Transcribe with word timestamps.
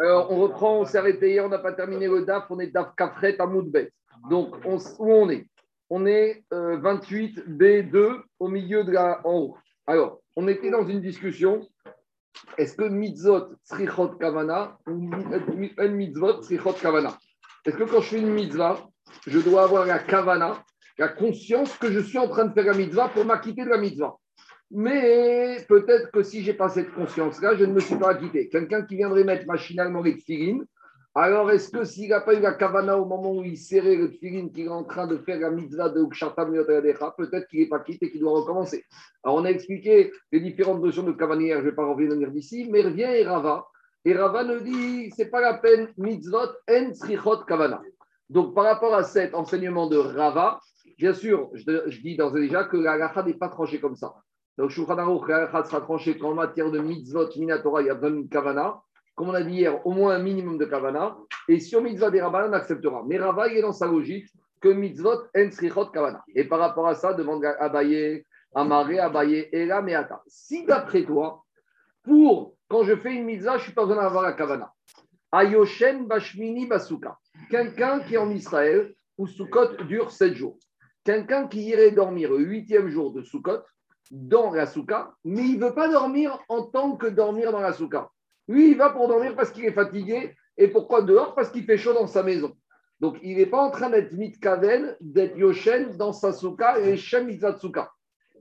Alors, 0.00 0.30
on 0.30 0.36
reprend, 0.36 0.80
on 0.80 0.84
s'est 0.84 0.98
arrêté 0.98 1.32
hier, 1.32 1.44
on 1.44 1.48
n'a 1.48 1.58
pas 1.58 1.72
terminé 1.72 2.06
le 2.06 2.24
DAF, 2.24 2.44
on 2.50 2.60
est 2.60 2.68
DAF 2.68 2.94
Kafret 2.96 3.36
à 3.40 3.46
Moudbet. 3.46 3.90
Donc, 4.30 4.54
on, 4.64 4.76
où 4.76 5.12
on 5.12 5.28
est? 5.28 5.48
On 5.90 6.06
est 6.06 6.44
28 6.50 7.38
euh, 7.38 7.42
B2 7.48 8.20
au 8.38 8.48
milieu 8.48 8.84
de 8.84 8.92
la. 8.92 9.20
en 9.26 9.34
haut. 9.34 9.58
Alors, 9.86 10.20
on 10.36 10.46
était 10.46 10.70
dans 10.70 10.86
une 10.86 11.00
discussion. 11.00 11.66
Est-ce 12.56 12.76
que 12.76 12.84
mitzvot 12.84 13.48
srichot 13.64 14.10
kavana 14.10 14.78
ou 14.86 15.10
un 15.78 15.88
mitzvot 15.88 16.42
srichot 16.42 16.74
kavana? 16.74 17.18
Est-ce 17.64 17.76
que 17.76 17.84
quand 17.84 18.00
je 18.00 18.08
fais 18.10 18.20
une 18.20 18.30
mitzvah, 18.30 18.86
je 19.26 19.40
dois 19.40 19.64
avoir 19.64 19.86
la 19.86 19.98
kavana, 19.98 20.62
la 20.98 21.08
conscience 21.08 21.76
que 21.76 21.90
je 21.90 22.00
suis 22.00 22.18
en 22.18 22.28
train 22.28 22.44
de 22.44 22.52
faire 22.52 22.66
la 22.66 22.74
mitzvah 22.74 23.08
pour 23.08 23.24
m'acquitter 23.24 23.64
de 23.64 23.70
la 23.70 23.78
mitzvah? 23.78 24.16
Mais 24.70 25.64
peut-être 25.68 26.10
que 26.10 26.22
si 26.22 26.42
j'ai 26.42 26.54
pas 26.54 26.68
cette 26.68 26.92
conscience-là, 26.92 27.56
je 27.56 27.64
ne 27.64 27.72
me 27.72 27.80
suis 27.80 27.96
pas 27.96 28.10
acquitté. 28.10 28.48
Quelqu'un 28.48 28.82
qui 28.82 28.96
viendrait 28.96 29.24
mettre 29.24 29.46
machinalement 29.46 30.02
les 30.02 30.16
tfilines, 30.16 30.64
alors 31.14 31.50
est-ce 31.50 31.70
que 31.70 31.84
s'il 31.84 32.10
n'a 32.10 32.20
pas 32.20 32.34
eu 32.34 32.40
la 32.40 32.52
kavana 32.52 32.98
au 32.98 33.06
moment 33.06 33.32
où 33.32 33.42
il 33.42 33.56
serrait 33.56 33.96
le 33.96 34.10
tfilin 34.10 34.50
qu'il 34.50 34.66
est 34.66 34.68
en 34.68 34.84
train 34.84 35.06
de 35.06 35.16
faire 35.16 35.40
la 35.40 35.50
mitzvah 35.50 35.88
de 35.88 36.02
Ukshatam 36.02 36.52
peut-être 36.52 37.48
qu'il 37.48 37.60
n'est 37.60 37.68
pas 37.68 37.80
quitté 37.80 38.06
et 38.06 38.10
qu'il 38.10 38.20
doit 38.20 38.40
recommencer. 38.40 38.84
Alors 39.24 39.38
on 39.38 39.44
a 39.44 39.50
expliqué 39.50 40.12
les 40.30 40.40
différentes 40.40 40.82
notions 40.82 41.02
de 41.02 41.12
kavanière, 41.12 41.58
je 41.58 41.64
ne 41.64 41.70
vais 41.70 41.74
pas 41.74 41.86
revenir 41.86 42.30
d'ici, 42.30 42.68
mais 42.70 42.82
revient 42.82 43.08
et 43.10 43.24
Rava. 43.24 43.66
Et 44.04 44.14
Rava 44.14 44.44
nous 44.44 44.60
dit, 44.60 45.10
c'est 45.16 45.30
pas 45.30 45.40
la 45.40 45.54
peine 45.54 45.88
mitzvot 45.96 46.50
en 46.70 46.94
srichot 46.94 47.44
kavana. 47.46 47.82
Donc 48.28 48.54
par 48.54 48.64
rapport 48.64 48.94
à 48.94 49.02
cet 49.02 49.34
enseignement 49.34 49.88
de 49.88 49.96
Rava, 49.96 50.60
bien 50.98 51.14
sûr, 51.14 51.50
je, 51.54 52.00
dis 52.00 52.16
dans 52.16 52.30
déjà 52.30 52.64
que 52.64 52.76
la 52.76 53.12
n'est 53.24 53.34
pas 53.34 53.48
tranchée 53.48 53.80
comme 53.80 53.96
ça. 53.96 54.14
Donc, 54.58 54.70
Shulchan 54.70 54.98
Aruch 54.98 55.28
sera 55.28 55.80
tranché 55.80 56.18
qu'en 56.18 56.34
matière 56.34 56.70
de 56.72 56.80
mitzvot, 56.80 57.28
minatora, 57.36 57.80
il 57.80 57.86
y 57.86 57.90
a 57.90 57.94
besoin 57.94 58.22
de 58.22 58.28
kavana. 58.28 58.82
Comme 59.14 59.30
on 59.30 59.34
a 59.34 59.42
dit 59.42 59.54
hier, 59.54 59.86
au 59.86 59.92
moins 59.92 60.16
un 60.16 60.18
minimum 60.18 60.58
de 60.58 60.64
kavana. 60.64 61.16
Et 61.48 61.60
sur 61.60 61.80
mitzvot 61.80 62.10
des 62.10 62.20
rabbins, 62.20 62.48
on 62.50 62.52
acceptera. 62.52 63.04
Mais 63.06 63.18
Rava, 63.18 63.46
est 63.48 63.62
dans 63.62 63.72
sa 63.72 63.86
logique 63.86 64.26
que 64.60 64.68
mitzvot, 64.68 65.22
en 65.36 65.50
srichot 65.52 65.86
kavana. 65.86 66.24
Et 66.34 66.42
par 66.42 66.58
rapport 66.58 66.88
à 66.88 66.96
ça, 66.96 67.14
demande 67.14 67.44
Abaye, 67.44 68.24
Amaré, 68.52 68.98
Abaye, 68.98 69.48
Ela, 69.52 69.80
Meata. 69.80 70.22
Si 70.26 70.66
d'après 70.66 71.04
toi, 71.04 71.44
pour 72.02 72.56
quand 72.68 72.82
je 72.82 72.96
fais 72.96 73.14
une 73.14 73.24
mitzvah, 73.24 73.52
je 73.52 73.58
ne 73.58 73.64
suis 73.64 73.72
pas 73.72 73.86
besoin 73.86 74.02
d'avoir 74.02 74.24
la 74.24 74.32
kavana. 74.32 74.72
Ayoshen 75.30 76.06
Bashmini 76.06 76.66
Basuka. 76.66 77.16
Quelqu'un 77.48 78.00
qui 78.00 78.14
est 78.14 78.18
en 78.18 78.30
Israël 78.30 78.92
où 79.16 79.26
Sukkot 79.26 79.84
dure 79.84 80.10
7 80.10 80.34
jours. 80.34 80.58
Quelqu'un 81.04 81.46
qui 81.46 81.62
irait 81.62 81.92
dormir 81.92 82.30
le 82.30 82.38
huitième 82.38 82.88
jour 82.88 83.12
de 83.12 83.22
Sukkot, 83.22 83.60
dans 84.10 84.52
la 84.52 84.66
souka, 84.66 85.12
mais 85.24 85.42
il 85.42 85.58
ne 85.58 85.66
veut 85.66 85.74
pas 85.74 85.88
dormir 85.88 86.38
en 86.48 86.62
tant 86.62 86.96
que 86.96 87.06
dormir 87.06 87.52
dans 87.52 87.60
la 87.60 87.72
souka. 87.72 88.10
Lui, 88.48 88.70
il 88.70 88.76
va 88.76 88.90
pour 88.90 89.08
dormir 89.08 89.36
parce 89.36 89.50
qu'il 89.50 89.64
est 89.64 89.72
fatigué. 89.72 90.34
Et 90.56 90.68
pourquoi 90.68 91.02
dehors? 91.02 91.34
Parce 91.34 91.50
qu'il 91.50 91.64
fait 91.64 91.76
chaud 91.76 91.92
dans 91.92 92.06
sa 92.06 92.22
maison. 92.22 92.56
Donc, 93.00 93.18
il 93.22 93.36
n'est 93.36 93.46
pas 93.46 93.62
en 93.62 93.70
train 93.70 93.90
d'être 93.90 94.12
mitkaven, 94.12 94.96
d'être 95.00 95.36
yoshen 95.36 95.96
dans 95.96 96.12
sa 96.12 96.32
souka 96.32 96.80
et 96.80 96.96
shem 96.96 97.30
souka. 97.58 97.92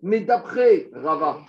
Mais 0.02 0.22
d'après 0.22 0.90
Rava, 0.94 1.40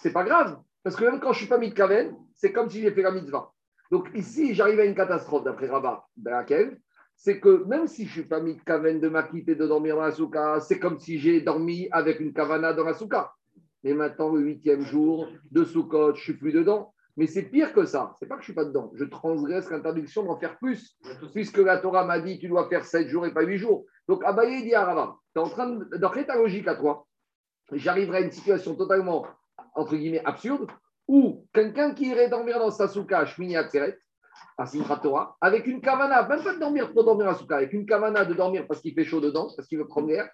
c'est 0.00 0.12
pas 0.12 0.22
grave. 0.22 0.58
Parce 0.84 0.94
que 0.94 1.04
même 1.04 1.20
quand 1.20 1.32
je 1.32 1.38
suis 1.38 1.48
pas 1.48 1.58
mitkaven, 1.58 2.14
c'est 2.34 2.52
comme 2.52 2.70
si 2.70 2.80
j'ai 2.80 2.92
fait 2.92 3.02
la 3.02 3.10
mitzvah. 3.10 3.50
Donc 3.90 4.08
ici, 4.14 4.54
j'arrive 4.54 4.80
à 4.80 4.84
une 4.84 4.94
catastrophe 4.94 5.44
d'après 5.44 5.66
Rava. 5.66 6.04
Laquelle 6.24 6.78
c'est 7.24 7.38
que 7.38 7.62
même 7.68 7.86
si 7.86 8.04
je 8.04 8.10
suis 8.10 8.24
pas 8.24 8.40
mis 8.40 8.56
de 8.56 8.62
kaven 8.62 8.98
de 8.98 9.08
m'acquitter 9.08 9.54
de 9.54 9.64
dormir 9.64 9.94
dans 9.94 10.02
la 10.02 10.10
souka, 10.10 10.58
c'est 10.58 10.80
comme 10.80 10.98
si 10.98 11.20
j'ai 11.20 11.40
dormi 11.40 11.86
avec 11.92 12.18
une 12.18 12.32
kavana 12.32 12.72
dans 12.72 12.82
la 12.82 12.94
souka. 12.94 13.32
Mais 13.84 13.94
maintenant, 13.94 14.30
le 14.30 14.40
huitième 14.40 14.82
jour 14.82 15.28
de 15.52 15.62
Soukot, 15.62 16.16
je 16.16 16.20
suis 16.20 16.36
plus 16.36 16.50
dedans. 16.50 16.92
Mais 17.16 17.28
c'est 17.28 17.44
pire 17.44 17.72
que 17.72 17.84
ça. 17.84 18.16
C'est 18.18 18.26
pas 18.26 18.34
que 18.34 18.40
je 18.40 18.46
suis 18.46 18.54
pas 18.54 18.64
dedans. 18.64 18.90
Je 18.96 19.04
transgresse 19.04 19.70
l'interdiction 19.70 20.24
d'en 20.24 20.36
faire 20.36 20.58
plus. 20.58 20.98
Puisque 21.32 21.58
la 21.58 21.78
Torah 21.78 22.04
m'a 22.04 22.18
dit 22.18 22.40
tu 22.40 22.48
dois 22.48 22.68
faire 22.68 22.84
sept 22.84 23.06
jours 23.06 23.24
et 23.24 23.32
pas 23.32 23.42
huit 23.42 23.58
jours. 23.58 23.84
Donc 24.08 24.24
Abaye 24.24 24.64
dit 24.64 24.74
à 24.74 24.84
tu 25.32 25.40
es 25.40 25.44
en 25.44 25.48
train 25.48 25.68
de, 25.68 25.96
dans 25.98 26.10
ta 26.10 26.36
logique 26.36 26.66
à 26.66 26.74
toi, 26.74 27.06
j'arriverai 27.70 28.18
à 28.18 28.20
une 28.22 28.32
situation 28.32 28.74
totalement, 28.74 29.26
entre 29.76 29.94
guillemets, 29.94 30.24
absurde, 30.24 30.66
où 31.06 31.46
quelqu'un 31.52 31.94
qui 31.94 32.08
irait 32.08 32.28
dormir 32.28 32.58
dans 32.58 32.72
sa 32.72 32.88
souka, 32.88 33.20
Atzeret, 33.20 33.96
à 34.58 34.66
Simchat 34.66 34.98
Torah, 34.98 35.36
avec 35.40 35.66
une 35.66 35.80
kavana, 35.80 36.26
même 36.28 36.42
pas 36.42 36.54
de 36.54 36.60
dormir 36.60 36.92
pour 36.92 37.04
dormir 37.04 37.28
à 37.28 37.34
Souka, 37.34 37.56
avec 37.56 37.72
une 37.72 37.86
kavana 37.86 38.24
de 38.24 38.34
dormir 38.34 38.66
parce 38.66 38.80
qu'il 38.80 38.94
fait 38.94 39.04
chaud 39.04 39.20
dedans, 39.20 39.48
parce 39.56 39.68
qu'il 39.68 39.78
veut 39.78 39.86
prendre 39.86 40.08
l'air. 40.08 40.28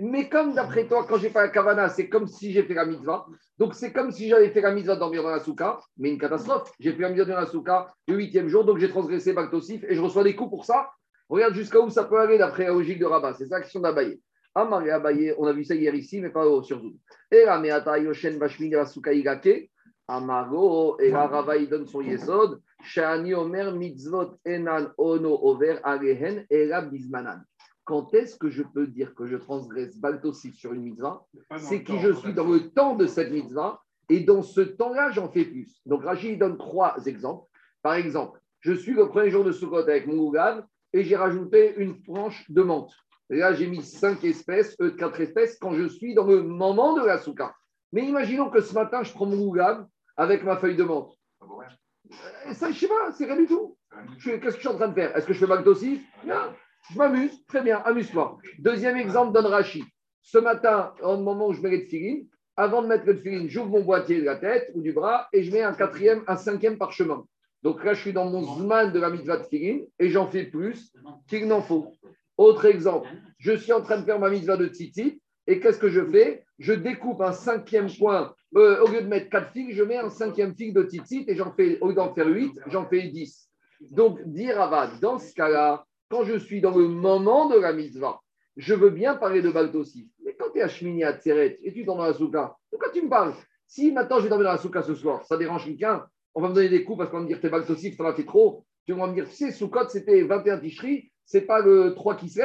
Mais 0.00 0.28
comme 0.28 0.54
d'après 0.54 0.86
toi, 0.86 1.04
quand 1.08 1.18
j'ai 1.18 1.28
fait 1.30 1.40
la 1.40 1.48
kavana, 1.48 1.88
c'est 1.88 2.08
comme 2.08 2.28
si 2.28 2.52
j'ai 2.52 2.62
fait 2.62 2.74
la 2.74 2.86
mitzvah. 2.86 3.26
Donc 3.58 3.74
c'est 3.74 3.92
comme 3.92 4.12
si 4.12 4.28
j'avais 4.28 4.50
fait 4.50 4.60
la 4.60 4.70
mitzvah 4.70 4.94
de 4.94 5.00
dormir 5.00 5.24
dans 5.24 5.30
la 5.30 5.40
souka, 5.40 5.80
mais 5.96 6.10
une 6.10 6.18
catastrophe. 6.18 6.70
J'ai 6.78 6.92
fait 6.92 7.02
la 7.02 7.08
mitzvah 7.08 7.24
dans 7.24 7.40
la 7.40 7.46
souka 7.46 7.92
le 8.06 8.14
huitième 8.14 8.48
jour, 8.48 8.64
donc 8.64 8.78
j'ai 8.78 8.88
transgressé 8.88 9.32
Baktosif 9.32 9.82
et 9.88 9.96
je 9.96 10.00
reçois 10.00 10.22
des 10.22 10.36
coups 10.36 10.50
pour 10.50 10.64
ça. 10.64 10.88
Regarde 11.28 11.54
jusqu'à 11.54 11.80
où 11.80 11.90
ça 11.90 12.04
peut 12.04 12.18
aller 12.18 12.38
d'après 12.38 12.64
la 12.64 12.70
logique 12.70 13.00
de 13.00 13.06
Rabat. 13.06 13.34
C'est 13.34 13.46
ça 13.46 13.60
question 13.60 13.80
d'Abaye. 13.80 14.20
Amar 14.54 14.82
Abaye, 14.82 15.34
on 15.36 15.46
a 15.46 15.52
vu 15.52 15.64
ça 15.64 15.74
hier 15.74 15.94
ici, 15.94 16.20
mais 16.20 16.30
pas 16.30 16.44
sur 16.62 16.80
Zoom. 16.80 16.94
Et 17.30 17.44
la 17.44 17.58
Meata 17.58 17.98
Yoshen 17.98 18.38
Bashmin 18.38 18.70
la 18.70 18.86
souka 18.86 19.12
Igake. 19.12 19.70
Amaro, 20.08 20.98
et 21.00 21.12
Rava, 21.12 21.56
il 21.56 21.68
donne 21.68 21.86
son 21.86 22.00
yesod. 22.00 22.60
Shani 22.82 23.34
Omer 23.34 23.72
mitzvot 23.72 24.38
enan 24.44 24.92
ono 24.96 25.38
over 25.42 25.80
alehen 25.84 26.46
la 26.50 26.80
bizmanan. 26.80 27.44
Quand 27.84 28.14
est-ce 28.14 28.36
que 28.36 28.48
je 28.50 28.62
peux 28.62 28.86
dire 28.86 29.14
que 29.14 29.26
je 29.26 29.36
transgresse 29.36 29.98
baltosif 29.98 30.54
sur 30.54 30.72
une 30.72 30.82
mitzvah? 30.82 31.24
C'est 31.58 31.82
que 31.82 31.98
je 31.98 32.12
suis 32.12 32.32
dans 32.32 32.46
le 32.46 32.70
temps 32.70 32.94
de 32.94 33.06
cette 33.06 33.30
mitzvah 33.30 33.82
et 34.08 34.20
dans 34.20 34.42
ce 34.42 34.60
temps-là, 34.60 35.10
j'en 35.10 35.28
fais 35.28 35.44
plus. 35.44 35.80
Donc 35.86 36.04
Rachid 36.04 36.38
donne 36.38 36.56
trois 36.56 37.04
exemples. 37.06 37.48
Par 37.82 37.94
exemple, 37.94 38.40
je 38.60 38.72
suis 38.72 38.92
le 38.92 39.08
premier 39.08 39.30
jour 39.30 39.44
de 39.44 39.52
Sukkot 39.52 39.78
avec 39.78 40.06
mon 40.06 40.18
ougav 40.18 40.64
et 40.92 41.04
j'ai 41.04 41.16
rajouté 41.16 41.74
une 41.76 42.02
tranche 42.02 42.50
de 42.50 42.62
menthe. 42.62 42.92
là, 43.28 43.52
j'ai 43.52 43.66
mis 43.66 43.82
cinq 43.82 44.24
espèces, 44.24 44.74
euh, 44.80 44.90
quatre 44.90 45.20
espèces, 45.20 45.58
quand 45.58 45.72
je 45.72 45.86
suis 45.86 46.14
dans 46.14 46.26
le 46.26 46.42
moment 46.42 46.94
de 46.94 47.04
la 47.04 47.18
souka. 47.18 47.54
Mais 47.92 48.06
imaginons 48.06 48.50
que 48.50 48.60
ce 48.60 48.74
matin, 48.74 49.02
je 49.02 49.12
prends 49.12 49.26
mon 49.26 49.38
ougav 49.38 49.86
avec 50.18 50.42
ma 50.42 50.56
feuille 50.56 50.76
de 50.76 50.84
menthe. 50.84 51.12
Euh, 51.40 52.52
ça, 52.52 52.70
je 52.70 52.78
sais 52.78 52.88
pas, 52.88 53.12
c'est 53.12 53.24
rien 53.24 53.36
du 53.36 53.46
tout. 53.46 53.76
Qu'est-ce 54.22 54.38
que 54.38 54.50
je 54.50 54.58
suis 54.58 54.68
en 54.68 54.74
train 54.74 54.88
de 54.88 54.94
faire? 54.94 55.16
Est-ce 55.16 55.26
que 55.26 55.32
je 55.32 55.38
fais 55.38 55.46
Magdosif 55.46 56.02
Non, 56.26 56.52
je 56.92 56.98
m'amuse. 56.98 57.46
Très 57.46 57.62
bien, 57.62 57.78
amuse-toi. 57.84 58.38
Deuxième 58.58 58.96
exemple, 58.96 59.32
donne 59.32 59.46
Rachid. 59.46 59.84
Ce 60.22 60.38
matin, 60.38 60.92
au 61.02 61.16
moment 61.16 61.48
où 61.48 61.52
je 61.52 61.62
mets 61.62 61.70
les 61.70 61.86
filine, 61.86 62.26
avant 62.56 62.82
de 62.82 62.88
mettre 62.88 63.06
le 63.06 63.14
filine, 63.14 63.48
j'ouvre 63.48 63.70
mon 63.70 63.82
boîtier 63.82 64.20
de 64.20 64.24
la 64.24 64.36
tête 64.36 64.70
ou 64.74 64.82
du 64.82 64.92
bras 64.92 65.28
et 65.32 65.44
je 65.44 65.52
mets 65.52 65.62
un 65.62 65.72
quatrième, 65.72 66.24
un 66.26 66.36
cinquième 66.36 66.76
parchemin. 66.76 67.24
Donc 67.62 67.84
là, 67.84 67.94
je 67.94 68.00
suis 68.00 68.12
dans 68.12 68.28
mon 68.28 68.42
zman 68.56 68.92
de 68.92 68.98
la 68.98 69.10
mitzvah 69.10 69.38
de 69.38 69.44
filine 69.44 69.86
et 69.98 70.08
j'en 70.08 70.26
fais 70.26 70.44
plus 70.44 70.92
qu'il 71.28 71.46
n'en 71.46 71.62
faut. 71.62 71.92
Autre 72.36 72.66
exemple, 72.66 73.08
je 73.38 73.52
suis 73.52 73.72
en 73.72 73.80
train 73.80 73.98
de 73.98 74.04
faire 74.04 74.18
ma 74.18 74.30
mitzvah 74.30 74.56
de 74.56 74.66
tzitzit 74.66 75.20
et 75.48 75.60
qu'est-ce 75.60 75.78
que 75.78 75.88
je 75.88 76.04
fais? 76.04 76.44
Je 76.58 76.74
découpe 76.74 77.22
un 77.22 77.32
cinquième 77.32 77.90
point. 77.90 78.34
Euh, 78.54 78.80
au 78.82 78.88
lieu 78.88 79.00
de 79.00 79.08
mettre 79.08 79.30
quatre 79.30 79.50
figues, 79.52 79.74
je 79.74 79.82
mets 79.82 79.96
un 79.96 80.10
cinquième 80.10 80.54
figue 80.54 80.74
de 80.74 80.82
tzitzit 80.82 81.24
et 81.26 81.34
j'en 81.34 81.52
fais, 81.52 81.78
au 81.80 81.88
lieu 81.88 81.94
d'en 81.94 82.14
faire 82.14 82.28
huit, 82.28 82.52
j'en 82.66 82.86
fais 82.86 83.08
dix. 83.08 83.48
Donc, 83.80 84.22
dire 84.26 84.60
Ava, 84.60 84.90
dans 85.00 85.18
ce 85.18 85.32
cas-là, 85.34 85.86
quand 86.10 86.24
je 86.24 86.38
suis 86.38 86.60
dans 86.60 86.76
le 86.76 86.86
moment 86.86 87.48
de 87.48 87.58
la 87.58 87.72
mitzvah, 87.72 88.20
je 88.56 88.74
veux 88.74 88.90
bien 88.90 89.14
parler 89.16 89.40
de 89.40 89.76
aussi. 89.76 90.10
Mais 90.24 90.36
quand 90.38 90.50
tu 90.52 90.58
es 90.58 90.62
à 90.62 90.68
Shmini 90.68 91.02
à 91.04 91.14
Tseret 91.14 91.58
et 91.62 91.72
tu 91.72 91.84
dans 91.84 92.02
la 92.02 92.12
souka, 92.12 92.56
pourquoi 92.70 92.90
tu 92.90 93.02
me 93.02 93.08
parles? 93.08 93.34
Si 93.66 93.90
maintenant 93.92 94.18
je 94.18 94.24
vais 94.24 94.30
dans 94.30 94.38
la 94.38 94.58
souka 94.58 94.82
ce 94.82 94.94
soir, 94.94 95.24
ça 95.24 95.36
dérange 95.38 95.64
quelqu'un, 95.64 96.06
on 96.34 96.42
va 96.42 96.48
me 96.50 96.54
donner 96.54 96.68
des 96.68 96.84
coups 96.84 96.98
parce 96.98 97.10
qu'on 97.10 97.18
va 97.18 97.22
me 97.22 97.28
dire 97.28 97.40
t'es 97.40 97.48
Baltosif, 97.48 97.96
t'en 97.96 98.04
as 98.04 98.14
fait 98.14 98.24
trop. 98.24 98.64
Tu 98.86 98.92
vas 98.92 99.06
me 99.06 99.14
dire, 99.14 99.28
tu 99.28 99.34
sais, 99.34 99.52
Soukot, 99.52 99.88
c'était 99.88 100.22
21 100.22 100.58
ticheries, 100.58 101.10
c'est 101.24 101.42
pas 101.42 101.60
le 101.60 101.94
3 101.94 102.16
qui 102.16 102.28
se. 102.30 102.40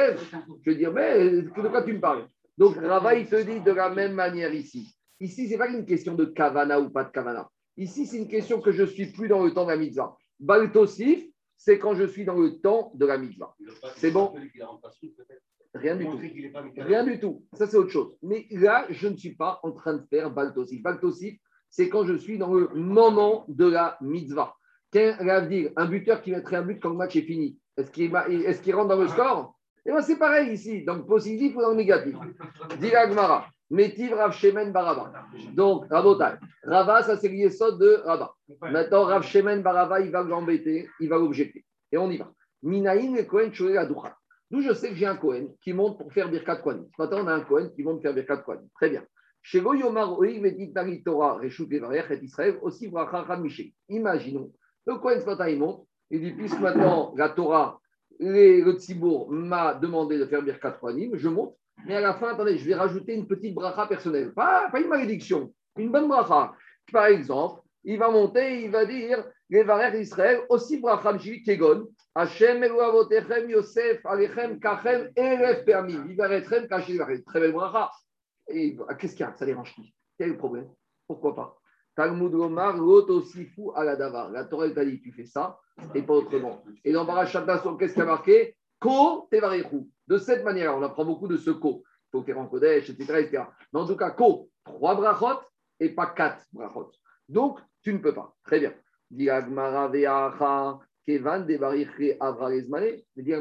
Je 0.62 0.70
vais 0.70 0.76
dire, 0.76 0.92
mais 0.92 1.42
de 1.42 1.48
quoi 1.48 1.82
tu 1.82 1.94
me 1.94 2.00
parles? 2.00 2.26
Donc, 2.56 2.76
Rava, 2.76 3.14
il 3.16 3.26
te 3.26 3.42
dit 3.42 3.60
de 3.60 3.72
la 3.72 3.90
même 3.90 4.12
manière 4.12 4.54
ici. 4.54 4.96
Ici, 5.20 5.46
ce 5.46 5.52
n'est 5.52 5.58
pas 5.58 5.68
une 5.68 5.84
question 5.84 6.14
de 6.14 6.24
kavana 6.24 6.80
ou 6.80 6.90
pas 6.90 7.04
de 7.04 7.10
kavana. 7.10 7.50
Ici, 7.76 8.06
c'est 8.06 8.18
une 8.18 8.28
question 8.28 8.60
que 8.60 8.70
je 8.70 8.82
ne 8.82 8.86
suis 8.86 9.06
plus 9.06 9.28
dans 9.28 9.42
le 9.42 9.52
temps 9.52 9.64
de 9.64 9.70
la 9.70 9.76
mitzvah. 9.76 10.16
Baltosif, 10.38 11.24
c'est 11.56 11.78
quand 11.78 11.94
je 11.94 12.04
suis 12.04 12.24
dans 12.24 12.38
le 12.38 12.60
temps 12.60 12.92
de 12.94 13.06
la 13.06 13.18
mitzvah. 13.18 13.54
C'est 13.96 14.10
bon 14.10 14.34
Rien 15.74 15.96
du 15.96 16.04
tout. 16.04 16.20
Rien 16.76 17.04
du 17.04 17.18
tout. 17.18 17.44
Ça, 17.54 17.66
c'est 17.66 17.76
autre 17.76 17.90
chose. 17.90 18.16
Mais 18.22 18.46
là, 18.50 18.86
je 18.90 19.08
ne 19.08 19.16
suis 19.16 19.34
pas 19.34 19.58
en 19.64 19.72
train 19.72 19.94
de 19.94 20.06
faire 20.08 20.30
Baltosif. 20.30 20.82
Baltosif, 20.82 21.40
c'est 21.70 21.88
quand 21.88 22.04
je 22.04 22.14
suis 22.14 22.38
dans 22.38 22.54
le 22.54 22.68
moment 22.74 23.44
de 23.48 23.66
la 23.66 23.98
mitzvah. 24.00 24.54
Un 24.94 25.86
buteur 25.86 26.22
qui 26.22 26.30
mettrait 26.30 26.56
un 26.56 26.62
but 26.62 26.80
quand 26.80 26.90
le 26.90 26.96
match 26.96 27.16
est 27.16 27.22
fini, 27.22 27.58
est-ce 27.76 27.90
qu'il 27.90 28.12
est 28.14 28.72
rentre 28.72 28.88
dans 28.88 29.00
le 29.00 29.08
score? 29.08 29.53
Et 29.86 29.90
bien, 29.90 30.00
c'est 30.00 30.18
pareil 30.18 30.52
ici, 30.52 30.84
le 30.84 31.04
positif 31.04 31.56
ou 31.56 31.60
dans 31.60 31.74
négatif? 31.74 32.16
Dit 32.80 32.94
Agmara, 32.94 33.48
Rav 33.70 34.32
Shemen 34.32 34.72
Barava. 34.72 35.12
Donc, 35.52 35.86
Rabotai, 35.90 36.36
Rava, 36.62 37.02
ça 37.02 37.16
c'est 37.16 37.28
l'yesod 37.28 37.78
de 37.78 38.00
Rava. 38.04 38.34
Maintenant, 38.62 39.04
Rav 39.04 39.22
Shemen 39.22 39.62
Barava, 39.62 40.00
il 40.00 40.10
va 40.10 40.22
l'embêter, 40.22 40.88
il 41.00 41.08
va 41.08 41.18
l'objecter. 41.18 41.64
Et 41.92 41.98
on 41.98 42.10
y 42.10 42.16
va. 42.16 42.30
Minaïn 42.62 43.14
et 43.16 43.26
Kohen 43.26 43.52
Adoucha. 43.76 44.16
D'où 44.50 44.62
je 44.62 44.72
sais 44.72 44.88
que 44.90 44.94
j'ai 44.94 45.06
un 45.06 45.16
Kohen 45.16 45.48
qui 45.60 45.72
monte 45.72 45.98
pour 45.98 46.12
faire 46.12 46.30
Birkat 46.30 46.56
Kohen. 46.56 46.86
Ce 46.96 47.02
matin, 47.02 47.18
on 47.22 47.26
a 47.26 47.34
un 47.34 47.40
Kohen 47.40 47.70
qui 47.74 47.82
monte 47.82 47.96
pour 47.96 48.02
faire 48.02 48.14
Birkat 48.14 48.38
Kohen. 48.38 48.68
Très 48.74 48.90
bien. 48.90 49.04
Imaginons 53.88 54.52
Le 54.86 54.94
Kohen 54.96 55.20
ce 55.20 55.26
matin, 55.26 55.48
il 55.48 55.58
monte. 55.58 55.86
Il 56.10 56.20
dit 56.20 56.32
Puisque 56.32 56.60
maintenant 56.60 57.12
la 57.16 57.28
Torah, 57.30 57.80
le 58.20 58.72
Tzibour 58.72 59.30
m'a 59.30 59.74
demandé 59.74 60.18
de 60.18 60.26
faire 60.26 60.42
Birkat 60.42 60.72
Kohanim, 60.72 61.16
je 61.16 61.28
monte. 61.28 61.56
Mais 61.86 61.96
à 61.96 62.00
la 62.00 62.14
fin, 62.14 62.28
attendez, 62.28 62.56
je 62.56 62.64
vais 62.64 62.74
rajouter 62.74 63.14
une 63.14 63.26
petite 63.26 63.54
bracha 63.54 63.86
personnelle. 63.86 64.32
Pas, 64.32 64.70
une 64.74 64.88
malédiction, 64.88 65.52
une 65.76 65.90
bonne 65.90 66.08
bracha. 66.08 66.54
Par 66.92 67.06
exemple, 67.06 67.62
il 67.82 67.98
va 67.98 68.10
monter, 68.10 68.62
il 68.62 68.70
va 68.70 68.86
dire 68.86 69.24
les 69.50 69.62
varères 69.62 69.92
d'Israël, 69.92 70.40
aussi 70.48 70.80
bracham 70.80 71.18
kegon, 71.18 71.88
Hashem 72.14 72.62
eloavotechem 72.62 73.50
Yosef 73.50 74.04
alechem 74.06 74.58
kachem 74.60 75.10
elef 75.16 75.64
permis, 75.64 75.96
vivaretchem 75.96 76.68
kachem 76.68 77.22
Très 77.26 77.40
belle 77.40 77.52
bracha. 77.52 77.90
Et 78.48 78.76
qu'est-ce 78.98 79.16
qu'il 79.16 79.26
y 79.26 79.28
a? 79.28 79.34
Ça 79.34 79.44
dérange 79.44 79.74
qui? 79.74 79.94
Quel 80.16 80.28
est 80.28 80.32
le 80.32 80.38
problème? 80.38 80.68
Pourquoi 81.06 81.34
pas? 81.34 81.58
Talmud 81.94 82.32
Lomar, 82.32 82.76
fou 83.54 83.72
à 83.74 83.84
la 83.84 83.96
davar. 83.96 84.30
La 84.30 84.44
Torah 84.44 84.70
t'a 84.70 84.84
dit 84.84 85.00
tu 85.00 85.12
fais 85.12 85.26
ça 85.26 85.58
et 85.94 86.02
pas 86.02 86.14
autrement. 86.14 86.62
Et 86.84 86.92
dans 86.92 87.04
Barachat 87.04 87.44
qu'est-ce 87.78 87.92
qu'il 87.92 88.00
y 88.00 88.02
a 88.02 88.06
marqué? 88.06 88.56
Ko 88.80 89.28
tevarechu. 89.30 89.88
De 90.06 90.18
cette 90.18 90.44
manière, 90.44 90.76
on 90.76 90.82
apprend 90.82 91.04
beaucoup 91.04 91.28
de 91.28 91.36
ce 91.36 91.50
ko. 91.50 91.82
Faut 92.12 92.22
faire 92.22 92.38
en 92.38 92.46
Kodesh, 92.46 92.90
etc., 92.90 93.20
etc. 93.20 93.44
Mais 93.72 93.80
en 93.80 93.86
tout 93.86 93.96
cas, 93.96 94.10
ko, 94.10 94.50
trois 94.64 94.94
brachot 94.94 95.40
et 95.80 95.88
pas 95.88 96.06
quatre 96.06 96.44
brachot. 96.52 96.90
Donc, 97.28 97.60
tu 97.82 97.92
ne 97.92 97.98
peux 97.98 98.14
pas. 98.14 98.34
Très 98.44 98.60
bien. 98.60 98.74
Kevan 101.06 101.46
je 101.46 101.54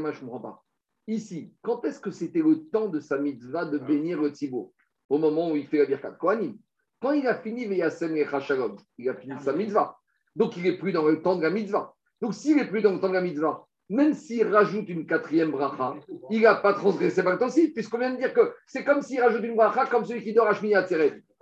ne 0.06 0.20
comprends 0.20 0.40
pas. 0.40 0.64
Ici, 1.08 1.54
quand 1.62 1.84
est-ce 1.86 2.00
que 2.00 2.12
c'était 2.12 2.42
le 2.42 2.70
temps 2.70 2.88
de 2.88 3.00
sa 3.00 3.18
mitzvah 3.18 3.66
de 3.66 3.78
bénir 3.78 4.22
le 4.22 4.30
tzibour 4.30 4.74
Au 5.10 5.18
moment 5.18 5.52
où 5.52 5.56
il 5.56 5.68
fait 5.68 5.80
la 5.80 5.86
birkat 5.86 6.12
Kohanim. 6.12 6.58
Quand 7.04 7.12
il 7.12 7.28
a 7.28 7.36
fini 7.36 7.66
Veyasem 7.66 8.16
et 8.16 8.26
Chachalom, 8.26 8.78
il 8.98 9.10
a 9.10 9.14
fini 9.14 9.34
sa 9.44 9.52
mitzvah. 9.52 9.98
Donc, 10.38 10.56
il 10.56 10.64
n'est 10.64 10.78
plus 10.78 10.94
dans 10.94 11.06
le 11.06 11.22
temps 11.22 11.36
de 11.36 11.42
la 11.42 11.50
mitzvah. 11.50 11.94
Donc, 12.22 12.34
s'il 12.34 12.56
n'est 12.56 12.66
plus 12.66 12.82
dans 12.82 12.94
le 12.94 13.02
temps 13.02 13.10
de 13.10 13.14
la 13.14 13.20
mitzvah, 13.20 13.68
même 13.90 14.14
s'il 14.14 14.48
rajoute 14.48 14.88
une 14.88 15.06
quatrième 15.06 15.52
bracha, 15.52 15.96
il 16.32 16.44
n'a 16.44 16.56
pas 16.56 16.74
transgressé 16.74 17.22
aussi, 17.42 17.74
puisqu'on 17.74 17.98
vient 17.98 18.12
de 18.12 18.16
dire 18.16 18.34
que 18.34 18.54
c'est 18.68 18.86
comme 18.86 19.02
s'il 19.02 19.20
rajoute 19.20 19.44
une 19.44 19.58
bracha 19.58 19.86
comme 19.88 20.06
celui 20.06 20.24
qui 20.24 20.34
dort 20.34 20.48
à 20.48 20.54
Shmini 20.54 20.76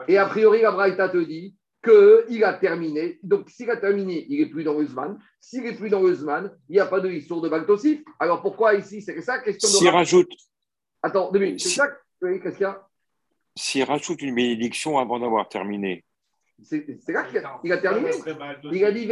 Et 0.08 0.18
a 0.18 0.26
priori, 0.26 0.62
la 0.62 0.72
Braïta 0.72 1.10
te 1.10 1.18
dit 1.18 1.56
qu'il 1.84 2.44
a 2.44 2.54
terminé. 2.56 3.20
Donc, 3.22 3.48
s'il 3.52 3.70
a 3.70 3.78
terminé, 3.78 4.26
il 4.30 4.40
n'est 4.40 4.50
plus 4.50 4.64
dans 4.64 4.80
le 4.80 4.88
Zman. 4.88 5.20
S'il 5.40 5.62
n'est 5.62 5.76
plus 5.76 5.92
dans 5.92 6.02
le 6.02 6.12
Zman, 6.16 6.52
il 6.70 6.74
n'y 6.74 6.80
a 6.80 6.88
pas 6.88 7.02
de 7.02 7.10
histoire 7.12 7.40
de 7.40 7.50
Baltosif. 7.50 8.02
Alors, 8.20 8.42
pourquoi 8.42 8.74
ici 8.74 9.04
C'est 9.04 9.22
ça, 9.22 9.38
question 9.38 9.70
de. 9.70 9.74
S'il 9.74 9.90
rajoute. 9.90 10.32
Attends, 11.04 11.32
deux 11.32 11.40
minutes. 11.40 11.62
C'est 11.62 11.70
ça 11.70 11.88
Oui, 12.24 12.42
qu'est-ce 12.42 12.58
qu'il 12.58 12.64
y 12.64 12.66
a? 12.66 12.88
S'il 13.56 13.84
rajoute 13.84 14.22
une 14.22 14.34
bénédiction 14.34 14.98
avant 14.98 15.20
d'avoir 15.20 15.50
terminé. 15.50 16.04
C'est 16.64 16.86
là 17.10 17.24
qu'il 17.24 17.72
a, 17.72 17.78
terminé. 17.78 18.12
Il 18.72 18.86
a 18.86 18.92
dit 18.92 19.08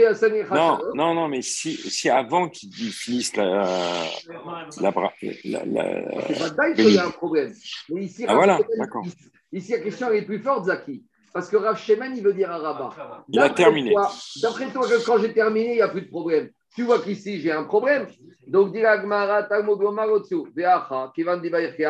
Non, 0.52 0.80
non, 0.94 1.14
non, 1.14 1.28
mais 1.28 1.42
si, 1.42 1.76
si 1.76 2.10
avant 2.10 2.48
qu'il 2.48 2.72
finisse 2.92 3.36
la. 3.36 3.46
la, 3.46 4.06
la, 4.82 5.66
la 5.66 6.32
c'est 6.32 6.56
pas 6.56 6.72
qu'il 6.74 6.94
y 6.94 6.98
a 6.98 7.08
un 7.08 7.12
problème. 7.12 7.52
Mais 7.90 8.04
ici, 8.04 8.26
ah, 8.28 8.36
voilà, 8.36 8.60
d'accord. 8.78 9.04
Ici, 9.52 9.72
la 9.72 9.80
question 9.80 10.12
est 10.12 10.22
plus 10.22 10.40
forte, 10.40 10.66
Zaki. 10.66 11.04
Parce 11.34 11.50
que 11.50 11.58
Rav 11.58 11.78
Shemen, 11.78 12.16
il 12.16 12.24
veut 12.24 12.34
dire 12.34 12.52
à 12.52 12.58
Rabat. 12.58 13.24
Il 13.30 13.40
a 13.40 13.50
terminé. 13.50 13.94
D'après 14.42 14.72
toi, 14.72 14.88
quand 15.06 15.20
j'ai 15.20 15.34
terminé, 15.34 15.72
il 15.72 15.76
n'y 15.76 15.82
a 15.82 15.90
plus 15.90 16.02
de 16.02 16.10
problème. 16.10 16.50
Tu 16.76 16.84
vois 16.84 17.02
qu'ici, 17.02 17.40
j'ai 17.40 17.52
un 17.52 17.64
problème. 17.64 18.08
Donc, 18.48 18.74
dit 18.74 18.84
Agmara, 18.84 19.44
Talmud, 19.44 19.80
Veacha, 20.56 21.12
Kivan 21.16 21.38
Dibaïchi, 21.38 21.84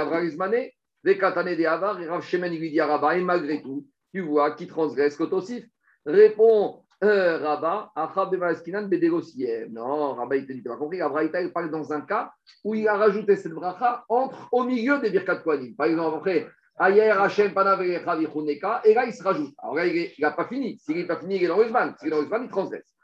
De 1.03 1.65
Avar, 1.65 2.01
et 2.01 2.07
Rav 2.07 2.21
Shemen, 2.21 2.53
lui 2.53 2.71
dit 2.71 2.79
à 2.79 2.87
Rabat, 2.87 3.17
et 3.17 3.21
malgré 3.21 3.61
tout, 3.61 3.85
tu 4.13 4.21
vois, 4.21 4.51
qui 4.51 4.67
transgresse 4.67 5.15
Kotosif. 5.15 5.65
Répond 6.05 6.83
euh, 7.03 7.37
Rabat, 7.37 7.91
Achab 7.95 8.31
Bevaskinan, 8.31 8.87
Bedegosiem. 8.87 9.71
Non, 9.71 10.13
Rabat, 10.15 10.37
il 10.37 10.47
te 10.47 10.53
dit, 10.53 10.63
tu 10.63 10.71
as 10.71 10.75
compris, 10.75 11.01
Abraïta, 11.01 11.41
il 11.41 11.53
parle 11.53 11.71
dans 11.71 11.93
un 11.93 12.01
cas 12.01 12.31
où 12.63 12.75
il 12.75 12.87
a 12.87 12.97
rajouté 12.97 13.35
cette 13.35 13.53
bracha 13.53 14.03
entre, 14.09 14.49
au 14.51 14.63
milieu 14.63 14.99
des 14.99 15.09
Birkat 15.09 15.37
Kohanim. 15.37 15.75
Par 15.75 15.87
exemple, 15.87 16.17
après, 16.17 16.47
Ayer 16.81 17.11
Hashem 17.11 17.53
Panavechuneka, 17.53 18.81
et 18.85 18.93
là 18.93 19.05
il 19.05 19.13
se 19.13 19.21
rajoute. 19.21 19.53
Alors 19.57 19.75
là, 19.75 19.85
il 19.85 20.13
n'a 20.19 20.31
pas 20.31 20.47
fini. 20.47 20.79
S'il 20.79 20.95
n'est 20.95 21.05
pas 21.05 21.17
fini, 21.17 21.35
il 21.35 21.43
est 21.43 21.47
dans 21.47 21.57
le 21.57 21.67
Zman. 21.67 21.93
S'il 21.99 22.07
est 22.07 22.11
dans 22.11 22.21
le 22.21 22.27
Zman, 22.27 22.43
il 22.43 22.49
transgresse. 22.49 22.95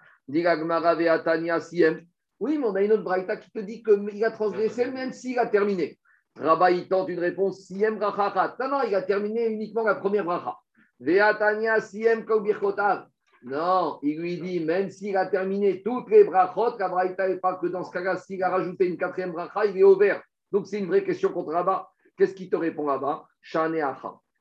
Oui, 2.40 2.58
mais 2.58 2.66
on 2.66 2.76
a 2.76 2.82
une 2.82 2.94
autre 2.94 3.04
braïta 3.04 3.36
qui 3.38 3.52
te 3.52 3.60
dit 3.60 3.84
qu'il 3.84 4.24
a 4.24 4.32
transgressé 4.32 4.90
même 4.90 5.12
s'il 5.12 5.38
a 5.40 5.46
terminé. 5.46 6.00
Rabba, 6.38 6.72
il 6.72 6.88
tente 6.88 7.10
une 7.10 7.20
réponse 7.20 7.62
Siem 7.62 7.98
Rachachat. 7.98 8.58
Non, 8.60 8.70
non, 8.70 8.84
il 8.84 8.94
a 8.94 9.02
terminé 9.02 9.48
uniquement 9.48 9.84
la 9.84 9.96
première 9.96 10.26
bracha. 10.26 10.58
Veatania 11.00 11.80
Siem 11.82 12.26
Kobirchotav. 12.26 13.08
Non, 13.44 14.00
il 14.02 14.20
lui 14.20 14.42
dit, 14.42 14.60
même 14.60 14.90
s'il 14.90 15.16
a 15.16 15.28
terminé 15.28 15.84
toutes 15.84 16.10
les 16.10 16.24
brachot, 16.24 16.78
la 16.80 16.90
braïta 16.90 17.28
n'est 17.30 17.38
pas 17.38 17.56
que 17.56 17.68
dans 17.68 17.84
ce 17.84 17.92
cas-là, 17.92 18.18
s'il 18.18 18.42
a 18.42 18.50
rajouté 18.50 18.88
une 18.88 18.98
quatrième 18.98 19.34
bracha, 19.34 19.68
il 19.68 19.78
est 19.78 19.84
ouvert. 19.84 20.24
Donc 20.52 20.66
c'est 20.66 20.80
une 20.80 20.88
vraie 20.88 21.04
question 21.04 21.32
contre 21.32 21.54
Rabba. 21.54 21.88
Qu'est-ce 22.18 22.34
qu'il 22.34 22.50
te 22.50 22.56
répond 22.56 22.88
là-bas 22.88 23.28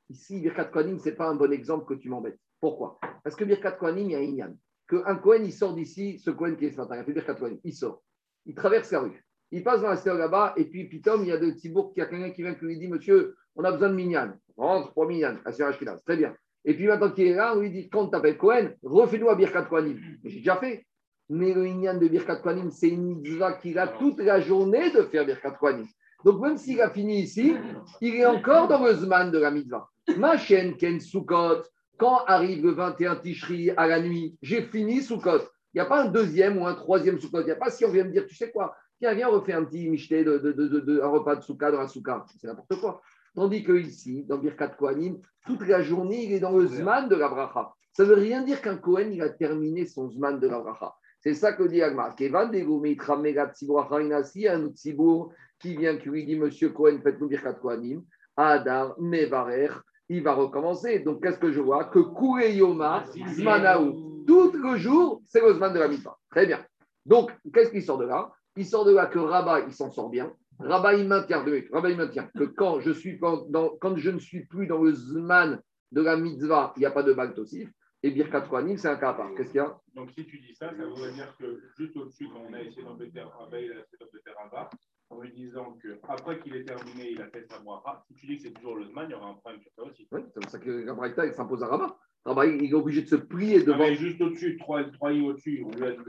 Ici, 0.08 0.40
Birkat 0.40 0.64
Kohanim, 0.66 0.98
ce 0.98 1.10
n'est 1.10 1.16
pas 1.16 1.28
un 1.28 1.34
bon 1.34 1.52
exemple 1.52 1.84
que 1.84 2.00
tu 2.00 2.08
m'embêtes. 2.08 2.38
Pourquoi? 2.60 2.98
Parce 3.22 3.36
que 3.36 3.44
Birkat 3.44 3.72
Kohanim, 3.72 4.10
il 4.10 4.12
y 4.12 4.16
a 4.16 4.20
Inyan. 4.20 4.54
Qu'un 4.88 5.16
Kohen, 5.16 5.44
il 5.44 5.52
sort 5.52 5.74
d'ici, 5.74 6.18
ce 6.18 6.30
Kohen 6.30 6.56
qui 6.56 6.66
est 6.66 6.70
ce 6.70 6.76
matin, 6.78 6.96
il 6.96 7.04
fait 7.04 7.12
Birkat 7.12 7.34
Kohanim, 7.34 7.58
il 7.62 7.74
sort. 7.74 8.02
Il 8.46 8.54
traverse 8.54 8.90
la 8.90 9.00
rue. 9.00 9.23
Il 9.54 9.62
passe 9.62 9.82
dans 9.82 9.88
la 9.90 9.96
stèle 9.96 10.16
là-bas, 10.16 10.52
et 10.56 10.64
puis 10.64 10.88
Pitom, 10.88 11.22
il 11.22 11.28
y 11.28 11.32
a 11.32 11.36
de 11.36 11.48
Tibourg, 11.50 11.92
il 11.94 12.00
y 12.00 12.02
a 12.02 12.06
quelqu'un 12.06 12.30
qui 12.30 12.42
vient 12.42 12.54
qui 12.54 12.64
lui 12.64 12.76
dit 12.76 12.88
Monsieur, 12.88 13.36
on 13.54 13.62
a 13.62 13.70
besoin 13.70 13.90
de 13.90 13.94
Minyan. 13.94 14.32
Rentre 14.56 14.92
pour 14.92 15.06
Minyan, 15.06 15.36
à. 15.44 15.52
Très 15.52 16.16
bien. 16.16 16.34
Et 16.64 16.74
puis 16.74 16.88
maintenant 16.88 17.12
qu'il 17.12 17.28
est 17.28 17.34
là, 17.34 17.54
on 17.54 17.60
lui 17.60 17.70
dit 17.70 17.88
Quand 17.88 18.08
t'appelles 18.08 18.36
Kohen, 18.36 18.74
refais-nous 18.82 19.32
Birkat 19.36 19.66
Kohanim. 19.66 19.96
J'ai 20.24 20.38
déjà 20.38 20.56
fait. 20.56 20.84
Mais 21.28 21.54
le 21.54 21.62
Minyan 21.62 21.98
de 21.98 22.08
Birkat 22.08 22.36
Kohanim, 22.36 22.72
c'est 22.72 22.88
une 22.88 23.04
mitzvah 23.04 23.52
qu'il 23.52 23.78
a 23.78 23.86
toute 23.86 24.18
la 24.18 24.40
journée 24.40 24.90
de 24.90 25.02
faire 25.02 25.24
Birkat 25.24 25.52
Kohanim. 25.52 25.86
Donc, 26.24 26.40
même 26.40 26.56
s'il 26.56 26.80
a 26.80 26.90
fini 26.90 27.20
ici, 27.20 27.54
il 28.00 28.16
est 28.16 28.26
encore 28.26 28.66
dans 28.66 28.84
le 28.84 28.92
Zman 28.92 29.30
de 29.30 29.38
la 29.38 29.52
mitzvah. 29.52 29.88
Ma 30.16 30.36
chaîne 30.36 30.76
Ken 30.76 30.98
Soukot, 30.98 31.62
quand 31.96 32.24
arrive 32.26 32.64
le 32.64 32.72
21 32.72 33.16
Tishri 33.16 33.70
à 33.76 33.86
la 33.86 34.00
nuit, 34.00 34.36
j'ai 34.42 34.62
fini 34.62 35.00
Soukot. 35.00 35.42
Il 35.72 35.78
n'y 35.78 35.80
a 35.80 35.86
pas 35.86 36.02
un 36.02 36.06
deuxième 36.06 36.58
ou 36.58 36.66
un 36.66 36.74
troisième 36.74 37.20
Soukot. 37.20 37.42
Il 37.42 37.46
n'y 37.46 37.52
a 37.52 37.56
pas 37.56 37.70
si 37.70 37.84
on 37.84 37.90
vient 37.90 38.04
me 38.04 38.10
dire, 38.10 38.26
tu 38.26 38.34
sais 38.34 38.50
quoi, 38.50 38.74
tiens, 38.98 39.14
viens, 39.14 39.28
on 39.28 39.32
refait 39.32 39.52
un 39.52 39.64
petit 39.64 39.88
michté 39.88 40.24
de, 40.24 40.38
de, 40.38 41.00
un 41.00 41.08
repas 41.08 41.36
de 41.36 41.42
Souka 41.42 41.70
dans 41.70 41.80
un 41.80 41.88
Souka. 41.88 42.24
C'est 42.40 42.46
n'importe 42.46 42.80
quoi. 42.80 43.02
Tandis 43.34 43.64
que 43.64 43.72
ici, 43.72 44.24
dans 44.24 44.38
Birkat 44.38 44.68
Kohanim, 44.68 45.18
toute 45.46 45.66
la 45.66 45.82
journée, 45.82 46.24
il 46.24 46.32
est 46.32 46.40
dans 46.40 46.56
le 46.56 46.66
Zman 46.66 47.08
de 47.08 47.16
la 47.16 47.28
bracha. 47.28 47.72
Ça 47.92 48.04
ne 48.04 48.08
veut 48.08 48.14
rien 48.14 48.42
dire 48.42 48.62
qu'un 48.62 48.76
Kohen, 48.76 49.12
il 49.12 49.22
a 49.22 49.28
terminé 49.28 49.86
son 49.86 50.08
Zman 50.08 50.38
de 50.38 50.46
la 50.46 50.60
bracha. 50.60 50.94
C'est 51.20 51.34
ça 51.34 51.52
que 51.52 51.64
dit 51.64 51.82
Agma. 51.82 52.14
Kevan 52.16 52.50
un 52.54 54.68
tsibour 54.68 55.32
qui 55.58 55.76
vient, 55.76 55.96
qui 55.96 56.08
lui 56.08 56.24
dit 56.24 56.36
Monsieur 56.36 56.70
Cohen, 56.70 57.00
faites-nous 57.02 57.28
Birkat 57.28 57.54
Kohanim, 57.54 58.04
Adar, 58.36 58.94
Mevarer, 59.00 59.70
il 60.08 60.22
va 60.22 60.34
recommencer. 60.34 61.00
Donc, 61.00 61.22
qu'est-ce 61.22 61.38
que 61.38 61.50
je 61.50 61.60
vois? 61.60 61.84
Que 61.84 62.00
Kouré 62.00 62.54
Yoma, 62.54 63.04
Zmanaou. 63.34 64.24
Tout 64.26 64.52
le 64.52 64.76
jour, 64.76 65.22
c'est 65.26 65.40
le 65.40 65.54
Zman 65.54 65.72
de 65.72 65.78
la 65.78 65.88
Mitzvah. 65.88 66.16
Très 66.30 66.46
bien. 66.46 66.64
Donc, 67.04 67.30
qu'est-ce 67.52 67.70
qui 67.70 67.82
sort 67.82 67.98
de 67.98 68.06
là? 68.06 68.32
Il 68.56 68.66
sort 68.66 68.84
de 68.84 68.94
là 68.94 69.06
que 69.06 69.18
Rabat, 69.18 69.60
il 69.66 69.72
s'en 69.72 69.90
sort 69.90 70.10
bien. 70.10 70.32
Rabat, 70.60 70.94
il 70.94 71.08
maintient, 71.08 71.44
Rabat, 71.72 71.90
il 71.90 71.96
maintient 71.96 72.28
que 72.36 72.44
quand 72.44 72.80
je, 72.80 72.92
suis, 72.92 73.18
quand, 73.18 73.46
quand 73.80 73.96
je 73.96 74.10
ne 74.10 74.18
suis 74.18 74.46
plus 74.46 74.66
dans 74.66 74.82
le 74.82 74.92
Zman 74.92 75.60
de 75.90 76.00
la 76.00 76.16
Mitzvah, 76.16 76.72
il 76.76 76.80
n'y 76.80 76.86
a 76.86 76.90
pas 76.90 77.02
de 77.02 77.12
Baltosif. 77.12 77.70
Et 78.04 78.10
Birkat 78.10 78.42
Kohanim, 78.42 78.76
c'est 78.76 78.88
un 78.88 78.96
cas 78.96 79.10
à 79.10 79.14
part. 79.14 79.34
Qu'est-ce 79.34 79.50
qu'il 79.50 79.56
y 79.56 79.60
a? 79.60 79.76
Donc, 79.94 80.10
si 80.10 80.26
tu 80.26 80.38
dis 80.38 80.54
ça, 80.54 80.68
ça 80.68 80.76
veut 80.76 81.12
dire 81.12 81.34
que 81.38 81.62
juste 81.78 81.96
au-dessus, 81.96 82.28
quand 82.28 82.42
on 82.48 82.52
a 82.52 82.60
essayé 82.60 82.82
d'embêter 82.82 83.22
Rabat, 83.22 83.60
il 83.60 83.72
a 83.72 83.80
essayé 83.80 83.98
d'embêter 83.98 84.30
Rabat 84.36 84.70
en 85.10 85.20
lui 85.20 85.32
disant 85.32 85.78
qu'après 85.82 86.38
qu'il 86.40 86.54
est 86.54 86.64
terminé, 86.64 87.12
il 87.12 87.22
a 87.22 87.28
fait 87.28 87.46
sa 87.50 87.58
bracha. 87.60 88.04
Si 88.06 88.14
tu 88.14 88.26
dis 88.26 88.36
que 88.36 88.42
c'est 88.42 88.50
toujours 88.52 88.76
le 88.76 88.84
Zman, 88.86 89.06
il 89.08 89.12
y 89.12 89.14
aura 89.14 89.30
un 89.30 89.34
problème 89.34 89.62
sur 89.62 89.72
ça 89.74 89.82
aussi. 89.84 90.06
Oui, 90.12 90.20
c'est 90.32 90.40
pour 90.40 90.50
ça 90.50 90.58
que 90.58 90.70
la 90.70 90.92
Braïta 90.92 91.32
s'impose 91.32 91.62
à 91.62 91.66
Rabat. 91.66 91.96
Rabat, 92.26 92.46
il 92.46 92.70
est 92.70 92.74
obligé 92.74 93.02
de 93.02 93.08
se 93.08 93.16
plier 93.16 93.62
devant. 93.62 93.86
Non, 93.86 93.92
juste 93.92 94.20
au-dessus, 94.20 94.56
trois, 94.56 94.82
trois 94.84 95.12
i 95.12 95.20
au-dessus, 95.20 95.62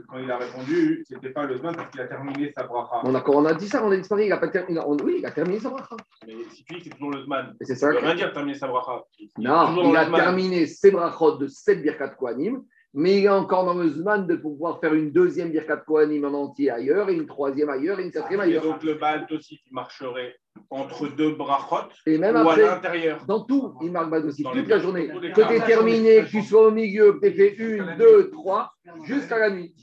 quand 0.08 0.18
il 0.18 0.30
a 0.30 0.38
répondu, 0.38 1.04
c'était 1.06 1.28
pas 1.28 1.44
le 1.44 1.58
Zman 1.58 1.76
parce 1.76 1.90
qu'il 1.90 2.00
a 2.00 2.06
terminé 2.06 2.52
sa 2.56 2.62
bracha. 2.62 3.02
On 3.04 3.14
a, 3.14 3.22
on 3.28 3.44
a 3.44 3.52
dit 3.52 3.68
ça, 3.68 3.84
on 3.84 3.90
a 3.90 3.96
disparu, 3.96 4.24
il 4.24 4.32
a 4.32 4.38
pas 4.38 4.48
terminé. 4.48 4.80
Oui, 4.86 5.16
il 5.18 5.26
a 5.26 5.30
terminé 5.30 5.60
sa 5.60 5.68
bracha. 5.68 5.94
Mais 6.26 6.32
si 6.54 6.64
tu 6.64 6.74
dis 6.74 6.78
que 6.78 6.84
c'est 6.84 6.90
toujours 6.90 7.10
le 7.10 7.22
Zman, 7.22 7.54
c'est 7.60 7.74
ça. 7.74 7.90
Veut 7.90 7.98
rien 7.98 8.14
dire 8.14 8.32
terminer 8.32 8.56
sa 8.56 8.66
bracha. 8.66 9.04
Non, 9.38 9.90
il 9.90 9.96
a 9.96 10.06
terminé 10.06 10.66
ses 10.66 10.90
brachot 10.90 11.36
de 11.36 11.48
7 11.48 11.82
Birkat 11.82 12.08
Kohanim 12.10 12.62
mais 12.98 13.18
il 13.18 13.24
est 13.26 13.28
encore 13.28 13.66
dans 13.66 13.74
le 13.74 13.90
Zman 13.90 14.26
de 14.26 14.36
pouvoir 14.36 14.80
faire 14.80 14.94
une 14.94 15.12
deuxième 15.12 15.50
Birkat 15.50 15.76
Kohanim 15.76 16.24
en 16.24 16.32
entier 16.32 16.70
ailleurs, 16.70 17.10
et 17.10 17.14
une 17.14 17.26
troisième 17.26 17.68
ailleurs, 17.68 18.00
et 18.00 18.04
une 18.04 18.10
quatrième 18.10 18.40
ailleurs. 18.40 18.64
Et 18.64 18.68
donc 18.68 18.82
le 18.82 18.94
Baal 18.94 19.26
aussi, 19.30 19.60
il 19.66 19.74
marcherait 19.74 20.34
entre 20.70 21.06
deux 21.08 21.34
brachot 21.34 21.90
et 22.06 22.16
même 22.16 22.36
ou 22.36 22.48
après, 22.48 22.62
à 22.62 22.76
l'intérieur. 22.76 23.22
Dans 23.26 23.44
tout, 23.44 23.74
il 23.82 23.92
marque 23.92 24.08
Baal 24.08 24.24
aussi, 24.24 24.42
toute 24.42 24.66
la 24.66 24.78
journée. 24.78 25.08
Que 25.08 25.46
tu 25.46 25.54
es 25.54 25.60
terminé, 25.60 26.22
que 26.24 26.30
tu 26.30 26.40
sois 26.40 26.68
au 26.68 26.70
milieu, 26.70 27.20
que 27.20 27.26
tu 27.26 27.34
fait 27.34 27.54
une, 27.56 27.96
deux, 27.98 28.30
trois, 28.30 28.72
jusqu'à 29.04 29.38
la 29.40 29.50
nuit. 29.50 29.74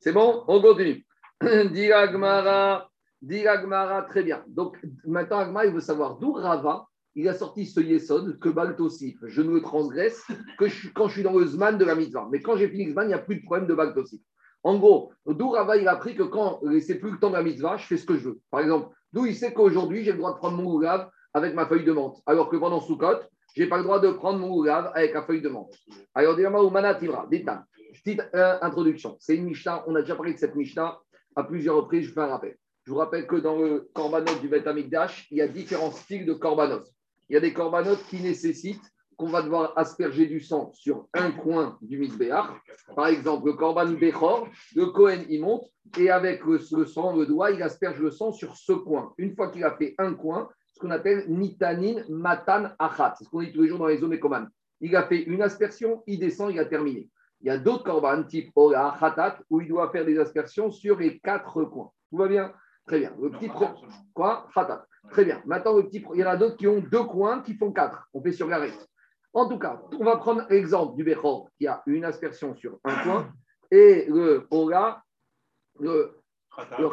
C'est 0.00 0.12
bon 0.12 0.42
On 0.48 0.62
continue. 0.62 1.04
Dit 1.70 1.92
Agmara, 1.92 2.88
très 4.08 4.22
bien. 4.22 4.42
Donc 4.48 4.78
maintenant, 5.04 5.40
Agmara, 5.40 5.66
il 5.66 5.74
veut 5.74 5.80
savoir 5.80 6.16
d'où 6.16 6.32
Rava 6.32 6.86
il 7.18 7.28
a 7.28 7.34
sorti 7.34 7.66
ce 7.66 7.80
Yesod 7.80 8.38
que 8.38 8.48
Baltosif, 8.48 9.18
je 9.26 9.42
ne 9.42 9.50
le 9.50 9.60
transgresse 9.60 10.24
que 10.56 10.66
quand 10.94 11.08
je 11.08 11.14
suis 11.14 11.22
dans 11.24 11.36
le 11.36 11.44
Zman 11.46 11.76
de 11.76 11.84
la 11.84 11.96
mitzvah. 11.96 12.28
Mais 12.30 12.40
quand 12.40 12.56
j'ai 12.56 12.68
fini 12.68 12.84
le 12.84 12.92
Zman, 12.92 13.06
il 13.06 13.08
n'y 13.08 13.14
a 13.14 13.18
plus 13.18 13.40
de 13.40 13.44
problème 13.44 13.66
de 13.66 13.74
Baltosif. 13.74 14.20
En 14.62 14.78
gros, 14.78 15.12
d'où 15.26 15.50
Rava, 15.50 15.76
il 15.76 15.88
a 15.88 15.92
appris 15.92 16.14
que 16.14 16.22
quand 16.22 16.60
c'est 16.80 17.00
plus 17.00 17.10
le 17.10 17.18
temps 17.18 17.30
de 17.30 17.34
la 17.34 17.42
mitzvah, 17.42 17.76
je 17.76 17.86
fais 17.86 17.96
ce 17.96 18.06
que 18.06 18.16
je 18.16 18.28
veux. 18.28 18.38
Par 18.52 18.60
exemple, 18.60 18.94
d'où 19.12 19.26
il 19.26 19.34
sait 19.34 19.52
qu'aujourd'hui, 19.52 20.04
j'ai 20.04 20.12
le 20.12 20.18
droit 20.18 20.32
de 20.32 20.38
prendre 20.38 20.56
mon 20.56 20.72
oulav 20.72 21.10
avec 21.34 21.54
ma 21.54 21.66
feuille 21.66 21.84
de 21.84 21.90
menthe, 21.90 22.18
alors 22.24 22.48
que 22.48 22.56
pendant 22.56 22.80
Soukot, 22.80 23.18
je 23.56 23.62
n'ai 23.62 23.68
pas 23.68 23.78
le 23.78 23.82
droit 23.82 23.98
de 23.98 24.10
prendre 24.10 24.38
mon 24.38 24.54
oulav 24.54 24.92
avec 24.94 25.12
la 25.12 25.22
feuille 25.22 25.42
de 25.42 25.48
menthe. 25.48 25.74
Alors, 26.14 26.36
dis-moi, 26.36 26.70
Manatira, 26.70 27.26
détail. 27.28 27.58
Petite 28.04 28.22
euh, 28.36 28.58
introduction. 28.62 29.16
C'est 29.18 29.34
une 29.34 29.46
Mishnah, 29.46 29.82
on 29.88 29.96
a 29.96 30.02
déjà 30.02 30.14
parlé 30.14 30.34
de 30.34 30.38
cette 30.38 30.54
Mishnah 30.54 30.98
à 31.34 31.42
plusieurs 31.42 31.74
reprises, 31.74 32.06
je 32.06 32.12
fais 32.12 32.20
un 32.20 32.26
rappel. 32.26 32.56
Je 32.84 32.92
vous 32.92 32.98
rappelle 32.98 33.26
que 33.26 33.36
dans 33.36 33.58
le 33.58 33.90
korbanot 33.92 34.38
du 34.40 34.48
Beth 34.48 34.68
Amikdash, 34.68 35.26
il 35.32 35.38
y 35.38 35.42
a 35.42 35.48
différents 35.48 35.90
styles 35.90 36.24
de 36.24 36.32
korbanot. 36.32 36.84
Il 37.28 37.34
y 37.34 37.36
a 37.36 37.40
des 37.40 37.52
korbanot 37.52 37.96
qui 38.08 38.20
nécessitent 38.20 38.90
qu'on 39.18 39.26
va 39.26 39.42
devoir 39.42 39.72
asperger 39.76 40.26
du 40.26 40.40
sang 40.40 40.70
sur 40.72 41.08
un 41.12 41.32
coin 41.32 41.76
du 41.82 41.98
misbéach. 41.98 42.46
Par 42.94 43.08
exemple, 43.08 43.48
le 43.48 43.52
korban 43.54 43.90
bechor, 43.92 44.48
le 44.76 44.86
Kohen 44.86 45.26
y 45.28 45.38
monte 45.38 45.68
et 45.98 46.08
avec 46.08 46.44
le, 46.44 46.58
sang, 46.86 47.16
le 47.16 47.26
doigt, 47.26 47.50
il 47.50 47.62
asperge 47.62 47.98
le 47.98 48.10
sang 48.10 48.32
sur 48.32 48.56
ce 48.56 48.72
coin. 48.72 49.12
Une 49.18 49.34
fois 49.34 49.50
qu'il 49.50 49.64
a 49.64 49.76
fait 49.76 49.94
un 49.98 50.14
coin, 50.14 50.48
ce 50.72 50.78
qu'on 50.78 50.90
appelle 50.90 51.24
nitanin 51.28 52.04
matan 52.08 52.68
achat, 52.78 53.14
c'est 53.18 53.24
ce 53.24 53.28
qu'on 53.28 53.40
dit 53.40 53.52
tous 53.52 53.62
les 53.62 53.68
jours 53.68 53.78
dans 53.78 53.88
les 53.88 53.98
zones 53.98 54.18
commandes. 54.20 54.48
Il 54.80 54.94
a 54.94 55.02
fait 55.02 55.24
une 55.24 55.42
aspersion, 55.42 56.04
il 56.06 56.20
descend, 56.20 56.52
il 56.52 56.60
a 56.60 56.64
terminé. 56.64 57.10
Il 57.40 57.48
y 57.48 57.50
a 57.50 57.58
d'autres 57.58 57.84
korban 57.84 58.22
type 58.22 58.50
Ola, 58.54 58.96
Khatat, 58.98 59.40
où 59.50 59.60
il 59.60 59.68
doit 59.68 59.90
faire 59.90 60.04
des 60.04 60.18
aspersions 60.18 60.70
sur 60.70 60.96
les 60.96 61.18
quatre 61.18 61.64
coins. 61.64 61.90
Tout 62.10 62.16
va 62.16 62.28
bien? 62.28 62.52
Très 62.86 63.00
bien. 63.00 63.12
Le 63.20 63.30
petit 63.30 63.48
Quoi? 64.14 64.48
Khatat. 64.54 64.86
Très 65.10 65.24
bien. 65.24 65.42
Maintenant, 65.46 65.76
le 65.76 65.84
petit 65.84 66.04
il 66.14 66.20
y 66.20 66.24
en 66.24 66.28
a 66.28 66.36
d'autres 66.36 66.56
qui 66.56 66.66
ont 66.66 66.80
deux 66.80 67.04
coins 67.04 67.42
qui 67.42 67.54
font 67.54 67.72
quatre. 67.72 68.08
On 68.12 68.22
fait 68.22 68.32
sur 68.32 68.48
l'arrêt. 68.48 68.72
En 69.32 69.48
tout 69.48 69.58
cas, 69.58 69.80
on 69.98 70.04
va 70.04 70.16
prendre 70.16 70.44
l'exemple 70.50 70.96
du 70.96 71.04
Bechor 71.04 71.48
qui 71.58 71.66
a 71.66 71.82
une 71.86 72.04
aspersion 72.04 72.54
sur 72.54 72.78
un 72.84 73.02
coin 73.02 73.32
et 73.70 74.06
le 74.08 74.46
Ola, 74.50 75.02
le, 75.78 76.14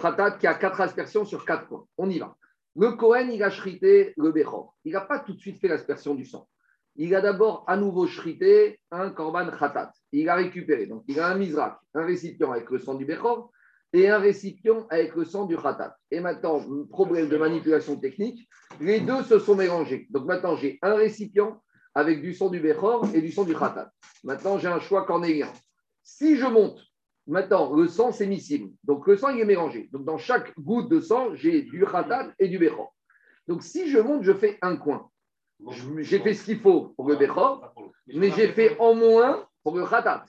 Khatat 0.02 0.32
qui 0.32 0.48
a 0.48 0.54
quatre 0.54 0.82
aspersions 0.82 1.26
sur 1.26 1.46
quatre 1.46 1.68
points. 1.68 1.86
On 1.98 2.10
y 2.10 2.20
va. 2.20 2.36
Le 2.76 2.92
Kohen, 2.92 3.32
il 3.32 3.42
a 3.42 3.50
shrité 3.50 4.14
le 4.18 4.32
Bechor. 4.32 4.76
Il 4.84 4.94
n'a 4.94 5.02
pas 5.02 5.20
tout 5.20 5.34
de 5.34 5.40
suite 5.40 5.60
fait 5.60 5.68
l'aspersion 5.68 6.14
du 6.14 6.26
sang 6.26 6.48
il 6.96 7.14
a 7.14 7.22
d'abord 7.22 7.64
à 7.68 7.78
nouveau 7.78 8.08
shrité 8.08 8.80
un 8.92 9.10
korban 9.10 9.50
khatat. 9.52 9.92
Il 10.12 10.30
a 10.30 10.36
récupéré. 10.36 10.86
Donc, 10.86 11.04
il 11.08 11.20
a 11.20 11.28
un 11.28 11.36
misrak, 11.36 11.78
un 11.94 12.06
récipient 12.06 12.52
avec 12.52 12.70
le 12.70 12.80
sang 12.80 12.96
du 12.96 13.06
bechor 13.06 13.52
et 13.96 14.10
un 14.10 14.20
récipient 14.20 14.86
avec 14.90 15.16
le 15.16 15.24
sang 15.24 15.46
du 15.46 15.56
khatat. 15.56 15.96
Et 16.12 16.20
maintenant, 16.20 16.62
problème 16.90 17.30
de 17.30 17.38
manipulation 17.38 17.96
technique, 17.96 18.48
les 18.82 19.00
deux 19.00 19.24
se 19.24 19.40
sont 19.40 19.56
mélangés. 19.56 20.08
Donc, 20.10 20.26
maintenant, 20.26 20.58
j'ai 20.58 20.78
un 20.82 20.96
récipient 20.96 21.62
avec 21.94 22.22
du 22.22 22.34
sang 22.34 22.50
du 22.50 22.60
bechor 22.60 23.08
et 23.14 23.22
du 23.22 23.32
sang 23.32 23.46
du 23.46 23.56
khatat. 23.56 23.90
Maintenant, 24.26 24.60
j'ai 24.60 24.68
un 24.68 24.82
choix 24.82 25.06
cornélien. 25.06 25.48
Si 26.04 26.36
je 26.36 26.46
monte, 26.46 26.82
maintenant, 27.26 27.74
le 27.74 27.88
sang, 27.88 28.12
c'est 28.12 28.28
miscible. 28.28 28.70
Donc, 28.84 29.08
le 29.08 29.16
sang, 29.16 29.30
il 29.30 29.40
est 29.40 29.46
mélangé. 29.46 29.88
Donc, 29.94 30.04
dans 30.04 30.18
chaque 30.18 30.54
goutte 30.60 30.90
de 30.90 31.00
sang, 31.00 31.34
j'ai 31.34 31.62
du 31.62 31.86
khatat 31.86 32.34
et 32.38 32.50
du 32.50 32.60
bechor. 32.60 32.94
Donc, 33.48 33.64
si 33.64 33.90
je 33.90 34.00
monte, 34.00 34.24
je 34.24 34.34
fais 34.34 34.58
un 34.62 34.76
coin. 34.76 35.10
J'ai 36.00 36.20
fait 36.20 36.34
ce 36.34 36.44
qu'il 36.44 36.60
faut 36.60 36.94
pour 36.98 37.08
le 37.08 37.16
Bechor, 37.16 37.74
mais 38.08 38.30
j'ai 38.32 38.50
fait 38.50 38.78
en 38.78 38.94
moins 38.94 39.48
pour 39.64 39.78
le 39.78 39.86
Khatat. 39.86 40.26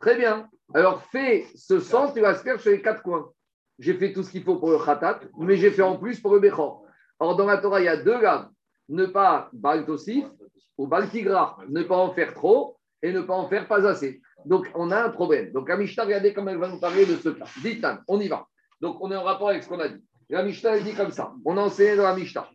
Très 0.00 0.16
bien. 0.16 0.50
Alors 0.74 1.02
fais 1.12 1.46
ce 1.54 1.80
sang, 1.80 2.12
tu 2.12 2.20
vas 2.20 2.34
se 2.34 2.42
faire 2.42 2.60
sur 2.60 2.70
les 2.70 2.82
quatre 2.82 3.02
coins. 3.02 3.30
J'ai 3.78 3.94
fait 3.94 4.12
tout 4.12 4.22
ce 4.22 4.30
qu'il 4.30 4.42
faut 4.42 4.56
pour 4.56 4.70
le 4.70 4.78
Khatat, 4.78 5.20
mais 5.38 5.56
j'ai 5.56 5.70
fait 5.70 5.82
en 5.82 5.96
plus 5.96 6.20
pour 6.20 6.32
le 6.32 6.40
Bechor. 6.40 6.84
Or, 7.18 7.36
dans 7.36 7.46
la 7.46 7.58
Torah, 7.58 7.80
il 7.80 7.84
y 7.84 7.88
a 7.88 7.96
deux 7.96 8.20
gammes. 8.20 8.50
Ne 8.88 9.06
pas 9.06 9.48
Baltosif 9.52 10.26
ou 10.78 10.86
Baltigra. 10.86 11.58
Ne 11.68 11.82
pas 11.82 11.96
en 11.96 12.12
faire 12.12 12.34
trop 12.34 12.78
et 13.02 13.12
ne 13.12 13.20
pas 13.20 13.34
en 13.34 13.48
faire 13.48 13.68
pas 13.68 13.86
assez. 13.86 14.20
Donc, 14.44 14.70
on 14.74 14.90
a 14.90 15.04
un 15.04 15.10
problème. 15.10 15.52
Donc, 15.52 15.68
la 15.68 15.76
Mishnah, 15.76 16.04
regardez 16.04 16.32
comment 16.32 16.50
elle 16.50 16.58
va 16.58 16.68
nous 16.68 16.80
parler 16.80 17.04
de 17.04 17.16
ce 17.16 17.30
cas. 17.30 17.46
Dites, 17.62 17.86
on 18.08 18.20
y 18.20 18.28
va. 18.28 18.46
Donc, 18.80 18.98
on 19.00 19.10
est 19.10 19.16
en 19.16 19.22
rapport 19.22 19.48
avec 19.50 19.62
ce 19.62 19.68
qu'on 19.68 19.80
a 19.80 19.88
dit. 19.88 20.02
La 20.28 20.42
Mishnah, 20.42 20.76
elle 20.76 20.84
dit 20.84 20.94
comme 20.94 21.10
ça. 21.10 21.32
On 21.44 21.56
a 21.56 21.62
enseigné 21.62 21.96
dans 21.96 22.04
la 22.04 22.14
Mishnah. 22.16 22.48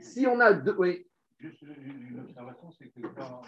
Si 0.00 0.26
on 0.26 0.40
a 0.40 0.52
deux. 0.52 0.74
Oui. 0.78 1.06
Juste 1.44 1.60
une 1.60 2.20
observation, 2.20 2.70
c'est 2.70 2.86
que 2.86 3.06
quand 3.14 3.42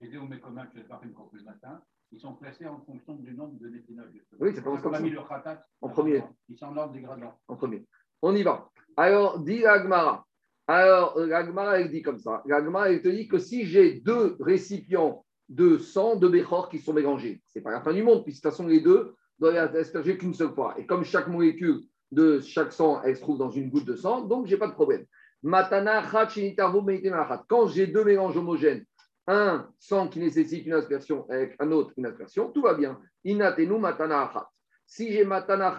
les 0.00 0.08
Déomécomains 0.08 0.66
qui 0.68 0.80
partent 0.80 1.04
une 1.04 1.12
le 1.12 1.44
matin, 1.44 1.78
ils 2.10 2.18
sont 2.18 2.32
classés 2.36 2.66
en 2.66 2.80
fonction 2.80 3.16
du 3.16 3.34
nombre 3.34 3.58
de 3.60 3.68
détinage. 3.68 4.06
Oui, 4.40 4.52
c'est 4.54 4.62
pas 4.62 4.74
comme 4.78 4.94
a 4.94 5.00
mis 5.00 5.10
le 5.10 5.20
khatat 5.20 5.62
en 5.82 5.90
premier. 5.90 6.22
Ils 6.48 6.56
sont 6.56 6.68
en 6.68 6.76
ordre 6.78 6.94
dégradant. 6.94 7.38
En 7.48 7.56
premier. 7.56 7.84
On 8.22 8.34
y 8.34 8.42
va. 8.42 8.70
Alors, 8.96 9.40
dit 9.40 9.66
Agmara. 9.66 10.24
Alors, 10.66 11.18
l'Agmara, 11.18 11.80
elle 11.80 11.90
dit 11.90 12.00
comme 12.00 12.18
ça. 12.18 12.42
L'Agmara, 12.46 12.90
elle 12.90 13.02
te 13.02 13.08
dit 13.08 13.28
que 13.28 13.36
si 13.36 13.66
j'ai 13.66 14.00
deux 14.00 14.38
récipients 14.40 15.26
de 15.50 15.76
sang 15.76 16.16
de 16.16 16.28
Bechor 16.28 16.70
qui 16.70 16.78
sont 16.78 16.94
mélangés, 16.94 17.42
c'est 17.44 17.60
pas 17.60 17.72
la 17.72 17.82
fin 17.82 17.92
du 17.92 18.02
monde, 18.02 18.24
puisque 18.24 18.42
de 18.42 18.48
toute 18.48 18.56
façon, 18.56 18.66
les 18.66 18.80
deux, 18.80 19.14
doit 19.38 19.52
être 19.52 20.16
qu'une 20.16 20.32
seule 20.32 20.54
fois. 20.54 20.76
Et 20.78 20.86
comme 20.86 21.04
chaque 21.04 21.28
molécule 21.28 21.82
de 22.10 22.40
chaque 22.40 22.72
sang, 22.72 23.02
elle 23.02 23.16
se 23.16 23.20
trouve 23.20 23.36
dans 23.36 23.50
une 23.50 23.68
goutte 23.68 23.84
de 23.84 23.96
sang, 23.96 24.22
donc 24.22 24.46
je 24.46 24.52
n'ai 24.52 24.58
pas 24.58 24.68
de 24.68 24.72
problème. 24.72 25.04
Matana 25.44 26.02
Quand 27.46 27.68
j'ai 27.68 27.86
deux 27.86 28.02
mélanges 28.02 28.36
homogènes, 28.38 28.84
un 29.26 29.68
sang 29.78 30.08
qui 30.08 30.18
nécessite 30.18 30.66
une 30.66 30.72
aspersion 30.72 31.26
avec 31.28 31.54
un 31.60 31.70
autre 31.70 31.92
une 31.98 32.06
aspersion, 32.06 32.50
tout 32.50 32.62
va 32.62 32.72
bien. 32.72 32.98
Inatenu 33.24 33.78
matana 33.78 34.32
Si 34.86 35.12
j'ai 35.12 35.26
matana 35.26 35.78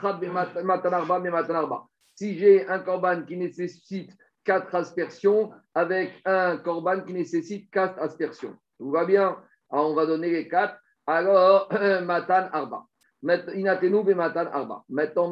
matana 0.64 1.88
Si 2.14 2.38
j'ai 2.38 2.68
un 2.68 2.80
korban 2.80 3.24
qui 3.24 3.38
nécessite 3.38 4.12
quatre 4.44 4.74
aspersions 4.76 5.52
avec 5.74 6.14
un 6.26 6.58
korban 6.58 7.02
qui 7.02 7.14
nécessite 7.14 7.72
quatre 7.72 8.00
aspersions, 8.00 8.56
tout 8.78 8.92
va 8.92 9.04
bien. 9.04 9.36
On 9.70 9.96
va 9.96 10.06
donner 10.06 10.30
les 10.30 10.48
quatre. 10.48 10.78
Alors, 11.08 11.70
matan 12.04 12.50
arba. 12.54 12.86
Maintenant, 13.24 14.04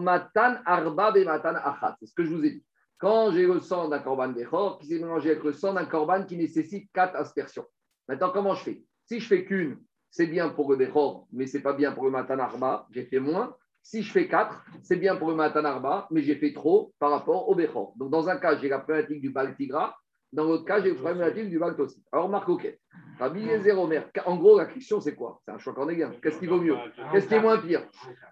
matan 0.01 0.55
arba 0.65 1.13
matan 1.23 1.55
achat. 1.55 1.95
C'est 1.99 2.07
ce 2.07 2.15
que 2.15 2.23
je 2.23 2.29
vous 2.29 2.43
ai 2.43 2.49
dit. 2.49 2.63
Quand 3.03 3.31
j'ai 3.31 3.45
le 3.45 3.59
sang 3.59 3.89
d'un 3.89 3.99
korban 3.99 4.29
bechor 4.29 4.79
qui 4.79 4.87
s'est 4.87 4.95
mélangé 4.95 5.31
avec 5.31 5.43
le 5.43 5.51
sang 5.51 5.73
d'un 5.73 5.83
korban 5.83 6.23
qui 6.23 6.37
nécessite 6.37 6.89
quatre 6.93 7.17
aspersions. 7.17 7.65
Maintenant, 8.07 8.29
comment 8.29 8.53
je 8.53 8.63
fais? 8.63 8.83
Si 9.03 9.19
je 9.19 9.27
fais 9.27 9.43
qu'une, 9.43 9.77
c'est 10.09 10.27
bien 10.27 10.47
pour 10.47 10.71
le 10.71 10.77
bechor, 10.77 11.27
mais 11.33 11.45
c'est 11.45 11.59
pas 11.59 11.73
bien 11.73 11.91
pour 11.91 12.05
le 12.05 12.11
matan 12.11 12.39
arba. 12.39 12.87
J'ai 12.91 13.03
fait 13.03 13.19
moins. 13.19 13.57
Si 13.81 14.03
je 14.03 14.09
fais 14.09 14.29
quatre, 14.29 14.63
c'est 14.83 14.95
bien 14.95 15.17
pour 15.17 15.29
le 15.31 15.35
matan 15.35 15.65
arba, 15.65 16.07
mais 16.11 16.21
j'ai 16.21 16.35
fait 16.35 16.53
trop 16.53 16.93
par 16.97 17.11
rapport 17.11 17.49
au 17.49 17.55
bechor. 17.55 17.91
Donc, 17.97 18.09
dans 18.09 18.29
un 18.29 18.37
cas, 18.37 18.57
j'ai 18.57 18.69
la 18.69 18.79
problématique 18.79 19.19
du 19.19 19.31
baltigra. 19.31 19.97
Dans 20.31 20.45
l'autre 20.45 20.63
cas, 20.63 20.81
j'ai 20.81 20.91
le 20.91 20.95
problématique 20.95 21.49
du 21.49 21.61
aussi. 21.61 22.01
Alors, 22.09 22.29
Marc 22.29 22.47
Oquet. 22.47 22.79
Rabbi 23.19 23.41
Yezer. 23.41 23.77
En 24.25 24.37
gros, 24.37 24.57
la 24.57 24.67
question, 24.67 25.01
c'est 25.01 25.13
quoi? 25.13 25.41
C'est 25.43 25.51
un 25.51 25.57
choix 25.57 25.73
cornélien. 25.73 26.13
Qu'est-ce 26.21 26.39
qui 26.39 26.47
vaut 26.47 26.61
mieux? 26.61 26.77
Qu'est-ce 27.11 27.27
qui 27.27 27.33
est 27.33 27.41
moins 27.41 27.57
pire? 27.57 27.85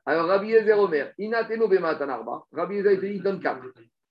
Alors, 0.06 0.28
Rabbi 0.28 0.48
Yezer 0.48 0.80
Omer. 0.80 1.12
Inatenu 1.18 1.68
bematan 1.68 2.08
arba. 2.08 2.46
Rabbi 2.54 2.76
Yezer 2.76 3.04
il 3.04 3.22
donne 3.22 3.42
4. 3.42 3.60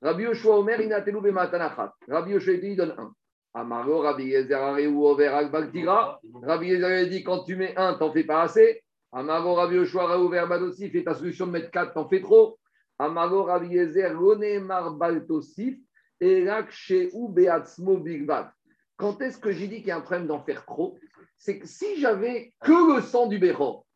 Rabbi 0.02 0.22
Yoshua 0.24 0.58
Omer. 0.58 0.80
Inatenu 0.80 1.20
bematan 1.20 1.60
achat. 1.60 1.92
Rabbi 2.08 2.32
Yoshua 2.32 2.54
il 2.54 2.76
donne 2.76 2.94
1. 2.96 3.12
Amaro, 3.54 4.02
Rabbi 4.02 4.24
Yezer 4.24 4.62
Areu 4.62 4.96
Over 4.96 5.48
Baltigra. 5.50 6.20
Rabbi 6.42 6.66
Yezer 6.68 7.08
dit 7.08 7.22
quand 7.24 7.44
tu 7.44 7.56
mets 7.56 7.76
1, 7.76 7.94
t'en 7.94 8.12
fais 8.12 8.24
pas 8.24 8.42
assez. 8.42 8.82
Amaro, 9.12 9.54
Rabbi 9.54 9.74
Yoshua 9.76 10.06
Reuver 10.06 10.46
Badosif. 10.48 10.92
Fais 10.92 11.04
ta 11.04 11.14
solution 11.14 11.46
de 11.46 11.52
mettre 11.52 11.70
4, 11.70 11.94
t'en 11.94 12.08
fais 12.08 12.20
trop. 12.20 12.58
Amaro, 12.98 13.44
Rabbi 13.44 13.74
Yezer 13.74 14.14
Mar 14.60 14.94
Baltosif. 14.94 15.78
Et 16.22 16.46
chez 16.68 17.10
Beatzmo 17.14 17.96
Bigvat. 17.96 18.52
Quand 18.98 19.22
est-ce 19.22 19.38
que 19.38 19.52
j'ai 19.52 19.68
dit 19.68 19.78
qu'il 19.78 19.86
y 19.86 19.90
a 19.90 19.96
un 19.96 20.02
problème 20.02 20.26
d'en 20.26 20.44
faire 20.44 20.66
trop? 20.66 20.98
C'est 21.38 21.58
que 21.58 21.66
si 21.66 21.98
j'avais 21.98 22.52
que 22.60 22.94
le 22.94 23.00
sang 23.00 23.26
du 23.26 23.38
béro 23.38 23.86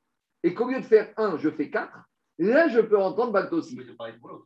et 0.42 0.54
qu'au 0.54 0.66
lieu 0.70 0.80
de 0.80 0.86
faire 0.86 1.12
un, 1.18 1.36
je 1.36 1.50
fais 1.50 1.68
quatre, 1.68 1.98
là, 2.38 2.68
je 2.68 2.80
peux 2.80 2.98
entendre 2.98 3.32
Baltossi. 3.32 3.78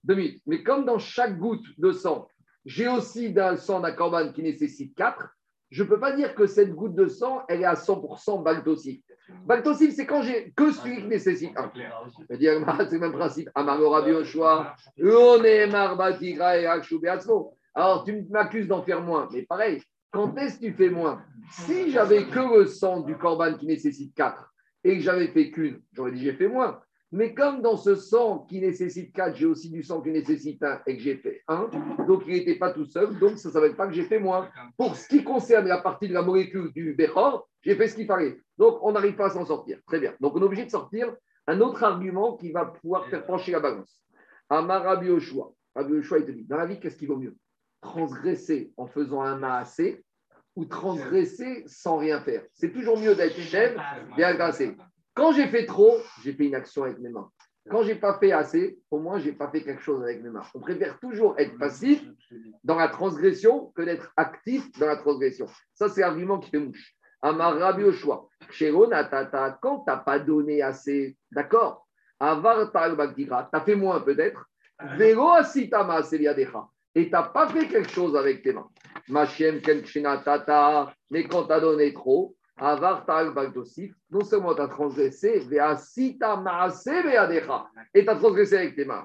Deux 0.04 0.14
minutes. 0.14 0.42
Mais 0.46 0.62
comme 0.62 0.84
dans 0.84 0.98
chaque 0.98 1.38
goutte 1.38 1.66
de 1.78 1.92
sang, 1.92 2.28
j'ai 2.64 2.88
aussi 2.88 3.32
d'un 3.32 3.56
sang 3.56 3.80
d'un 3.80 3.92
corban 3.92 4.32
qui 4.32 4.42
nécessite 4.42 4.94
quatre, 4.94 5.28
je 5.70 5.82
ne 5.82 5.88
peux 5.88 6.00
pas 6.00 6.12
dire 6.12 6.34
que 6.34 6.46
cette 6.46 6.74
goutte 6.74 6.94
de 6.94 7.06
sang, 7.08 7.42
elle 7.48 7.60
est 7.60 7.66
à 7.66 7.74
100% 7.74 8.42
Baltossi. 8.42 9.02
Baltossi, 9.44 9.92
c'est 9.92 10.06
quand 10.06 10.22
j'ai 10.22 10.52
que 10.52 10.72
celui 10.72 10.96
qui 11.02 11.06
nécessite 11.06 11.56
un. 11.56 11.70
C'est 11.74 12.40
le 12.40 12.98
même 12.98 13.12
principe. 13.12 13.50
Biochoa, 13.54 14.74
Alors, 17.74 18.04
tu 18.04 18.26
m'accuses 18.30 18.66
d'en 18.66 18.82
faire 18.82 19.02
moins. 19.02 19.28
Mais 19.32 19.42
pareil, 19.42 19.82
quand 20.10 20.34
est-ce 20.38 20.58
que 20.58 20.66
tu 20.66 20.72
fais 20.72 20.88
moins? 20.90 21.22
Si 21.50 21.90
j'avais 21.90 22.24
que 22.24 22.58
le 22.58 22.66
sang 22.66 23.00
du 23.00 23.16
corban 23.16 23.54
qui 23.54 23.66
nécessite 23.66 24.14
4 24.14 24.52
et 24.84 24.96
que 24.96 25.02
j'avais 25.02 25.28
fait 25.28 25.50
qu'une, 25.50 25.82
j'aurais 25.92 26.12
dit 26.12 26.24
j'ai 26.24 26.32
fait 26.32 26.48
moins. 26.48 26.80
Mais 27.10 27.32
comme 27.32 27.62
dans 27.62 27.76
ce 27.76 27.94
sang 27.94 28.40
qui 28.40 28.60
nécessite 28.60 29.14
4, 29.14 29.34
j'ai 29.34 29.46
aussi 29.46 29.70
du 29.70 29.82
sang 29.82 30.02
qui 30.02 30.10
nécessite 30.10 30.62
1 30.62 30.82
et 30.86 30.96
que 30.96 31.02
j'ai 31.02 31.16
fait 31.16 31.42
1, 31.48 31.70
donc 32.06 32.24
il 32.26 32.34
n'était 32.34 32.56
pas 32.56 32.72
tout 32.72 32.84
seul, 32.84 33.18
donc 33.18 33.38
ça 33.38 33.48
ne 33.48 33.54
savait 33.54 33.74
pas 33.74 33.86
que 33.86 33.94
j'ai 33.94 34.04
fait 34.04 34.18
moins. 34.18 34.50
Pour 34.76 34.94
ce 34.94 35.08
qui 35.08 35.24
concerne 35.24 35.66
la 35.66 35.78
partie 35.78 36.06
de 36.06 36.12
la 36.12 36.20
molécule 36.22 36.70
du 36.72 36.92
Bechor, 36.92 37.48
j'ai 37.62 37.76
fait 37.76 37.88
ce 37.88 37.94
qu'il 37.94 38.06
fallait. 38.06 38.38
Donc 38.58 38.78
on 38.82 38.92
n'arrive 38.92 39.16
pas 39.16 39.26
à 39.26 39.30
s'en 39.30 39.46
sortir. 39.46 39.78
Très 39.86 40.00
bien. 40.00 40.14
Donc 40.20 40.36
on 40.36 40.40
est 40.40 40.44
obligé 40.44 40.66
de 40.66 40.70
sortir 40.70 41.14
un 41.46 41.60
autre 41.60 41.82
argument 41.82 42.36
qui 42.36 42.52
va 42.52 42.66
pouvoir 42.66 43.06
faire 43.08 43.24
pencher 43.24 43.52
la 43.52 43.60
balance. 43.60 44.02
Amar 44.50 44.82
Rabbi 44.82 45.08
Oshua. 45.08 45.50
Rabbi 45.74 45.94
Oshua, 45.94 46.18
il 46.18 46.26
te 46.26 46.30
dit, 46.30 46.44
dans 46.44 46.58
la 46.58 46.66
vie, 46.66 46.78
qu'est-ce 46.78 46.96
qui 46.96 47.06
vaut 47.06 47.16
mieux? 47.16 47.34
Transgresser 47.80 48.72
en 48.76 48.86
faisant 48.86 49.22
un 49.22 49.36
maasé 49.36 50.04
ou 50.56 50.66
transgresser 50.66 51.62
sans 51.66 51.96
rien 51.96 52.20
faire? 52.20 52.42
C'est 52.52 52.72
toujours 52.72 52.98
mieux 52.98 53.14
d'être 53.14 53.38
chef 53.38 53.74
et 54.18 54.24
agressé. 54.24 54.76
Quand 55.18 55.32
j'ai 55.32 55.48
fait 55.48 55.66
trop, 55.66 55.96
j'ai 56.22 56.32
fait 56.32 56.46
une 56.46 56.54
action 56.54 56.84
avec 56.84 57.00
mes 57.00 57.08
mains. 57.08 57.28
Quand 57.68 57.82
j'ai 57.82 57.96
pas 57.96 58.20
fait 58.20 58.30
assez, 58.30 58.78
au 58.88 59.00
moins 59.00 59.18
j'ai 59.18 59.32
pas 59.32 59.50
fait 59.50 59.64
quelque 59.64 59.82
chose 59.82 60.00
avec 60.00 60.22
mes 60.22 60.30
mains. 60.30 60.44
On 60.54 60.60
préfère 60.60 61.00
toujours 61.00 61.34
être 61.38 61.58
passif 61.58 62.04
dans 62.62 62.76
la 62.76 62.86
transgression 62.86 63.72
que 63.74 63.82
d'être 63.82 64.12
actif 64.16 64.70
dans 64.78 64.86
la 64.86 64.96
transgression. 64.96 65.46
Ça, 65.74 65.88
c'est 65.88 66.02
l'argument 66.02 66.38
qui 66.38 66.50
fait 66.50 66.60
mouche. 66.60 66.94
Amar 67.20 67.58
Rabbi 67.58 67.82
Oshua. 67.82 68.28
Quand 69.60 69.78
tu 69.80 69.90
n'as 69.90 69.96
pas 69.96 70.20
donné 70.20 70.62
assez, 70.62 71.16
d'accord? 71.32 71.88
Avar 72.20 72.70
tu 72.70 73.28
as 73.28 73.60
fait 73.62 73.74
moins 73.74 74.00
peut-être. 74.00 74.48
Vélo 74.96 75.30
asitama 75.30 76.00
Et 76.94 77.04
tu 77.06 77.10
n'as 77.10 77.22
pas 77.24 77.48
fait 77.48 77.66
quelque 77.66 77.90
chose 77.90 78.16
avec 78.16 78.42
tes 78.44 78.52
mains. 78.52 78.68
Machem. 79.08 79.60
Mais 81.10 81.24
quand 81.24 81.44
tu 81.44 81.52
as 81.52 81.60
donné 81.60 81.92
trop, 81.92 82.36
Avar 82.60 83.06
non 84.10 84.24
seulement 84.24 84.54
tu 84.54 84.60
as 84.60 84.68
transgressé, 84.68 85.42
et 87.94 88.04
tu 88.04 88.10
as 88.10 88.16
transgressé 88.16 88.56
avec 88.56 88.74
tes 88.74 88.84
mains. 88.84 89.04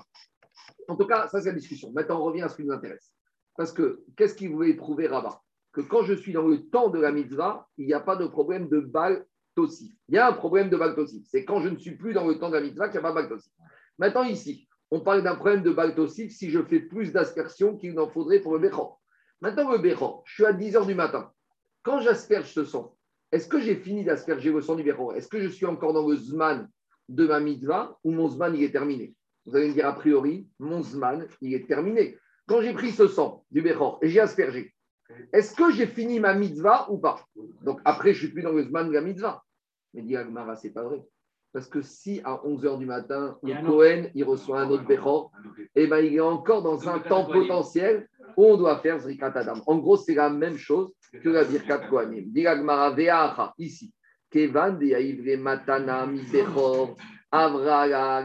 En 0.87 0.95
tout 0.95 1.05
cas, 1.05 1.27
ça 1.27 1.39
c'est 1.39 1.49
la 1.49 1.55
discussion. 1.55 1.91
Maintenant, 1.91 2.19
on 2.21 2.23
revient 2.23 2.41
à 2.41 2.49
ce 2.49 2.55
qui 2.55 2.63
nous 2.63 2.73
intéresse. 2.73 3.11
Parce 3.55 3.71
que 3.71 4.03
qu'est-ce 4.17 4.35
qu'il 4.35 4.49
voulait 4.49 4.73
prouver 4.73 5.07
Rabat 5.07 5.39
Que 5.71 5.81
quand 5.81 6.03
je 6.03 6.13
suis 6.13 6.33
dans 6.33 6.47
le 6.47 6.63
temps 6.69 6.89
de 6.89 6.99
la 6.99 7.11
mitzvah, 7.11 7.67
il 7.77 7.85
n'y 7.85 7.93
a 7.93 7.99
pas 7.99 8.15
de 8.15 8.25
problème 8.25 8.67
de 8.69 8.79
bal 8.79 9.25
tossif. 9.55 9.93
Il 10.09 10.15
y 10.15 10.17
a 10.17 10.27
un 10.27 10.33
problème 10.33 10.69
de 10.69 10.77
bal 10.77 10.95
tossif. 10.95 11.23
C'est 11.29 11.45
quand 11.45 11.61
je 11.61 11.69
ne 11.69 11.77
suis 11.77 11.95
plus 11.95 12.13
dans 12.13 12.27
le 12.27 12.39
temps 12.39 12.49
de 12.49 12.55
la 12.55 12.61
mitzvah 12.61 12.89
qu'il 12.89 12.99
n'y 12.99 13.05
a 13.05 13.11
pas 13.11 13.21
de 13.21 13.27
bal 13.27 13.29
tossif. 13.29 13.53
Maintenant, 13.99 14.23
ici, 14.23 14.67
on 14.89 15.01
parle 15.01 15.21
d'un 15.23 15.35
problème 15.35 15.61
de 15.61 15.71
bal 15.71 15.95
tossif 15.95 16.31
si 16.31 16.49
je 16.49 16.61
fais 16.63 16.79
plus 16.79 17.11
d'aspersion 17.11 17.77
qu'il 17.77 17.93
n'en 17.93 18.09
faudrait 18.09 18.39
pour 18.39 18.53
le 18.53 18.59
béchor. 18.59 18.99
Maintenant, 19.41 19.71
le 19.71 19.77
béchor, 19.77 20.23
je 20.25 20.33
suis 20.33 20.45
à 20.45 20.53
10 20.53 20.75
h 20.75 20.85
du 20.87 20.95
matin. 20.95 21.31
Quand 21.83 21.99
j'asperge 21.99 22.51
ce 22.51 22.63
sang, 22.63 22.95
est-ce 23.33 23.47
que 23.47 23.59
j'ai 23.59 23.75
fini 23.75 24.03
d'asperger 24.03 24.51
le 24.51 24.61
sang 24.61 24.75
du 24.75 24.83
béchor 24.83 25.15
Est-ce 25.15 25.27
que 25.27 25.41
je 25.41 25.47
suis 25.47 25.65
encore 25.65 25.91
dans 25.91 26.07
le 26.07 26.15
zman 26.15 26.69
de 27.09 27.25
ma 27.25 27.39
mitzvah 27.39 27.97
ou 28.03 28.11
mon 28.11 28.29
zman, 28.29 28.55
il 28.55 28.63
est 28.63 28.71
terminé? 28.71 29.15
Vous 29.47 29.55
allez 29.55 29.69
me 29.69 29.73
dire, 29.73 29.87
a 29.87 29.93
priori, 29.93 30.47
mon 30.59 30.83
zman, 30.83 31.27
il 31.41 31.55
est 31.55 31.67
terminé. 31.67 32.15
Quand 32.45 32.61
j'ai 32.61 32.73
pris 32.73 32.91
ce 32.91 33.07
sang 33.07 33.43
du 33.49 33.63
béchor 33.63 33.97
et 34.03 34.09
j'ai 34.09 34.19
aspergé, 34.19 34.71
est-ce 35.33 35.55
que 35.55 35.71
j'ai 35.71 35.87
fini 35.87 36.19
ma 36.19 36.35
mitzvah 36.35 36.91
ou 36.91 36.99
pas? 36.99 37.25
Donc 37.63 37.81
après, 37.85 38.13
je 38.13 38.21
ne 38.21 38.25
suis 38.25 38.33
plus 38.33 38.43
dans 38.43 38.51
le 38.51 38.65
zman 38.65 38.87
de 38.87 38.93
la 38.93 39.01
mitzvah. 39.01 39.43
Mais 39.95 40.03
dit 40.03 40.15
Agmara, 40.15 40.55
ce 40.55 40.67
n'est 40.67 40.73
pas 40.73 40.83
vrai. 40.83 41.03
Parce 41.53 41.67
que 41.67 41.81
si 41.81 42.21
à 42.23 42.35
11h 42.45 42.77
du 42.77 42.85
matin, 42.85 43.39
le 43.41 43.65
Cohen, 43.65 44.11
il 44.13 44.23
reçoit 44.25 44.61
un 44.61 44.69
autre 44.69 44.85
béchor, 44.85 45.31
eh 45.73 45.87
ben, 45.87 45.99
il 45.99 46.13
est 46.13 46.19
encore 46.19 46.61
dans 46.61 46.87
un 46.87 46.99
temps 46.99 47.25
potentiel 47.25 48.07
on 48.37 48.57
doit 48.57 48.79
faire 48.79 48.99
Zrikat 48.99 49.33
Adam. 49.35 49.61
En 49.65 49.77
gros, 49.77 49.97
c'est 49.97 50.15
la 50.15 50.29
même 50.29 50.57
chose 50.57 50.91
que 51.11 51.29
la 51.29 51.43
Birkat 51.43 51.87
Kohanim. 51.89 52.25
Dit 52.27 52.47
Agmara, 52.47 52.91
Veacha, 52.91 53.53
ici. 53.57 53.93
Kevan 54.33 54.79
Matana 55.39 56.07
Bechor, 56.07 56.97
Avra 57.31 58.23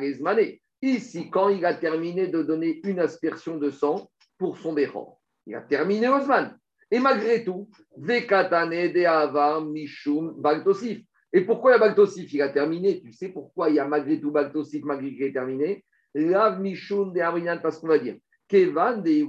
Ici, 0.81 1.29
quand 1.29 1.49
il 1.49 1.65
a 1.67 1.75
terminé 1.75 2.29
de 2.29 2.43
donner 2.43 2.81
une 2.85 3.01
aspersion 3.01 3.59
de 3.59 3.69
sang 3.69 4.09
pour 4.39 4.57
son 4.59 4.73
béchor, 4.73 5.21
il 5.47 5.55
a 5.57 5.61
terminé 5.61 6.09
Osman. 6.09 6.57
Et 6.91 7.01
malgré 7.01 7.45
tout, 7.45 7.69
Vekatane 7.97 8.93
de 8.93 9.05
Avar 9.05 9.65
Mishum 9.65 10.41
Baltosif. 10.41 11.01
Et 11.33 11.43
pourquoi 11.43 11.73
il 11.73 11.75
y 11.75 11.77
a 11.77 11.81
Baltosif? 11.81 12.33
Il 12.33 12.41
a 12.41 12.49
terminé. 12.49 13.03
Tu 13.03 13.13
sais 13.13 13.29
pourquoi 13.29 13.69
il 13.69 13.75
y 13.75 13.79
a 13.79 13.87
malgré 13.87 14.21
tout 14.21 14.31
Baltosif, 14.31 14.85
malgré 14.85 15.11
qu'il 15.11 15.25
est 15.25 15.33
terminé? 15.33 15.85
Lav 16.15 16.61
Mishum 16.61 17.13
de 17.13 17.21
Arinan, 17.21 17.59
parce 17.61 17.79
qu'on 17.79 17.89
va 17.89 17.99
dire. 17.99 18.17
Kevan 18.49 19.03
de 19.03 19.25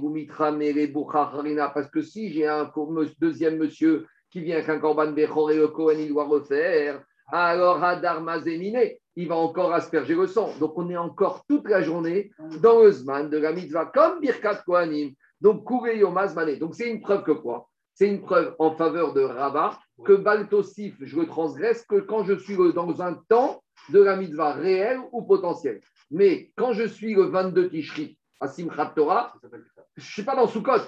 parce 1.74 1.90
que 1.90 2.00
si 2.00 2.32
j'ai 2.32 2.46
un 2.46 2.72
deuxième 3.20 3.58
monsieur 3.58 4.06
qui 4.30 4.40
vient 4.40 4.56
avec 4.56 4.68
un 4.68 4.78
korban 4.78 5.12
Bechor 5.12 5.50
et 5.50 5.56
le 5.56 5.68
Kohen, 5.68 5.98
il 6.00 6.08
doit 6.08 6.24
refaire, 6.24 7.02
alors 7.28 7.84
Hadar 7.84 8.22
Mazéminé, 8.22 9.00
il 9.16 9.28
va 9.28 9.36
encore 9.36 9.72
asperger 9.72 10.14
le 10.14 10.26
sang. 10.26 10.50
Donc 10.58 10.72
on 10.76 10.88
est 10.88 10.96
encore 10.96 11.44
toute 11.48 11.68
la 11.68 11.82
journée 11.82 12.30
dans 12.62 12.80
le 12.80 12.90
Zman 12.90 13.28
de 13.28 13.38
la 13.38 13.52
mitzvah, 13.52 13.86
comme 13.86 14.20
Birkat 14.20 14.62
Kohanim. 14.66 15.12
Donc. 15.40 15.66
Donc 15.66 16.74
c'est 16.74 16.90
une 16.90 17.00
preuve 17.00 17.22
que 17.24 17.32
quoi? 17.32 17.68
C'est 17.94 18.08
une 18.08 18.22
preuve 18.22 18.54
en 18.58 18.72
faveur 18.72 19.12
de 19.12 19.20
Rabat 19.20 19.78
que 20.04 20.14
Baltosif, 20.14 20.96
je 21.00 21.20
le 21.20 21.26
transgresse 21.26 21.84
que 21.84 21.96
quand 21.96 22.24
je 22.24 22.34
suis 22.34 22.56
dans 22.56 23.02
un 23.02 23.14
temps 23.28 23.62
de 23.90 24.00
la 24.00 24.16
mitzvah 24.16 24.52
réel 24.52 24.98
ou 25.12 25.22
potentiel. 25.22 25.80
Mais 26.10 26.50
quand 26.56 26.72
je 26.72 26.84
suis 26.84 27.14
le 27.14 27.24
22 27.24 27.68
Tishri 27.68 28.18
à 28.40 28.48
Simchat 28.48 28.92
Torah, 28.96 29.34
je 29.42 30.02
ne 30.02 30.06
suis 30.06 30.22
pas 30.22 30.34
dans 30.34 30.48
Sukkot 30.48 30.82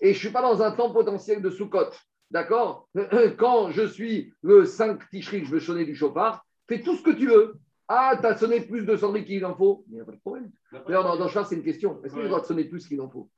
et 0.00 0.12
je 0.12 0.16
ne 0.16 0.20
suis 0.20 0.30
pas 0.30 0.42
dans 0.42 0.62
un 0.62 0.72
temps 0.72 0.92
potentiel 0.92 1.42
de 1.42 1.50
Sukkot. 1.50 1.90
D'accord? 2.30 2.88
Quand 3.38 3.70
je 3.70 3.86
suis 3.86 4.32
le 4.42 4.64
5 4.64 5.08
Tishri, 5.10 5.44
je 5.44 5.50
veux 5.50 5.60
sonner 5.60 5.84
du 5.84 5.94
chauffard, 5.94 6.44
fais 6.66 6.80
tout 6.80 6.96
ce 6.96 7.02
que 7.02 7.10
tu 7.10 7.28
veux. 7.28 7.56
Ah, 7.86 8.16
tu 8.18 8.26
as 8.26 8.36
sonné 8.36 8.62
plus 8.62 8.86
de 8.86 8.96
sonneries 8.96 9.26
qu'il 9.26 9.44
en 9.44 9.54
faut. 9.54 9.84
Il 9.88 9.94
n'y 9.94 10.00
a 10.00 10.04
pas 10.04 10.12
de 10.12 10.20
problème. 10.20 10.50
D'ailleurs, 10.72 11.04
dans, 11.04 11.16
dans 11.16 11.44
c'est 11.44 11.54
une 11.54 11.62
question. 11.62 12.02
Est-ce 12.02 12.14
que 12.14 12.26
dois 12.26 12.40
te 12.40 12.46
sonner 12.46 12.64
plus 12.64 12.88
qu'il 12.88 13.00
en 13.00 13.10
faut? 13.10 13.28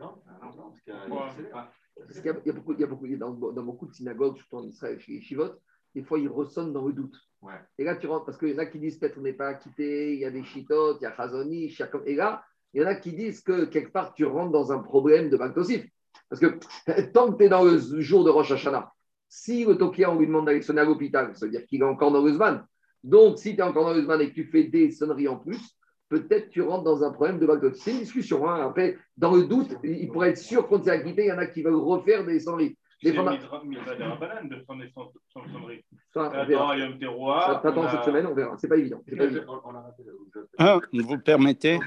Non, 0.00 0.22
non, 0.42 0.72
parce 2.06 2.20
qu'il 2.20 2.26
y, 2.26 2.28
a, 2.28 2.52
beaucoup, 2.52 2.72
il 2.72 2.80
y 2.80 2.84
a 2.84 2.86
beaucoup 2.86 3.06
dans, 3.06 3.30
dans, 3.30 3.62
beaucoup 3.62 3.86
de 3.86 3.92
synagogues, 3.92 4.36
surtout 4.36 4.56
en 4.56 4.66
Israël, 4.66 4.98
chez 4.98 5.12
les 5.12 5.20
Shivot, 5.20 5.52
des 5.94 6.02
fois 6.02 6.18
ils 6.18 6.28
ressonnent 6.28 6.72
dans 6.72 6.86
le 6.86 6.92
doute. 6.92 7.16
Et 7.78 7.84
là, 7.84 7.94
tu 7.96 8.06
rentres, 8.06 8.24
parce 8.24 8.38
qu'il 8.38 8.48
y 8.48 8.54
en 8.54 8.58
a 8.58 8.66
qui 8.66 8.78
disent 8.78 8.98
peut-être 8.98 9.18
on 9.18 9.22
n'est 9.22 9.34
pas 9.34 9.48
acquitté, 9.48 10.14
il 10.14 10.20
y 10.20 10.24
a 10.24 10.30
des 10.30 10.42
Shitot, 10.42 10.98
il 10.98 11.02
y 11.02 11.06
a 11.06 11.14
Chazoni, 11.14 11.76
et 12.06 12.14
là, 12.14 12.42
il 12.74 12.82
y 12.82 12.84
en 12.84 12.88
a 12.88 12.94
qui 12.94 13.12
disent 13.12 13.40
que 13.40 13.64
quelque 13.64 13.92
part 13.92 14.14
tu 14.14 14.24
rentres 14.24 14.52
dans 14.52 14.72
un 14.72 14.78
problème 14.78 15.30
de 15.30 15.36
Baltosif. 15.36 15.86
Parce 16.28 16.40
que 16.40 16.58
tant 17.12 17.32
que 17.32 17.38
tu 17.38 17.44
es 17.44 17.48
dans 17.48 17.64
le 17.64 17.78
jour 18.00 18.24
de 18.24 18.30
Rosh 18.30 18.50
Hashanah, 18.50 18.92
si 19.28 19.64
le 19.64 19.76
Tokia, 19.76 20.10
on 20.10 20.18
lui 20.18 20.26
demande 20.26 20.46
d'aller 20.46 20.62
sonner 20.62 20.82
à 20.82 20.84
l'hôpital, 20.84 21.34
ça 21.34 21.46
veut 21.46 21.52
dire 21.52 21.66
qu'il 21.66 21.80
est 21.80 21.84
encore 21.84 22.12
dans 22.12 22.22
le 22.22 22.32
Zman. 22.32 22.64
Donc, 23.02 23.38
si 23.38 23.54
tu 23.54 23.60
es 23.60 23.62
encore 23.62 23.84
dans 23.84 23.94
le 23.94 24.02
Zman 24.02 24.20
et 24.20 24.28
que 24.30 24.34
tu 24.34 24.44
fais 24.44 24.64
des 24.64 24.90
sonneries 24.90 25.28
en 25.28 25.36
plus, 25.36 25.60
peut-être 26.08 26.50
tu 26.50 26.62
rentres 26.62 26.84
dans 26.84 27.02
un 27.02 27.10
problème 27.10 27.38
de 27.38 27.46
backdoor. 27.46 27.74
C'est 27.74 27.92
une 27.92 27.98
discussion. 27.98 28.48
Hein. 28.48 28.66
Après, 28.66 28.96
dans 29.16 29.34
le 29.34 29.44
doute, 29.44 29.76
il 29.82 30.08
pourrait 30.08 30.30
être 30.30 30.38
sûr 30.38 30.68
qu'on 30.68 30.78
t'est 30.78 30.90
acquitté, 30.90 31.24
il 31.24 31.28
y 31.28 31.32
en 31.32 31.38
a 31.38 31.46
qui 31.46 31.62
veulent 31.62 31.74
refaire 31.74 32.24
des 32.24 32.40
sonneries. 32.40 32.76
De. 33.02 33.10
T'attends 37.62 37.88
cette 37.88 38.04
semaine, 38.04 38.26
on 38.26 38.34
verra. 38.34 38.56
C'est 38.58 38.68
pas 38.68 38.76
évident. 38.76 39.02
Pas 39.16 39.24
évident. 39.24 39.62
Ah, 40.58 40.80
vous 40.92 41.18
permettez 41.18 41.80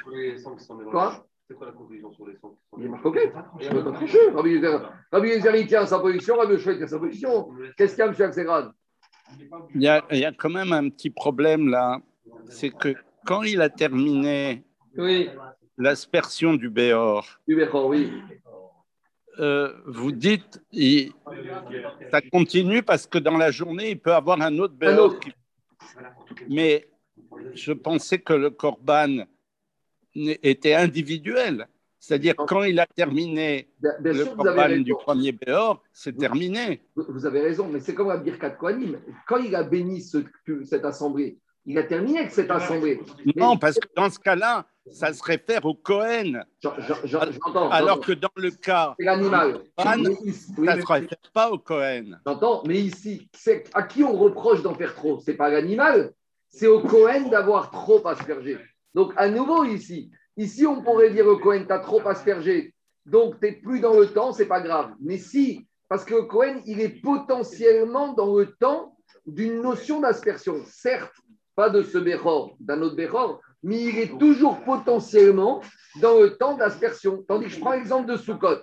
Quoi 0.92 1.28
c'est 1.48 1.54
quoi 1.54 1.68
la 1.68 1.72
conclusion 1.72 2.12
sur 2.12 2.28
les 2.28 2.36
sons 2.36 2.58
Il 2.78 2.86
est 2.86 2.90
marqué. 2.90 3.32
Je 3.62 3.70
peux 3.70 3.84
pas 3.86 3.92
tricher. 3.94 4.18
Rabbi 4.34 5.30
Yezer, 5.30 5.56
il 5.56 5.68
tient 5.68 5.86
sa 5.86 6.00
position, 6.00 6.36
Rabbi 6.36 6.56
Yezer, 6.56 6.78
tient 6.78 6.88
sa 6.88 7.00
position. 7.00 7.50
Qu'est-ce 7.78 7.96
qu'il 7.96 8.04
y 8.04 8.08
a, 8.08 8.12
M. 8.12 8.16
Axegrad 8.20 8.72
il 9.76 9.82
y, 9.82 9.88
a, 9.88 10.06
il 10.12 10.20
y 10.20 10.26
a 10.26 10.32
quand 10.32 10.50
même 10.50 10.74
un 10.74 10.90
petit 10.90 11.10
problème 11.10 11.70
là. 11.70 12.00
C'est 12.50 12.70
que 12.70 12.96
quand 13.26 13.44
il 13.44 13.62
a 13.62 13.70
terminé 13.70 14.64
oui. 14.98 15.30
l'aspersion 15.78 16.54
du 16.54 16.70
Béor, 16.70 17.26
du 17.48 17.56
Béor 17.56 17.88
oui. 17.88 18.12
Euh, 19.40 19.74
vous 19.86 20.12
dites, 20.12 20.62
il, 20.72 21.12
ça 22.12 22.22
continue 22.22 22.82
parce 22.82 23.06
que 23.06 23.20
dans 23.20 23.38
la 23.38 23.52
journée, 23.52 23.92
il 23.92 24.00
peut 24.00 24.14
avoir 24.14 24.42
un 24.42 24.58
autre 24.58 24.74
Béor. 24.74 25.20
Qui... 25.20 25.32
Mais 26.50 26.88
je 27.54 27.74
pensais 27.74 28.20
que 28.20 28.34
le 28.34 28.50
Corban 28.50 29.26
était 30.16 30.74
individuel. 30.74 31.68
C'est-à-dire, 32.00 32.36
quand 32.36 32.64
il 32.64 32.80
a 32.80 32.86
terminé 32.88 33.70
le 33.82 34.24
Corban 34.36 34.78
du 34.78 34.94
premier 34.94 35.34
Béor, 35.34 35.84
c'est 35.92 36.18
terminé. 36.18 36.82
Vous 36.96 37.26
avez 37.26 37.42
raison, 37.42 37.68
mais 37.68 37.80
c'est 37.80 37.94
comme 37.94 38.10
à 38.10 38.18
Birkat 38.18 38.52
Kohanim. 38.52 39.00
Quand 39.28 39.38
il 39.38 39.56
a 39.56 39.64
béni 39.64 40.02
ce, 40.02 40.18
cette 40.64 40.86
assemblée, 40.86 41.38
il 41.66 41.78
a 41.78 41.84
terminé 41.84 42.20
avec 42.20 42.32
cette 42.32 42.50
assemblée. 42.50 43.02
Non, 43.36 43.58
parce 43.58 43.78
que 43.78 43.88
dans 43.96 44.10
ce 44.10 44.20
cas-là, 44.20 44.66
ça 44.92 45.14
se 45.14 45.24
réfère 45.24 45.66
au 45.66 45.74
Cohen. 45.74 46.42
Alors 47.72 48.00
que 48.00 48.14
dans 48.14 48.30
le 48.36 48.52
cas. 48.52 48.96
C'est 49.00 49.06
l'animal. 49.06 49.62
ça 49.78 49.98
ne 49.98 50.12
se 50.12 50.86
réfère 50.86 51.18
pas 51.34 51.52
au 51.52 51.58
Cohen. 51.58 52.18
J'entends, 52.26 52.64
mais 52.66 52.80
ici, 52.80 53.30
à 53.74 53.84
qui 53.84 54.04
on 54.04 54.16
reproche 54.16 54.62
d'en 54.62 54.74
faire 54.74 54.96
trop? 54.96 55.20
C'est 55.20 55.36
pas 55.36 55.50
l'animal, 55.50 56.14
c'est 56.50 56.68
au 56.68 56.82
Cohen 56.82 57.30
d'avoir 57.30 57.72
trop 57.72 58.06
aspergé. 58.08 58.58
Donc, 58.94 59.14
à 59.16 59.30
nouveau, 59.30 59.64
ici, 59.64 60.12
ici, 60.38 60.66
on 60.66 60.82
pourrait 60.82 61.12
dire 61.12 61.28
au 61.28 61.38
Cohen, 61.38 61.66
tu 61.68 61.74
as 61.74 61.80
trop 61.80 62.06
aspergé. 62.08 62.74
Donc, 63.06 63.40
tu 63.40 63.46
n'es 63.46 63.54
plus 63.54 63.80
dans 63.80 63.98
le 63.98 64.08
temps, 64.08 64.34
c'est 64.34 64.48
pas 64.48 64.62
grave. 64.62 64.92
Mais 65.00 65.18
si, 65.18 65.68
parce 65.88 66.04
que 66.04 66.16
le 66.16 66.24
Cohen, 66.24 66.62
il 66.66 66.82
est 66.82 67.02
potentiellement 67.02 68.14
dans 68.14 68.36
le 68.36 68.48
temps 68.60 68.98
d'une 69.26 69.62
notion 69.62 70.02
d'aspersion. 70.02 70.62
Certes, 70.66 71.14
pas 71.56 71.70
de 71.70 71.82
ce 71.82 71.98
Béchor, 71.98 72.56
d'un 72.60 72.82
autre 72.82 72.96
Béchor, 72.96 73.42
mais 73.64 73.82
il 73.82 73.98
est 73.98 74.18
toujours 74.18 74.62
potentiellement 74.62 75.62
dans 76.02 76.20
le 76.20 76.38
temps 76.38 76.56
d'aspersion. 76.56 77.24
Tandis 77.28 77.46
que 77.46 77.52
je 77.52 77.60
prends 77.60 77.74
l'exemple 77.74 78.08
de 78.08 78.18
Soukot. 78.18 78.62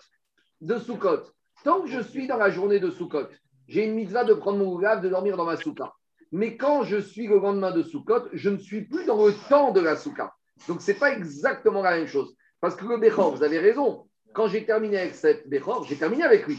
De 0.61 0.79
Soukot. 0.79 1.23
Tant 1.65 1.83
que 1.83 1.89
je 1.89 2.01
suis 2.01 2.27
dans 2.27 2.37
la 2.37 2.51
journée 2.51 2.79
de 2.79 2.91
Soukot, 2.91 3.27
j'ai 3.69 3.85
une 3.85 3.95
mitzvah 3.95 4.25
de 4.25 4.35
prendre 4.35 4.59
mon 4.59 4.73
oulave, 4.73 5.03
de 5.03 5.09
dormir 5.09 5.37
dans 5.37 5.45
ma 5.45 5.57
souka. 5.57 5.93
Mais 6.33 6.57
quand 6.57 6.83
je 6.83 6.99
suis 6.99 7.27
le 7.27 7.39
lendemain 7.39 7.71
de 7.71 7.83
Soukot, 7.83 8.29
je 8.33 8.51
ne 8.51 8.59
suis 8.59 8.83
plus 8.83 9.07
dans 9.07 9.25
le 9.25 9.33
temps 9.49 9.73
de 9.73 9.81
la 9.81 9.97
souka. 9.97 10.35
Donc, 10.69 10.83
ce 10.83 10.91
n'est 10.91 10.99
pas 10.99 11.13
exactement 11.13 11.83
la 11.83 11.97
même 11.97 12.07
chose. 12.07 12.35
Parce 12.61 12.77
que 12.77 12.85
le 12.87 12.99
Béchor, 12.99 13.35
vous 13.35 13.43
avez 13.43 13.59
raison, 13.59 14.09
quand 14.33 14.49
j'ai 14.49 14.65
terminé 14.65 14.99
avec 14.99 15.15
cette 15.15 15.49
Béchor, 15.49 15.85
j'ai 15.85 15.97
terminé 15.97 16.25
avec 16.25 16.47
lui. 16.47 16.59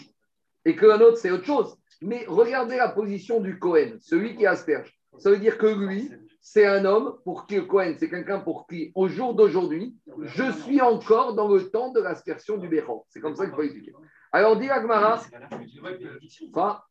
et 0.66 0.76
qu'un 0.76 1.00
autre, 1.00 1.18
c'est 1.18 1.32
autre 1.32 1.46
chose. 1.46 1.78
Mais 2.02 2.26
regardez 2.28 2.78
la 2.78 2.90
position 2.90 3.40
du 3.40 3.60
Cohen, 3.60 3.98
celui 4.02 4.36
qui 4.36 4.46
asperge. 4.46 4.92
Ça 5.20 5.30
veut 5.30 5.38
dire 5.38 5.58
que 5.58 5.68
lui, 5.68 6.12
c'est 6.48 6.68
un 6.68 6.86
homme 6.86 7.18
pour 7.24 7.48
qui 7.48 7.56
le 7.56 7.64
Cohen, 7.64 7.96
c'est 7.98 8.08
quelqu'un 8.08 8.40
pour 8.40 8.68
qui, 8.68 8.92
au 8.94 9.08
jour 9.08 9.34
d'aujourd'hui, 9.34 9.98
je 10.22 10.52
suis 10.52 10.80
encore 10.80 11.34
dans 11.34 11.48
le 11.48 11.72
temps 11.72 11.92
de 11.92 12.00
l'aspersion 12.00 12.58
du 12.58 12.70
Béchor. 12.70 13.04
C'est 13.10 13.20
comme 13.20 13.36
ça 13.36 13.48
qu'il 13.48 13.56
faut 13.56 13.64
expliquer. 13.64 13.94
Alors, 14.32 14.56
dit 14.56 14.70
Agmara, 14.70 15.16
enfin, 15.16 16.84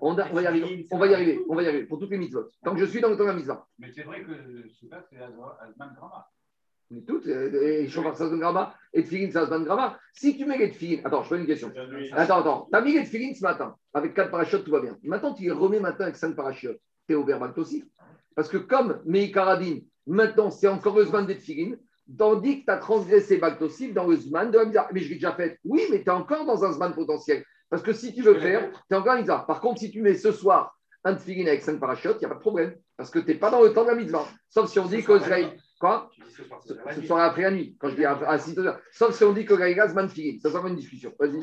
on, 0.00 0.14
va 0.14 0.42
y 0.42 0.46
arriver, 0.46 0.86
on 0.90 0.96
va 0.96 1.06
y 1.08 1.14
arriver, 1.14 1.44
on 1.46 1.54
va 1.54 1.62
y 1.62 1.68
arriver, 1.68 1.84
pour 1.84 1.98
toutes 1.98 2.10
les 2.10 2.16
mitzvot. 2.16 2.48
Tant 2.64 2.72
que 2.72 2.80
je 2.80 2.86
suis 2.86 3.02
dans 3.02 3.10
le 3.10 3.18
temps 3.18 3.24
de 3.24 3.28
la 3.28 3.34
mitzvah. 3.34 3.66
Mais 3.78 3.92
c'est 3.94 4.02
vrai 4.02 4.22
que 4.22 4.32
pas 4.88 5.04
c'est 5.10 5.18
Azman 5.18 5.94
Grama. 5.94 6.26
Mais 6.90 7.02
toutes, 7.02 7.26
et 7.26 7.86
Shofar 7.88 8.16
Sazman 8.16 8.40
Grama, 8.40 8.74
et 8.94 9.02
Tfilin 9.02 9.30
Sazman 9.30 9.64
Grama. 9.64 9.98
Si 10.14 10.38
tu 10.38 10.46
mets 10.46 10.56
les 10.56 10.70
Tfilin, 10.70 11.02
attends, 11.04 11.22
je 11.22 11.28
fais 11.28 11.38
une 11.38 11.46
question. 11.46 11.70
Attends, 12.12 12.40
attends, 12.40 12.68
tu 12.72 12.78
as 12.78 12.80
mis 12.80 12.94
les 12.94 13.04
Tfilin 13.04 13.34
ce 13.34 13.42
matin, 13.42 13.76
avec 13.92 14.14
4 14.14 14.30
parachutes, 14.30 14.64
tout 14.64 14.70
va 14.70 14.80
bien. 14.80 14.96
Maintenant, 15.02 15.34
tu 15.34 15.42
les 15.42 15.50
remets 15.50 15.80
maintenant 15.80 16.06
avec 16.06 16.16
5 16.16 16.34
parachutes. 16.34 16.80
Tu 17.06 17.12
es 17.12 17.14
au 17.14 17.24
verbal 17.24 17.52
aussi. 17.56 17.84
Parce 18.34 18.48
que 18.48 18.56
comme 18.56 19.00
Meikaradin, 19.04 19.78
maintenant, 20.06 20.50
c'est 20.50 20.68
encore 20.68 20.96
le 20.96 21.04
Zman 21.04 21.26
des 21.26 21.36
Tfilin, 21.36 21.76
tandis 22.18 22.60
que 22.60 22.64
tu 22.66 22.70
as 22.70 22.78
transgressé 22.78 23.38
Baltosif 23.38 23.94
dans 23.94 24.06
le 24.06 24.16
Zman 24.16 24.50
de 24.50 24.58
la. 24.58 24.88
Mais 24.92 25.00
je 25.00 25.08
l'ai 25.08 25.14
déjà 25.16 25.32
fait. 25.32 25.58
Oui, 25.64 25.82
mais 25.90 26.02
tu 26.02 26.06
es 26.06 26.10
encore 26.10 26.44
dans 26.44 26.64
un 26.64 26.72
Zman 26.72 26.94
potentiel. 26.94 27.44
Parce 27.70 27.82
que 27.82 27.92
si 27.92 28.14
tu 28.14 28.22
veux 28.22 28.38
faire, 28.38 28.70
tu 28.70 28.94
es 28.94 28.96
encore 28.96 29.14
en 29.14 29.16
mitzvah. 29.16 29.44
Par 29.46 29.60
contre, 29.60 29.80
si 29.80 29.90
tu 29.90 30.02
mets 30.02 30.14
ce 30.14 30.30
soir 30.30 30.76
un 31.04 31.14
tefillin 31.14 31.46
avec 31.46 31.62
cinq 31.62 31.80
parachutes, 31.80 32.16
il 32.16 32.18
n'y 32.18 32.26
a 32.26 32.28
pas 32.28 32.34
de 32.34 32.40
problème. 32.40 32.76
Parce 32.96 33.10
que 33.10 33.18
tu 33.18 33.28
n'es 33.28 33.34
pas 33.34 33.50
dans 33.50 33.62
le 33.62 33.72
temps 33.72 33.82
de 33.84 33.88
la 33.88 33.94
mitzvah. 33.94 34.26
Sauf 34.48 34.70
si 34.70 34.78
on 34.78 34.86
dit 34.86 35.02
que 35.02 35.18
Quoi? 35.80 36.08
Ce 36.94 37.02
soir 37.02 37.24
après 37.24 37.42
la 37.42 37.50
nuit. 37.50 37.76
Quand 37.80 37.88
je 37.88 37.96
dis 37.96 38.04
à 38.04 38.38
6 38.38 38.58
heures. 38.60 38.78
Sauf 38.92 39.16
si 39.16 39.24
on 39.24 39.32
dit 39.32 39.44
que 39.44 39.54
Gaïgaz 39.54 39.94
man 39.94 40.06
tefillin. 40.06 40.38
Ça 40.40 40.50
sera 40.50 40.68
une 40.68 40.76
discussion. 40.76 41.12
Vas-y. 41.18 41.40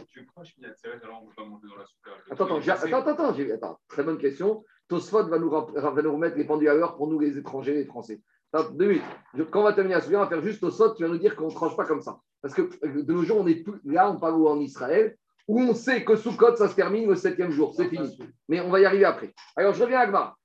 Attends, 2.31 2.45
attends, 2.45 2.57
attends, 2.59 3.09
attends, 3.09 3.53
attends, 3.53 3.79
Très 3.89 4.03
bonne 4.03 4.17
question. 4.17 4.63
Tosfot 4.89 5.23
va 5.27 5.39
nous, 5.39 5.49
va 5.49 6.01
nous 6.01 6.13
remettre 6.13 6.37
les 6.37 6.43
pendus 6.43 6.67
à 6.67 6.73
l'heure 6.73 6.97
pour 6.97 7.07
nous, 7.07 7.19
les 7.19 7.37
étrangers, 7.37 7.73
les 7.73 7.85
Français. 7.85 8.21
Attends, 8.51 8.71
deux 8.71 8.87
minutes. 8.87 9.03
Quand 9.51 9.61
on 9.61 9.63
va 9.63 9.73
terminer 9.73 9.95
à 9.95 10.01
souvenir, 10.01 10.19
on 10.19 10.23
va 10.23 10.29
faire 10.29 10.41
juste 10.41 10.59
Tosfot. 10.59 10.95
Tu 10.95 11.03
vas 11.03 11.09
nous 11.09 11.19
dire 11.19 11.35
qu'on 11.35 11.47
ne 11.47 11.53
tranche 11.53 11.77
pas 11.77 11.85
comme 11.85 12.01
ça. 12.01 12.19
Parce 12.41 12.53
que 12.53 12.61
de 12.83 13.13
nos 13.13 13.23
jours, 13.23 13.37
on 13.39 13.47
est 13.47 13.63
plus. 13.63 13.79
Là, 13.85 14.11
on 14.11 14.19
parle 14.19 14.45
en 14.47 14.59
Israël 14.59 15.15
où 15.47 15.59
on 15.59 15.73
sait 15.73 16.05
que 16.05 16.15
sous 16.15 16.37
code, 16.37 16.57
ça 16.57 16.67
se 16.67 16.75
termine 16.75 17.07
le 17.09 17.15
septième 17.15 17.49
jour. 17.49 17.73
C'est 17.75 17.89
fini. 17.89 18.19
Mais 18.47 18.61
on 18.61 18.69
va 18.69 18.81
y 18.81 18.85
arriver 18.85 19.05
après. 19.05 19.33
Alors, 19.55 19.73
je 19.73 19.83
reviens 19.83 19.99
à 19.99 20.03
Agmar. 20.03 20.37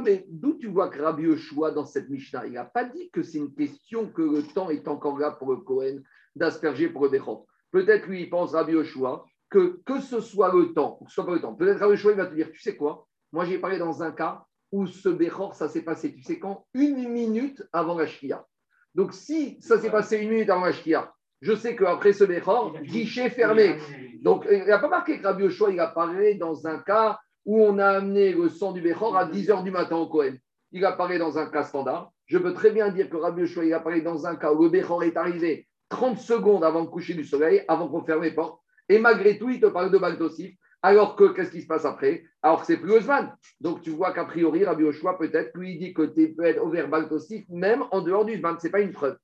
mais 0.00 0.24
d'où 0.28 0.54
tu 0.54 0.68
vois 0.68 0.88
que 0.88 1.02
Rabbi 1.02 1.24
Yoshua 1.24 1.72
dans 1.72 1.84
cette 1.84 2.08
Mishnah 2.08 2.46
Il 2.46 2.52
n'a 2.52 2.64
pas 2.64 2.84
dit 2.84 3.10
que 3.10 3.22
c'est 3.22 3.38
une 3.38 3.52
question 3.52 4.06
que 4.06 4.22
le 4.22 4.42
temps 4.44 4.70
est 4.70 4.86
encore 4.86 5.18
là 5.18 5.32
pour 5.32 5.50
le 5.50 5.56
Cohen 5.56 5.98
d'asperger 6.36 6.88
pour 6.88 7.02
le 7.04 7.10
Bechor. 7.10 7.44
Peut-être 7.72 8.06
lui, 8.06 8.22
il 8.22 8.30
pense, 8.30 8.52
Rabbi 8.52 8.72
Yoshua, 8.72 9.24
que 9.52 9.82
que 9.84 10.00
ce 10.00 10.20
soit 10.20 10.52
le 10.52 10.72
temps, 10.72 10.98
ou 11.00 11.04
que 11.04 11.10
ce 11.10 11.16
soit 11.16 11.26
pas 11.26 11.34
le 11.34 11.40
temps, 11.40 11.54
peut-être 11.54 11.78
Rabbi 11.78 11.94
il 11.94 12.16
va 12.16 12.26
te 12.26 12.34
dire, 12.34 12.50
tu 12.50 12.60
sais 12.60 12.74
quoi? 12.74 13.06
Moi, 13.32 13.44
j'ai 13.44 13.58
parlé 13.58 13.78
dans 13.78 14.02
un 14.02 14.10
cas 14.10 14.44
où 14.72 14.86
ce 14.86 15.08
Bechor, 15.10 15.54
ça 15.54 15.68
s'est 15.68 15.82
passé, 15.82 16.12
tu 16.12 16.22
sais 16.22 16.38
quand 16.38 16.64
Une 16.74 17.08
minute 17.08 17.62
avant 17.72 17.96
la 17.96 18.06
Shkia. 18.06 18.46
Donc, 18.94 19.12
si 19.12 19.60
ça 19.60 19.78
s'est 19.78 19.90
passé 19.90 20.18
une 20.18 20.30
minute 20.30 20.50
avant 20.50 20.64
Ashkia, 20.64 21.12
je 21.40 21.54
sais 21.54 21.76
qu'après 21.76 22.12
ce 22.12 22.24
Bechor, 22.24 22.78
guichet 22.82 23.30
fermé. 23.30 23.76
Donc, 24.22 24.46
il 24.50 24.64
n'a 24.64 24.78
pas 24.78 24.88
marqué 24.88 25.18
que 25.18 25.26
Rabbi 25.26 25.44
Yoshua, 25.44 25.70
il 25.70 25.80
apparaît 25.80 26.34
dans 26.34 26.66
un 26.66 26.78
cas 26.78 27.18
où 27.44 27.60
on 27.60 27.78
a 27.78 27.88
amené 27.88 28.32
le 28.32 28.48
sang 28.48 28.72
du 28.72 28.80
Bechor 28.80 29.16
à 29.16 29.24
10 29.24 29.48
h 29.48 29.64
du 29.64 29.70
matin 29.70 29.96
au 29.96 30.06
Cohen. 30.06 30.36
Il 30.70 30.84
apparaît 30.84 31.18
dans 31.18 31.38
un 31.38 31.46
cas 31.46 31.64
standard. 31.64 32.12
Je 32.26 32.38
peux 32.38 32.54
très 32.54 32.70
bien 32.70 32.90
dire 32.90 33.10
que 33.10 33.16
Rabbi 33.16 33.42
Yoshua, 33.42 33.64
il 33.64 33.74
apparaît 33.74 34.00
dans 34.00 34.26
un 34.26 34.36
cas 34.36 34.52
où 34.52 34.62
le 34.62 34.68
Bechor 34.68 35.02
est 35.02 35.16
arrivé 35.16 35.66
30 35.88 36.18
secondes 36.18 36.64
avant 36.64 36.80
le 36.80 36.86
coucher 36.86 37.14
du 37.14 37.24
soleil, 37.24 37.64
avant 37.68 37.88
qu'on 37.88 38.04
ferme 38.04 38.22
les 38.22 38.30
portes. 38.30 38.61
Et 38.92 38.98
malgré 38.98 39.38
tout, 39.38 39.48
il 39.48 39.58
te 39.58 39.66
parle 39.66 39.90
de 39.90 39.96
Baltosif. 39.96 40.54
Alors 40.82 41.16
que, 41.16 41.32
qu'est-ce 41.32 41.50
qui 41.50 41.62
se 41.62 41.66
passe 41.66 41.86
après? 41.86 42.24
Alors 42.42 42.60
que 42.60 42.66
c'est 42.66 42.76
plus 42.76 42.92
Osman. 42.92 43.32
Donc 43.60 43.80
tu 43.80 43.90
vois 43.90 44.12
qu'a 44.12 44.26
priori, 44.26 44.64
Rabbi 44.64 44.84
Oshua, 44.84 45.16
peut-être, 45.16 45.56
lui, 45.56 45.74
il 45.74 45.78
dit 45.78 45.94
que 45.94 46.02
tu 46.02 46.34
peux 46.34 46.44
être 46.44 46.62
au 46.62 46.68
verbal 46.68 47.06
aussi, 47.10 47.46
même 47.48 47.84
en 47.90 48.02
dehors 48.02 48.26
du 48.26 48.36
Zman. 48.36 48.58
Ce 48.60 48.66
n'est 48.66 48.70
pas 48.70 48.80
une 48.80 48.92
preuve. 48.92 49.16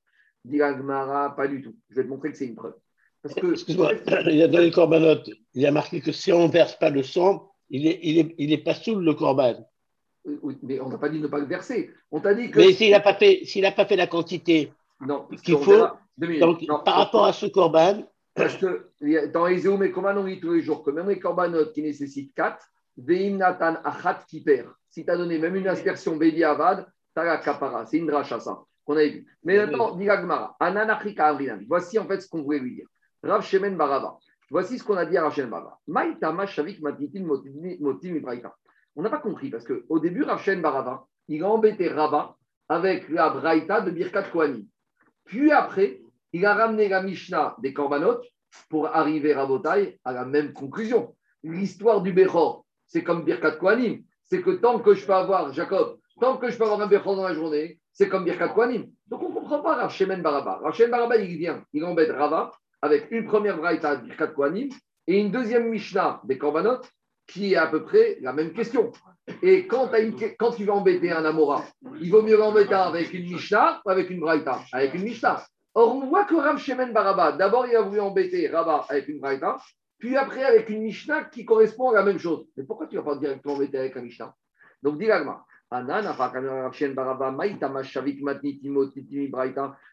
Dit 0.44 0.62
Agmara, 0.62 1.36
pas 1.36 1.48
du 1.48 1.60
tout. 1.60 1.74
Je 1.90 1.96
vais 1.96 2.04
te 2.04 2.08
montrer 2.08 2.30
que 2.30 2.38
c'est 2.38 2.46
une 2.46 2.54
preuve. 2.54 2.76
Parce 3.22 3.34
que... 3.34 3.52
Excuse-moi, 3.52 3.92
il 4.26 4.36
y 4.36 4.42
a 4.42 4.48
dans 4.48 4.60
les 4.60 4.70
corbanotes, 4.70 5.28
il 5.52 5.60
y 5.60 5.66
a 5.66 5.72
marqué 5.72 6.00
que 6.00 6.12
si 6.12 6.32
on 6.32 6.46
ne 6.46 6.52
verse 6.52 6.76
pas 6.76 6.88
le 6.88 7.02
sang, 7.02 7.50
il 7.68 7.84
n'est 7.84 8.00
il 8.02 8.18
est, 8.20 8.34
il 8.38 8.52
est 8.52 8.64
pas 8.64 8.74
sous 8.74 8.94
le 8.94 9.12
corban. 9.12 9.68
mais 10.62 10.80
on 10.80 10.88
n'a 10.88 10.96
pas 10.96 11.10
dit 11.10 11.18
de 11.18 11.24
ne 11.24 11.28
pas 11.28 11.40
le 11.40 11.46
verser. 11.46 11.90
On 12.10 12.20
t'a 12.20 12.32
dit 12.32 12.50
que. 12.50 12.58
Mais 12.58 12.72
s'il 12.72 12.92
n'a 12.92 13.00
pas, 13.00 13.14
fait, 13.14 13.42
pas 13.76 13.84
fait 13.84 13.96
la 13.96 14.06
quantité 14.06 14.72
qu'il 15.44 15.58
faut, 15.58 15.86
donc, 16.16 16.66
par 16.84 16.94
rapport 16.94 17.26
à 17.26 17.32
ce 17.32 17.46
corban, 17.46 18.02
parce 18.38 18.56
que 18.56 19.26
dans 19.32 19.46
les 19.46 19.66
et 19.66 19.90
comment 19.92 20.10
on 20.10 20.24
dit 20.24 20.40
tous 20.40 20.54
les 20.54 20.62
jours? 20.62 20.82
Que 20.82 20.90
même 20.90 21.08
les 21.08 21.18
corbanotes 21.18 21.72
qui 21.72 21.82
nécessitent 21.82 22.34
4, 22.34 22.58
Veim 22.96 23.36
Natan 23.36 23.76
Achat 23.84 24.24
qui 24.28 24.42
perd. 24.42 24.68
Si 24.90 25.04
tu 25.04 25.10
as 25.10 25.16
donné 25.16 25.38
même 25.38 25.54
une 25.56 25.68
aspersion 25.68 26.16
Bédi 26.16 26.42
Avad, 26.42 26.86
tu 27.14 27.20
as 27.20 27.24
la 27.24 27.38
kapara. 27.38 27.86
C'est 27.86 27.98
une 27.98 28.06
dracha, 28.06 28.40
ça, 28.40 28.60
qu'on 28.84 28.96
avait 28.96 29.10
vu. 29.10 29.26
Mais 29.44 29.58
maintenant, 29.58 29.94
dit 29.94 30.04
Gagmara, 30.04 30.56
Ananachika 30.58 31.28
Avrinan. 31.28 31.60
Voici 31.68 31.98
en 31.98 32.06
fait 32.06 32.20
ce 32.20 32.28
qu'on 32.28 32.42
voulait 32.42 32.58
lui 32.58 32.74
dire. 32.74 32.88
Rav 33.22 33.42
Shemen 33.42 33.76
Barava. 33.76 34.16
Voici 34.50 34.78
ce 34.78 34.84
qu'on 34.84 34.96
a 34.96 35.06
dit 35.06 35.16
à 35.16 35.22
Rav 35.22 35.34
Shemen 35.34 35.50
Barava. 35.50 35.78
Maïtama 35.86 36.46
Shavik 36.46 36.80
Matitin 36.80 37.24
Motim. 37.24 38.20
On 38.96 39.02
n'a 39.02 39.10
pas 39.10 39.18
compris 39.18 39.50
parce 39.50 39.64
qu'au 39.64 39.98
début, 40.00 40.24
Rav 40.24 40.40
Shemen 40.42 40.62
Barava, 40.62 41.06
il 41.28 41.44
a 41.44 41.48
embêté 41.48 41.88
Rabat 41.88 42.34
avec 42.68 43.08
la 43.08 43.30
Braïta 43.30 43.80
de 43.82 43.90
Birkat 43.90 44.24
Kohanim. 44.24 44.64
Puis 45.24 45.52
après, 45.52 46.00
il 46.32 46.44
a 46.46 46.54
ramené 46.54 46.88
la 46.88 47.02
Mishnah 47.02 47.56
des 47.58 47.72
Korbanot 47.72 48.20
pour 48.68 48.88
arriver 48.94 49.32
à 49.34 49.46
à 50.04 50.12
la 50.12 50.24
même 50.24 50.52
conclusion. 50.52 51.14
L'histoire 51.42 52.02
du 52.02 52.12
Bechor, 52.12 52.64
c'est 52.86 53.02
comme 53.02 53.24
Birkat 53.24 53.52
Kohanim. 53.52 54.02
C'est 54.24 54.42
que 54.42 54.50
tant 54.50 54.78
que 54.80 54.94
je 54.94 55.06
peux 55.06 55.14
avoir, 55.14 55.52
Jacob, 55.52 55.98
tant 56.20 56.36
que 56.36 56.50
je 56.50 56.56
peux 56.56 56.64
avoir 56.64 56.80
un 56.80 56.86
Bechor 56.86 57.16
dans 57.16 57.28
la 57.28 57.34
journée, 57.34 57.78
c'est 57.92 58.08
comme 58.08 58.24
Birkat 58.24 58.48
Kohanim. 58.48 58.86
Donc 59.06 59.22
on 59.22 59.30
ne 59.30 59.34
comprend 59.34 59.60
pas 59.60 59.76
Rav 59.76 59.90
Shemen 59.90 60.22
Baraba. 60.22 60.60
Rav 60.62 60.90
Baraba, 60.90 61.16
il 61.16 61.36
vient, 61.38 61.64
il 61.72 61.84
embête 61.84 62.10
Rava 62.10 62.52
avec 62.82 63.10
une 63.10 63.24
première 63.24 63.56
Braïta 63.56 63.96
Birkat 63.96 64.28
Kohanim 64.28 64.68
et 65.06 65.18
une 65.18 65.30
deuxième 65.30 65.68
Mishnah 65.68 66.20
des 66.24 66.38
Korbanot 66.38 66.82
qui 67.26 67.52
est 67.52 67.56
à 67.56 67.66
peu 67.66 67.84
près 67.84 68.18
la 68.20 68.32
même 68.32 68.52
question. 68.52 68.90
Et 69.42 69.66
quand, 69.66 69.90
quand 70.38 70.52
tu 70.52 70.64
vas 70.64 70.72
embêter 70.72 71.12
un 71.12 71.24
Amora, 71.24 71.64
il 72.00 72.10
vaut 72.10 72.22
mieux 72.22 72.36
l'embêter 72.36 72.74
avec 72.74 73.12
une 73.12 73.24
Mishnah 73.24 73.82
ou 73.84 73.90
avec 73.90 74.08
une 74.10 74.20
Braïta 74.20 74.62
Avec 74.72 74.94
une 74.94 75.02
Mishnah? 75.02 75.44
Or, 75.80 75.94
on 75.94 76.06
voit 76.06 76.24
que 76.24 76.34
Rav 76.34 76.58
Shemen 76.58 76.92
Baraba, 76.92 77.30
d'abord, 77.30 77.64
il 77.68 77.76
a 77.76 77.82
voulu 77.82 78.00
embêter 78.00 78.48
Rabat 78.48 78.86
avec 78.88 79.06
une 79.06 79.20
Braïta, 79.20 79.58
puis 79.96 80.16
après 80.16 80.42
avec 80.42 80.68
une 80.70 80.82
Mishnah 80.82 81.26
qui 81.26 81.44
correspond 81.44 81.90
à 81.90 81.94
la 81.94 82.02
même 82.02 82.18
chose. 82.18 82.48
Mais 82.56 82.64
pourquoi 82.64 82.88
tu 82.88 82.96
ne 82.96 83.00
vas 83.00 83.12
pas 83.12 83.16
directement 83.16 83.54
embêter 83.54 83.78
avec 83.78 83.96
un 83.96 84.02
Mishnah? 84.02 84.34
Donc, 84.82 84.98
dis. 84.98 85.06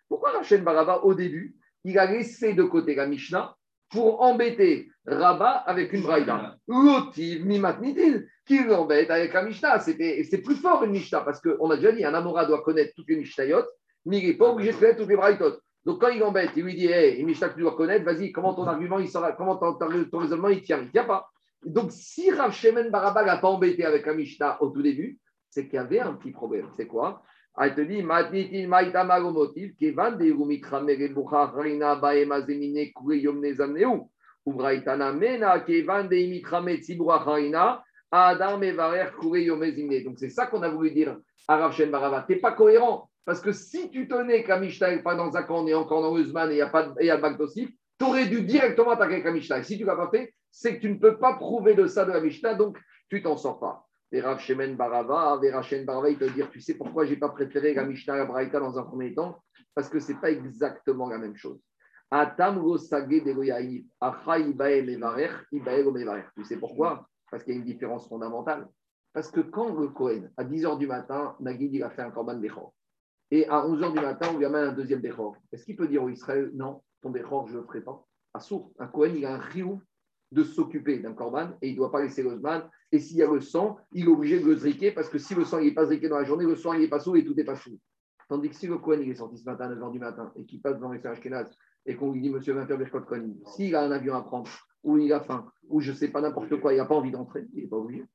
Pourquoi 0.09 0.31
Rav 0.31 0.63
Baraba, 0.63 1.03
au 1.03 1.13
début, 1.13 1.55
il 1.83 1.99
a 1.99 2.11
laissé 2.11 2.53
de 2.55 2.63
côté 2.63 2.95
la 2.95 3.05
Mishnah 3.05 3.55
pour 3.91 4.23
embêter 4.23 4.89
Rabat 5.05 5.65
avec 5.67 5.93
une 5.93 6.01
Braïta? 6.01 6.55
L'otiv 6.67 7.45
mimatnitin, 7.45 8.23
qui 8.43 8.63
l'embête 8.63 9.11
avec 9.11 9.33
la 9.33 9.43
Mishnah. 9.43 9.79
C'est 9.81 10.41
plus 10.43 10.55
fort 10.55 10.83
une 10.83 10.93
Mishnah, 10.93 11.21
parce 11.21 11.39
qu'on 11.39 11.69
a 11.69 11.75
déjà 11.75 11.91
dit, 11.91 12.03
un 12.03 12.15
Amora 12.15 12.45
doit 12.45 12.63
connaître 12.63 12.93
toutes 12.95 13.09
les 13.09 13.17
Mishnayot, 13.17 13.65
mais 14.07 14.17
il 14.17 14.27
n'est 14.29 14.33
pas 14.33 14.49
obligé 14.49 14.71
de 14.71 14.77
connaître 14.77 14.97
toutes 14.97 15.09
les 15.09 15.15
Braïtot. 15.15 15.59
Donc 15.85 16.01
quand 16.01 16.09
il 16.09 16.23
embête, 16.23 16.51
il 16.55 16.63
lui 16.63 16.75
dit 16.75 16.87
Hé, 16.87 17.19
hey, 17.19 17.25
que 17.25 17.53
tu 17.53 17.59
dois 17.59 17.75
connaître, 17.75 18.03
vas-y, 18.05 18.31
comment 18.31 18.55
ton 18.55 18.65
argument 18.65 18.99
il 18.99 19.09
comment 19.37 19.57
ton, 19.57 19.77
raisonnement 20.17 20.49
il 20.49 20.63
tient 20.63 20.81
Il 20.81 20.89
tient 20.91 21.03
pas. 21.03 21.29
Donc 21.63 21.91
si 21.91 22.31
Rav 22.31 22.51
Shemen 22.51 22.89
Baraba 22.89 23.23
n'a 23.23 23.37
pas 23.37 23.49
embêté 23.49 23.85
avec 23.85 24.07
un 24.07 24.15
Mishnah 24.15 24.61
au 24.61 24.69
tout 24.69 24.81
début, 24.81 25.19
c'est 25.49 25.65
qu'il 25.65 25.75
y 25.75 25.77
avait 25.77 25.99
un 25.99 26.13
petit 26.13 26.31
problème. 26.31 26.69
C'est 26.75 26.87
quoi? 26.87 27.21
Ah, 27.55 27.67
Elle 27.67 27.75
te 27.75 27.81
dit 27.81 28.01
Adam. 38.11 38.59
Donc 40.03 40.17
c'est 40.17 40.29
ça 40.29 40.47
qu'on 40.47 40.61
a 40.63 40.69
voulu 40.69 40.91
dire 40.91 41.17
à 41.47 41.57
Rav 41.57 41.73
Shemen 41.73 41.91
Baraba. 41.91 42.25
Tu 42.27 42.37
pas 42.39 42.51
cohérent. 42.53 43.09
Parce 43.25 43.41
que 43.41 43.51
si 43.51 43.89
tu 43.89 44.07
tenais 44.07 44.45
n'est 44.45 45.01
pas 45.01 45.15
dans 45.15 45.31
on 45.49 45.67
est 45.67 45.73
encore 45.73 46.03
dans 46.03 46.15
Uzman 46.15 46.51
et 46.51 46.53
il 46.53 46.57
n'y 46.57 46.61
a 46.61 46.69
pas 46.69 46.83
de, 46.83 46.93
et 47.01 47.67
tu 47.97 48.05
aurais 48.05 48.27
dû 48.27 48.43
directement 48.43 48.91
attaquer 48.91 49.23
Et 49.25 49.63
si 49.63 49.77
tu 49.77 49.83
ne 49.83 49.87
l'as 49.87 49.95
pas 49.95 50.11
fait, 50.11 50.33
c'est 50.51 50.75
que 50.75 50.81
tu 50.81 50.89
ne 50.89 50.99
peux 50.99 51.17
pas 51.17 51.33
prouver 51.33 51.73
de 51.73 51.87
ça 51.87 52.05
de 52.05 52.11
la 52.11 52.21
Mishnah, 52.21 52.53
donc 52.53 52.77
tu 53.09 53.23
t'en 53.23 53.35
sors 53.35 53.59
pas. 53.59 53.87
Et 54.11 54.21
Shemen 54.39 54.75
Barava, 54.75 55.39
Rachen 55.51 55.85
Barava, 55.85 56.09
il 56.09 56.17
te 56.17 56.25
dire, 56.25 56.49
tu 56.49 56.61
sais 56.61 56.75
pourquoi 56.75 57.05
je 57.05 57.11
n'ai 57.11 57.17
pas 57.17 57.29
préféré 57.29 57.73
la 57.73 57.83
Mishnah 57.83 58.13
à 58.13 58.17
la 58.17 58.25
Braïta 58.25 58.59
dans 58.59 58.77
un 58.77 58.83
premier 58.83 59.13
temps? 59.13 59.41
Parce 59.73 59.89
que 59.89 59.99
ce 59.99 60.11
n'est 60.11 60.19
pas 60.19 60.31
exactement 60.31 61.09
la 61.09 61.17
même 61.17 61.35
chose. 61.35 61.59
Tu 66.37 66.43
sais 66.43 66.57
pourquoi? 66.57 67.07
Parce 67.31 67.43
qu'il 67.43 67.53
y 67.53 67.57
a 67.57 67.59
une 67.59 67.65
différence 67.65 68.07
fondamentale. 68.07 68.67
Parce 69.11 69.31
que 69.31 69.41
quand 69.41 69.73
le 69.73 69.87
Kohen, 69.87 70.31
à 70.37 70.43
10h 70.43 70.77
du 70.77 70.87
matin, 70.87 71.35
Nagid, 71.39 71.73
il 71.73 71.83
a 71.83 71.89
fait 71.89 72.03
un 72.03 72.11
korban 72.11 72.35
Bechor 72.35 72.73
et 73.35 73.45
à 73.49 73.67
11h 73.67 73.91
du 73.91 73.99
matin, 73.99 74.29
on 74.33 74.37
lui 74.37 74.45
amène 74.45 74.69
un 74.69 74.71
deuxième 74.71 75.01
Bechor. 75.01 75.35
Est-ce 75.51 75.65
qu'il 75.65 75.75
peut 75.75 75.89
dire 75.89 76.01
au 76.01 76.07
Israël 76.07 76.51
Non, 76.53 76.81
ton 77.01 77.09
Bechor, 77.09 77.47
je 77.47 77.55
ne 77.55 77.59
le 77.59 77.65
ferai 77.65 77.81
pas? 77.81 78.01
À 78.33 78.39
sourd, 78.39 78.71
un 78.79 78.87
Kohen, 78.87 79.13
il 79.17 79.25
a 79.25 79.35
un 79.35 79.39
riou 79.39 79.81
de 80.31 80.41
s'occuper 80.41 80.99
d'un 80.99 81.13
corban 81.13 81.51
et 81.61 81.67
il 81.67 81.71
ne 81.71 81.77
doit 81.77 81.91
pas 81.91 82.01
laisser 82.01 82.23
le 82.23 82.37
zman. 82.37 82.63
Et 82.93 82.99
s'il 82.99 83.17
y 83.17 83.23
a 83.23 83.29
le 83.29 83.41
sang, 83.41 83.77
il 83.91 84.05
est 84.05 84.09
obligé 84.09 84.39
de 84.39 84.45
le 84.45 84.55
zriquer 84.55 84.91
parce 84.91 85.09
que 85.09 85.17
si 85.17 85.35
le 85.35 85.43
sang 85.43 85.59
n'est 85.59 85.73
pas 85.73 85.85
zriqué 85.85 86.07
dans 86.07 86.17
la 86.17 86.23
journée, 86.23 86.45
le 86.45 86.55
il 86.55 86.79
n'est 86.79 86.87
pas 86.87 87.01
sous 87.01 87.17
et 87.17 87.25
tout 87.25 87.33
n'est 87.33 87.43
pas 87.43 87.57
sous. 87.57 87.77
Tandis 88.29 88.49
que 88.49 88.55
si 88.55 88.67
le 88.67 88.77
Kohen 88.77 89.01
il 89.01 89.09
est 89.09 89.15
sorti 89.15 89.37
ce 89.37 89.43
matin 89.43 89.65
à 89.65 89.75
9h 89.75 89.91
du 89.91 89.99
matin 89.99 90.31
et 90.37 90.45
qu'il 90.45 90.61
passe 90.61 90.75
devant 90.75 90.93
les 90.93 91.05
Ashkenaz 91.05 91.49
et 91.85 91.97
qu'on 91.97 92.13
lui 92.13 92.21
dit 92.21 92.29
Monsieur, 92.29 92.53
viens 92.53 92.65
faire 92.65 92.77
Birkot 92.77 93.03
s'il 93.47 93.75
a 93.75 93.83
un 93.83 93.91
avion 93.91 94.15
à 94.15 94.21
prendre, 94.21 94.49
ou 94.83 94.97
il 94.97 95.11
a 95.11 95.19
faim, 95.19 95.51
ou 95.67 95.81
je 95.81 95.91
ne 95.91 95.95
sais 95.97 96.07
pas 96.07 96.21
n'importe 96.21 96.59
quoi, 96.61 96.73
il 96.73 96.77
n'a 96.77 96.85
pas 96.85 96.95
envie 96.95 97.11
d'entrer, 97.11 97.47
il 97.53 97.63
n'est 97.63 97.69
pas 97.69 97.77
obligé. 97.77 98.05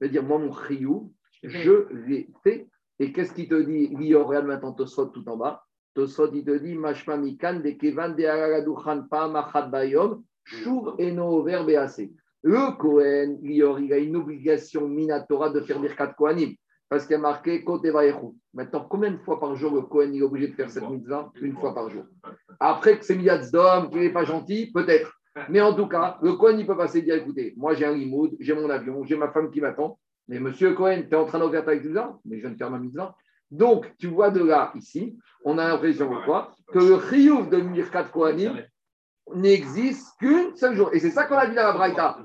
Il 0.00 0.06
veut 0.06 0.08
dire 0.10 0.22
Moi, 0.22 0.38
mon 0.38 0.50
riou, 0.50 1.12
je 1.42 1.92
l'ai 2.06 2.30
fait. 2.44 2.68
Et 3.00 3.12
qu'est-ce 3.12 3.32
qu'il 3.32 3.48
te 3.48 3.54
dit? 3.54 3.88
Lior, 3.88 4.28
regarde 4.28 4.46
maintenant 4.46 4.72
Tosfot 4.72 5.06
tout 5.06 5.26
en 5.26 5.36
bas. 5.38 5.64
Tosfot, 5.94 6.30
il 6.34 6.44
te 6.44 6.56
dit 6.58 6.74
Mashma 6.74 7.16
Mikan 7.16 7.60
de 7.60 7.70
Kevan 7.70 8.14
de 8.14 8.24
Aragadouchan 8.24 9.06
Bayom, 9.70 10.22
Shur 10.44 10.96
Eno 10.98 11.42
Verbease. 11.42 12.10
Le 12.42 12.76
Kohen, 12.76 13.38
Lior, 13.42 13.80
il 13.80 13.92
a 13.94 13.98
une 13.98 14.16
obligation 14.16 14.86
minatora 14.86 15.48
de 15.48 15.60
faire 15.60 15.80
Birkat 15.80 16.12
Kohanim. 16.12 16.54
Parce 16.90 17.06
qu'il 17.06 17.12
y 17.12 17.18
a 17.18 17.22
marqué 17.22 17.64
Kote 17.64 17.86
Vayechu. 17.86 18.34
Maintenant, 18.52 18.84
combien 18.90 19.12
de 19.12 19.18
fois 19.18 19.38
par 19.38 19.54
jour 19.54 19.74
le 19.74 19.82
Kohen 19.82 20.14
est 20.14 20.22
obligé 20.22 20.48
de 20.48 20.54
faire 20.54 20.68
cette 20.68 20.88
mitzvah? 20.90 21.30
Une 21.40 21.56
fois 21.56 21.74
par 21.74 21.88
jour. 21.88 22.04
Après 22.58 22.98
que 22.98 23.04
c'est 23.04 23.14
Miyatz 23.14 23.50
d'homme, 23.50 23.90
qu'il 23.90 24.00
n'est 24.00 24.12
pas 24.12 24.24
gentil, 24.24 24.70
peut-être. 24.72 25.12
Mais 25.48 25.60
en 25.60 25.72
tout 25.72 25.86
cas, 25.86 26.18
le 26.20 26.34
Kohen, 26.34 26.58
il 26.58 26.66
peut 26.66 26.76
passer 26.76 26.98
et 26.98 27.02
dire 27.02 27.14
écoutez, 27.14 27.54
moi 27.56 27.74
j'ai 27.74 27.86
un 27.86 27.94
limoud, 27.94 28.36
j'ai 28.40 28.54
mon 28.54 28.68
avion, 28.68 29.04
j'ai 29.04 29.16
ma 29.16 29.30
femme 29.30 29.50
qui 29.50 29.60
m'attend. 29.60 29.98
Mais 30.30 30.38
monsieur 30.38 30.74
Cohen, 30.74 31.02
tu 31.02 31.10
es 31.10 31.16
en 31.16 31.24
train 31.24 31.40
d'ouvrir 31.40 31.64
ta 31.64 31.74
mitzvah 31.74 32.16
Mais 32.24 32.36
je 32.36 32.42
viens 32.42 32.52
de 32.52 32.56
faire 32.56 32.70
ma 32.70 32.78
mitzvah. 32.78 33.16
Donc, 33.50 33.92
tu 33.98 34.06
vois 34.06 34.30
de 34.30 34.44
là, 34.44 34.72
ici, 34.76 35.18
on 35.44 35.58
a 35.58 35.66
l'impression 35.66 36.08
quoi 36.24 36.54
Que 36.72 36.78
le 36.78 37.00
chiyuv 37.00 37.50
de 37.50 37.56
Mirkat 37.56 38.04
Kohanim 38.04 38.64
n'existe 39.34 40.16
qu'une 40.20 40.54
seule 40.54 40.76
jour. 40.76 40.90
Et 40.92 41.00
c'est 41.00 41.10
ça 41.10 41.24
qu'on 41.24 41.36
a 41.36 41.48
dit 41.48 41.56
dans 41.56 41.64
la 41.64 41.72
Braïta. 41.72 42.18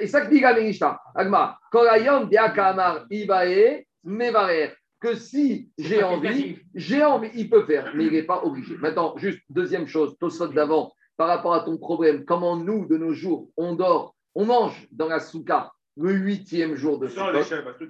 Et 0.00 0.08
ça 0.08 0.22
que 0.22 0.30
dit 0.30 0.40
Gamerishta. 0.40 1.00
Agma, 1.14 1.56
Korayom 1.70 2.24
Diakamar 2.26 3.06
Ibae 3.10 3.84
Mevarer. 4.02 4.72
Que 4.98 5.14
si 5.14 5.70
j'ai 5.78 6.02
envie, 6.02 6.58
j'ai 6.74 7.04
envie, 7.04 7.30
il 7.34 7.48
peut 7.48 7.64
faire, 7.64 7.92
mais 7.94 8.06
il 8.06 8.12
n'est 8.12 8.24
pas 8.24 8.42
obligé. 8.44 8.76
Maintenant, 8.76 9.16
juste 9.18 9.40
deuxième 9.50 9.86
chose, 9.86 10.16
Tosot 10.18 10.48
d'avant, 10.48 10.92
par 11.16 11.28
rapport 11.28 11.54
à 11.54 11.60
ton 11.60 11.76
problème, 11.78 12.24
comment 12.24 12.56
nous, 12.56 12.86
de 12.86 12.96
nos 12.96 13.12
jours, 13.12 13.50
on 13.56 13.74
dort, 13.76 14.16
on 14.34 14.46
mange 14.46 14.88
dans 14.90 15.08
la 15.08 15.20
souka 15.20 15.72
le 15.96 16.12
huitième 16.12 16.74
jour 16.74 16.98
de 16.98 17.08
Sukkot. 17.08 17.38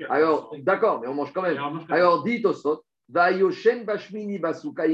Alors, 0.08 0.54
d'accord, 0.58 1.00
mais 1.00 1.08
on 1.08 1.14
mange 1.14 1.32
quand 1.32 1.42
même. 1.42 1.58
Alors, 1.88 2.24
dit 2.24 2.42
Tosot, 2.42 2.82
Vayoshen 3.08 3.84
Bashmini 3.84 4.38
Basuka 4.38 4.84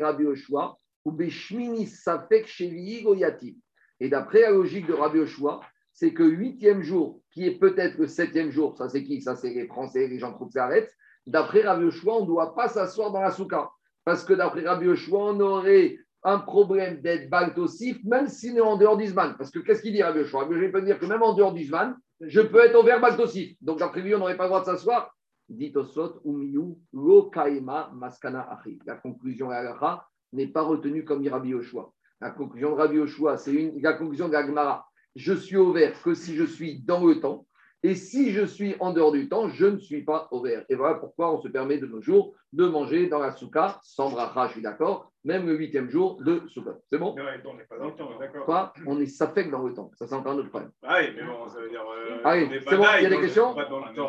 Rabbi 0.00 0.24
Oshua, 0.24 0.76
ou 1.04 1.12
Beshmini 1.12 1.86
Safek 1.86 2.46
Shevi 2.46 3.02
Goyati. 3.02 3.58
Et 4.00 4.08
d'après 4.08 4.42
la 4.42 4.50
logique 4.50 4.86
de 4.86 4.94
Rabbi 4.94 5.18
Oshua, 5.20 5.60
c'est 5.92 6.12
que 6.12 6.22
huitième 6.22 6.82
jour, 6.82 7.20
qui 7.30 7.46
est 7.46 7.58
peut-être 7.58 7.98
le 7.98 8.06
septième 8.06 8.50
jour, 8.50 8.76
ça 8.76 8.88
c'est 8.88 9.02
qui? 9.02 9.20
Ça 9.20 9.34
c'est 9.34 9.50
les 9.50 9.66
Français, 9.66 10.06
les 10.06 10.18
gens 10.18 10.32
trouvent 10.32 10.56
arrête. 10.56 10.92
D'après 11.26 11.62
Rabbi 11.62 11.84
Oshua, 11.84 12.14
on 12.14 12.20
ne 12.22 12.26
doit 12.26 12.54
pas 12.54 12.68
s'asseoir 12.68 13.10
dans 13.10 13.20
la 13.20 13.30
souka. 13.30 13.70
Parce 14.04 14.24
que 14.24 14.32
d'après 14.32 14.62
Rabbi 14.62 14.86
Oshua, 14.88 15.18
on 15.18 15.40
aurait 15.40 15.98
un 16.22 16.38
problème 16.38 17.00
d'être 17.00 17.28
baltosif, 17.28 17.98
même 18.04 18.28
s'il 18.28 18.56
est 18.56 18.60
en 18.60 18.76
dehors 18.76 18.96
d'Isman. 18.96 19.34
Parce 19.36 19.50
que 19.50 19.58
qu'est-ce 19.58 19.82
qu'il 19.82 19.92
dit 19.92 20.02
Rabbi 20.02 20.20
Oshua 20.20 20.40
Rabbi 20.40 20.54
Oshua 20.54 20.70
peut 20.70 20.82
dire 20.82 20.98
que 20.98 21.06
même 21.06 21.22
en 21.22 21.34
dehors 21.34 21.52
d'Isman, 21.52 21.96
je 22.20 22.40
peux 22.40 22.64
être 22.64 22.74
au 22.74 22.82
verbe 22.82 23.02
baltosif. 23.02 23.56
Donc 23.60 23.80
lui, 23.96 24.14
on 24.14 24.18
n'aurait 24.18 24.36
pas 24.36 24.44
le 24.44 24.48
droit 24.48 24.60
de 24.60 24.66
s'asseoir. 24.66 25.14
Dit 25.48 25.72
Osot, 25.74 26.20
Umiyu, 26.24 26.76
Lo 26.92 27.30
Kaima 27.30 27.90
Maskana 27.94 28.50
Achi. 28.50 28.78
La 28.84 28.96
conclusion 28.96 29.50
à 29.50 30.04
n'est 30.32 30.48
pas 30.48 30.62
retenue 30.62 31.04
comme 31.04 31.22
dit 31.22 31.28
Rabbi 31.28 31.50
Yoshua. 31.50 31.90
La 32.20 32.30
conclusion 32.30 32.72
de 32.72 32.76
Rabbi 32.76 32.96
Yoshua, 32.96 33.38
c'est 33.38 33.54
une, 33.54 33.80
la 33.80 33.94
conclusion 33.94 34.28
de 34.28 34.32
la. 34.32 34.84
Je 35.14 35.32
suis 35.32 35.56
au 35.56 35.72
vert 35.72 36.00
que 36.02 36.14
si 36.14 36.34
je 36.36 36.44
suis 36.44 36.80
dans 36.82 37.06
le 37.06 37.20
temps. 37.20 37.46
Et 37.84 37.94
si 37.94 38.32
je 38.32 38.44
suis 38.44 38.74
en 38.80 38.92
dehors 38.92 39.12
du 39.12 39.28
temps, 39.28 39.48
je 39.48 39.66
ne 39.66 39.78
suis 39.78 40.02
pas 40.02 40.26
au 40.32 40.42
vert. 40.42 40.64
Et 40.68 40.74
voilà 40.74 40.96
pourquoi 40.96 41.32
on 41.32 41.40
se 41.40 41.46
permet 41.48 41.78
de 41.78 41.86
nos 41.86 42.00
jours 42.00 42.34
de 42.52 42.66
manger 42.66 43.06
dans 43.06 43.20
la 43.20 43.30
souka 43.30 43.78
sans 43.82 44.10
bracha, 44.10 44.48
je 44.48 44.52
suis 44.54 44.62
d'accord, 44.62 45.12
même 45.24 45.46
le 45.46 45.54
huitième 45.56 45.88
jour 45.88 46.20
de 46.22 46.42
souka. 46.48 46.72
C'est 46.90 46.98
bon? 46.98 47.14
Ouais, 47.14 47.22
on 47.44 47.54
n'est 47.54 47.64
pas 47.64 47.78
dans 47.78 47.86
le 47.86 47.94
temps, 47.94 48.10
d'accord. 48.18 48.44
Quoi? 48.46 48.72
On 48.86 48.98
est 49.00 49.06
safek 49.06 49.50
dans 49.50 49.62
le 49.62 49.74
temps. 49.74 49.90
Ça, 49.94 50.06
c'est 50.08 50.14
encore 50.14 50.32
un 50.32 50.38
autre 50.38 50.48
problème. 50.48 50.72
Ah 50.82 50.96
oui, 51.00 51.10
mais 51.14 51.22
bon, 51.22 51.48
ça 51.48 51.60
veut 51.60 51.68
dire. 51.68 51.82
euh, 51.82 52.20
Allez, 52.24 52.60
pas 52.60 52.70
c'est 52.70 52.76
bon, 52.76 52.84
il 52.98 53.02
y 53.02 53.06
a 53.06 53.10
des 53.10 53.14
on 53.16 53.18
est 53.18 53.22
questions. 53.22 53.54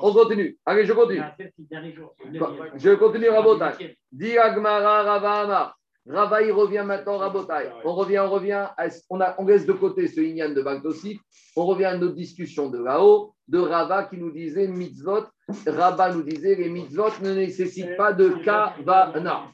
On 0.01 0.13
continue. 0.13 0.57
Allez, 0.65 0.85
je 0.85 0.93
continue. 0.93 1.21
Je 2.75 2.95
continue, 2.95 3.29
Rabotai. 3.29 3.97
Dis 4.11 4.37
Agmara 4.37 5.73
Rava 6.07 6.41
il 6.41 6.51
revient 6.51 6.83
maintenant, 6.85 7.17
Rabotai. 7.17 7.69
On 7.83 7.93
revient, 7.93 8.19
on 8.19 8.29
revient. 8.29 8.67
On, 9.09 9.21
a, 9.21 9.35
on 9.37 9.45
laisse 9.45 9.65
de 9.65 9.73
côté 9.73 10.07
ce 10.07 10.21
Inyan 10.21 10.53
de 10.53 10.61
Bagdosif. 10.61 11.19
On 11.55 11.65
revient 11.65 11.85
à 11.85 11.97
notre 11.97 12.15
discussion 12.15 12.69
de 12.69 12.81
là-haut, 12.81 13.35
de 13.47 13.59
Rava 13.59 14.05
qui 14.05 14.17
nous 14.17 14.31
disait 14.31 14.67
mitzvot. 14.67 15.25
Rava 15.67 16.13
nous 16.13 16.23
disait 16.23 16.55
les 16.55 16.69
mitzvot 16.69 17.11
ne 17.21 17.33
nécessitent 17.33 17.97
pas 17.97 18.13
de 18.13 18.29
kavana. 18.43 19.51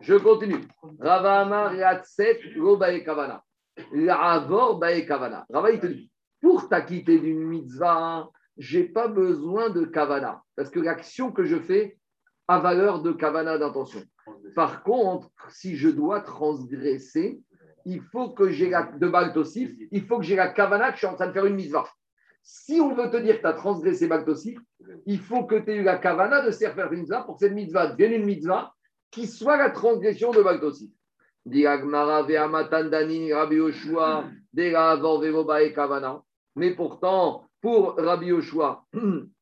Je 0.00 0.14
continue. 0.14 0.68
Rava 1.00 1.40
Amar 1.40 1.74
Yatset 1.74 2.40
Lo 2.56 2.76
Kavana. 2.78 3.42
Kavana. 5.06 5.46
Rava, 5.50 5.70
il 5.72 5.80
te 5.80 5.86
dit 5.86 6.10
pour 6.40 6.68
t'acquitter 6.68 7.18
d'une 7.18 7.42
mitzvah, 7.42 8.28
j'ai 8.56 8.84
pas 8.84 9.08
besoin 9.08 9.70
de 9.70 9.84
kavana. 9.84 10.42
Parce 10.54 10.70
que 10.70 10.80
l'action 10.80 11.32
que 11.32 11.44
je 11.44 11.58
fais 11.58 11.98
a 12.48 12.60
valeur 12.60 13.02
de 13.02 13.12
kavana 13.12 13.58
d'intention. 13.58 14.02
Par 14.56 14.82
contre, 14.82 15.30
si 15.50 15.76
je 15.76 15.90
dois 15.90 16.22
transgresser, 16.22 17.42
il 17.84 18.00
faut 18.00 18.30
que 18.30 18.48
j'ai 18.50 18.70
la, 18.70 18.84
de 18.84 19.06
il 19.92 20.06
que 20.06 20.54
kavana 20.54 20.88
que 20.88 20.94
je 20.94 20.98
suis 20.98 21.06
en 21.06 21.14
train 21.14 21.26
de 21.26 21.32
faire 21.32 21.44
une 21.44 21.56
mitzvah. 21.56 21.84
Si 22.42 22.80
on 22.80 22.94
veut 22.94 23.10
te 23.10 23.18
dire 23.18 23.36
que 23.36 23.42
tu 23.42 23.46
as 23.46 23.52
transgressé 23.52 24.08
Baltosif, 24.08 24.58
il 25.04 25.20
faut 25.20 25.44
que 25.44 25.56
tu 25.56 25.72
aies 25.72 25.76
eu 25.76 25.82
la 25.82 25.98
kavana 25.98 26.40
de 26.40 26.50
faire 26.50 26.90
une 26.90 27.00
mitzvah 27.00 27.24
pour 27.24 27.34
que 27.36 27.40
cette 27.40 27.52
mitzvah 27.52 27.88
devienne 27.88 28.22
une 28.22 28.24
mitzvah 28.24 28.72
qui 29.10 29.26
soit 29.26 29.58
la 29.58 29.68
transgression 29.68 30.30
de 30.30 30.40
Baltosif. 30.40 30.90
Kavana. 35.74 36.22
Mais 36.54 36.74
pourtant, 36.74 37.46
pour 37.60 37.96
Rabbi 37.98 38.28
Yoshua, 38.28 38.86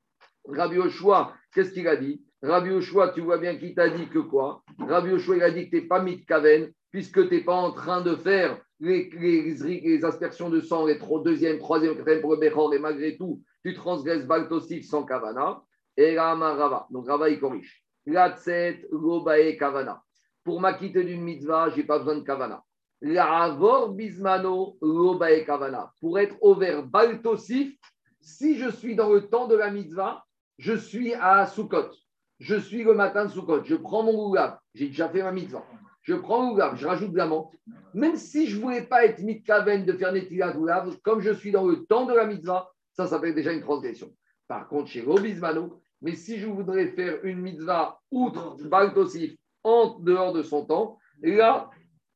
Rabbi 0.48 0.74
Yoshua, 0.74 1.34
qu'est-ce 1.52 1.70
qu'il 1.70 1.86
a 1.86 1.94
dit? 1.94 2.23
Rabbi 2.44 2.70
Yoshua, 2.70 3.08
tu 3.08 3.22
vois 3.22 3.38
bien 3.38 3.56
qu'il 3.56 3.74
t'a 3.74 3.88
dit 3.88 4.06
que 4.08 4.18
quoi? 4.18 4.62
Rabbi 4.78 5.10
Yoshua, 5.12 5.36
il 5.36 5.42
a 5.42 5.50
dit 5.50 5.64
que 5.64 5.76
tu 5.76 5.82
n'es 5.82 5.88
pas 5.88 6.02
mitkaven, 6.02 6.70
puisque 6.90 7.26
tu 7.28 7.34
n'es 7.34 7.40
pas 7.42 7.54
en 7.54 7.72
train 7.72 8.02
de 8.02 8.14
faire 8.16 8.60
les, 8.80 9.08
les, 9.14 10.04
aspersions 10.04 10.50
de 10.50 10.60
sang, 10.60 10.84
les 10.84 10.98
tro- 10.98 11.20
deuxième, 11.20 11.58
troisième, 11.58 11.96
quatrième 11.96 12.20
Bechor, 12.38 12.74
et 12.74 12.78
malgré 12.78 13.16
tout, 13.16 13.40
tu 13.64 13.72
transgresses 13.72 14.26
Baltosif 14.26 14.86
sans 14.86 15.04
kavana. 15.04 15.62
Et 15.96 16.18
Rama 16.18 16.54
Rava. 16.54 16.86
Donc 16.90 17.08
Rava, 17.08 17.30
il 17.30 17.40
corrige. 17.40 17.82
Latset, 18.04 18.86
Gobae, 18.92 19.56
kavana. 19.56 20.02
Pour 20.44 20.60
m'acquitter 20.60 21.02
d'une 21.02 21.22
mitzvah, 21.22 21.70
je 21.70 21.76
n'ai 21.78 21.84
pas 21.84 21.98
besoin 21.98 22.16
de 22.16 22.24
kavana. 22.24 22.62
L'avor 23.00 23.90
bismano, 23.92 24.76
Gobae, 24.82 25.44
kavana. 25.46 25.92
Pour 26.00 26.18
être 26.18 26.36
au 26.42 26.54
vert 26.54 26.82
Baltosif, 26.82 27.74
si 28.20 28.58
je 28.58 28.68
suis 28.68 28.96
dans 28.96 29.10
le 29.10 29.28
temps 29.28 29.46
de 29.46 29.54
la 29.54 29.70
mitzvah, 29.70 30.24
je 30.58 30.74
suis 30.74 31.14
à 31.14 31.46
Sukkot. 31.46 31.90
Je 32.40 32.56
suis 32.56 32.84
le 32.84 32.94
matin 32.94 33.26
de 33.26 33.30
Sukkot. 33.30 33.64
Je 33.64 33.76
prends 33.76 34.02
mon 34.02 34.14
gougab. 34.14 34.58
J'ai 34.74 34.88
déjà 34.88 35.08
fait 35.08 35.22
ma 35.22 35.32
mitzvah. 35.32 35.64
Je 36.02 36.14
prends 36.14 36.50
gougab, 36.50 36.76
je 36.76 36.86
rajoute 36.86 37.12
de 37.12 37.16
la 37.16 37.26
menthe. 37.26 37.54
Même 37.94 38.16
si 38.16 38.46
je 38.46 38.56
ne 38.56 38.62
voulais 38.62 38.82
pas 38.82 39.04
être 39.06 39.20
mitkaven 39.20 39.86
de 39.86 39.92
faire 39.94 40.12
netilat 40.12 40.52
gougab, 40.52 40.90
comme 41.02 41.20
je 41.20 41.32
suis 41.32 41.50
dans 41.50 41.66
le 41.66 41.84
temps 41.86 42.04
de 42.04 42.12
la 42.12 42.26
mitzvah, 42.26 42.70
ça 42.92 43.06
s'appelle 43.06 43.34
déjà 43.34 43.52
une 43.52 43.62
transgression. 43.62 44.10
Par 44.46 44.68
contre, 44.68 44.90
chez 44.90 45.00
Robismano, 45.00 45.80
mais 46.02 46.14
si 46.14 46.38
je 46.38 46.46
voudrais 46.46 46.88
faire 46.88 47.24
une 47.24 47.40
mitzvah 47.40 47.98
outre 48.10 48.56
Baltosif 48.68 49.34
en 49.62 49.98
dehors 50.00 50.34
de 50.34 50.42
son 50.42 50.66
temps, 50.66 50.98
là, 51.22 51.70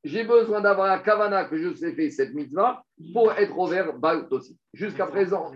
j'ai 0.05 0.25
besoin 0.25 0.61
d'avoir 0.61 0.89
la 0.89 0.99
kavana 0.99 1.45
que 1.45 1.57
je 1.57 1.75
sais 1.75 1.95
faire 1.95 2.13
cette 2.13 2.35
mitzvah 2.35 2.83
pour 3.15 3.33
être 3.33 3.57
au 3.59 3.67
vert 3.67 3.95
Baltosif. 3.95 4.57
Jusqu'à 4.75 5.07
présent, 5.07 5.51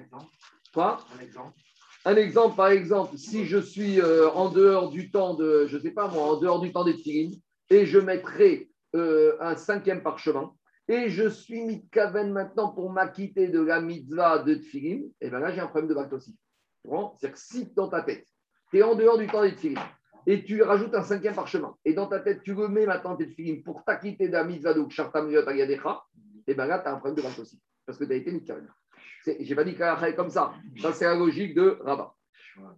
quoi? 0.73 0.99
Un 1.15 1.23
exemple, 1.23 1.59
par 2.57 2.69
exemple, 2.69 3.17
si 3.17 3.45
je 3.45 3.59
suis 3.59 4.01
euh, 4.01 4.29
en 4.31 4.49
dehors 4.49 4.91
du 4.91 5.11
temps 5.11 5.35
de, 5.35 5.67
je 5.67 5.77
ne 5.77 5.83
sais 5.83 5.93
pas 5.93 6.09
moi, 6.09 6.25
en 6.25 6.37
dehors 6.37 6.61
du 6.61 6.73
temps 6.73 6.85
des 6.85 6.97
Tfilin, 6.97 7.31
et 7.71 7.87
je 7.87 7.99
mettrai 7.99 8.71
euh, 8.95 9.37
un 9.41 9.57
cinquième 9.57 10.03
parchemin, 10.03 10.53
et 10.89 11.09
je 11.09 11.29
suis 11.29 11.65
mitkaven 11.65 12.33
maintenant 12.33 12.69
pour 12.69 12.91
m'acquitter 12.91 13.49
de 13.49 13.61
la 13.61 13.81
mitzvah 13.81 14.41
de 14.41 14.55
Tfilin, 14.55 15.03
et 15.21 15.31
bien 15.31 15.39
là, 15.39 15.53
j'ai 15.53 15.61
un 15.61 15.69
problème 15.69 15.89
de. 15.89 15.95
Tu 16.19 16.33
comprends? 16.83 17.17
C'est-à-dire 17.19 17.35
que 17.35 17.41
si 17.41 17.73
dans 17.75 17.89
ta 17.89 18.03
tête, 18.03 18.27
tu 18.71 18.79
es 18.79 18.83
en 18.83 18.95
dehors 18.95 19.19
du 19.19 19.29
temps 19.29 19.43
des 19.43 19.55
Tfilin, 19.55 19.81
et 20.27 20.45
tu 20.45 20.61
rajoutes 20.63 20.95
un 20.95 21.03
cinquième 21.03 21.35
parchemin, 21.35 21.77
et 21.85 21.95
dans 21.95 22.07
ta 22.07 22.19
tête, 22.19 22.43
tu 22.43 22.53
remets 22.53 22.87
maintenant 22.87 23.17
tes 23.17 23.29
Tfilin 23.29 23.63
pour 23.65 23.85
t'acquitter 23.85 24.27
de 24.27 24.33
la 24.33 24.45
mitzvah 24.45 24.75
de 24.75 24.83
Kshartam 24.83 25.31
et 26.49 26.55
bien 26.55 26.67
là, 26.67 26.81
tu 26.81 26.89
as 26.89 26.93
un 26.93 26.97
problème 26.97 27.17
de 27.17 27.23
Baltosif, 27.23 27.61
parce 27.87 27.97
que 27.97 28.05
tu 28.05 28.13
as 28.13 28.17
été 28.17 28.33
mitkaven. 28.33 28.69
Je 29.25 29.31
n'ai 29.31 29.55
pas 29.55 29.65
dit 29.65 29.77
qu'elle 29.77 30.17
comme 30.17 30.31
ça. 30.31 30.53
Ça, 30.81 30.93
c'est 30.93 31.05
la 31.05 31.15
logique 31.15 31.55
de 31.55 31.79
Rabat. 31.83 32.15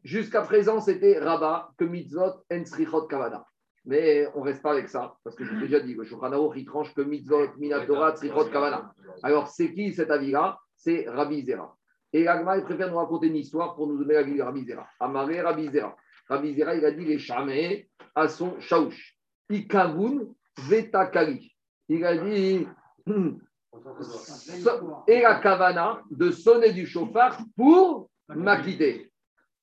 Jusqu'à 0.03 0.43
présent, 0.43 0.81
c'était 0.81 1.19
Rabat 1.19 1.71
que 1.77 1.85
mitzvot 1.85 2.45
en 2.51 2.65
srichot 2.65 3.07
kavana. 3.07 3.47
Mais 3.87 4.27
on 4.35 4.41
ne 4.41 4.45
reste 4.45 4.63
pas 4.63 4.73
avec 4.73 4.89
ça, 4.89 5.15
parce 5.25 5.37
que 5.37 5.45
j'ai 5.45 5.57
déjà 5.57 5.81
dit, 5.81 5.95
le 5.95 6.05
Shulchan 6.05 6.55
il 6.55 6.65
tranche 6.65 6.95
que 6.95 7.03
mitzvot, 7.03 7.57
minatora, 7.59 8.15
tzrichot, 8.15 8.47
kavana. 8.47 8.95
Alors, 9.23 9.49
c'est 9.49 9.73
qui 9.73 9.93
cet 9.93 10.11
avis-là? 10.11 10.59
C'est 10.77 11.07
Rabbi 11.09 11.45
Zera. 11.45 11.77
Et 12.13 12.25
l'Agma, 12.25 12.57
il 12.57 12.65
préfère 12.65 12.91
nous 12.91 12.97
raconter 12.97 13.27
une 13.27 13.37
histoire 13.37 13.75
pour 13.75 13.87
nous 13.87 13.99
donner 13.99 14.15
la 14.15 14.23
vie 14.23 14.37
de 14.37 14.43
Rabbi 14.43 14.65
Zera. 14.65 14.87
Amaré 15.01 15.41
Rabbi 15.41 15.71
Zera. 15.71 15.97
Rabbi 16.29 16.55
Zera, 16.55 16.75
il 16.75 16.85
a 16.85 16.93
dit 16.93 17.05
les 17.05 17.19
chamés 17.19 17.89
à 18.15 18.29
son 18.29 18.61
shaouch. 18.61 19.19
Ikavun 19.51 20.29
vetakali. 20.69 21.55
Il 21.89 22.05
a 22.05 22.17
dit 22.17 22.67
et 25.07 25.21
la 25.21 25.37
kavana 25.37 26.03
de 26.11 26.31
sonner 26.31 26.73
du 26.73 26.87
chauffard 26.87 27.39
pour 27.57 28.11
m'acquitter. 28.29 29.11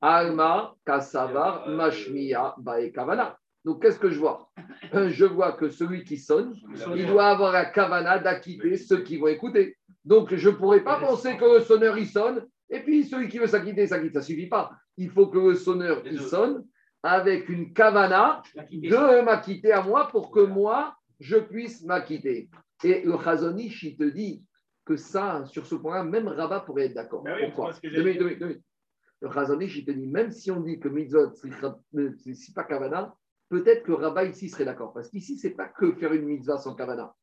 Alma, 0.02 0.74
Kassavar, 0.86 1.70
Mashmiya, 1.70 2.56
Bae 2.58 2.92
Kavana. 2.92 3.38
Donc, 3.64 3.82
qu'est-ce 3.82 4.00
que 4.00 4.10
je 4.10 4.20
vois? 4.20 4.50
Je 4.92 5.26
vois 5.26 5.52
que 5.52 5.70
celui 5.70 6.04
qui 6.04 6.18
sonne, 6.18 6.56
il 6.96 7.06
doit 7.06 7.28
avoir 7.28 7.52
la 7.52 7.66
kavana 7.66 8.18
d'acquitter 8.18 8.78
ceux 8.78 9.04
qui 9.04 9.18
vont 9.18 9.28
écouter. 9.28 9.78
Donc, 10.04 10.34
je 10.34 10.50
ne 10.50 10.56
pourrais 10.56 10.84
pas 10.84 11.00
penser 11.00 11.38
que 11.38 11.46
le 11.46 11.62
sonneur, 11.62 11.96
il 11.98 12.08
sonne, 12.08 12.48
et 12.70 12.80
puis 12.80 13.06
celui 13.06 13.28
qui 13.30 13.38
veut 13.38 13.46
s'acquitter, 13.46 13.86
s'acquitte. 13.86 14.14
Ça 14.14 14.20
ne 14.20 14.26
suffit 14.26 14.48
pas. 14.50 14.72
Il 14.98 15.12
faut 15.12 15.28
que 15.28 15.38
le 15.38 15.54
sonneur, 15.54 16.02
il 16.06 16.20
sonne 16.20 16.66
avec 17.04 17.50
une 17.50 17.72
kavana 17.72 18.42
de 18.72 19.22
m'acquitter 19.24 19.72
à 19.72 19.84
moi 19.84 20.08
pour 20.08 20.32
que 20.32 20.40
moi, 20.40 20.96
je 21.20 21.38
puisse 21.38 21.84
m'acquitter. 21.84 22.50
Et 22.84 23.02
le 23.04 23.18
Chazonish, 23.18 23.84
il 23.84 23.98
te 23.98 24.04
dit 24.04 24.44
que 24.86 24.96
ça, 24.96 25.46
sur 25.46 25.66
ce 25.66 25.76
point-là, 25.76 26.04
même 26.04 26.28
Rabat 26.28 26.62
pourrait 26.62 26.86
être 26.86 26.96
d'accord. 26.96 27.24
Pourquoi 27.46 27.74
Le 29.22 29.30
Chazonish, 29.32 29.78
il 29.78 29.86
te 29.86 29.92
dit, 29.92 30.08
même 30.08 30.32
si 30.32 30.50
on 30.52 30.62
dit 30.62 30.80
que 30.80 30.90
mitzvot, 30.90 31.34
c'est 31.36 32.54
pas 32.56 32.64
kavana, 32.64 33.16
peut-être 33.50 33.84
que 33.84 33.92
Rabat 33.92 34.26
ici 34.26 34.50
serait 34.50 34.66
d'accord. 34.66 34.94
Parce 34.94 35.10
qu'ici, 35.10 35.38
c'est 35.38 35.52
pas 35.52 35.68
que 35.68 35.94
faire 35.94 36.14
une 36.14 36.26
mitzvah 36.26 36.58
sans 36.58 36.76
kavana. 36.76 37.14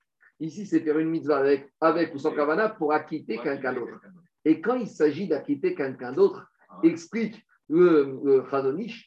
Ici, 0.40 0.66
c'est 0.66 0.80
faire 0.80 0.98
une 0.98 1.10
mitzvah 1.10 1.38
avec, 1.38 1.72
avec 1.80 2.14
ou 2.14 2.18
sans 2.18 2.32
kavana 2.32 2.68
pour 2.68 2.92
acquitter 2.92 3.38
quelqu'un 3.38 3.72
d'autre. 3.72 4.00
Et 4.44 4.60
quand 4.60 4.76
il 4.76 4.86
s'agit 4.86 5.26
d'acquitter 5.26 5.74
quelqu'un 5.74 6.12
d'autre, 6.12 6.48
ah 6.68 6.78
explique 6.84 7.44
le, 7.68 8.18
le 8.24 8.44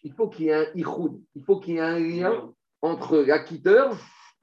il 0.03 0.13
faut 0.13 0.29
qu'il 0.29 0.45
y 0.45 0.49
ait 0.49 0.53
un 0.53 0.67
ichoud, 0.75 1.19
il 1.35 1.43
faut 1.43 1.59
qu'il 1.59 1.75
y 1.75 1.77
ait 1.77 1.81
un 1.81 1.99
lien 1.99 2.53
entre 2.81 3.19
l'acquitteur 3.19 3.97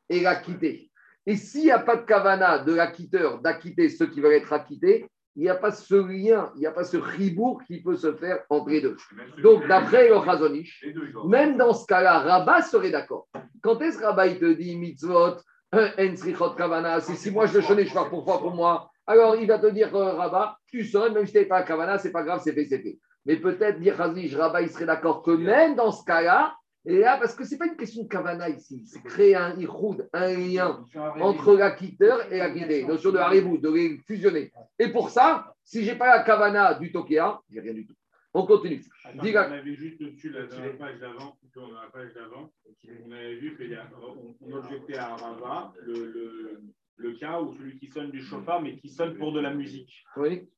et 0.09 0.21
l'acquitté. 0.21 0.88
Et 1.29 1.37
s'il 1.37 1.64
n'y 1.64 1.71
a 1.71 1.79
pas 1.79 1.97
de 1.97 2.07
kavana 2.07 2.61
de 2.61 2.73
l'acquitteur 2.73 3.43
d'acquitter 3.43 3.91
ceux 3.91 4.07
qui 4.07 4.23
veulent 4.23 4.33
être 4.33 4.51
acquittés, 4.51 5.05
il 5.37 5.43
n'y 5.43 5.51
a 5.51 5.55
pas 5.55 5.71
ce 5.71 5.95
lien, 5.95 6.51
il 6.57 6.61
n'y 6.61 6.67
a 6.67 6.73
pas 6.73 6.85
ce 6.85 6.97
ribourg 6.97 7.61
qui 7.67 7.83
peut 7.83 7.97
se 7.97 8.14
faire 8.14 8.38
entre 8.49 8.71
les 8.71 8.81
deux. 8.81 8.97
Donc, 9.43 9.69
d'après 9.69 10.09
le 10.09 10.14
Chazonish, 10.25 10.83
même 11.27 11.59
dans 11.59 11.75
ce 11.75 11.85
cas-là, 11.85 12.21
Rabat 12.21 12.62
serait 12.62 12.91
d'accord. 12.91 13.29
Quand 13.61 13.79
est-ce 13.83 13.99
que 13.99 14.05
Rabat 14.05 14.29
il 14.29 14.38
te 14.38 14.51
dit 14.55 14.75
mitzvot, 14.79 15.37
en 15.71 16.55
kavana, 16.57 16.99
c'est 17.01 17.14
si 17.14 17.31
moi 17.31 17.45
je 17.45 17.59
le 17.59 17.61
chonnais, 17.61 17.85
je 17.85 17.93
pars 17.93 18.09
pour 18.09 18.25
toi, 18.25 18.38
pour 18.38 18.55
moi, 18.55 18.91
alors 19.07 19.37
il 19.37 19.47
va 19.47 19.59
te 19.59 19.67
dire, 19.67 19.95
euh, 19.95 20.14
Rabat, 20.14 20.57
tu 20.67 20.83
sonnes, 20.83 21.12
même 21.12 21.27
si 21.27 21.33
tu 21.33 21.38
n'es 21.41 21.45
pas 21.45 21.62
kavana, 21.62 21.99
c'est 21.99 22.11
pas 22.11 22.23
grave, 22.23 22.41
c'est 22.43 22.55
fait, 22.55 22.64
c'est 22.64 22.81
fait. 22.81 22.99
Mais 23.27 23.37
peut-être, 23.37 23.79
dire 23.81 23.99
Rabat, 23.99 24.62
il 24.62 24.71
serait 24.71 24.87
d'accord 24.87 25.23
que 25.23 25.33
même 25.33 25.75
dans 25.75 25.93
ce 25.93 26.03
cas-là, 26.07 26.55
et 26.85 26.99
là, 26.99 27.19
parce 27.19 27.35
que 27.35 27.45
ce 27.45 27.53
n'est 27.53 27.59
pas 27.59 27.67
une 27.67 27.77
question 27.77 28.05
de 28.05 28.09
kavana 28.09 28.49
ici, 28.49 28.83
c'est 28.87 29.03
créer 29.03 29.35
un 29.35 29.59
ichoud, 29.59 30.09
un 30.12 30.33
lien 30.33 30.85
entre 31.21 31.55
l'acquitteur 31.57 32.33
et 32.33 32.38
l'acquitté, 32.38 32.85
notion 32.85 33.11
de 33.11 33.19
haribou, 33.19 33.59
de 33.59 33.69
les 33.69 33.99
fusionner. 34.07 34.53
Et 34.79 34.88
pour 34.88 35.11
ça, 35.11 35.55
si 35.64 35.85
je 35.85 35.91
n'ai 35.91 35.99
pas 35.99 36.07
la 36.07 36.23
kavana 36.23 36.75
du 36.75 36.93
Tokea, 36.93 37.41
j'ai 37.51 37.61
rien 37.61 37.75
du 37.75 37.87
tout. 37.87 37.95
On 38.35 38.47
continue. 38.47 38.83
Attends, 39.05 39.23
on 39.23 39.53
avait 39.53 39.75
juste 39.75 40.01
au-dessus, 40.01 40.31
la 40.31 40.47
page 40.47 41.01
d'avant, 41.01 41.37
on 41.57 43.12
avait 43.12 43.37
vu 43.37 43.57
qu'on 43.57 44.53
objectait 44.53 44.99
à 44.99 45.17
Rava 45.17 45.73
le, 45.83 45.95
le, 45.95 46.62
le 46.98 47.12
cas 47.12 47.40
où 47.40 47.54
celui 47.54 47.78
qui 47.78 47.87
sonne 47.87 48.11
du 48.11 48.20
chauffard, 48.20 48.61
mais 48.61 48.76
qui 48.76 48.88
sonne 48.88 49.16
pour 49.16 49.32
de 49.32 49.40
la 49.40 49.54
musique. 49.54 50.04
Oui. 50.16 50.48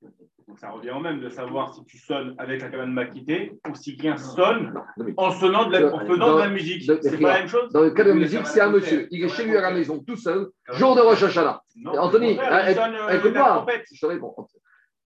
Donc 0.48 0.58
ça 0.58 0.70
revient 0.70 0.90
au 0.90 1.00
même 1.00 1.20
de 1.20 1.28
savoir 1.28 1.74
si 1.74 1.84
tu 1.84 1.98
sonnes 1.98 2.34
avec 2.38 2.62
la 2.62 2.70
cabane 2.70 2.92
maquitée 2.92 3.52
ou 3.68 3.74
si 3.74 3.96
quelqu'un 3.96 4.16
sonne 4.16 4.74
en 5.16 5.30
sonnant 5.30 5.68
de 5.68 5.76
la, 5.76 5.94
en 5.94 6.00
faisant 6.00 6.34
de 6.36 6.40
la 6.40 6.48
musique. 6.48 6.82
C'est 6.82 7.20
pas 7.20 7.34
la 7.34 7.38
même 7.40 7.48
chose 7.48 7.70
Dans 7.72 7.82
le 7.82 7.90
cas 7.90 8.04
de 8.04 8.08
la 8.08 8.14
musique, 8.14 8.46
c'est 8.46 8.60
un 8.60 8.70
monsieur. 8.70 9.06
Il 9.10 9.22
est 9.22 9.28
chez 9.28 9.44
lui 9.44 9.56
à 9.56 9.60
la 9.60 9.70
maison, 9.70 10.02
tout 10.02 10.16
seul, 10.16 10.48
jour 10.72 10.96
de 10.96 11.02
Rosh 11.02 11.22
Hashanah. 11.22 11.62
Anthony, 11.84 12.38
euh, 12.38 13.08
écoute-moi. 13.10 13.66
Je 13.92 14.00
te 14.00 14.06
réponds. 14.06 14.34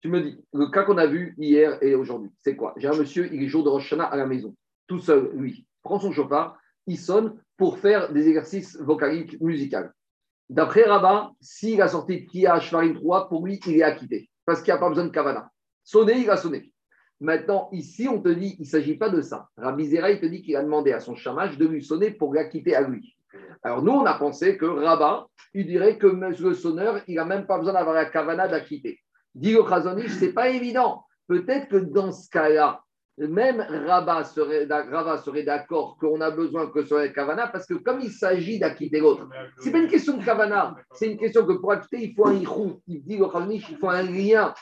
Tu 0.02 0.08
me 0.08 0.20
dis, 0.20 0.38
le 0.52 0.66
cas 0.66 0.82
qu'on 0.82 0.98
a 0.98 1.06
vu 1.06 1.34
hier 1.38 1.78
et 1.80 1.94
aujourd'hui, 1.94 2.30
c'est 2.40 2.56
quoi? 2.56 2.74
J'ai 2.76 2.88
un 2.88 2.96
monsieur, 2.96 3.32
il 3.32 3.42
est 3.42 3.48
jour 3.48 3.64
de 3.64 3.68
Rosh 3.68 3.86
Hashanah 3.86 4.04
à 4.04 4.16
la 4.16 4.26
maison, 4.26 4.54
tout 4.86 4.98
seul, 4.98 5.30
lui. 5.34 5.66
Prend 5.82 5.98
son 5.98 6.12
chauffard, 6.12 6.58
il 6.86 6.98
sonne 6.98 7.40
pour 7.56 7.78
faire 7.78 8.12
des 8.12 8.28
exercices 8.28 8.78
vocaliques 8.80 9.40
musicaux. 9.40 9.88
D'après 10.52 10.82
Rabat, 10.82 11.30
s'il 11.40 11.80
a 11.80 11.88
sorti 11.88 12.26
Kia 12.26 12.60
Shvarim 12.60 12.92
3, 12.92 13.30
pour 13.30 13.46
lui, 13.46 13.58
il 13.66 13.78
est 13.78 13.82
acquitté. 13.82 14.28
Parce 14.44 14.60
qu'il 14.60 14.70
n'y 14.70 14.76
a 14.76 14.80
pas 14.80 14.90
besoin 14.90 15.06
de 15.06 15.10
Kavana. 15.10 15.50
Sonner, 15.82 16.18
il 16.18 16.28
a 16.28 16.36
sonné. 16.36 16.70
Maintenant, 17.20 17.70
ici, 17.72 18.06
on 18.06 18.20
te 18.20 18.28
dit, 18.28 18.56
il 18.58 18.64
ne 18.64 18.66
s'agit 18.66 18.98
pas 18.98 19.08
de 19.08 19.22
ça. 19.22 19.48
Rabbi 19.56 19.86
Zera, 19.86 20.10
il 20.10 20.20
te 20.20 20.26
dit 20.26 20.42
qu'il 20.42 20.54
a 20.56 20.62
demandé 20.62 20.92
à 20.92 21.00
son 21.00 21.14
chamage 21.14 21.56
de 21.56 21.66
lui 21.66 21.82
sonner 21.82 22.10
pour 22.10 22.34
l'acquitter 22.34 22.74
à 22.74 22.82
lui. 22.82 23.16
Alors, 23.62 23.82
nous, 23.82 23.92
on 23.92 24.04
a 24.04 24.12
pensé 24.12 24.58
que 24.58 24.66
Rabat, 24.66 25.26
il 25.54 25.66
dirait 25.66 25.96
que 25.96 26.06
le 26.06 26.52
sonneur, 26.52 27.00
il 27.08 27.14
n'a 27.14 27.24
même 27.24 27.46
pas 27.46 27.56
besoin 27.56 27.72
d'avoir 27.72 27.94
la 27.94 28.04
Kavana 28.04 28.46
d'acquitter. 28.46 29.00
Dit 29.34 29.54
le 29.54 29.62
ce 29.62 30.24
n'est 30.26 30.32
pas 30.34 30.50
évident. 30.50 31.02
Peut-être 31.28 31.68
que 31.68 31.76
dans 31.78 32.12
ce 32.12 32.28
cas-là, 32.28 32.82
même 33.18 33.60
Rabat 33.60 34.24
serait, 34.24 34.66
serait 35.24 35.42
d'accord 35.42 35.96
qu'on 36.00 36.20
a 36.20 36.30
besoin 36.30 36.68
que 36.68 36.82
ce 36.82 36.88
soit 36.88 37.08
Kavana, 37.08 37.48
parce 37.48 37.66
que 37.66 37.74
comme 37.74 38.00
il 38.00 38.10
s'agit 38.10 38.58
d'acquitter 38.58 39.00
l'autre, 39.00 39.28
c'est 39.58 39.70
pas 39.70 39.78
une 39.78 39.88
question 39.88 40.16
de 40.16 40.24
Kavana, 40.24 40.74
c'est 40.94 41.10
une 41.10 41.18
question 41.18 41.44
que 41.44 41.52
pour 41.52 41.72
acquitter, 41.72 42.04
il 42.04 42.14
faut 42.14 42.26
un 42.26 42.34
Ichou. 42.34 42.80
Il 42.86 43.02
dit 43.02 43.20
au 43.20 43.30
il 43.50 43.76
faut 43.78 43.90
un 43.90 44.02
lien. 44.02 44.54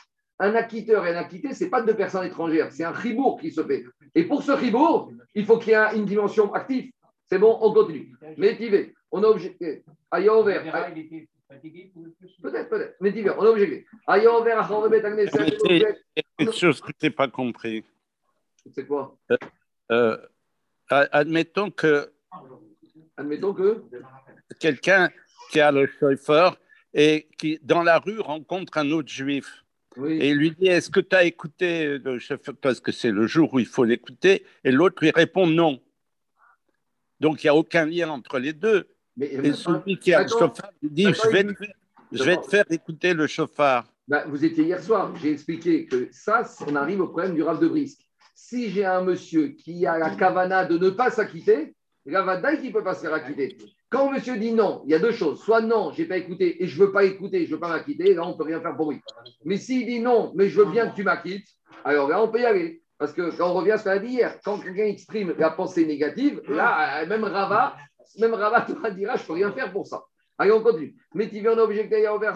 Un 0.43 0.55
acquitteur 0.55 1.05
et 1.05 1.15
un 1.15 1.17
acquitté, 1.17 1.53
ce 1.53 1.63
n'est 1.63 1.69
pas 1.69 1.83
deux 1.83 1.93
personnes 1.93 2.25
étrangères, 2.25 2.71
c'est 2.71 2.83
un 2.83 2.89
ribourg 2.91 3.39
qui 3.39 3.51
se 3.51 3.63
fait. 3.63 3.83
Et 4.15 4.23
pour 4.23 4.41
ce 4.41 4.51
ribourg, 4.51 5.11
il 5.35 5.45
faut 5.45 5.59
qu'il 5.59 5.73
y 5.73 5.75
ait 5.75 5.95
une 5.95 6.05
dimension 6.05 6.51
active. 6.53 6.91
C'est 7.27 7.37
bon, 7.37 7.59
on 7.61 7.71
continue. 7.71 8.11
Métivé, 8.37 8.95
on 9.11 9.23
a 9.23 9.27
objecté. 9.27 9.83
Ayover. 10.09 10.61
Peut-être, 12.41 12.69
peut-être. 12.69 12.95
Métivé, 12.99 13.29
on 13.37 13.43
a 13.43 13.49
objecté. 13.49 13.85
Ayover, 14.07 14.55
Quelque 16.37 16.51
chose 16.53 16.81
que 16.81 16.91
tu 16.91 17.05
n'as 17.05 17.11
pas 17.11 17.27
compris. 17.27 17.83
C'est 18.73 18.85
quoi? 18.85 19.17
Euh, 19.31 19.37
euh, 19.91 20.17
Admettons 21.11 21.71
que. 21.71 22.11
Admettons 23.17 23.53
que. 23.53 23.83
Quelqu'un 24.59 25.09
qui 25.51 25.59
a 25.59 25.71
le 25.71 25.87
chauffeur 25.99 26.57
et 26.93 27.27
qui, 27.37 27.59
dans 27.63 27.83
la 27.83 27.99
rue, 27.99 28.19
rencontre 28.19 28.77
un 28.77 28.91
autre 28.91 29.09
juif. 29.09 29.63
Et 30.05 30.29
il 30.29 30.37
lui 30.37 30.51
dit 30.51 30.67
Est-ce 30.67 30.89
que 30.89 30.99
tu 30.99 31.15
as 31.15 31.23
écouté 31.23 31.97
le 31.97 32.19
chauffeur? 32.19 32.55
Parce 32.61 32.79
que 32.79 32.91
c'est 32.91 33.11
le 33.11 33.27
jour 33.27 33.53
où 33.53 33.59
il 33.59 33.65
faut 33.65 33.83
l'écouter. 33.83 34.45
Et 34.63 34.71
l'autre 34.71 34.97
lui 35.01 35.11
répond 35.11 35.47
non. 35.47 35.81
Donc 37.19 37.43
il 37.43 37.47
n'y 37.47 37.49
a 37.49 37.55
aucun 37.55 37.85
lien 37.85 38.09
entre 38.09 38.39
les 38.39 38.53
deux. 38.53 38.87
Mais, 39.17 39.27
et 39.27 39.53
celui 39.53 39.97
qui 39.97 40.13
a 40.13 40.23
le 40.23 40.29
chauffeur 40.29 40.71
dit 40.81 41.03
Je 41.03 41.29
vais, 41.29 41.43
te, 41.43 41.63
je 42.11 42.23
vais 42.23 42.37
te 42.37 42.47
faire 42.47 42.65
écouter 42.69 43.13
le 43.13 43.27
chauffard. 43.27 43.85
Bah, 44.07 44.25
vous 44.27 44.43
étiez 44.43 44.63
hier 44.65 44.81
soir, 44.81 45.13
j'ai 45.21 45.31
expliqué 45.31 45.85
que 45.85 46.09
ça, 46.11 46.43
on 46.67 46.75
arrive 46.75 47.01
au 47.01 47.07
problème 47.07 47.35
du 47.35 47.43
rave 47.43 47.59
de 47.59 47.67
Brisque 47.67 48.01
si 48.51 48.69
j'ai 48.69 48.83
un 48.83 49.01
monsieur 49.01 49.47
qui 49.47 49.85
a 49.85 49.97
la 49.97 50.09
cavana 50.09 50.65
de 50.65 50.77
ne 50.77 50.89
pas 50.89 51.09
s'acquitter, 51.09 51.73
la 52.05 52.21
vadaï 52.21 52.59
qui 52.59 52.67
ne 52.67 52.73
peut 52.73 52.83
pas 52.83 52.95
se 52.95 52.99
faire 52.99 53.13
acquitter. 53.13 53.57
Quand 53.89 54.11
monsieur 54.11 54.35
dit 54.35 54.51
non, 54.51 54.81
il 54.85 54.91
y 54.91 54.93
a 54.93 54.99
deux 54.99 55.13
choses. 55.13 55.41
Soit 55.41 55.61
non, 55.61 55.93
je 55.93 56.01
n'ai 56.01 56.07
pas 56.09 56.17
écouté 56.17 56.61
et 56.61 56.67
je 56.67 56.77
ne 56.77 56.85
veux 56.85 56.91
pas 56.91 57.05
écouter, 57.05 57.45
je 57.45 57.51
ne 57.51 57.55
veux 57.55 57.61
pas 57.61 57.69
m'acquitter, 57.69 58.13
là 58.13 58.25
on 58.25 58.31
ne 58.31 58.37
peut 58.37 58.43
rien 58.43 58.59
faire 58.59 58.75
pour 58.75 58.91
lui. 58.91 58.99
Mais 59.45 59.55
s'il 59.55 59.85
dit 59.85 60.01
non, 60.01 60.33
mais 60.35 60.49
je 60.49 60.59
veux 60.59 60.69
bien 60.69 60.89
que 60.89 60.95
tu 60.97 61.03
m'acquittes, 61.03 61.47
alors 61.85 62.09
là 62.09 62.21
on 62.21 62.27
peut 62.27 62.41
y 62.41 62.45
aller. 62.45 62.81
Parce 62.97 63.13
que 63.13 63.33
quand 63.37 63.51
on 63.51 63.53
revient 63.53 63.71
à 63.71 63.77
ce 63.77 63.85
qu'on 63.85 64.05
dit 64.05 64.15
hier, 64.15 64.37
quand 64.43 64.59
quelqu'un 64.59 64.83
exprime 64.83 65.33
la 65.37 65.51
pensée 65.51 65.85
négative, 65.85 66.41
là, 66.49 67.05
même 67.05 67.23
Rava, 67.23 67.77
même 68.19 68.33
Rava 68.33 68.61
te 68.67 68.91
dira, 68.91 69.15
je 69.15 69.21
ne 69.21 69.27
peux 69.27 69.33
rien 69.33 69.51
faire 69.53 69.71
pour 69.71 69.87
ça. 69.87 70.03
Allez, 70.41 70.53
on 70.53 70.63
continue. 70.63 70.95
Mais 71.13 71.29
tu 71.29 71.39
viens, 71.39 71.53
on 71.53 71.59
a 71.59 71.61
objecté, 71.61 72.03
on 72.09 72.17
a 72.17 72.33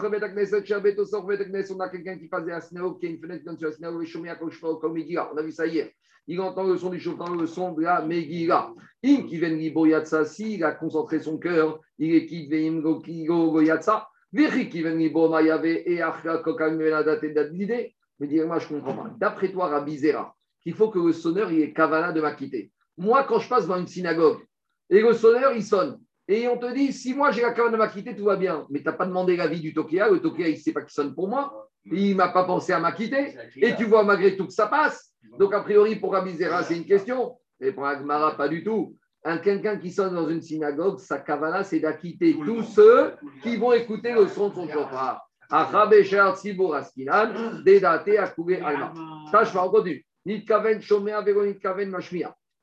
quelqu'un 1.89 2.19
qui 2.19 2.27
passe 2.27 2.47
à 2.49 2.61
Snao, 2.61 2.93
qui 2.93 3.07
a 3.07 3.09
une 3.09 3.19
fenêtre 3.19 3.43
comme 3.43 3.57
sur 3.57 3.73
Snao, 3.73 3.99
et 3.99 4.05
Shomia, 4.05 4.35
comme 4.35 4.93
Megillah. 4.93 5.31
On 5.33 5.37
a 5.37 5.41
vu 5.41 5.51
ça 5.51 5.65
hier. 5.65 5.89
Il 6.27 6.39
entend 6.39 6.65
le 6.65 6.77
son 6.77 6.91
du 6.91 6.99
chauffeur, 6.99 7.35
le 7.35 7.47
son 7.47 7.71
de 7.71 7.81
la 7.81 8.05
Megillah. 8.05 8.75
In 9.03 9.23
qui 9.23 9.39
vient 9.39 9.49
Liboyatsa, 9.49 10.23
si 10.23 10.53
il 10.53 10.63
a 10.63 10.73
concentré 10.73 11.19
son 11.19 11.39
cœur, 11.39 11.79
il 11.97 12.13
est 12.13 12.27
qui 12.27 12.47
vient 12.47 12.79
Kigo 13.01 13.49
Goyatsa, 13.49 14.07
Viri 14.31 14.69
qui 14.69 14.83
vient 14.83 14.93
Libo 14.93 15.27
Mayave 15.27 15.65
et 15.65 16.03
Achra 16.03 16.37
Kokam 16.43 16.77
Menadate 16.77 17.25
d'idée. 17.51 17.95
Mais 18.19 18.27
dis 18.27 18.39
moi 18.41 18.59
je 18.59 18.67
comprends 18.67 18.93
pas. 18.93 19.09
D'après 19.17 19.51
toi, 19.51 19.69
Rabbi 19.69 19.97
Zera, 19.97 20.35
qu'il 20.61 20.75
faut 20.75 20.91
que 20.91 20.99
le 20.99 21.11
sonneur 21.11 21.51
il 21.51 21.59
ait 21.59 21.73
Kavala 21.73 22.11
de 22.11 22.21
m'acquitter. 22.21 22.71
Moi, 22.99 23.23
quand 23.23 23.39
je 23.39 23.49
passe 23.49 23.63
devant 23.63 23.77
une 23.77 23.87
synagogue 23.87 24.45
et 24.91 25.01
le 25.01 25.13
sonneur 25.13 25.53
il 25.53 25.63
sonne, 25.63 25.99
et 26.27 26.47
on 26.47 26.57
te 26.57 26.73
dit, 26.73 26.91
si 26.91 27.13
moi 27.13 27.31
j'ai 27.31 27.41
la 27.41 27.51
cavane 27.51 27.71
de 27.71 27.77
m'acquitter, 27.77 28.15
tout 28.15 28.25
va 28.25 28.35
bien. 28.35 28.65
Mais 28.69 28.79
tu 28.79 28.85
n'as 28.85 28.93
pas 28.93 29.05
demandé 29.05 29.37
l'avis 29.37 29.59
du 29.59 29.73
Tokea. 29.73 30.09
Le 30.09 30.19
Tokea, 30.19 30.47
il 30.47 30.55
ne 30.55 30.59
sait 30.59 30.73
pas 30.73 30.81
qu'il 30.81 30.91
sonne 30.91 31.13
pour 31.13 31.27
moi. 31.27 31.69
Il 31.85 32.11
ne 32.11 32.15
m'a 32.15 32.29
pas 32.29 32.45
pensé 32.45 32.73
à 32.73 32.79
m'acquitter. 32.79 33.35
Et 33.57 33.75
tu 33.75 33.85
vois 33.85 34.03
malgré 34.03 34.35
tout 34.35 34.47
que 34.47 34.53
ça 34.53 34.65
passe. 34.67 35.13
Donc, 35.37 35.53
a 35.53 35.61
priori, 35.61 35.97
pour 35.97 36.13
Rabizera, 36.13 36.63
c'est 36.63 36.77
une 36.77 36.85
question. 36.85 37.37
Et 37.61 37.71
pour 37.71 37.85
Agmara, 37.85 38.35
pas 38.35 38.47
du 38.47 38.63
tout. 38.63 38.97
un 39.23 39.37
quelqu'un 39.37 39.77
qui 39.77 39.91
sonne 39.91 40.15
dans 40.15 40.27
une 40.27 40.41
synagogue, 40.41 40.99
sa 40.99 41.19
kavana, 41.19 41.63
c'est 41.63 41.79
d'acquitter 41.79 42.35
tous 42.43 42.63
ceux 42.63 43.13
qui 43.43 43.57
vont 43.57 43.73
écouter 43.73 44.13
le 44.13 44.27
son 44.27 44.49
de 44.49 44.55
son 44.55 44.67
chauffard. 44.67 45.21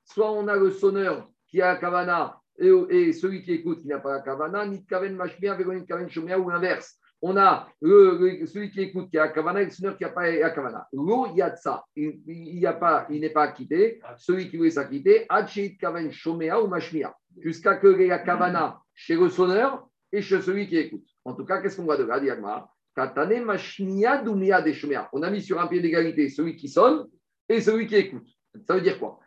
Soit 0.04 0.32
on 0.32 0.48
a 0.48 0.56
le 0.56 0.70
sonneur 0.72 1.28
qui 1.46 1.62
a 1.62 1.74
la 1.74 1.76
kavana 1.76 2.41
et, 2.62 3.12
celui 3.12 3.42
qui 3.42 3.52
écoute 3.52 3.80
qui 3.80 3.88
n'a 3.88 3.98
pas 3.98 4.12
la 4.12 4.20
kavana, 4.20 4.66
ni 4.66 4.84
kaven 4.84 5.16
mashmia, 5.16 5.56
kaven 5.56 6.08
shomea 6.08 6.38
ou 6.38 6.48
l'inverse. 6.48 6.98
On 7.20 7.36
a 7.36 7.68
celui 7.80 8.70
qui 8.70 8.80
écoute 8.80 9.10
qui 9.10 9.18
a 9.18 9.28
kavana 9.28 9.62
et 9.62 9.66
le 9.66 9.70
sonneur 9.70 9.96
qui 9.96 10.04
n'a 10.04 10.10
pas 10.10 10.30
la 10.30 10.50
kavana. 10.50 10.86
L'eau, 10.92 11.26
il 11.30 11.36
y 11.36 11.42
a 11.42 11.50
de. 11.50 11.56
Il, 11.96 13.20
n'est 13.20 13.30
pas 13.30 13.42
acquitté. 13.42 14.00
Celui 14.18 14.48
qui 14.48 14.56
voulait 14.56 14.70
s'acquitter, 14.70 15.26
achit 15.28 15.76
kaven 15.76 16.10
shomea 16.10 16.60
ou 16.60 16.66
mashmia. 16.66 17.14
Jusqu'à 17.40 17.76
que 17.76 17.86
la 17.86 18.18
kavana 18.18 18.80
chez 18.94 19.16
le 19.16 19.28
sonneur 19.28 19.86
et 20.10 20.22
chez 20.22 20.40
celui 20.40 20.68
qui 20.68 20.76
écoute. 20.76 21.06
En 21.24 21.34
tout 21.34 21.44
cas, 21.44 21.60
qu'est-ce 21.60 21.76
qu'on 21.76 21.84
voit 21.84 21.96
de 21.96 22.04
là, 22.04 22.20
Diagma 22.20 22.68
Katane 22.94 23.42
mashmia 23.44 24.18
dumia 24.18 24.60
des 24.60 24.74
shomea. 24.74 25.08
On 25.12 25.22
a 25.22 25.30
mis 25.30 25.42
sur 25.42 25.60
un 25.60 25.66
pied 25.66 25.80
d'égalité 25.80 26.28
celui 26.28 26.56
qui 26.56 26.68
sonne 26.68 27.06
et 27.48 27.60
celui 27.60 27.86
qui 27.86 27.96
écoute. 27.96 28.26
Ça 28.66 28.74
veut 28.74 28.82
dire 28.82 28.98
quoi? 28.98 29.20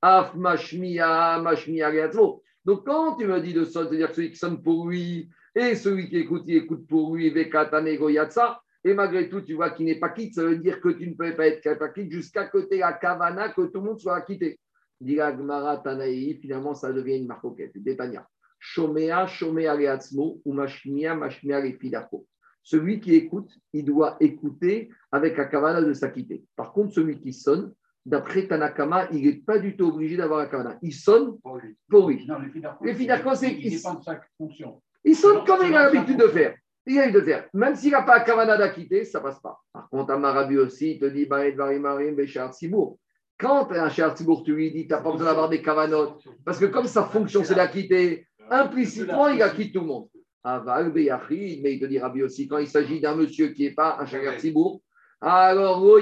Af 0.00 0.34
Donc, 2.64 2.86
quand 2.86 3.16
tu 3.16 3.26
me 3.26 3.40
dis 3.40 3.52
de 3.52 3.64
sonne, 3.64 3.88
c'est-à-dire 3.88 4.14
celui 4.14 4.30
qui 4.30 4.36
sonne 4.36 4.62
pour 4.62 4.88
lui 4.88 5.28
et 5.54 5.74
celui 5.74 6.08
qui 6.08 6.18
écoute, 6.18 6.42
il 6.46 6.56
écoute 6.56 6.86
pour 6.86 7.14
lui, 7.14 7.32
et 8.84 8.94
malgré 8.94 9.28
tout, 9.28 9.40
tu 9.40 9.54
vois 9.54 9.70
qu'il 9.70 9.86
n'est 9.86 9.98
pas 9.98 10.10
quitte, 10.10 10.34
ça 10.34 10.44
veut 10.44 10.58
dire 10.58 10.80
que 10.80 10.90
tu 10.90 11.08
ne 11.08 11.14
peux 11.14 11.34
pas 11.34 11.48
être 11.48 11.92
quitte 11.92 12.12
jusqu'à 12.12 12.46
côté 12.46 12.78
la 12.78 12.92
kavana, 12.92 13.48
que 13.50 13.62
tout 13.62 13.80
le 13.80 13.86
monde 13.86 14.00
soit 14.00 14.20
quitté. 14.22 14.60
Finalement, 15.00 16.74
ça 16.74 16.92
devient 16.92 17.18
une 17.18 17.26
marcoquette, 17.26 17.72
Détania. 17.76 18.26
Shomea, 18.58 19.26
Shomea 19.26 19.74
Reatzmo, 19.74 20.40
ou 20.44 20.52
Mashmia 20.52 21.14
Refidako. 21.14 22.26
Celui 22.68 23.00
qui 23.00 23.14
écoute, 23.14 23.50
il 23.72 23.86
doit 23.86 24.18
écouter 24.20 24.90
avec 25.10 25.38
la 25.38 25.46
kavana 25.46 25.80
de 25.80 25.94
s'acquitter. 25.94 26.44
Par 26.54 26.74
contre, 26.74 26.92
celui 26.92 27.18
qui 27.18 27.32
sonne, 27.32 27.72
d'après 28.04 28.46
Tanakama, 28.46 29.08
il 29.10 29.24
n'est 29.24 29.36
pas 29.36 29.58
du 29.58 29.74
tout 29.74 29.86
obligé 29.86 30.18
d'avoir 30.18 30.40
la 30.40 30.48
kavana. 30.48 30.78
Il 30.82 30.92
sonne 30.92 31.38
pour 31.40 31.56
lui. 31.56 31.78
Pour 31.88 32.10
lui. 32.10 32.26
Non, 32.26 32.36
les 32.40 32.52
c'est 33.36 33.56
qu'il 33.56 33.72
il 33.72 35.16
sonne 35.16 35.44
comme 35.46 35.66
il 35.66 35.74
a 35.74 35.90
l'habitude 35.90 36.18
de 36.18 36.28
faire. 36.28 36.56
Il 36.84 36.98
a 36.98 37.10
de 37.10 37.22
faire. 37.22 37.48
Même 37.54 37.74
s'il 37.74 37.92
n'a 37.92 38.02
pas 38.02 38.18
la 38.18 38.24
kavana 38.24 38.58
d'acquitter, 38.58 39.06
ça 39.06 39.20
ne 39.20 39.24
passe 39.24 39.40
pas. 39.40 39.58
Par 39.72 39.88
contre, 39.88 40.12
Amarabi 40.12 40.58
aussi, 40.58 40.90
il 40.90 40.98
te 40.98 41.06
dit 41.06 41.26
Quand 43.38 43.72
un 43.72 43.88
cher 43.88 44.12
Tibour, 44.12 44.42
tu 44.42 44.54
lui 44.54 44.72
dis, 44.72 44.86
tu 44.86 44.92
n'as 44.92 45.00
pas 45.00 45.12
besoin 45.12 45.28
d'avoir 45.28 45.48
des 45.48 45.62
kavanotes, 45.62 46.22
parce 46.44 46.58
que 46.58 46.66
comme 46.66 46.86
sa 46.86 47.04
fonction, 47.04 47.42
c'est 47.44 47.54
d'acquitter, 47.54 48.26
implicitement, 48.50 49.28
il 49.28 49.40
acquitte 49.40 49.72
tout 49.72 49.80
le 49.80 49.86
monde. 49.86 50.08
Aval, 50.44 50.92
mais 50.94 51.04
il 51.04 51.80
te 51.80 51.86
dit 51.86 51.98
Rabbi 51.98 52.22
aussi, 52.22 52.46
quand 52.48 52.58
il 52.58 52.68
s'agit 52.68 53.00
d'un 53.00 53.14
monsieur 53.14 53.48
qui 53.48 53.64
n'est 53.64 53.74
pas 53.74 53.98
un 54.00 54.06
Shagar 54.06 54.38
Sibour, 54.38 54.82
alors 55.20 55.98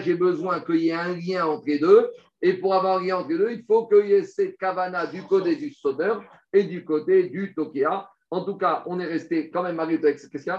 j'ai 0.00 0.14
besoin 0.14 0.60
qu'il 0.60 0.76
y 0.76 0.88
ait 0.88 0.92
un 0.92 1.16
lien 1.16 1.46
entre 1.46 1.64
les 1.66 1.78
deux. 1.78 2.10
Et 2.42 2.54
pour 2.54 2.74
avoir 2.74 2.98
un 2.98 3.04
lien 3.04 3.16
entre 3.18 3.30
les 3.30 3.38
deux, 3.38 3.52
il 3.52 3.64
faut 3.64 3.86
qu'il 3.86 4.06
y 4.06 4.12
ait 4.12 4.24
cette 4.24 4.56
kavana 4.58 5.06
du 5.06 5.22
côté 5.22 5.56
du 5.56 5.72
sonneur 5.72 6.22
et 6.52 6.64
du 6.64 6.84
côté 6.84 7.28
du 7.28 7.54
Tokia. 7.54 8.08
En 8.30 8.44
tout 8.44 8.56
cas, 8.56 8.82
on 8.86 9.00
est 9.00 9.06
resté 9.06 9.50
quand 9.50 9.62
même 9.62 9.76
marié 9.76 9.98
avec 9.98 10.18
cette 10.18 10.30
question. 10.30 10.54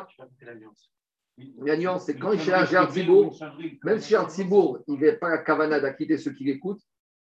La 1.64 1.78
nuance, 1.78 2.06
c'est 2.06 2.18
quand 2.18 2.38
chez 2.38 2.54
un 2.54 2.86
Tibour, 2.88 3.36
même 3.84 4.00
un 4.00 4.26
Tibour, 4.26 4.80
il 4.88 5.00
n'a 5.00 5.14
pas 5.14 5.30
la 5.30 5.38
kavana 5.40 5.80
d'acquitter 5.80 6.18
ceux 6.18 6.34
qui 6.34 6.44
l'écoutent, 6.44 6.82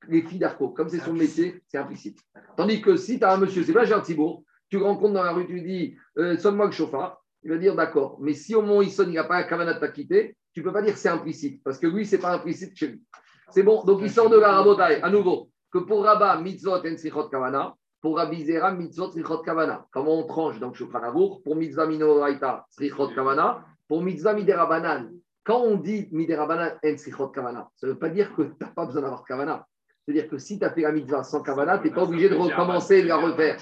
les 0.08 0.22
filles 0.22 0.40
d'Arco. 0.40 0.70
Comme 0.70 0.90
c'est 0.90 1.00
son 1.00 1.14
métier, 1.14 1.62
c'est 1.68 1.78
implicite. 1.78 2.20
Tandis 2.56 2.82
que 2.82 2.96
si 2.96 3.20
tu 3.20 3.26
as 3.26 3.34
un 3.34 3.38
monsieur, 3.38 3.64
c'est 3.64 3.74
pas 3.74 3.86
Thibault, 4.02 4.46
tu 4.70 4.78
le 4.78 4.84
rencontres 4.84 5.14
dans 5.14 5.24
la 5.24 5.32
rue, 5.32 5.46
tu 5.46 5.54
lui 5.54 5.64
dis 5.64 5.98
euh, 6.18 6.38
Sonne-moi 6.38 6.68
le 6.68 6.72
chauffard, 6.72 7.24
il 7.44 7.52
va 7.52 7.58
dire 7.58 7.76
d'accord. 7.76 8.18
Mais 8.22 8.34
si 8.34 8.56
au 8.56 8.62
moment 8.62 8.78
où 8.78 8.82
il 8.82 8.92
sonne, 8.92 9.10
il 9.10 9.16
n'a 9.16 9.24
pas 9.24 9.38
un 9.38 9.44
kavana 9.44 9.74
de 9.74 9.80
t'acquitter, 9.80 10.36
tu 10.54 10.62
ne 10.62 10.66
peux 10.66 10.74
pas 10.74 10.82
dire 10.82 10.98
c'est 10.98 11.10
implicite, 11.10 11.62
parce 11.64 11.78
que 11.78 11.88
lui, 11.88 12.06
ce 12.06 12.16
n'est 12.16 12.22
pas 12.22 12.34
implicite 12.34 12.76
chez 12.76 12.88
lui. 12.88 13.04
C'est 13.52 13.64
bon, 13.64 13.84
donc 13.86 14.00
il 14.02 14.10
sort 14.10 14.30
de 14.30 14.38
la 14.38 14.52
rabotaille, 14.52 15.00
à 15.02 15.10
nouveau, 15.10 15.50
que 15.72 15.78
pour 15.78 16.04
Rabat, 16.04 16.42
mitzvot 16.42 16.86
en 16.86 16.98
sichot 16.98 17.30
kavana, 17.30 17.76
pour 18.02 18.18
Rabbi 18.18 18.46
Zera, 18.46 18.72
mitzvot 18.72 19.12
sichot 19.12 19.40
kavana. 19.40 19.86
Comment 19.92 20.20
on 20.20 20.28
tranche 20.28 20.60
donc 20.60 20.76
Shulchan 20.76 21.00
Pour 21.44 21.56
mitzvah 21.56 21.88
minoraita, 21.88 22.66
sichot 22.72 23.10
kavana, 23.14 23.66
pour 23.88 24.02
mitzvah 24.02 24.34
miderabanan. 24.34 25.12
Quand 25.44 25.62
on 25.62 25.78
dit 25.78 26.10
miderabanan 26.12 26.78
en 26.84 26.98
sichot 26.98 27.30
kavana, 27.30 27.70
ça 27.76 27.88
ne 27.88 27.94
veut 27.94 28.00
pas 28.00 28.10
dire 28.10 28.36
que 28.36 28.42
tu 28.42 28.56
n'as 28.60 28.68
pas 28.68 28.86
besoin 28.86 29.04
d'avoir 29.04 29.24
kavana. 29.24 29.66
C'est-à-dire 30.08 30.30
que 30.30 30.38
si 30.38 30.58
tu 30.58 30.64
as 30.64 30.70
fait 30.72 30.84
la 30.84 30.94
mitzvah 30.94 31.22
sans 31.22 31.44
kavana, 31.44 31.80
tu 31.80 31.90
n'es 31.90 31.94
pas 31.94 32.04
obligé 32.04 32.30
de 32.30 32.36
recommencer 32.36 33.00
et 33.00 33.04
de 33.04 33.10
la 33.10 33.18
refaire. 33.18 33.60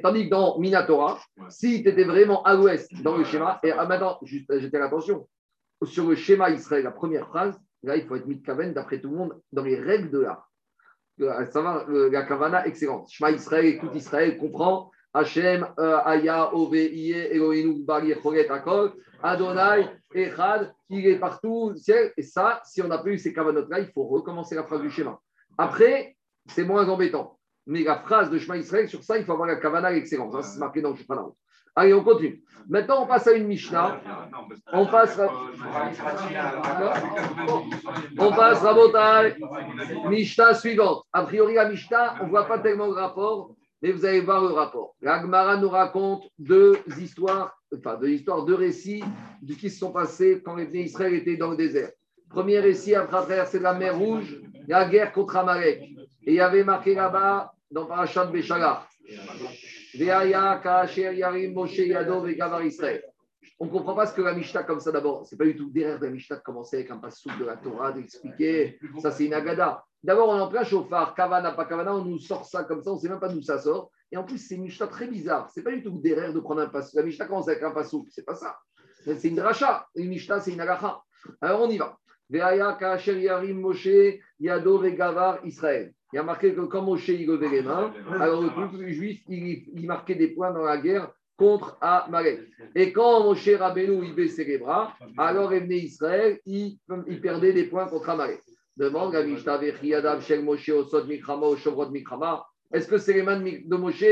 Tandis 0.00 0.26
que 0.26 0.30
dans 0.30 0.56
Minatora, 0.60 1.18
si 1.48 1.82
tu 1.82 1.88
étais 1.88 2.04
vraiment 2.04 2.40
à 2.44 2.54
l'ouest 2.54 2.88
dans 3.02 3.16
le 3.16 3.24
schéma, 3.24 3.58
et 3.64 3.72
ah, 3.72 3.84
maintenant, 3.84 4.16
juste 4.22 4.56
jeter 4.60 4.78
l'attention, 4.78 5.28
sur 5.82 6.08
le 6.08 6.14
schéma 6.14 6.50
Israël, 6.50 6.84
la 6.84 6.92
première 6.92 7.26
phrase, 7.26 7.58
là, 7.82 7.96
il 7.96 8.06
faut 8.06 8.14
être 8.14 8.26
mitkaven 8.26 8.72
d'après 8.72 9.00
tout 9.00 9.10
le 9.10 9.16
monde 9.16 9.40
dans 9.50 9.64
les 9.64 9.74
règles 9.74 10.12
de 10.12 10.20
l'art. 10.20 10.48
Ça 11.18 11.60
va, 11.60 11.84
la 11.88 12.22
kavana, 12.22 12.64
excellente. 12.64 13.08
Shema 13.10 13.32
Israël, 13.32 13.66
écoute 13.66 13.90
Israël, 13.96 14.38
comprend. 14.38 14.92
Hachem, 15.12 15.66
euh, 15.80 15.98
Aya, 16.04 16.54
Ove, 16.54 16.76
Iye, 16.76 17.12
Elohinu, 17.32 17.82
Bari, 17.82 18.14
Choret, 18.22 18.48
Akol, 18.48 18.92
Adonai, 19.20 19.88
Echad, 20.14 20.72
il 20.88 21.06
est 21.08 21.18
partout. 21.18 21.74
Et 22.16 22.22
ça, 22.22 22.62
si 22.64 22.80
on 22.82 22.88
n'a 22.88 22.98
pas 22.98 23.10
eu 23.10 23.18
ces 23.18 23.32
kavanotes-là, 23.32 23.80
il 23.80 23.90
faut 23.92 24.04
recommencer 24.04 24.54
la 24.54 24.62
phrase 24.62 24.80
du 24.80 24.88
schéma. 24.88 25.18
Après, 25.58 26.16
c'est 26.46 26.64
moins 26.64 26.88
embêtant. 26.88 27.38
Mais 27.66 27.84
la 27.84 27.96
phrase 27.96 28.30
de 28.30 28.38
Shema 28.38 28.56
Israël, 28.56 28.88
sur 28.88 29.02
ça, 29.04 29.18
il 29.18 29.24
faut 29.24 29.32
avoir 29.32 29.48
la 29.48 29.56
kavana 29.56 29.92
excellence. 29.92 30.34
Hein, 30.34 30.42
c'est 30.42 30.58
marqué 30.58 30.80
dans 30.80 30.90
le 30.90 30.96
Shulchan 30.96 31.34
Allez, 31.74 31.94
on 31.94 32.04
continue. 32.04 32.42
Maintenant, 32.68 33.04
on 33.04 33.06
passe 33.06 33.26
à 33.26 33.32
une 33.32 33.46
Mishnah. 33.46 34.00
On 34.72 34.86
passe 34.86 35.18
à... 35.18 35.28
On 38.18 38.30
passe 38.30 38.62
à 38.64 39.24
Mishnah 40.08 40.54
suivante. 40.54 41.04
A 41.12 41.22
priori, 41.22 41.54
la 41.54 41.68
Mishnah, 41.68 42.16
on 42.20 42.24
ne 42.24 42.30
voit 42.30 42.46
pas 42.46 42.58
tellement 42.58 42.86
le 42.86 42.92
rapport, 42.92 43.54
mais 43.80 43.92
vous 43.92 44.04
allez 44.04 44.20
voir 44.20 44.42
le 44.42 44.48
rapport. 44.48 44.94
La 45.00 45.22
nous 45.56 45.68
raconte 45.68 46.24
deux 46.38 46.78
histoires, 47.00 47.56
enfin 47.74 47.96
deux 47.96 48.10
histoires, 48.10 48.44
deux 48.44 48.54
récits 48.54 49.02
de 49.40 49.54
qui 49.54 49.70
se 49.70 49.78
sont 49.78 49.92
passés 49.92 50.42
quand 50.44 50.56
les 50.56 50.68
Israël 50.78 51.14
étaient 51.14 51.36
dans 51.36 51.52
le 51.52 51.56
désert. 51.56 51.90
Premier 52.32 52.60
récit 52.60 52.94
après 52.94 53.18
traverser 53.18 53.58
la 53.58 53.74
mer 53.74 53.98
Rouge, 53.98 54.40
la 54.66 54.88
guerre 54.88 55.12
contre 55.12 55.36
Amalek. 55.36 55.82
Et 56.24 56.32
il 56.32 56.34
y 56.34 56.40
avait 56.40 56.64
marqué 56.64 56.94
là-bas, 56.94 57.52
dans 57.70 57.86
Parashat 57.86 58.26
Béchalar, 58.26 58.88
on 63.58 63.66
ne 63.66 63.70
comprend 63.70 63.94
pas 63.94 64.06
ce 64.06 64.14
que 64.14 64.22
la 64.22 64.34
Mishnah 64.34 64.62
comme 64.62 64.80
ça 64.80 64.90
d'abord. 64.92 65.26
Ce 65.26 65.34
n'est 65.34 65.38
pas 65.38 65.44
du 65.44 65.56
tout 65.56 65.70
derrière 65.70 66.00
la 66.00 66.10
Mishnah 66.10 66.36
de 66.36 66.42
commencer 66.42 66.76
avec 66.76 66.90
un 66.90 66.96
passage 66.98 67.38
de 67.38 67.44
la 67.44 67.56
Torah, 67.56 67.92
d'expliquer. 67.92 68.78
Ça, 69.00 69.10
c'est 69.10 69.26
une 69.26 69.34
agada. 69.34 69.84
D'abord, 70.02 70.30
on 70.30 70.38
est 70.38 70.40
en 70.40 70.48
plein 70.48 70.64
chauffard, 70.64 71.14
Kavana, 71.14 71.52
pas 71.52 71.66
Kavana, 71.66 71.94
on 71.94 72.04
nous 72.04 72.18
sort 72.18 72.44
ça 72.44 72.64
comme 72.64 72.82
ça, 72.82 72.90
on 72.90 72.96
ne 72.96 73.00
sait 73.00 73.08
même 73.08 73.20
pas 73.20 73.28
d'où 73.28 73.42
ça 73.42 73.58
sort. 73.58 73.90
Et 74.10 74.16
en 74.16 74.24
plus, 74.24 74.38
c'est 74.38 74.56
une 74.56 74.62
Mishnah 74.62 74.88
très 74.88 75.06
bizarre. 75.06 75.50
Ce 75.50 75.60
n'est 75.60 75.64
pas 75.64 75.70
du 75.70 75.82
tout 75.82 76.00
derrière 76.02 76.32
de 76.32 76.40
prendre 76.40 76.62
un 76.62 76.68
passage. 76.68 76.94
La 76.94 77.02
Mishnah 77.02 77.26
commence 77.26 77.48
avec 77.48 77.62
un 77.62 77.84
Ce 77.84 77.96
c'est 78.10 78.24
pas 78.24 78.34
ça. 78.34 78.56
C'est 79.04 79.24
une 79.24 79.36
dracha. 79.36 79.86
Une 79.94 80.08
Mishnah, 80.08 80.40
c'est 80.40 80.52
une 80.52 80.60
agacha. 80.60 81.00
Alors, 81.40 81.62
on 81.62 81.70
y 81.70 81.78
va. 81.78 81.96
Israël. 85.44 85.92
Il 86.12 86.16
y 86.16 86.18
a 86.18 86.22
marqué 86.22 86.54
que 86.54 86.60
quand 86.62 86.82
Moshe 86.82 87.08
il 87.08 87.26
levait 87.26 87.48
les 87.48 87.62
mains, 87.62 87.92
alors 88.20 88.42
le 88.42 88.50
peuple 88.50 88.86
juif 88.88 89.20
il, 89.28 89.86
marquait 89.86 90.14
des 90.14 90.28
points 90.28 90.50
dans 90.50 90.64
la 90.64 90.78
guerre 90.78 91.10
contre 91.36 91.76
Amalek. 91.80 92.40
Et 92.74 92.92
quand 92.92 93.24
Moshe 93.24 93.48
Rabbeinu 93.48 94.04
il 94.04 94.14
baissait 94.14 94.44
les 94.44 94.58
bras, 94.58 94.94
alors 95.16 95.50
venait 95.50 95.78
Israël, 95.78 96.38
il, 96.44 96.78
il, 97.06 97.20
perdait 97.20 97.52
des 97.52 97.64
points 97.64 97.86
contre 97.86 98.10
Amalek. 98.10 98.42
Demande 98.76 99.12
la 99.14 99.22
Moshe 100.42 100.68
Osod 100.70 101.08
Mikrama 101.08 101.46
au 101.46 101.56
Shovrod 101.56 101.90
Mikrama. 101.92 102.44
Est-ce 102.72 102.88
que 102.88 102.98
c'est 102.98 103.12
les 103.12 103.22
mains 103.22 103.40
de 103.40 103.76
Moshe 103.76 104.04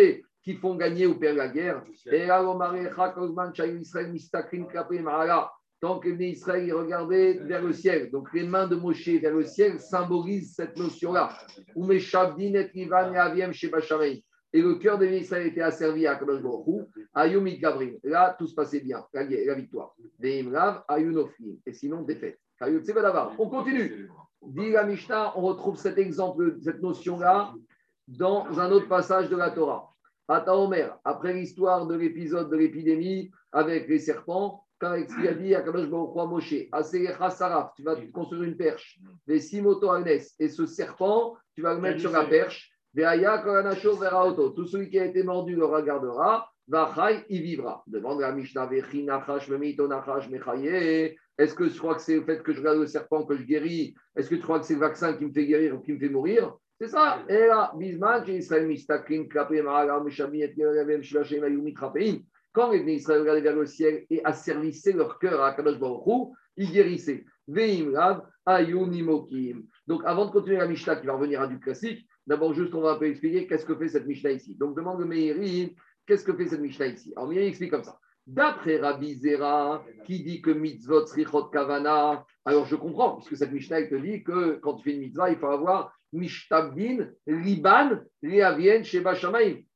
qui 0.43 0.55
font 0.55 0.77
gagner 0.77 1.07
ou 1.07 1.19
perdre 1.19 1.39
la 1.39 1.49
guerre? 1.49 1.83
Et 2.11 2.25
Israël. 5.11 5.49
Tant 5.81 5.99
que 5.99 6.09
Israël 6.09 6.73
regardait 6.75 7.35
vers 7.45 7.63
le 7.63 7.73
ciel. 7.73 8.11
Donc 8.11 8.33
les 8.35 8.47
mains 8.47 8.67
de 8.67 8.77
Moshe 8.77 9.09
vers 9.09 9.35
le 9.35 9.45
ciel 9.45 9.81
symbolisent 9.81 10.55
cette 10.55 10.77
notion-là. 10.77 11.31
Et 14.53 14.63
le 14.63 14.75
cœur 14.75 14.99
de 14.99 15.07
Israël 15.07 15.47
était 15.47 15.63
asservi 15.63 16.07
à 16.07 16.17
Kadosh 16.17 16.43
Baruch 16.43 16.89
Ayumit 17.15 17.59
Gabrim. 17.59 17.97
Là, 18.03 18.35
tout 18.39 18.47
se 18.47 18.55
passait 18.55 18.81
bien, 18.81 19.05
la, 19.15 19.25
victoire. 19.55 19.95
Et 20.23 20.45
sinon, 21.73 22.03
défaite. 22.03 22.39
On 23.39 23.49
continue. 23.49 24.11
Dit 24.43 24.71
la 24.71 24.85
Mishnah, 24.85 25.39
on 25.39 25.43
retrouve 25.43 25.77
cet 25.77 25.99
exemple, 25.99 26.57
cette 26.63 26.83
notion-là, 26.83 27.55
dans 28.09 28.59
un 28.59 28.71
autre 28.71 28.89
passage 28.89 29.31
de 29.31 29.37
la 29.37 29.51
Torah. 29.51 29.95
Ata 30.29 30.57
Omer, 30.57 30.99
après 31.05 31.33
l'histoire 31.33 31.87
de 31.87 31.95
l'épisode 31.97 32.51
de 32.51 32.57
l'épidémie 32.57 33.31
avec 33.53 33.89
les 33.89 33.99
serpents, 33.99 34.65
quand 34.81 34.97
il 34.97 35.29
a 35.29 35.35
dit 35.35 35.55
à 35.55 35.61
Kadosh 35.61 35.89
Baruch 35.89 36.15
Moshe, 36.15 36.55
Aserecha 36.73 37.31
Saraf, 37.31 37.73
tu 37.77 37.83
vas 37.83 37.97
construire 38.13 38.45
une 38.45 38.57
perche, 38.57 38.99
des 39.27 39.39
Simoto 39.39 39.91
Anes, 39.91 40.07
et 40.07 40.49
ce 40.49 40.67
serpent, 40.67 41.37
tu 41.55 41.63
vas 41.63 41.75
le 41.75 41.81
mettre 41.81 42.01
sur 42.01 42.13
la 42.13 42.25
perche, 42.25 42.73
Veaya 42.95 43.39
Koranacho 43.39 43.97
Veraoto, 43.97 44.51
tout 44.51 44.67
celui 44.67 44.89
qui 44.89 44.99
a 44.99 45.05
été 45.05 45.23
mordu 45.23 45.55
le 45.55 45.67
regardera, 45.67 46.49
Vachai, 46.67 47.25
il 47.29 47.43
vivra. 47.43 47.83
Demande 47.87 48.23
à 48.23 48.33
Mishnah, 48.33 48.67
Vechi 48.67 49.05
Nachash, 49.05 49.49
Memito 49.49 49.89
Nachash, 49.89 50.29
Mechaye, 50.31 51.17
est-ce 51.41 51.55
que 51.55 51.69
je 51.69 51.79
crois 51.79 51.95
que 51.95 52.03
c'est 52.03 52.17
le 52.17 52.23
fait 52.23 52.43
que 52.43 52.53
je 52.53 52.59
regarde 52.59 52.79
le 52.79 52.87
serpent 52.87 53.25
que 53.25 53.35
je 53.35 53.45
guéris? 53.45 53.95
Est-ce 54.15 54.29
que 54.29 54.35
tu 54.35 54.43
crois 54.43 54.61
que 54.61 54.67
c'est 54.67 54.75
le 54.75 54.81
vaccin 54.81 55.15
qui 55.15 55.25
me 55.25 55.33
fait 55.33 55.47
guérir 55.47 55.75
ou 55.75 55.81
qui 55.81 55.93
me 55.93 55.99
fait 55.99 56.11
mourir? 56.11 56.55
C'est 56.79 56.89
ça. 56.89 57.23
Et 57.29 57.47
là, 57.47 57.73
Bisman, 57.77 58.25
Israël 58.29 58.67
Mistakim, 58.67 59.27
Klapé, 59.27 59.63
Maragar, 59.63 60.05
Meshabi, 60.05 60.43
Et 60.43 61.03
Shivachem, 61.03 61.45
Ayumi, 61.45 61.73
Trapein. 61.73 62.19
Quand 62.53 62.71
les 62.73 62.81
Israël 62.95 63.21
regardaient 63.21 63.43
vers 63.43 63.57
le 63.57 63.67
ciel 63.67 64.07
et 64.11 64.25
asservissaient 64.25 64.93
leur 64.93 65.19
cœur 65.19 65.43
à 65.43 65.55
Kadosh 65.55 65.79
Baruch 65.79 66.33
ils 66.57 66.73
guérissaient. 66.73 67.25
Donc, 69.87 70.03
avant 70.05 70.27
de 70.27 70.31
continuer 70.31 70.57
la 70.57 70.67
Mishnah 70.67 70.97
qui 70.97 71.07
va 71.07 71.15
revenir 71.15 71.41
à 71.41 71.47
du 71.47 71.59
classique, 71.59 72.07
d'abord, 72.27 72.55
juste, 72.55 72.75
on 72.75 72.81
va 72.81 72.93
un 72.93 72.97
peu 72.97 73.07
expliquer 73.07 73.47
qu'est-ce 73.47 73.65
que 73.65 73.75
fait 73.77 73.89
cette 73.89 74.07
Mishnah 74.07 74.33
ici. 74.33 74.55
Donc, 74.57 74.77
demande 74.77 75.01
le 75.01 75.07
Meiri, 75.07 75.75
qu'est-ce 76.07 76.25
que 76.25 76.35
fait 76.35 76.49
cette 76.49 76.61
Mishnah 76.61 76.87
ici 76.87 77.13
Alors, 77.17 77.29
Meiri 77.29 77.47
explique 77.47 77.71
comme 77.71 77.85
ça. 77.85 77.99
D'après 78.31 78.77
Rabbi 78.77 79.17
Zera, 79.17 79.85
qui 80.07 80.23
dit 80.23 80.41
que 80.41 80.53
mitzvot 80.53 81.05
srichot 81.05 81.47
kavana, 81.47 82.25
alors 82.45 82.65
je 82.65 82.77
comprends, 82.77 83.17
puisque 83.17 83.37
cette 83.37 83.51
Mishnah 83.51 83.83
te 83.89 83.97
dit 83.97 84.23
que 84.23 84.53
quand 84.63 84.75
tu 84.75 84.85
fais 84.85 84.93
une 84.93 85.01
mitzvah, 85.01 85.31
il 85.31 85.37
faut 85.37 85.49
avoir 85.49 85.93
mishtabdin, 86.13 87.09
liban, 87.27 87.99
liavien, 88.23 88.85
sheba. 88.85 89.15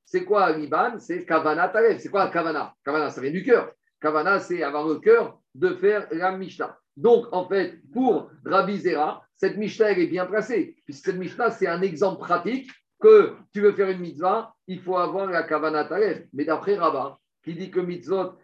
C'est 0.04 0.24
quoi 0.24 0.52
liban? 0.56 1.00
C'est 1.00 1.26
kavana 1.26 1.68
talef. 1.68 1.98
C'est 2.00 2.10
quoi 2.10 2.30
kavana? 2.30 2.72
Kavana, 2.84 3.10
ça 3.10 3.20
vient 3.20 3.32
du 3.32 3.42
cœur. 3.42 3.72
Kavana, 4.00 4.38
c'est 4.38 4.62
avoir 4.62 4.86
le 4.86 5.00
cœur 5.00 5.40
de 5.56 5.70
faire 5.70 6.06
la 6.12 6.30
Mishnah. 6.30 6.78
Donc, 6.96 7.26
en 7.32 7.48
fait, 7.48 7.80
pour 7.92 8.30
Rabbi 8.44 8.78
Zera, 8.78 9.26
cette 9.36 9.56
Mishnah, 9.56 9.98
est 9.98 10.06
bien 10.06 10.26
placée, 10.26 10.76
puisque 10.84 11.06
cette 11.06 11.18
Mishnah, 11.18 11.50
c'est 11.50 11.66
un 11.66 11.82
exemple 11.82 12.20
pratique 12.20 12.70
que 13.00 13.32
tu 13.52 13.62
veux 13.62 13.72
faire 13.72 13.90
une 13.90 13.98
mitzvah, 13.98 14.54
il 14.68 14.80
faut 14.80 14.96
avoir 14.96 15.26
la 15.26 15.42
kavana 15.42 15.86
talef. 15.86 16.22
Mais 16.32 16.44
d'après 16.44 16.76
Rabat, 16.76 17.18
qui 17.42 17.54
dit 17.54 17.72
que 17.72 17.80
mitzvot 17.80 18.34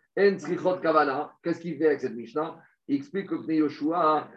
qu'est-ce 1.43 1.61
qu'il 1.61 1.77
fait 1.77 1.87
avec 1.87 2.01
cette 2.01 2.15
Mishnah? 2.15 2.57
Il 2.89 2.97
explique 2.97 3.29
que 3.29 3.37
Pnei 3.37 3.63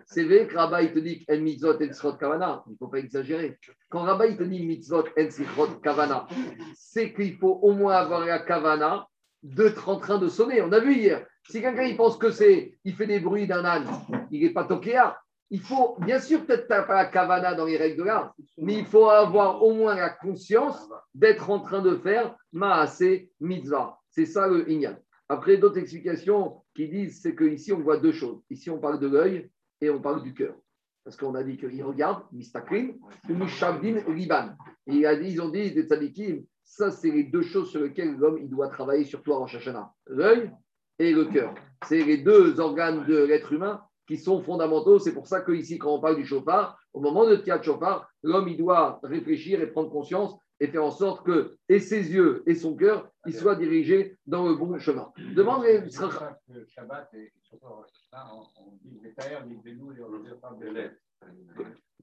c'est 0.05 0.23
vrai 0.25 0.45
que 0.45 0.55
Rabba, 0.55 0.83
il 0.83 0.93
te 0.93 0.99
dit 0.99 1.25
en 1.27 1.39
mitzvot 1.39 1.73
en 1.73 1.91
srichot 1.91 2.13
kavana, 2.17 2.63
il 2.67 2.73
ne 2.73 2.77
faut 2.77 2.87
pas 2.87 2.99
exagérer. 2.99 3.57
Quand 3.89 4.01
Rabba, 4.01 4.27
il 4.27 4.37
te 4.37 4.43
dit 4.43 4.63
mitzvot 4.63 5.05
en 5.17 5.31
srichot 5.31 5.79
kavana, 5.81 6.27
c'est 6.75 7.13
qu'il 7.13 7.35
faut 7.37 7.59
au 7.63 7.71
moins 7.71 7.95
avoir 7.95 8.23
la 8.25 8.37
kavana 8.37 9.07
d'être 9.41 9.89
en 9.89 9.97
train 9.97 10.19
de 10.19 10.27
sonner. 10.27 10.61
On 10.61 10.71
a 10.71 10.79
vu 10.79 10.93
hier, 10.93 11.25
si 11.49 11.61
quelqu'un 11.61 11.83
il 11.83 11.97
pense 11.97 12.15
que 12.17 12.29
c'est, 12.29 12.77
il 12.83 12.93
fait 12.93 13.07
des 13.07 13.19
bruits 13.19 13.47
d'un 13.47 13.65
âne, 13.65 13.87
il 14.29 14.43
n'est 14.43 14.53
pas 14.53 14.65
tokéa. 14.65 15.17
Il 15.49 15.59
faut, 15.59 15.97
bien 15.99 16.19
sûr, 16.19 16.45
peut-être 16.45 16.67
pas 16.67 16.95
la 16.95 17.05
kavana 17.05 17.55
dans 17.55 17.65
les 17.65 17.77
règles 17.77 17.97
de 17.97 18.03
l'art, 18.03 18.35
mais 18.57 18.75
il 18.75 18.85
faut 18.85 19.09
avoir 19.09 19.63
au 19.63 19.73
moins 19.73 19.95
la 19.95 20.09
conscience 20.09 20.89
d'être 21.15 21.49
en 21.49 21.59
train 21.59 21.81
de 21.81 21.95
faire 21.97 22.35
maase 22.51 23.03
mitzvah. 23.39 23.97
C'est 24.09 24.25
ça 24.25 24.47
le 24.47 24.69
inyan. 24.69 24.95
Après, 25.29 25.57
d'autres 25.57 25.77
explications 25.77 26.61
qui 26.75 26.87
disent, 26.89 27.21
c'est 27.21 27.35
qu'ici, 27.35 27.71
on 27.71 27.79
voit 27.79 27.97
deux 27.97 28.11
choses. 28.11 28.41
Ici, 28.49 28.69
on 28.69 28.79
parle 28.79 28.99
de 28.99 29.07
l'œil 29.07 29.49
et 29.81 29.89
on 29.89 30.01
parle 30.01 30.23
du 30.23 30.33
cœur. 30.33 30.55
Parce 31.03 31.17
qu'on 31.17 31.35
a 31.35 31.43
dit 31.43 31.57
qu'il 31.57 31.83
regarde, 31.83 32.23
mistakrim, 32.31 32.97
mishabdin, 33.27 34.01
liban. 34.13 34.51
Et 34.87 35.05
a 35.05 35.15
dit, 35.15 35.31
ils 35.31 35.41
ont 35.41 35.49
dit, 35.49 35.71
des 35.71 35.83
tzadikim, 35.83 36.43
ça, 36.63 36.91
c'est 36.91 37.11
les 37.11 37.25
deux 37.25 37.41
choses 37.41 37.71
sur 37.71 37.81
lesquelles 37.81 38.15
l'homme 38.15 38.39
il 38.41 38.49
doit 38.49 38.69
travailler, 38.69 39.05
surtout 39.05 39.33
en 39.33 39.45
Shashana. 39.45 39.91
L'œil 40.07 40.51
et 40.99 41.11
le 41.11 41.25
cœur. 41.25 41.53
C'est 41.85 42.03
les 42.03 42.17
deux 42.17 42.59
organes 42.59 43.05
de 43.05 43.17
l'être 43.23 43.51
humain 43.51 43.81
qui 44.07 44.17
sont 44.17 44.41
fondamentaux. 44.41 44.99
C'est 44.99 45.13
pour 45.13 45.27
ça 45.27 45.41
qu'ici, 45.41 45.77
quand 45.77 45.93
on 45.93 45.99
parle 45.99 46.15
du 46.15 46.25
chauffard, 46.25 46.77
au 46.93 47.01
moment 47.01 47.27
de 47.27 47.35
Tiat 47.35 47.61
chauffard, 47.61 48.09
l'homme, 48.21 48.47
il 48.47 48.57
doit 48.57 48.99
réfléchir 49.03 49.61
et 49.61 49.67
prendre 49.67 49.89
conscience 49.89 50.35
et 50.59 50.67
faire 50.67 50.83
en 50.83 50.91
sorte 50.91 51.25
que 51.25 51.57
et 51.69 51.79
ses 51.79 52.11
yeux 52.11 52.43
et 52.45 52.55
son 52.55 52.75
cœur 52.75 53.09
ils 53.25 53.35
soient 53.35 53.55
dirigés 53.55 54.17
dans 54.25 54.47
le 54.47 54.55
bon 54.55 54.77
chemin. 54.79 55.11
Demande 55.35 55.63
les 55.63 55.81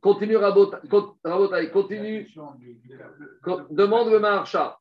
Continue 0.00 0.36
Rabotai, 0.36 1.70
continue. 1.70 2.26
Demande 3.70 4.10
le 4.10 4.18
Maharsha. 4.18 4.78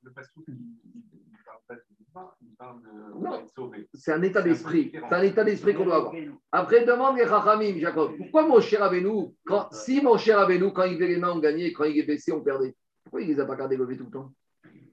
Non, 3.16 3.46
c'est 3.94 4.14
un 4.14 4.22
état 4.22 4.42
d'esprit. 4.42 4.92
C'est 4.94 5.16
un 5.16 5.22
état 5.22 5.44
d'esprit 5.44 5.74
qu'on 5.76 5.86
doit 5.86 5.98
avoir. 5.98 6.14
Après, 6.52 6.86
demande 6.86 7.18
les 7.18 7.26
Chachamim, 7.26 7.78
Jacob. 7.80 8.18
Pourquoi 8.18 8.48
mon 8.48 8.60
cher 8.62 8.84
Avenou, 8.84 9.36
quand, 9.46 9.72
si 9.72 10.02
mon 10.02 10.18
cher 10.18 10.40
Avenou, 10.40 10.72
quand 10.72 10.84
il 10.84 10.96
avait 10.96 11.08
les 11.08 11.18
mains, 11.18 11.34
on 11.34 11.40
gagnait, 11.40 11.72
quand 11.72 11.84
il 11.84 12.00
est 12.00 12.04
baissé, 12.04 12.32
on 12.32 12.42
perdait? 12.42 12.76
Pourquoi 13.10 13.22
il 13.24 13.30
ne 13.30 13.34
les 13.34 13.40
a 13.40 13.46
pas 13.46 13.56
gardés 13.56 13.76
levés 13.76 13.98
tout 13.98 14.06
le 14.06 14.12
temps 14.12 14.32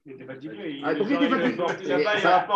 il 0.07 0.13
était 0.13 0.25
fatigué. 0.25 0.81
Ah, 0.83 0.93
il 0.93 1.01
était 1.11 1.29
fatigué 1.29 2.03
Ça, 2.19 2.47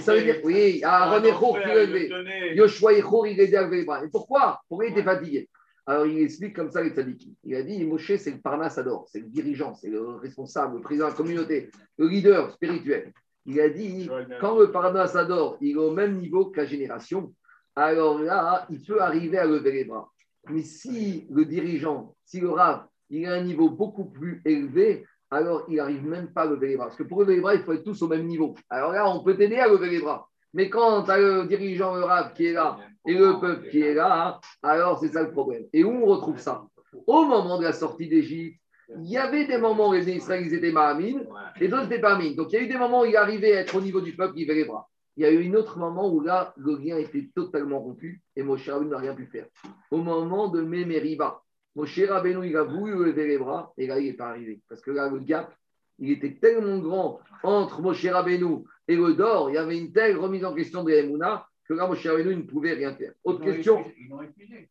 ça 0.00 0.14
veut 0.14 0.22
dire, 0.22 0.36
oui, 0.44 0.80
Aaron 0.82 1.24
Echour 1.24 1.58
qui 1.60 1.66
l'a 1.66 1.84
levé. 1.84 2.54
Yoshua 2.54 2.94
Echour, 2.94 3.26
il 3.26 3.36
les 3.36 3.54
a 3.54 3.64
levés 3.64 3.78
les 3.78 3.84
bras. 3.84 4.02
Et 4.02 4.08
pourquoi 4.08 4.62
Pourquoi 4.66 4.86
il 4.86 4.92
était 4.92 5.02
fatigué 5.02 5.48
alors, 5.86 6.06
il 6.06 6.22
explique 6.22 6.54
comme 6.54 6.70
ça 6.70 6.82
les 6.82 6.90
tzadikim. 6.90 7.32
Il 7.42 7.56
a 7.56 7.62
dit 7.64 7.84
Moshe, 7.84 8.14
c'est 8.14 8.30
le 8.30 8.38
Parnas 8.38 8.74
Ador, 8.76 9.08
c'est 9.10 9.18
le 9.18 9.26
dirigeant, 9.26 9.74
c'est 9.74 9.88
le 9.88 10.00
responsable, 10.16 10.76
le 10.76 10.82
président 10.82 11.06
de 11.06 11.10
la 11.10 11.16
communauté, 11.16 11.70
le 11.98 12.06
leader 12.06 12.52
spirituel. 12.52 13.12
Il 13.44 13.60
a 13.60 13.68
dit 13.68 14.08
quand 14.40 14.56
le 14.56 14.70
Parnas 14.70 15.16
Ador 15.16 15.56
il 15.60 15.72
est 15.72 15.76
au 15.76 15.90
même 15.90 16.16
niveau 16.18 16.46
que 16.46 16.60
la 16.60 16.66
génération, 16.66 17.34
alors 17.74 18.20
là, 18.20 18.66
il 18.70 18.84
peut 18.84 19.00
arriver 19.02 19.38
à 19.38 19.46
lever 19.46 19.72
les 19.72 19.84
bras. 19.84 20.08
Mais 20.48 20.62
si 20.62 21.26
le 21.28 21.44
dirigeant, 21.44 22.14
si 22.24 22.40
le 22.40 22.50
Rav, 22.50 22.86
il 23.10 23.26
a 23.26 23.34
un 23.34 23.42
niveau 23.42 23.68
beaucoup 23.68 24.04
plus 24.04 24.40
élevé, 24.44 25.04
alors 25.30 25.64
il 25.68 25.76
n'arrive 25.76 26.04
même 26.06 26.32
pas 26.32 26.42
à 26.42 26.46
lever 26.46 26.68
les 26.68 26.76
bras. 26.76 26.86
Parce 26.86 26.96
que 26.96 27.02
pour 27.04 27.20
lever 27.20 27.36
les 27.36 27.40
bras, 27.40 27.54
il 27.54 27.62
faut 27.62 27.72
être 27.72 27.84
tous 27.84 28.02
au 28.02 28.08
même 28.08 28.26
niveau. 28.26 28.54
Alors 28.68 28.92
là, 28.92 29.08
on 29.08 29.22
peut 29.22 29.36
t'aider 29.36 29.56
à 29.56 29.68
lever 29.68 29.90
les 29.90 30.00
bras. 30.00 30.28
Mais 30.52 30.68
quand 30.68 31.04
tu 31.04 31.10
as 31.10 31.18
le 31.18 31.46
dirigeant, 31.46 31.92
Rav 31.92 32.32
qui 32.34 32.46
est 32.46 32.52
là, 32.52 32.78
et 33.06 33.14
le 33.14 33.38
peuple 33.40 33.68
qui 33.70 33.80
est 33.80 33.94
là, 33.94 34.40
alors 34.62 34.98
c'est 34.98 35.08
ça 35.08 35.22
le 35.22 35.30
problème. 35.30 35.64
Et 35.72 35.84
où 35.84 35.90
on 35.90 36.06
retrouve 36.06 36.38
ça? 36.38 36.64
Au 37.06 37.24
moment 37.24 37.58
de 37.58 37.64
la 37.64 37.72
sortie 37.72 38.08
d'Égypte, 38.08 38.60
il 38.96 39.08
y 39.08 39.16
avait 39.16 39.46
des 39.46 39.58
moments 39.58 39.90
où 39.90 39.92
les 39.92 40.10
Israéliens 40.10 40.52
étaient 40.52 40.72
Mahamine 40.72 41.24
et 41.60 41.68
d'autres 41.68 41.84
étaient 41.84 42.00
pas 42.00 42.16
Donc 42.16 42.52
il 42.52 42.54
y 42.54 42.56
a 42.56 42.62
eu 42.62 42.66
des 42.66 42.76
moments 42.76 43.02
où 43.02 43.04
il 43.04 43.16
arrivait 43.16 43.56
à 43.56 43.60
être 43.60 43.76
au 43.76 43.80
niveau 43.80 44.00
du 44.00 44.16
peuple, 44.16 44.34
il 44.36 44.48
levait 44.48 44.60
les 44.60 44.64
bras. 44.64 44.88
Il 45.16 45.22
y 45.22 45.26
a 45.26 45.30
eu 45.30 45.48
un 45.48 45.54
autre 45.54 45.78
moment 45.78 46.12
où 46.12 46.20
là, 46.20 46.52
le 46.56 46.76
lien 46.76 46.96
était 46.96 47.28
totalement 47.34 47.78
rompu 47.78 48.22
et 48.34 48.42
Moshe 48.42 48.68
n'a 48.68 48.98
rien 48.98 49.14
pu 49.14 49.26
faire. 49.26 49.46
Au 49.92 49.98
moment 49.98 50.48
de 50.48 50.62
Mémériba, 50.62 51.42
Moshe 51.76 52.00
Rabbeinu, 52.08 52.46
il 52.46 52.56
a 52.56 52.64
voulu 52.64 52.92
lever 53.04 53.26
les 53.26 53.38
bras 53.38 53.72
et 53.76 53.86
là, 53.86 53.98
il 53.98 54.06
n'est 54.06 54.16
pas 54.16 54.28
arrivé. 54.28 54.60
Parce 54.68 54.80
que 54.80 54.90
là, 54.90 55.08
le 55.08 55.18
gap, 55.20 55.54
il 55.98 56.10
était 56.10 56.34
tellement 56.40 56.78
grand 56.78 57.20
entre 57.42 57.80
Moshe 57.80 58.06
Rabbeinu 58.06 58.64
et 58.88 58.96
le 58.96 59.14
Dor, 59.14 59.50
il 59.50 59.54
y 59.54 59.58
avait 59.58 59.78
une 59.78 59.92
telle 59.92 60.18
remise 60.18 60.44
en 60.44 60.54
question 60.54 60.82
de 60.82 60.90
l'Emouna 60.90 61.46
que 61.68 61.74
là, 61.74 61.86
Moshe 61.86 62.06
Rabbeinu 62.06 62.34
ne 62.36 62.42
pouvait 62.42 62.72
rien 62.72 62.94
faire. 62.94 63.12
Autre 63.22 63.44
question 63.44 63.84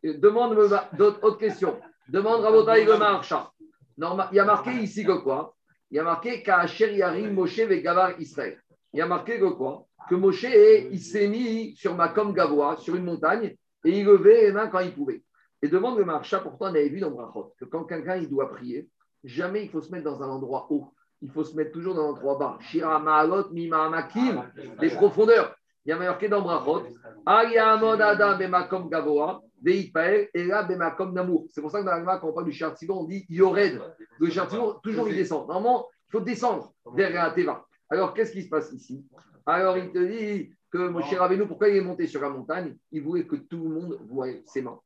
Demande, 0.04 0.58
autre 0.58 1.38
question. 1.38 1.80
Demande 2.10 2.42
Rabotai 2.42 2.86
le 2.86 2.98
Marcha. 2.98 3.52
Il 3.98 4.36
y 4.36 4.40
a 4.40 4.46
marqué 4.46 4.72
ici 4.72 5.04
que 5.04 5.18
quoi? 5.22 5.56
Il 5.92 5.98
y 5.98 6.00
a 6.00 6.04
marqué 6.04 6.44
Ka'asher 6.44 6.96
Yarim 6.96 7.34
Moshe 7.34 7.60
Vegavar 7.60 8.20
Israël. 8.20 8.60
Il 8.94 9.00
y 9.00 9.02
a 9.02 9.08
marqué 9.08 9.40
que 9.40 9.50
quoi? 9.50 9.86
Que 10.10 10.16
Moshe, 10.16 10.46
il 10.92 11.00
s'est 11.00 11.28
mis 11.28 11.76
sur 11.76 11.96
Makom 11.96 12.34
Gavoa, 12.34 12.78
sur 12.78 12.96
une 12.96 13.04
montagne, 13.04 13.56
et 13.86 14.00
il 14.00 14.06
levait 14.06 14.48
les 14.48 14.52
mains 14.52 14.68
quand 14.68 14.80
il 14.80 14.94
pouvait. 14.94 15.22
Et 15.62 15.68
demande 15.68 15.98
le 15.98 16.06
marcha, 16.06 16.40
pourtant 16.40 16.66
on 16.66 16.70
avait 16.70 16.90
vu 16.90 17.00
dans 17.00 17.12
Brachot, 17.12 17.54
que 17.60 17.66
quand 17.66 17.84
quelqu'un 17.84 18.16
il 18.16 18.30
doit 18.30 18.50
prier, 18.50 18.90
jamais 19.24 19.64
il 19.64 19.70
faut 19.70 19.82
se 19.82 19.92
mettre 19.92 20.06
dans 20.06 20.24
un 20.24 20.30
endroit 20.30 20.68
haut. 20.70 20.88
Il 21.22 21.30
faut 21.30 21.44
se 21.44 21.56
mettre 21.56 21.74
toujours 21.74 21.96
dans 21.96 22.06
un 22.06 22.10
endroit 22.12 22.38
bas. 22.38 22.58
Shira 22.62 22.98
Ma'alot 23.00 23.50
Mima 23.52 23.90
Makim, 23.90 24.44
les 24.80 24.90
profondeurs. 24.90 25.54
Il 25.86 25.90
y 25.90 25.92
a 25.92 25.98
marqué 25.98 26.30
dans 26.30 26.42
Brachot, 26.42 26.84
Adam 27.26 28.38
Bemakom 28.38 28.90
Gavoa, 28.90 29.42
Veipael, 29.62 30.30
Bemakom 30.34 31.14
Namour. 31.14 31.48
C'est 31.50 31.62
pour 31.62 31.72
ça 31.72 31.82
que 31.82 31.86
dans 31.86 31.92
la 31.92 32.18
quand 32.20 32.30
on 32.30 32.34
parle 32.34 32.46
du 32.46 32.54
Chartigon, 32.54 33.02
on 33.02 33.04
dit 33.06 33.26
Yored. 33.28 33.82
Le 34.20 34.30
Chartigon, 34.30 34.76
toujours 34.82 35.10
il 35.10 35.16
descend. 35.16 35.48
Normalement, 35.48 35.88
il 36.08 36.12
faut 36.12 36.22
descendre 36.22 36.74
vers 36.94 37.12
la 37.14 37.32
Teva. 37.32 37.66
Alors, 37.90 38.14
qu'est-ce 38.14 38.32
qui 38.32 38.44
se 38.44 38.50
passe 38.50 38.72
ici? 38.72 39.06
Alors, 39.46 39.78
il 39.78 39.92
te 39.92 40.00
dit 40.00 40.54
que 40.72 40.88
Moshe 40.90 41.14
Rabbeinu, 41.14 41.48
pourquoi 41.48 41.70
il 41.70 41.78
est 41.78 41.82
monté 41.82 42.08
sur 42.08 42.22
la 42.22 42.30
montagne? 42.30 42.78
Il 42.92 43.02
voulait 43.02 43.26
que 43.26 43.36
tout 43.36 43.64
le 43.64 43.70
monde 43.70 44.00
voie 44.08 44.28
ses 44.46 44.62
mains. 44.62 44.80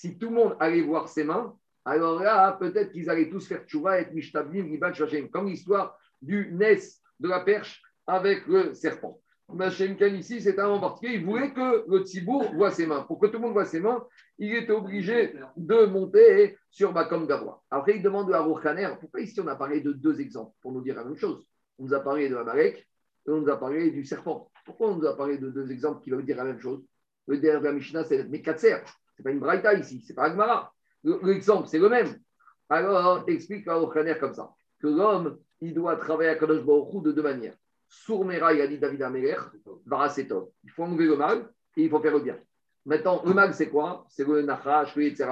Si 0.00 0.16
tout 0.16 0.30
le 0.30 0.34
monde 0.34 0.56
allait 0.60 0.80
voir 0.80 1.10
ses 1.10 1.24
mains, 1.24 1.54
alors 1.84 2.22
là, 2.22 2.52
peut-être 2.52 2.90
qu'ils 2.90 3.10
allaient 3.10 3.28
tous 3.28 3.46
faire 3.46 3.66
tchouva 3.66 3.98
et 3.98 4.04
être 4.04 4.14
mishtablim, 4.14 4.66
liban, 4.66 4.92
comme 5.30 5.48
l'histoire 5.48 5.98
du 6.22 6.54
Nes 6.54 7.02
de 7.18 7.28
la 7.28 7.40
perche 7.40 7.82
avec 8.06 8.46
le 8.46 8.72
serpent. 8.72 9.20
Machem 9.52 9.98
ici, 10.14 10.40
c'est 10.40 10.58
un 10.58 10.68
moment 10.68 10.80
particulier. 10.80 11.18
Il 11.18 11.26
voulait 11.26 11.52
que 11.52 11.84
le 11.86 11.98
tzibour 11.98 12.50
voit 12.54 12.70
ses 12.70 12.86
mains. 12.86 13.02
Pour 13.02 13.20
que 13.20 13.26
tout 13.26 13.34
le 13.34 13.40
monde 13.40 13.52
voit 13.52 13.66
ses 13.66 13.80
mains, 13.80 14.02
il 14.38 14.54
était 14.54 14.72
obligé 14.72 15.34
de 15.58 15.84
monter 15.84 16.56
sur 16.70 16.94
Bakom 16.94 17.26
Gavois. 17.26 17.62
Après, 17.70 17.96
il 17.96 18.02
demande 18.02 18.32
à 18.32 18.42
Khaner, 18.62 18.88
pourquoi 18.98 19.20
ici 19.20 19.38
on 19.38 19.48
a 19.48 19.56
parlé 19.56 19.82
de 19.82 19.92
deux 19.92 20.18
exemples 20.18 20.54
pour 20.62 20.72
nous 20.72 20.80
dire 20.80 20.94
la 20.94 21.04
même 21.04 21.16
chose? 21.16 21.46
On 21.78 21.84
nous 21.84 21.92
a 21.92 22.00
parlé 22.00 22.30
de 22.30 22.36
la 22.36 22.64
et 22.64 22.86
on 23.26 23.42
nous 23.42 23.50
a 23.50 23.60
parlé 23.60 23.90
du 23.90 24.06
serpent. 24.06 24.50
Pourquoi 24.64 24.88
on 24.88 24.96
nous 24.96 25.06
a 25.06 25.14
parlé 25.14 25.36
de 25.36 25.50
deux 25.50 25.70
exemples 25.70 26.02
qui 26.02 26.08
veulent 26.08 26.24
dire 26.24 26.38
la 26.38 26.44
même 26.44 26.58
chose? 26.58 26.82
Le 27.26 27.36
derrière 27.36 27.60
de 27.60 27.66
la 27.66 27.72
Mishnah, 27.72 28.04
c'est 28.04 28.26
mais 28.30 28.40
Katser. 28.40 28.78
Ce 29.20 29.28
n'est 29.28 29.32
pas 29.32 29.32
une 29.32 29.40
Braïta 29.40 29.74
ici, 29.74 30.00
ce 30.00 30.08
n'est 30.08 30.14
pas 30.14 30.24
Agmara. 30.24 30.72
L'exemple, 31.04 31.68
c'est 31.68 31.78
le 31.78 31.90
même. 31.90 32.18
Alors, 32.70 33.24
explique 33.26 33.68
à 33.68 33.78
Khaner 33.92 34.18
comme 34.18 34.32
ça 34.32 34.50
que 34.80 34.86
l'homme, 34.86 35.38
il 35.60 35.74
doit 35.74 35.96
travailler 35.96 36.30
à 36.30 36.36
Kadosh 36.36 36.64
Baruch 36.64 37.02
de 37.02 37.12
deux 37.12 37.22
manières. 37.22 37.54
Sourmera, 37.86 38.54
il 38.54 38.62
a 38.62 38.66
dit 38.66 38.78
David 38.78 39.02
Améler, 39.02 39.36
Varasetov. 39.84 40.48
Il 40.64 40.70
faut 40.70 40.84
enlever 40.84 41.04
le 41.04 41.16
mal 41.16 41.50
et 41.76 41.82
il 41.82 41.90
faut 41.90 42.00
faire 42.00 42.14
le 42.14 42.20
bien. 42.20 42.38
Maintenant, 42.86 43.20
le 43.26 43.34
mal, 43.34 43.52
c'est 43.52 43.68
quoi? 43.68 44.06
C'est 44.08 44.26
le 44.26 44.40
Nachash, 44.40 44.96
le 44.96 45.04
etc. 45.04 45.28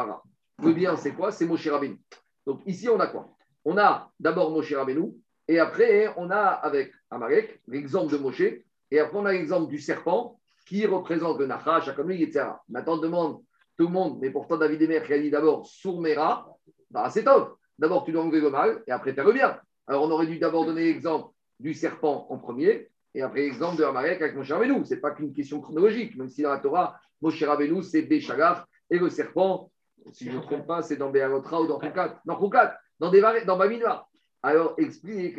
Le 0.62 0.72
bien, 0.72 0.96
c'est 0.96 1.12
quoi? 1.12 1.32
C'est 1.32 1.46
Moshe 1.46 1.66
Rabbeinu. 1.66 1.98
Donc 2.46 2.60
ici, 2.66 2.90
on 2.90 3.00
a 3.00 3.06
quoi? 3.06 3.30
On 3.64 3.78
a 3.78 4.10
d'abord 4.20 4.50
Moshe 4.50 4.74
Rabbeinu, 4.74 5.14
et 5.46 5.58
après, 5.58 6.12
on 6.18 6.30
a 6.30 6.42
avec 6.42 6.92
Amalek 7.10 7.62
l'exemple 7.68 8.12
de 8.12 8.18
Moshe, 8.18 8.42
et 8.90 9.00
après, 9.00 9.16
on 9.16 9.24
a 9.24 9.32
l'exemple 9.32 9.70
du 9.70 9.78
serpent 9.78 10.38
qui 10.66 10.84
représente 10.84 11.38
le 11.38 11.46
Nachash, 11.46 11.88
Akamui, 11.88 12.22
etc. 12.22 12.50
Maintenant, 12.68 12.94
on 12.94 12.98
demande 12.98 13.42
tout 13.78 13.86
le 13.86 13.92
monde, 13.92 14.18
mais 14.20 14.30
pourtant 14.30 14.56
David 14.56 14.82
Emer 14.82 15.02
qui 15.06 15.12
a 15.12 15.18
dit 15.18 15.30
d'abord 15.30 15.66
Sourmera, 15.66 16.48
bah, 16.90 17.08
c'est 17.10 17.24
top. 17.24 17.58
D'abord, 17.78 18.04
tu 18.04 18.10
dois 18.10 18.24
enlever 18.24 18.40
le 18.40 18.50
mal, 18.50 18.82
et 18.88 18.90
après, 18.90 19.14
tu 19.14 19.22
le 19.22 19.32
bien. 19.32 19.58
Alors, 19.86 20.02
on 20.02 20.10
aurait 20.10 20.26
dû 20.26 20.38
d'abord 20.38 20.66
donner 20.66 20.84
l'exemple 20.84 21.32
du 21.60 21.74
serpent 21.74 22.26
en 22.28 22.38
premier, 22.38 22.90
et 23.14 23.22
après 23.22 23.42
l'exemple 23.42 23.76
de 23.76 23.84
Amalek 23.84 24.20
avec 24.20 24.34
Moshe 24.34 24.50
Rabbeinu. 24.50 24.84
Ce 24.84 24.94
n'est 24.94 25.00
pas 25.00 25.12
qu'une 25.12 25.32
question 25.32 25.60
chronologique, 25.60 26.16
même 26.16 26.28
si 26.28 26.42
dans 26.42 26.50
la 26.50 26.58
Torah, 26.58 26.98
Moshe 27.22 27.40
Rabbeinu, 27.40 27.82
c'est 27.84 28.02
Béchagar, 28.02 28.66
et 28.90 28.98
le 28.98 29.08
serpent, 29.10 29.70
si 30.12 30.24
je 30.26 30.32
ne 30.32 30.36
me 30.36 30.42
trompe 30.42 30.66
pas, 30.66 30.82
c'est 30.82 30.96
dans 30.96 31.10
Béalotra 31.10 31.60
ou 31.60 31.68
dans 31.68 31.78
Koukat. 31.78 32.20
Dans 32.24 32.36
Koukat, 32.36 32.76
dans, 32.98 33.12
dans 33.46 33.56
Babinois. 33.56 34.08
Alors, 34.42 34.74
explique 34.76 35.38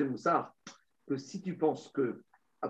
Moussard 0.00 0.54
que 1.06 1.16
si 1.16 1.42
tu 1.42 1.56
penses 1.56 1.90
que 1.92 2.22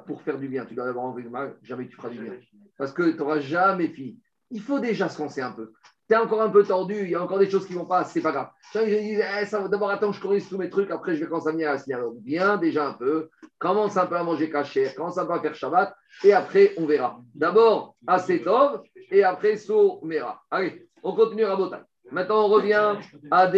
pour 0.07 0.23
faire 0.23 0.39
du 0.39 0.49
bien, 0.49 0.67
tu 0.67 0.75
dois 0.75 0.89
avoir 0.89 1.05
envie 1.05 1.25
de 1.25 1.29
mal, 1.29 1.57
jamais 1.63 1.87
tu 1.87 1.97
feras 1.97 2.11
du 2.11 2.19
bien. 2.19 2.35
Parce 2.77 2.93
que 2.93 3.11
tu 3.11 3.17
n'auras 3.17 3.39
jamais 3.39 3.89
fini. 3.89 4.21
Il 4.51 4.63
faut 4.63 4.79
déjà 4.79 5.09
se 5.09 5.21
lancer 5.21 5.41
un 5.41 5.53
peu 5.53 5.73
tu 6.09 6.15
es 6.15 6.17
encore 6.17 6.43
un 6.43 6.51
peu 6.51 6.63
tordu, 6.63 7.03
il 7.03 7.11
y 7.11 7.15
a 7.15 7.23
encore 7.23 7.39
des 7.39 7.51
choses 7.51 7.67
qui 7.67 7.73
ne 7.73 7.79
vont 7.79 7.85
pas, 7.85 8.05
c'est 8.05 8.21
pas 8.21 8.31
grave. 8.31 8.49
Je 8.75 8.81
dis, 8.81 9.19
eh, 9.21 9.69
d'abord 9.69 9.91
attends 9.91 10.13
je 10.13 10.21
corrige 10.21 10.49
tous 10.49 10.59
mes 10.59 10.71
trucs, 10.71 10.91
après 10.91 11.17
je 11.17 11.21
vais 11.21 11.27
commencer 11.27 11.49
à 11.49 11.53
venir 11.53 11.71
à 11.71 11.79
signer. 11.79 11.99
Viens 12.25 12.57
déjà 12.57 12.89
un 12.89 12.93
peu, 12.93 13.29
commence 13.59 13.97
un 13.97 14.07
peu 14.07 14.17
à 14.17 14.23
manger 14.23 14.49
caché, 14.49 14.93
commence 14.97 15.19
un 15.19 15.27
peu 15.27 15.33
à 15.33 15.41
faire 15.41 15.55
Shabbat, 15.55 15.95
et 16.23 16.33
après 16.33 16.75
on 16.77 16.87
verra. 16.87 17.21
D'abord 17.35 17.97
assez 18.07 18.43
tov, 18.43 18.83
et 19.11 19.25
après 19.25 19.57
so 19.57 20.01
mera. 20.05 20.43
Allez, 20.51 20.89
on 21.03 21.15
continue 21.15 21.45
à 21.45 21.57
Botan. 21.57 21.81
Maintenant 22.13 22.45
on 22.45 22.49
revient 22.49 22.95
à 23.33 23.51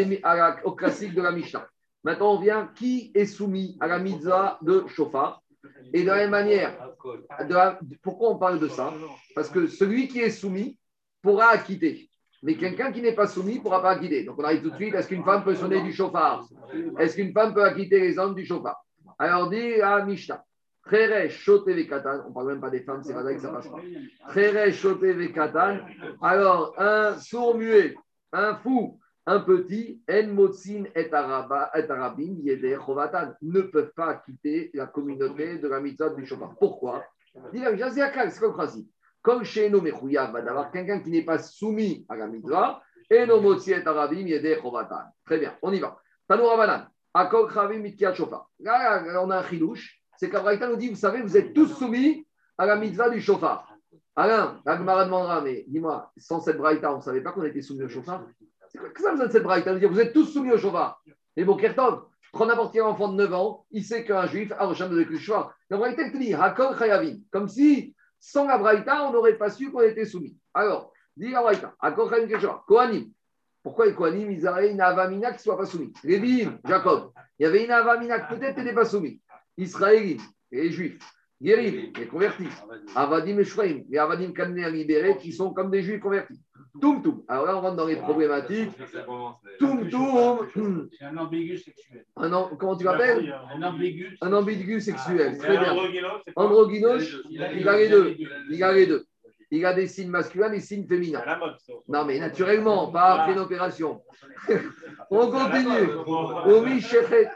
au 0.65 0.73
classique 0.73 1.15
de 1.15 1.21
la 1.21 1.33
Mishnah. 1.33 1.67
Maintenant 2.03 2.33
on 2.35 2.41
vient 2.41 2.71
qui 2.75 3.13
est 3.15 3.27
soumis 3.27 3.77
à 3.81 3.89
la 3.89 3.99
mitzvah 3.99 4.59
de 4.63 4.87
Shofar? 4.87 5.43
Et 5.93 6.03
de 6.03 6.07
la 6.07 6.17
même 6.17 6.31
manière, 6.31 6.77
pourquoi 8.03 8.31
on 8.31 8.39
parle 8.39 8.61
de 8.61 8.69
ça 8.69 8.93
Parce 9.35 9.49
que 9.49 9.67
celui 9.67 10.09
qui 10.09 10.21
est 10.21 10.31
soumis 10.31 10.79
pourra 11.23 11.49
acquitter. 11.49 12.09
Mais 12.43 12.55
quelqu'un 12.55 12.93
qui 12.93 13.03
n'est 13.03 13.15
pas 13.15 13.27
soumis 13.27 13.57
ne 13.57 13.61
pourra 13.61 13.83
pas 13.83 13.91
acquitter. 13.91 14.25
Donc 14.25 14.39
on 14.39 14.45
arrive 14.45 14.63
tout 14.63 14.71
de 14.71 14.77
suite, 14.77 14.95
est-ce 14.95 15.09
qu'une 15.09 15.25
femme 15.25 15.43
peut 15.43 15.55
sonner 15.55 15.83
du 15.83 15.93
chauffard 15.93 16.47
Est-ce 16.99 17.17
qu'une 17.17 17.33
femme 17.33 17.53
peut 17.53 17.65
acquitter 17.65 17.99
les 18.01 18.19
hommes 18.19 18.35
du 18.35 18.45
chauffard 18.47 18.85
Alors 19.19 19.51
dit 19.51 19.81
à 19.81 20.05
Mishnah, 20.05 20.45
Vekatan, 20.91 22.23
on 22.25 22.29
ne 22.29 22.35
parle 22.35 22.47
même 22.49 22.61
pas 22.61 22.71
des 22.71 22.83
femmes, 22.83 23.03
c'est 23.03 23.13
pas 23.13 23.23
vrai 23.23 23.35
que 23.35 23.43
ça 23.43 23.51
passe 23.51 23.69
pas. 23.69 23.81
Vekatan, 24.33 25.79
alors 26.23 26.75
un 26.79 27.19
sourd 27.19 27.57
muet, 27.57 27.95
un 28.33 28.55
fou, 28.57 28.99
un 29.29 29.41
petit, 29.41 30.03
En 30.11 30.27
Motsin 30.29 30.85
et 30.95 31.13
Arabim, 31.13 32.37
Yeder 32.43 32.79
Chovatan, 32.85 33.35
ne 33.43 33.61
peuvent 33.61 33.93
pas 33.95 34.15
quitter 34.15 34.71
la 34.73 34.87
communauté 34.87 35.59
de 35.59 35.69
la 35.69 35.81
mitzvah 35.81 36.09
du 36.09 36.25
chauffard. 36.25 36.55
Pourquoi? 36.59 37.05
C'est 37.53 37.59
le 37.61 38.53
principe 38.53 38.89
comme 39.21 39.45
chez 39.45 39.69
nos 39.69 39.83
va 39.83 40.41
d'avoir 40.41 40.71
quelqu'un 40.71 41.01
qui 41.01 41.11
n'est 41.11 41.25
pas 41.25 41.39
soumis 41.39 42.07
à 42.09 42.17
la 42.17 42.27
mitzvah, 42.27 42.81
et 43.11 43.27
nos 43.27 43.43
motsiet 43.43 43.87
arabim 43.87 44.27
yede 44.27 44.63
chovatan. 44.63 45.05
Très 45.27 45.39
bien, 45.39 45.55
on 45.61 45.73
y 45.73 45.79
va. 45.79 45.99
Tanoura 46.27 46.57
banan, 46.57 46.87
akol 47.13 47.53
chavim 47.53 47.81
mitkiat 47.81 48.15
shofar. 48.15 48.49
Là, 48.61 49.23
on 49.23 49.31
a 49.31 49.41
un 49.41 49.43
chidouche, 49.43 50.01
c'est 50.17 50.31
qu'Abraïta 50.31 50.69
nous 50.69 50.77
dit, 50.77 50.89
vous 50.89 50.97
savez, 50.97 51.21
vous 51.21 51.37
êtes 51.37 51.53
tous 51.53 51.67
soumis 51.67 52.27
à 52.57 52.65
la 52.65 52.77
mitzvah 52.77 53.11
du 53.11 53.21
shofar. 53.21 53.75
Alain, 54.17 54.63
la 54.65 54.77
demandera, 54.77 55.43
mais 55.43 55.65
dis-moi, 55.69 56.11
sans 56.17 56.41
cette 56.41 56.57
braïta, 56.57 56.95
on 56.95 56.97
ne 56.97 57.03
savait 57.03 57.21
pas 57.21 57.33
qu'on 57.33 57.45
était 57.45 57.61
soumis 57.61 57.85
au 57.85 58.01
quoi 58.01 58.27
que 58.73 59.03
ça, 59.03 59.15
vous 59.15 59.23
êtes 59.23 59.33
cette 59.33 59.43
braïta 59.43 59.75
Vous 59.75 60.01
êtes 60.01 60.13
tous 60.13 60.27
soumis 60.27 60.53
au 60.53 60.59
shofar. 60.59 61.03
Et 61.37 61.45
bon, 61.45 61.57
Kertov, 61.57 62.05
prends 62.33 62.47
n'importe 62.47 62.73
quel 62.73 62.83
enfant 62.83 63.09
de 63.09 63.17
9 63.17 63.35
ans, 63.35 63.67
il 63.71 63.85
sait 63.85 64.05
qu'un 64.05 64.27
juif 64.27 64.53
a 64.59 64.67
recherché 64.67 64.95
de 64.95 65.17
shofar. 65.17 65.55
La 65.71 65.77
braïta 65.77 66.11
te 66.11 66.17
dit, 66.17 66.35
hakol 66.35 66.77
chayavim, 66.77 67.19
comme 67.31 67.49
si 67.49 67.95
sans 68.21 68.47
la 68.47 68.59
Braïta, 68.59 69.05
on 69.05 69.13
n'aurait 69.13 69.39
pas 69.39 69.51
su 69.51 69.71
qu'on 69.71 69.83
était 69.83 70.05
soumis. 70.05 70.37
Alors, 70.55 70.93
dit 71.17 71.31
la 71.31 71.43
Braïta, 71.43 71.75
à 71.81 71.93
Kohanim. 71.93 73.11
Pourquoi 73.63 73.87
les 73.87 73.95
Kohanim, 73.95 74.31
ils 74.31 74.47
avaient 74.47 74.71
une 74.71 74.81
Avamina 74.81 75.31
qui 75.31 75.39
ne 75.39 75.43
soit 75.43 75.59
pas 75.59 75.67
soumis? 75.67 75.93
Lévim, 76.05 76.59
Jacob, 76.65 77.13
il 77.39 77.45
y 77.45 77.47
avait 77.47 77.65
une 77.65 77.71
Avamina 77.71 78.21
qui 78.21 78.37
peut-être 78.37 78.57
n'était 78.57 78.75
pas 78.75 78.85
soumis. 78.85 79.21
Israélim, 79.57 80.19
les 80.51 80.71
Juifs. 80.71 80.99
Guérim, 81.41 81.93
les 81.97 82.07
convertis. 82.07 82.49
Avadim 82.97 83.39
et 83.39 83.45
Shreim, 83.45 83.85
les 83.89 83.99
Avadim 83.99 84.33
Kamner 84.33 84.71
libérés 84.71 85.17
qui 85.19 85.33
sont 85.33 85.53
comme 85.53 85.71
des 85.71 85.83
Juifs 85.83 86.01
convertis. 86.01 86.41
Toum 86.81 87.03
Toum. 87.03 87.23
Alors 87.29 87.47
là, 87.47 87.57
on 87.57 87.61
rentre 87.61 87.77
dans 87.77 87.87
les 87.87 87.97
problématiques. 87.97 88.71
Toum 89.59 89.89
Toum. 89.89 90.89
C'est 90.97 91.05
un 91.05 91.17
ambigu 91.17 91.59
sexuel. 91.59 92.05
Un 92.17 92.51
comment 92.59 92.77
tu 92.77 92.85
l'appelles? 92.85 93.35
Un 93.55 93.63
ambigu. 93.63 94.17
Un 94.21 94.33
ambigu 94.33 94.81
sexuel. 94.81 95.35
Ah, 95.35 95.45
Très 95.45 95.59
bien. 95.59 95.77
Androgynos, 96.37 97.05
il 97.31 97.69
a 97.69 97.77
les 97.77 97.89
deux. 97.89 98.17
Il 98.51 98.63
a 98.63 98.73
les 98.73 98.87
deux. 98.87 99.05
Il 99.51 99.65
a 99.65 99.73
des 99.73 99.87
signes 99.87 100.11
masculins 100.11 100.53
et 100.53 100.57
des 100.57 100.61
signes 100.61 100.87
féminins. 100.87 101.23
Non, 101.89 102.05
mais 102.05 102.19
naturellement, 102.19 102.89
pas 102.89 103.23
après 103.23 103.33
une 103.33 103.39
opération. 103.39 104.03
on 105.11 105.31
continue. 105.31 105.91
Omi 106.47 106.81
Shechet. 106.81 107.31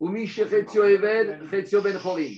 Omi 0.00 0.26
Shechet 0.26 0.66
Even, 0.74 1.48
Chetio 1.50 1.82
Ben 1.82 1.98
Chorim. 1.98 2.34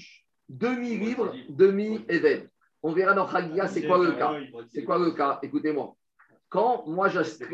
Demi-livre, 0.49 1.35
demi-évêque. 1.49 2.49
On 2.83 2.93
verra 2.93 3.15
dans 3.15 3.29
Chagia, 3.29 3.69
c'est 3.69 3.87
quoi 3.87 4.05
le 4.05 4.13
cas 4.13 4.35
C'est 4.73 4.85
quoi 4.85 4.99
le 4.99 5.13
cas 5.13 5.39
Écoutez-moi. 5.43 5.97
Quand 6.49 6.85
moi 6.87 7.09
j'achète, 7.09 7.49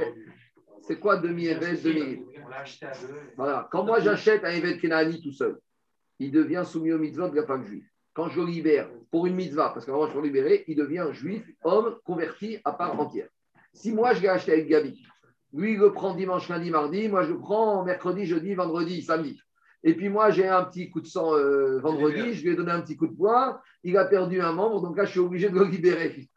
c'est 0.82 0.99
quoi 0.99 1.16
demi-évêque, 1.16 1.82
demi-livre 1.82 2.26
Voilà. 3.36 3.68
Quand 3.70 3.84
moi 3.84 4.01
j'achète 4.01 4.45
un 4.45 4.51
évêque 4.51 4.80
Kenani 4.80 5.20
tout 5.20 5.32
seul, 5.32 5.59
il 6.18 6.32
devient 6.32 6.64
soumis 6.66 6.93
au 6.93 6.99
mitzvah 6.99 7.28
de 7.28 7.36
la 7.36 7.47
femme 7.47 7.64
juive. 7.64 7.84
Quand 8.14 8.28
je 8.28 8.41
le 8.41 8.47
libère 8.47 8.91
pour 9.11 9.26
une 9.26 9.36
mitzvah, 9.36 9.68
parce 9.68 9.86
qu'avant 9.86 10.09
je 10.09 10.16
le 10.16 10.22
libérer, 10.22 10.64
il 10.66 10.76
devient 10.76 11.07
juif, 11.12 11.49
homme, 11.62 11.97
converti 12.05 12.59
à 12.64 12.72
part 12.72 12.99
entière. 12.99 13.28
Si 13.72 13.93
moi 13.93 14.14
je 14.14 14.22
l'ai 14.22 14.28
acheté 14.28 14.53
avec 14.53 14.66
Gabi, 14.66 15.07
lui 15.53 15.74
il 15.74 15.78
le 15.78 15.93
prend 15.93 16.14
dimanche, 16.14 16.49
lundi, 16.49 16.70
mardi, 16.70 17.09
moi 17.09 17.22
je 17.22 17.32
le 17.32 17.39
prends 17.39 17.84
mercredi, 17.84 18.26
jeudi, 18.26 18.55
vendredi, 18.55 19.03
samedi. 19.03 19.41
Et 19.85 19.95
puis 19.95 20.09
moi, 20.09 20.31
j'ai 20.31 20.49
un 20.49 20.64
petit 20.64 20.91
coup 20.91 21.01
de 21.01 21.07
sang 21.07 21.35
euh, 21.35 21.79
vendredi, 21.79 22.35
je 22.35 22.43
lui 22.43 22.53
ai 22.53 22.57
donné 22.57 22.72
un 22.72 22.81
petit 22.81 22.97
coup 22.97 23.07
de 23.07 23.14
poing, 23.14 23.61
il 23.85 23.97
a 23.97 24.05
perdu 24.05 24.41
un 24.41 24.53
membre, 24.53 24.81
donc 24.81 24.97
là, 24.97 25.05
je 25.05 25.12
suis 25.12 25.20
obligé 25.20 25.49
de 25.51 25.59
le 25.59 25.64
libérer. 25.64 26.29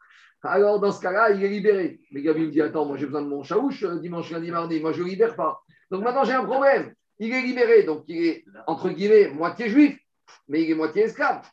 Alors, 0.44 0.80
dans 0.80 0.90
ce 0.90 1.00
cas-là, 1.00 1.30
il 1.30 1.44
est 1.44 1.48
libéré. 1.48 2.00
Mais 2.10 2.22
Gabi 2.22 2.42
me 2.42 2.50
dit 2.50 2.60
Attends, 2.60 2.84
moi, 2.84 2.96
j'ai 2.96 3.06
besoin 3.06 3.22
de 3.22 3.28
mon 3.28 3.42
chaouche 3.42 3.84
euh, 3.84 3.98
dimanche, 3.98 4.30
lundi, 4.30 4.50
mardi. 4.50 4.80
Moi, 4.80 4.92
je 4.92 4.98
ne 4.98 5.04
le 5.04 5.10
libère 5.10 5.36
pas. 5.36 5.62
Donc 5.90 6.02
maintenant, 6.02 6.24
j'ai 6.24 6.32
un 6.32 6.44
problème. 6.44 6.94
Il 7.18 7.32
est 7.32 7.42
libéré. 7.42 7.84
Donc, 7.84 8.04
il 8.08 8.24
est, 8.24 8.44
entre 8.66 8.88
guillemets, 8.90 9.28
moitié 9.28 9.68
juif, 9.68 9.98
mais 10.48 10.62
il 10.62 10.70
est 10.70 10.74
moitié 10.74 11.04
esclave. 11.04 11.48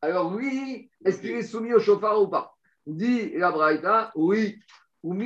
Alors, 0.00 0.34
lui, 0.36 0.90
est-ce 1.04 1.20
qu'il 1.20 1.30
est 1.30 1.42
soumis 1.42 1.72
au 1.72 1.78
chauffard 1.78 2.20
ou 2.20 2.26
pas? 2.26 2.56
Dit 2.84 3.32
la 3.36 3.52
Braïta 3.52 4.10
Oui. 4.16 4.58
Ou 5.04 5.16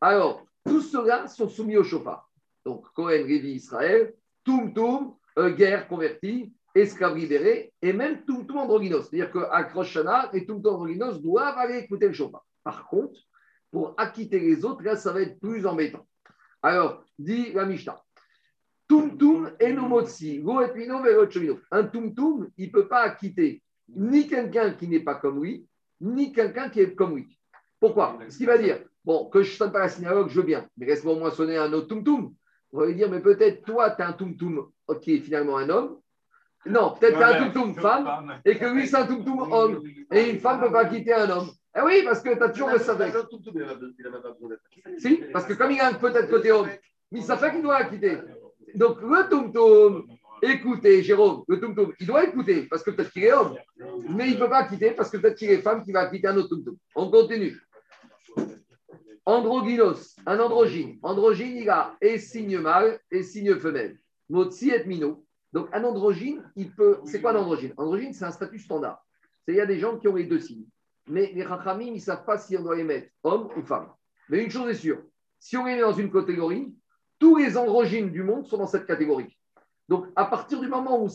Alors, 0.00 0.42
tous 0.64 0.80
ceux-là 0.80 1.26
sont 1.28 1.48
soumis 1.48 1.76
au 1.76 1.84
chauffard. 1.84 2.30
Donc, 2.64 2.86
Cohen, 2.94 3.24
Révi, 3.26 3.52
Israël, 3.52 4.14
Toum, 4.44 5.14
euh, 5.38 5.50
guerre 5.50 5.88
convertie, 5.88 6.52
esclave 6.74 7.16
libéré, 7.16 7.72
et 7.82 7.92
même 7.92 8.24
Toum 8.24 8.46
androgynos. 8.56 9.08
C'est-à-dire 9.08 9.32
qu'à 9.32 9.64
Kroshana 9.64 10.30
et 10.32 10.46
Toum 10.46 10.62
Toum 10.62 10.74
androgynos 10.74 11.20
doivent 11.20 11.58
aller 11.58 11.78
écouter 11.78 12.08
le 12.08 12.12
chauffard. 12.12 12.44
Par 12.62 12.86
contre, 12.88 13.18
pour 13.70 13.94
acquitter 13.96 14.38
les 14.38 14.64
autres, 14.64 14.82
là, 14.82 14.96
ça 14.96 15.12
va 15.12 15.22
être 15.22 15.40
plus 15.40 15.66
embêtant. 15.66 16.06
Alors, 16.62 17.04
dit 17.18 17.52
la 17.52 17.66
Mishnah. 17.66 18.00
Toum 18.88 19.50
et 19.58 19.72
Nomotsi, 19.72 20.42
Un 21.70 21.84
Toum 21.84 22.14
Toum, 22.14 22.50
il 22.56 22.66
ne 22.66 22.72
peut 22.72 22.86
pas 22.86 23.00
acquitter 23.00 23.62
ni 23.88 24.26
quelqu'un 24.28 24.72
qui 24.72 24.88
n'est 24.88 25.00
pas 25.00 25.16
comme 25.16 25.42
lui, 25.42 25.66
ni 26.00 26.32
quelqu'un 26.32 26.68
qui 26.68 26.80
est 26.80 26.94
comme 26.94 27.16
lui. 27.16 27.38
Pourquoi? 27.80 28.18
Ce 28.28 28.36
qu'il 28.36 28.46
va 28.46 28.58
dire, 28.58 28.80
bon, 29.04 29.28
que 29.28 29.42
je 29.42 29.50
ne 29.50 29.56
sonne 29.56 29.72
pas 29.72 29.80
la 29.80 29.88
synagogue, 29.88 30.28
je 30.28 30.40
veux 30.40 30.46
bien, 30.46 30.68
mais 30.76 30.86
laisse-moi 30.86 31.14
au 31.14 31.18
moins 31.18 31.30
sonner 31.30 31.56
un 31.56 31.72
autre 31.72 31.94
Toum. 32.02 32.34
On 32.74 32.80
va 32.80 32.86
lui 32.86 32.96
dire, 32.96 33.08
mais 33.08 33.20
peut-être 33.20 33.64
toi, 33.64 33.90
tu 33.90 34.02
es 34.02 34.04
un 34.04 34.12
toum-toum 34.12 34.66
qui 35.00 35.14
est 35.14 35.20
finalement 35.20 35.58
un 35.58 35.70
homme. 35.70 35.96
Non, 36.66 36.94
peut-être 36.98 37.16
tu 37.16 37.22
es 37.22 37.24
un 37.24 37.44
toum-toum 37.44 37.74
femme, 37.76 38.40
et 38.44 38.58
que 38.58 38.66
lui, 38.66 38.88
c'est 38.88 38.96
un 38.96 39.06
toum-toum 39.06 39.52
homme. 39.52 39.82
Et 40.12 40.30
une 40.30 40.40
femme 40.40 40.60
ne 40.60 40.66
peut 40.66 40.72
pas 40.72 40.86
quitter 40.86 41.14
un 41.14 41.30
homme. 41.30 41.50
Eh 41.76 41.80
oui, 41.82 42.02
parce 42.04 42.20
que 42.20 42.34
tu 42.34 42.42
as 42.42 42.48
toujours 42.48 42.70
le 42.70 42.78
savais. 42.80 43.12
Si, 44.98 45.22
parce 45.32 45.46
que 45.46 45.52
comme 45.52 45.70
il 45.70 45.80
a 45.80 45.94
peut-être 45.94 46.28
côté 46.28 46.50
homme, 46.50 46.68
mais 47.12 47.20
ça 47.20 47.36
fait 47.36 47.52
qu'il 47.52 47.62
doit 47.62 47.84
quitter. 47.84 48.18
Donc 48.74 49.00
le 49.02 49.28
toum-toum 49.28 50.06
écouter 50.42 51.02
Jérôme, 51.04 51.44
le 51.46 51.60
tum 51.60 51.74
il 52.00 52.06
doit 52.06 52.24
écouter 52.24 52.66
parce 52.68 52.82
que 52.82 52.90
peut-être 52.90 53.12
qu'il 53.12 53.22
est 53.22 53.32
homme, 53.32 53.56
mais 54.08 54.28
il 54.28 54.34
ne 54.34 54.38
peut 54.40 54.50
pas 54.50 54.64
quitter 54.64 54.90
parce 54.90 55.10
que 55.10 55.18
peut-être 55.18 55.36
qu'il 55.36 55.50
est 55.50 55.62
femme 55.62 55.84
qui 55.84 55.92
va 55.92 56.06
quitter 56.06 56.26
un 56.26 56.36
autre 56.36 56.56
tum 56.56 56.76
On 56.96 57.08
continue. 57.08 57.56
Androgynos, 59.26 60.16
un 60.26 60.38
androgyne. 60.38 60.98
Androgyne, 61.02 61.56
il 61.56 61.70
a 61.70 61.96
et 62.00 62.18
signe 62.18 62.58
mâle 62.58 63.00
et 63.10 63.22
signe 63.22 63.56
femelle. 63.56 63.98
Motsi 64.28 64.70
et 64.70 64.84
mino. 64.84 65.24
Donc, 65.52 65.68
un 65.72 65.84
androgyne, 65.84 66.42
il 66.56 66.74
peut. 66.74 67.00
C'est 67.04 67.20
quoi 67.20 67.32
un 67.32 67.36
androgyne? 67.36 67.72
Androgyne, 67.76 68.12
c'est 68.12 68.24
un 68.24 68.32
statut 68.32 68.58
standard. 68.58 69.04
Il 69.48 69.54
y 69.54 69.60
a 69.60 69.66
des 69.66 69.78
gens 69.78 69.98
qui 69.98 70.08
ont 70.08 70.14
les 70.14 70.24
deux 70.24 70.40
signes. 70.40 70.66
Mais 71.06 71.32
les 71.34 71.42
rachamim, 71.42 71.86
ils 71.86 71.94
ne 71.94 71.98
savent 71.98 72.24
pas 72.24 72.38
si 72.38 72.56
on 72.56 72.62
doit 72.62 72.76
les 72.76 72.84
mettre 72.84 73.08
homme 73.22 73.48
ou 73.56 73.62
femme. 73.62 73.88
Mais 74.28 74.42
une 74.42 74.50
chose 74.50 74.70
est 74.70 74.74
sûre 74.74 75.02
si 75.44 75.58
on 75.58 75.66
les 75.66 75.74
met 75.74 75.82
dans 75.82 75.92
une 75.92 76.10
catégorie, 76.10 76.74
tous 77.18 77.36
les 77.36 77.58
androgynes 77.58 78.10
du 78.10 78.22
monde 78.22 78.46
sont 78.46 78.56
dans 78.56 78.66
cette 78.66 78.86
catégorie. 78.86 79.36
Donc, 79.90 80.06
à 80.16 80.24
partir 80.24 80.58
du 80.58 80.68
moment 80.68 81.04
où. 81.04 81.08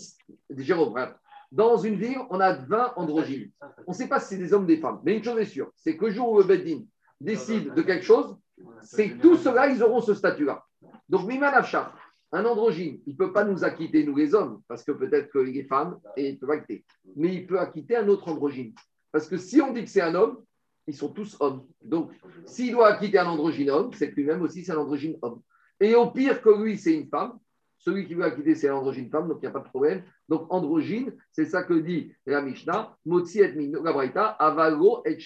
Jérôme, 0.55 1.15
dans 1.51 1.77
une 1.77 1.95
ville, 1.95 2.19
on 2.29 2.39
a 2.39 2.53
20 2.53 2.93
androgynes. 2.95 3.49
On 3.87 3.91
ne 3.91 3.95
sait 3.95 4.07
pas 4.07 4.19
si 4.19 4.29
c'est 4.29 4.37
des 4.37 4.53
hommes 4.53 4.65
ou 4.65 4.67
des 4.67 4.77
femmes. 4.77 5.01
Mais 5.03 5.17
une 5.17 5.23
chose 5.23 5.39
est 5.39 5.45
sûre 5.45 5.71
c'est 5.75 5.97
que 5.97 6.05
le 6.05 6.11
jour 6.11 6.31
où 6.31 6.37
le 6.37 6.43
Beddin 6.43 6.83
décide 7.19 7.73
de 7.73 7.81
quelque 7.81 8.05
chose, 8.05 8.37
c'est 8.81 9.17
tous 9.21 9.37
ceux-là, 9.37 9.69
ils 9.69 9.83
auront 9.83 10.01
ce 10.01 10.13
statut-là. 10.13 10.63
Donc, 11.07 11.27
Miman 11.27 11.53
Afshar, 11.53 11.97
un 12.31 12.45
androgyne, 12.45 13.01
il 13.07 13.13
ne 13.13 13.17
peut 13.17 13.33
pas 13.33 13.43
nous 13.43 13.63
acquitter, 13.63 14.05
nous 14.05 14.15
les 14.15 14.35
hommes, 14.35 14.61
parce 14.67 14.83
que 14.83 14.91
peut-être 14.91 15.31
qu'il 15.31 15.57
est 15.57 15.67
femme 15.67 15.99
et 16.15 16.29
il 16.29 16.39
peut 16.39 16.47
pas 16.47 16.59
quitter. 16.59 16.85
Mais 17.15 17.33
il 17.33 17.47
peut 17.47 17.59
acquitter 17.59 17.95
un 17.95 18.07
autre 18.07 18.27
androgyne. 18.27 18.73
Parce 19.11 19.27
que 19.27 19.37
si 19.37 19.61
on 19.61 19.73
dit 19.73 19.83
que 19.83 19.89
c'est 19.89 20.01
un 20.01 20.13
homme, 20.13 20.43
ils 20.85 20.95
sont 20.95 21.09
tous 21.09 21.37
hommes. 21.39 21.65
Donc, 21.81 22.11
s'il 22.45 22.71
doit 22.71 22.87
acquitter 22.87 23.17
un 23.19 23.27
androgyne 23.27 23.69
homme, 23.69 23.93
c'est 23.93 24.11
que 24.11 24.15
lui-même 24.15 24.41
aussi 24.41 24.63
c'est 24.63 24.71
un 24.71 24.77
androgyne 24.77 25.17
homme. 25.21 25.41
Et 25.79 25.95
au 25.95 26.11
pire 26.11 26.41
que 26.41 26.49
lui, 26.49 26.77
c'est 26.77 26.93
une 26.93 27.07
femme, 27.07 27.39
celui 27.77 28.05
qui 28.05 28.13
veut 28.13 28.23
acquitter, 28.23 28.55
c'est 28.55 28.69
androgyne 28.69 29.09
femme, 29.09 29.27
donc 29.27 29.37
il 29.41 29.45
n'y 29.45 29.47
a 29.47 29.51
pas 29.51 29.59
de 29.59 29.69
problème. 29.69 30.03
Donc, 30.27 30.51
androgyne, 30.53 31.15
c'est 31.31 31.45
ça 31.45 31.63
que 31.63 31.73
dit 31.73 32.13
la 32.25 32.41
Mishnah, 32.41 32.95
Motsi 33.05 33.39
et 33.39 33.53
Mino, 33.53 33.81
Avalo 33.85 35.01
et 35.05 35.17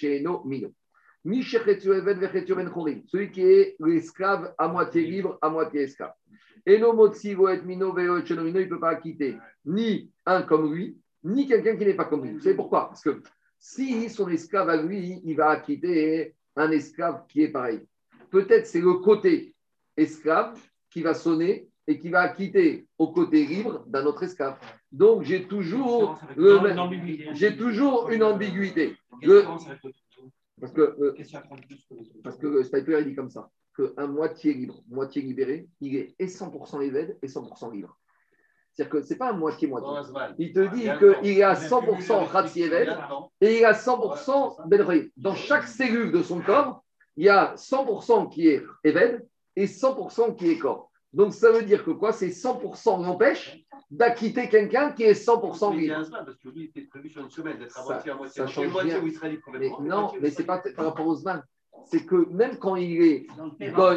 Mino. 0.46 0.74
Ben 1.26 1.42
celui 1.42 3.32
qui 3.32 3.42
est 3.42 3.76
l'esclave 3.80 4.54
à 4.58 4.68
moitié 4.68 5.04
libre, 5.04 5.38
à 5.42 5.50
moitié 5.50 5.84
esclave. 5.84 6.14
Et 6.66 6.80
no 6.80 6.94
Motsi 6.94 7.32
et 7.32 7.62
Mino, 7.64 7.98
il 7.98 8.06
ne 8.06 8.66
peut 8.66 8.80
pas 8.80 8.90
acquitter 8.90 9.38
ni 9.66 10.10
un 10.26 10.42
comme 10.42 10.74
lui, 10.74 10.98
ni 11.24 11.48
quelqu'un 11.48 11.78
qui 11.78 11.86
n'est 11.86 11.94
pas 11.94 12.06
comme 12.06 12.26
lui. 12.26 12.34
Vous 12.34 12.42
savez 12.42 12.56
pourquoi? 12.56 12.88
Parce 12.88 13.02
que 13.02 13.22
si 13.58 14.10
son 14.10 14.28
esclave 14.30 14.70
à 14.70 14.82
lui, 14.82 15.22
il 15.24 15.36
va 15.36 15.50
acquitter 15.50 16.36
un 16.56 16.72
esclave 16.72 17.26
qui 17.28 17.44
est 17.44 17.50
pareil. 17.50 17.82
Peut-être 18.30 18.68
c'est 18.68 18.82
le 18.82 18.94
côté 18.96 19.56
esclave 19.96 20.60
qui 20.90 21.02
va 21.02 21.14
sonner 21.14 21.70
et 21.88 22.00
qui 22.00 22.10
va 22.10 22.22
acquitter 22.22 22.88
au 22.98 23.12
côté 23.12 23.46
libre 23.46 23.84
d'un 23.88 24.06
autre 24.06 24.24
esclave. 24.24 24.58
Donc 24.92 25.24
j'ai 25.24 25.48
toujours, 25.48 26.20
j'ai 27.34 27.56
toujours 27.58 28.10
une 28.10 28.24
ambiguïté. 28.24 28.96
Parce 30.60 30.74
que, 30.74 30.82
euh, 30.82 31.16
parce 32.24 32.38
que 32.38 32.48
le 32.48 32.64
sniper 32.64 33.04
dit 33.04 33.16
comme 33.16 33.30
ça, 33.30 33.50
qu'un 33.76 34.08
moitié 34.08 34.54
libre, 34.54 34.84
moitié 34.88 35.22
libéré, 35.22 35.68
il 35.82 35.96
est 35.96 36.16
et 36.20 36.28
100% 36.28 36.82
évêque 36.82 37.18
et 37.22 37.28
100% 37.28 37.72
libre. 37.72 37.98
C'est-à-dire 38.74 38.92
que 38.92 39.02
ce 39.04 39.14
n'est 39.14 39.18
pas 39.18 39.30
un 39.30 39.38
moitié-moitié. 39.38 39.90
Il 40.40 40.52
te 40.52 40.74
dit 40.74 40.90
qu'il 41.22 41.38
est 41.38 41.44
à 41.44 41.54
100% 41.54 42.26
Ratzievel 42.26 42.98
et 43.42 43.58
il 43.58 43.62
est 43.62 43.66
à 43.66 43.74
100% 43.74 44.68
Benrei. 44.68 45.12
Dans 45.16 45.36
chaque 45.36 45.68
cellule 45.68 46.12
de 46.12 46.24
son 46.24 46.42
corps, 46.42 46.84
il 47.16 47.26
y 47.26 47.30
a 47.30 47.54
100% 47.56 48.30
qui 48.30 48.48
est 48.48 48.64
Eved 48.84 49.28
et 49.56 49.68
100% 49.68 50.36
qui 50.36 50.50
est 50.50 50.58
corps. 50.58 50.90
Donc 51.14 51.34
ça 51.34 51.52
veut 51.52 51.64
dire 51.64 51.84
que 51.84 51.92
quoi? 51.92 52.12
C'est 52.12 52.30
100% 52.30 53.04
l'empêche 53.04 53.64
d'acquitter 53.92 54.50
quelqu'un 54.50 54.92
qui 54.92 55.04
est 55.04 55.14
100% 55.14 55.76
libre. 55.76 56.10
Parce 56.12 56.38
que 56.38 56.50
lui, 56.50 56.62
il 56.62 56.64
était 56.66 56.82
prévu 56.82 57.10
sur 57.10 57.22
une 57.22 57.30
semaine 57.30 57.60
d'être 57.60 57.80
à 57.80 57.84
moitié 57.84 58.12
à 58.12 58.16
moitié. 58.16 58.42
Ça 58.42 58.48
change 58.48 58.68
moitié 58.70 58.98
où 58.98 59.08
il 59.08 59.30
libre 59.30 59.52
mais 59.60 59.70
Non, 59.82 60.12
mais 60.20 60.32
ce 60.32 60.40
n'est 60.40 60.46
pas 60.46 60.64
par 60.76 60.86
rapport 60.86 61.06
aux 61.06 61.16
Zman. 61.16 61.44
C'est 61.86 62.06
que 62.06 62.28
même 62.30 62.58
quand 62.58 62.76
il 62.76 63.02
est 63.02 63.28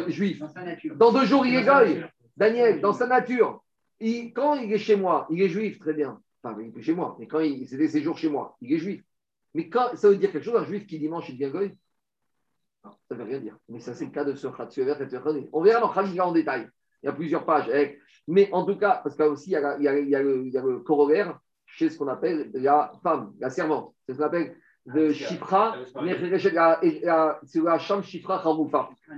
juif, 0.07 0.41
dans 0.95 1.11
deux 1.11 1.25
jours, 1.25 1.45
il 1.45 1.55
est 1.55 1.63
goy. 1.63 2.03
Daniel, 2.35 2.81
dans 2.81 2.93
sa 2.93 3.07
nature, 3.07 3.63
quand 4.35 4.55
il 4.55 4.71
est 4.71 4.77
chez 4.77 4.95
moi, 4.95 5.25
il 5.31 5.41
est 5.41 5.49
juif, 5.49 5.79
très 5.79 5.93
bien. 5.93 6.21
Enfin, 6.43 6.55
il 6.61 6.77
est 6.77 6.83
chez 6.83 6.93
moi, 6.93 7.15
mais 7.19 7.27
quand 7.27 7.39
il, 7.39 7.67
c'est 7.67 7.77
des 7.77 8.01
jours 8.01 8.17
chez 8.17 8.29
moi, 8.29 8.55
il 8.61 8.73
est 8.73 8.77
juif. 8.77 9.03
Mais 9.55 9.69
quand 9.69 9.95
ça 9.95 10.09
veut 10.09 10.17
dire 10.17 10.31
quelque 10.31 10.43
chose, 10.43 10.55
un 10.55 10.65
juif 10.65 10.85
qui 10.85 10.99
dimanche, 10.99 11.29
il 11.29 11.37
devient 11.37 11.51
goy? 11.51 11.77
Ça 12.83 13.15
ne 13.15 13.15
veut 13.15 13.23
rien 13.23 13.39
dire. 13.39 13.57
Mais 13.69 13.79
ça, 13.79 13.95
c'est 13.95 14.05
le 14.05 14.11
cas 14.11 14.23
de 14.23 14.35
ce 14.35 14.47
et 14.47 15.49
On 15.51 15.61
verra 15.61 15.81
dans 15.81 15.89
Khaliga 15.89 16.27
en 16.27 16.31
détail. 16.31 16.69
Il 17.03 17.07
y 17.07 17.09
a 17.09 17.13
plusieurs 17.13 17.45
pages. 17.45 17.69
Eh. 17.73 17.99
Mais 18.27 18.49
en 18.51 18.65
tout 18.65 18.77
cas, 18.77 19.01
parce 19.03 19.15
qu'il 19.15 19.25
aussi, 19.25 19.51
il 19.51 19.53
y 19.53 19.55
a, 19.55 19.77
il 19.77 19.83
y 19.83 19.87
a, 19.87 19.97
il 19.97 20.09
y 20.09 20.15
a, 20.15 20.21
le, 20.21 20.79
corollaire 20.79 21.39
chez 21.65 21.89
ce 21.89 21.97
qu'on 21.97 22.07
appelle 22.07 22.49
la 22.53 22.91
femme, 23.03 23.33
la 23.39 23.49
servante. 23.49 23.93
C'est 24.05 24.13
ce 24.13 24.17
qu'on 24.17 24.25
appelle 24.25 24.55
le 24.85 25.11
chifra, 25.11 25.77
c'est 25.93 27.61
la 27.61 27.79
chambre 27.79 28.03
chifra 28.03 28.43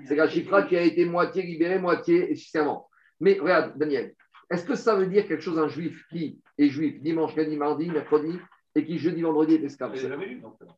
C'est 0.07 0.15
la 0.15 0.27
chifra 0.27 0.63
qui 0.63 0.75
a 0.75 0.81
été 0.81 1.05
moitié 1.05 1.43
libérée, 1.43 1.77
moitié 1.77 2.35
servante. 2.35 2.85
Mais 3.19 3.37
regarde, 3.39 3.77
Daniel, 3.77 4.15
est-ce 4.49 4.65
que 4.65 4.75
ça 4.75 4.95
veut 4.95 5.05
dire 5.05 5.27
quelque 5.27 5.43
chose 5.43 5.59
un 5.59 5.67
juif 5.67 6.05
qui 6.09 6.41
est 6.57 6.69
juif 6.69 7.01
dimanche, 7.01 7.35
lundi, 7.35 7.55
mardi, 7.55 7.89
mercredi 7.89 8.39
et 8.75 8.85
qui 8.85 8.97
jeudi, 8.97 9.21
vendredi 9.21 9.55
est 9.55 9.63
esclave? 9.63 9.93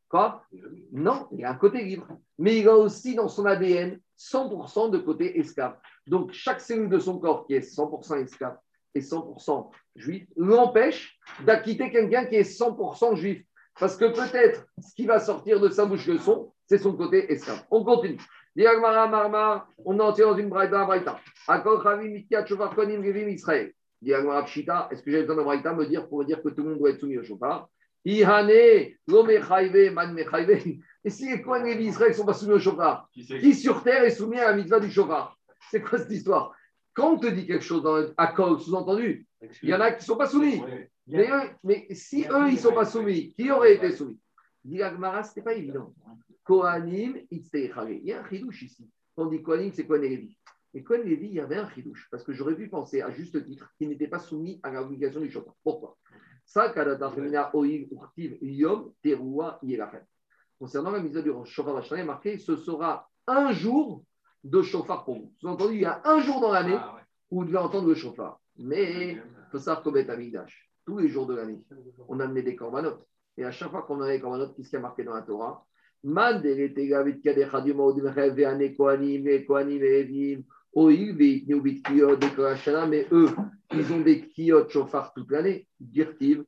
Quoi? 0.09 0.43
Non, 0.91 1.27
il 1.31 1.45
a 1.45 1.51
un 1.51 1.55
côté 1.55 1.83
libre. 1.83 2.07
Mais 2.37 2.57
il 2.57 2.67
a 2.67 2.75
aussi 2.75 3.15
dans 3.15 3.29
son 3.29 3.45
ADN 3.45 3.99
100% 4.17 4.91
de 4.91 4.97
côté 4.97 5.39
esclave. 5.39 5.77
Donc 6.07 6.31
chaque 6.31 6.61
cellule 6.61 6.89
de 6.89 6.99
son 6.99 7.19
corps 7.19 7.45
qui 7.45 7.53
est 7.53 7.59
100% 7.59 8.23
esclave 8.23 8.57
et 8.93 8.99
100% 8.99 9.69
juif 9.95 10.27
l'empêche 10.35 11.17
d'acquitter 11.45 11.91
quelqu'un 11.91 12.25
qui 12.25 12.35
est 12.35 12.59
100% 12.59 13.15
juif. 13.15 13.43
Parce 13.79 13.95
que 13.95 14.05
peut-être 14.05 14.67
ce 14.79 14.93
qui 14.93 15.05
va 15.05 15.19
sortir 15.19 15.59
de 15.59 15.69
sa 15.69 15.85
bouche 15.85 16.05
le 16.07 16.17
son, 16.17 16.51
c'est 16.67 16.77
son 16.77 16.93
côté 16.93 17.31
esclave. 17.31 17.63
On 17.71 17.83
continue. 17.83 18.19
On 18.57 18.61
est 18.61 20.01
entré 20.01 20.23
dans 20.23 20.37
une 20.37 20.49
braïta, 20.49 20.83
braïta. 20.83 21.19
Israël. 23.29 23.73
Est-ce 24.03 25.03
que 25.03 25.11
j'ai 25.11 25.21
besoin 25.21 25.37
de 25.37 25.43
braïta 25.43 25.73
me 25.73 25.85
dire 25.85 26.07
pour 26.09 26.25
dire 26.25 26.43
que 26.43 26.49
tout 26.49 26.63
le 26.63 26.69
monde 26.69 26.79
doit 26.79 26.89
être 26.89 26.99
soumis 26.99 27.17
au 27.17 27.23
chauffard 27.23 27.69
Ihane, 28.03 28.49
Et 28.49 28.97
si 31.09 31.29
les 31.29 31.41
Kohen 31.41 31.67
et 31.67 31.81
Israël 31.81 32.09
ne 32.11 32.15
sont 32.15 32.25
pas 32.25 32.33
soumis 32.33 32.53
au 32.53 32.59
chauffard 32.59 33.07
Qui 33.13 33.53
sur 33.53 33.83
terre 33.83 34.03
est 34.03 34.11
soumis 34.11 34.39
à 34.39 34.51
la 34.51 34.53
mitzvah 34.53 34.79
du 34.79 34.91
chauffard 34.91 35.37
C'est 35.69 35.81
quoi 35.81 35.99
cette 35.99 36.11
histoire? 36.11 36.55
Quand 36.93 37.13
on 37.13 37.19
te 37.19 37.27
dit 37.27 37.45
quelque 37.47 37.63
chose 37.63 37.83
dans 37.83 37.95
à 38.17 38.35
sous-entendu, 38.59 39.25
il 39.61 39.69
y 39.69 39.73
en 39.73 39.79
a 39.79 39.91
qui 39.91 40.01
ne 40.01 40.05
sont 40.05 40.17
pas 40.17 40.27
soumis. 40.27 40.61
Mais, 41.07 41.29
mais 41.63 41.87
si 41.91 42.25
eux, 42.29 42.47
ils 42.47 42.55
ne 42.55 42.59
sont 42.59 42.73
pas 42.73 42.85
soumis, 42.85 43.33
qui 43.33 43.49
aurait 43.51 43.75
été 43.75 43.91
soumis? 43.91 44.19
Dit 44.63 44.79
ce 44.79 45.39
n'est 45.39 45.43
pas 45.43 45.53
évident. 45.53 45.93
Kohanim, 46.43 47.17
Il 47.31 48.01
y 48.03 48.13
a 48.13 48.21
un 48.21 48.29
chidouche 48.29 48.63
ici. 48.63 48.89
On 49.17 49.25
dit 49.27 49.41
Kohanim, 49.41 49.71
c'est 49.71 49.85
Kohen 49.85 50.03
et 50.03 50.09
Lévi. 50.09 50.37
Et 50.73 50.83
Kohen 50.83 51.03
Lévi, 51.03 51.27
il 51.27 51.33
y 51.33 51.39
avait 51.39 51.57
un 51.57 51.69
chidouche, 51.69 52.07
parce 52.11 52.23
que 52.23 52.33
j'aurais 52.33 52.55
pu 52.55 52.69
penser 52.69 53.01
à 53.01 53.11
juste 53.11 53.43
titre 53.45 53.71
qu'il 53.77 53.89
n'était 53.89 54.07
pas 54.07 54.19
soumis 54.19 54.59
à 54.63 54.71
l'obligation 54.71 55.19
du 55.19 55.29
chauffeur. 55.29 55.55
Pourquoi? 55.63 55.97
Ça, 56.45 56.73
Yom. 58.41 58.91
Concernant 60.59 60.91
la 60.91 60.99
mise 60.99 61.13
du 61.13 61.31
chauffard 61.45 61.83
il 61.91 61.97
est 61.97 62.03
marqué 62.03 62.37
ce 62.37 62.55
sera 62.55 63.09
un 63.25 63.51
jour 63.51 64.03
de 64.43 64.61
chauffard 64.61 65.05
pour 65.05 65.15
vous. 65.15 65.33
Sous-entendu, 65.39 65.75
il 65.75 65.81
y 65.81 65.85
a 65.85 66.01
un 66.05 66.19
jour 66.19 66.39
dans 66.41 66.51
l'année 66.51 66.77
ah, 66.77 66.97
où 67.29 67.39
vous 67.39 67.45
devez 67.45 67.57
entendre 67.57 67.87
le 67.87 67.95
chauffard. 67.95 68.39
Mais 68.57 69.13
il 69.13 69.21
faut 69.51 69.59
savoir 69.59 69.83
qu'au 69.83 69.95
Amidash, 69.95 70.69
tous 70.85 70.97
les 70.97 71.07
jours 71.09 71.25
de 71.27 71.35
l'année, 71.35 71.61
on 72.07 72.19
amenait 72.19 72.41
des 72.41 72.55
corbanotes. 72.55 73.05
Et 73.37 73.45
à 73.45 73.51
chaque 73.51 73.71
fois 73.71 73.83
qu'on 73.83 74.01
a 74.01 74.09
des 74.09 74.19
corbanotes, 74.19 74.55
qu'est-ce 74.55 74.69
qui 74.69 74.75
a 74.75 74.79
marqué 74.79 75.03
dans 75.03 75.13
la 75.13 75.21
Torah? 75.21 75.65
Ils 76.03 76.11
eux, 83.11 83.29
ils 83.73 83.93
ont 83.93 84.01
des 84.01 84.27
kiot 84.27 84.67
chauffard 84.69 85.13
toute 85.13 85.29
l'année. 85.31 85.67
Dirtiv. 85.79 86.43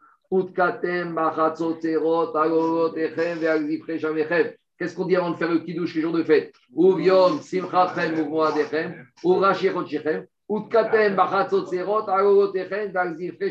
Qu'est-ce 4.78 4.96
qu'on 4.96 5.06
dit 5.06 5.16
avant 5.16 5.32
de 5.32 5.36
faire 5.36 5.52
le 5.52 5.60
kidouche 5.60 5.96
les 5.96 6.02
jours 6.02 6.14
de 6.14 6.24
fête 6.24 6.54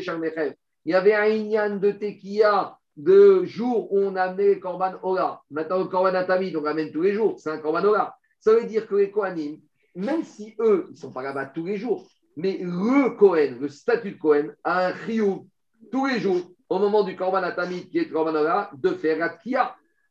shamechem. 0.01 0.53
Il 0.85 0.91
y 0.91 0.95
avait 0.95 1.13
un 1.13 1.25
inyan 1.25 1.77
de 1.77 1.91
tekia 1.91 2.77
de 2.95 3.43
jours 3.45 3.91
où 3.91 3.99
on 3.99 4.15
amenait 4.15 4.55
le 4.55 4.59
Korban 4.59 4.93
Ola. 5.01 5.41
Maintenant, 5.49 5.79
le 5.79 5.85
Korban 5.85 6.13
Atamid, 6.13 6.55
on 6.55 6.65
amène 6.65 6.91
tous 6.91 7.01
les 7.01 7.13
jours. 7.13 7.39
C'est 7.39 7.49
un 7.49 7.57
Korban 7.57 7.83
Ola. 7.83 8.15
Ça 8.39 8.53
veut 8.53 8.65
dire 8.65 8.87
que 8.87 8.95
les 8.95 9.09
Kohanim, 9.09 9.59
même 9.95 10.23
si 10.23 10.55
eux, 10.59 10.85
ils 10.89 10.93
ne 10.93 10.97
sont 10.97 11.11
pas 11.11 11.23
là-bas 11.23 11.47
tous 11.47 11.65
les 11.65 11.77
jours, 11.77 12.07
mais 12.35 12.59
le 12.61 13.15
Kohen, 13.15 13.59
le 13.59 13.69
statut 13.69 14.11
de 14.11 14.17
Kohen, 14.17 14.53
a 14.63 14.87
un 14.87 14.91
Riyou 14.91 15.47
tous 15.91 16.05
les 16.07 16.19
jours, 16.19 16.41
au 16.69 16.79
moment 16.79 17.03
du 17.03 17.15
Korban 17.15 17.43
Atamid, 17.43 17.89
qui 17.89 17.99
est 17.99 18.09
Korban 18.09 18.35
Ola, 18.35 18.69
de 18.73 18.89
faire 18.89 19.17
la. 19.17 19.37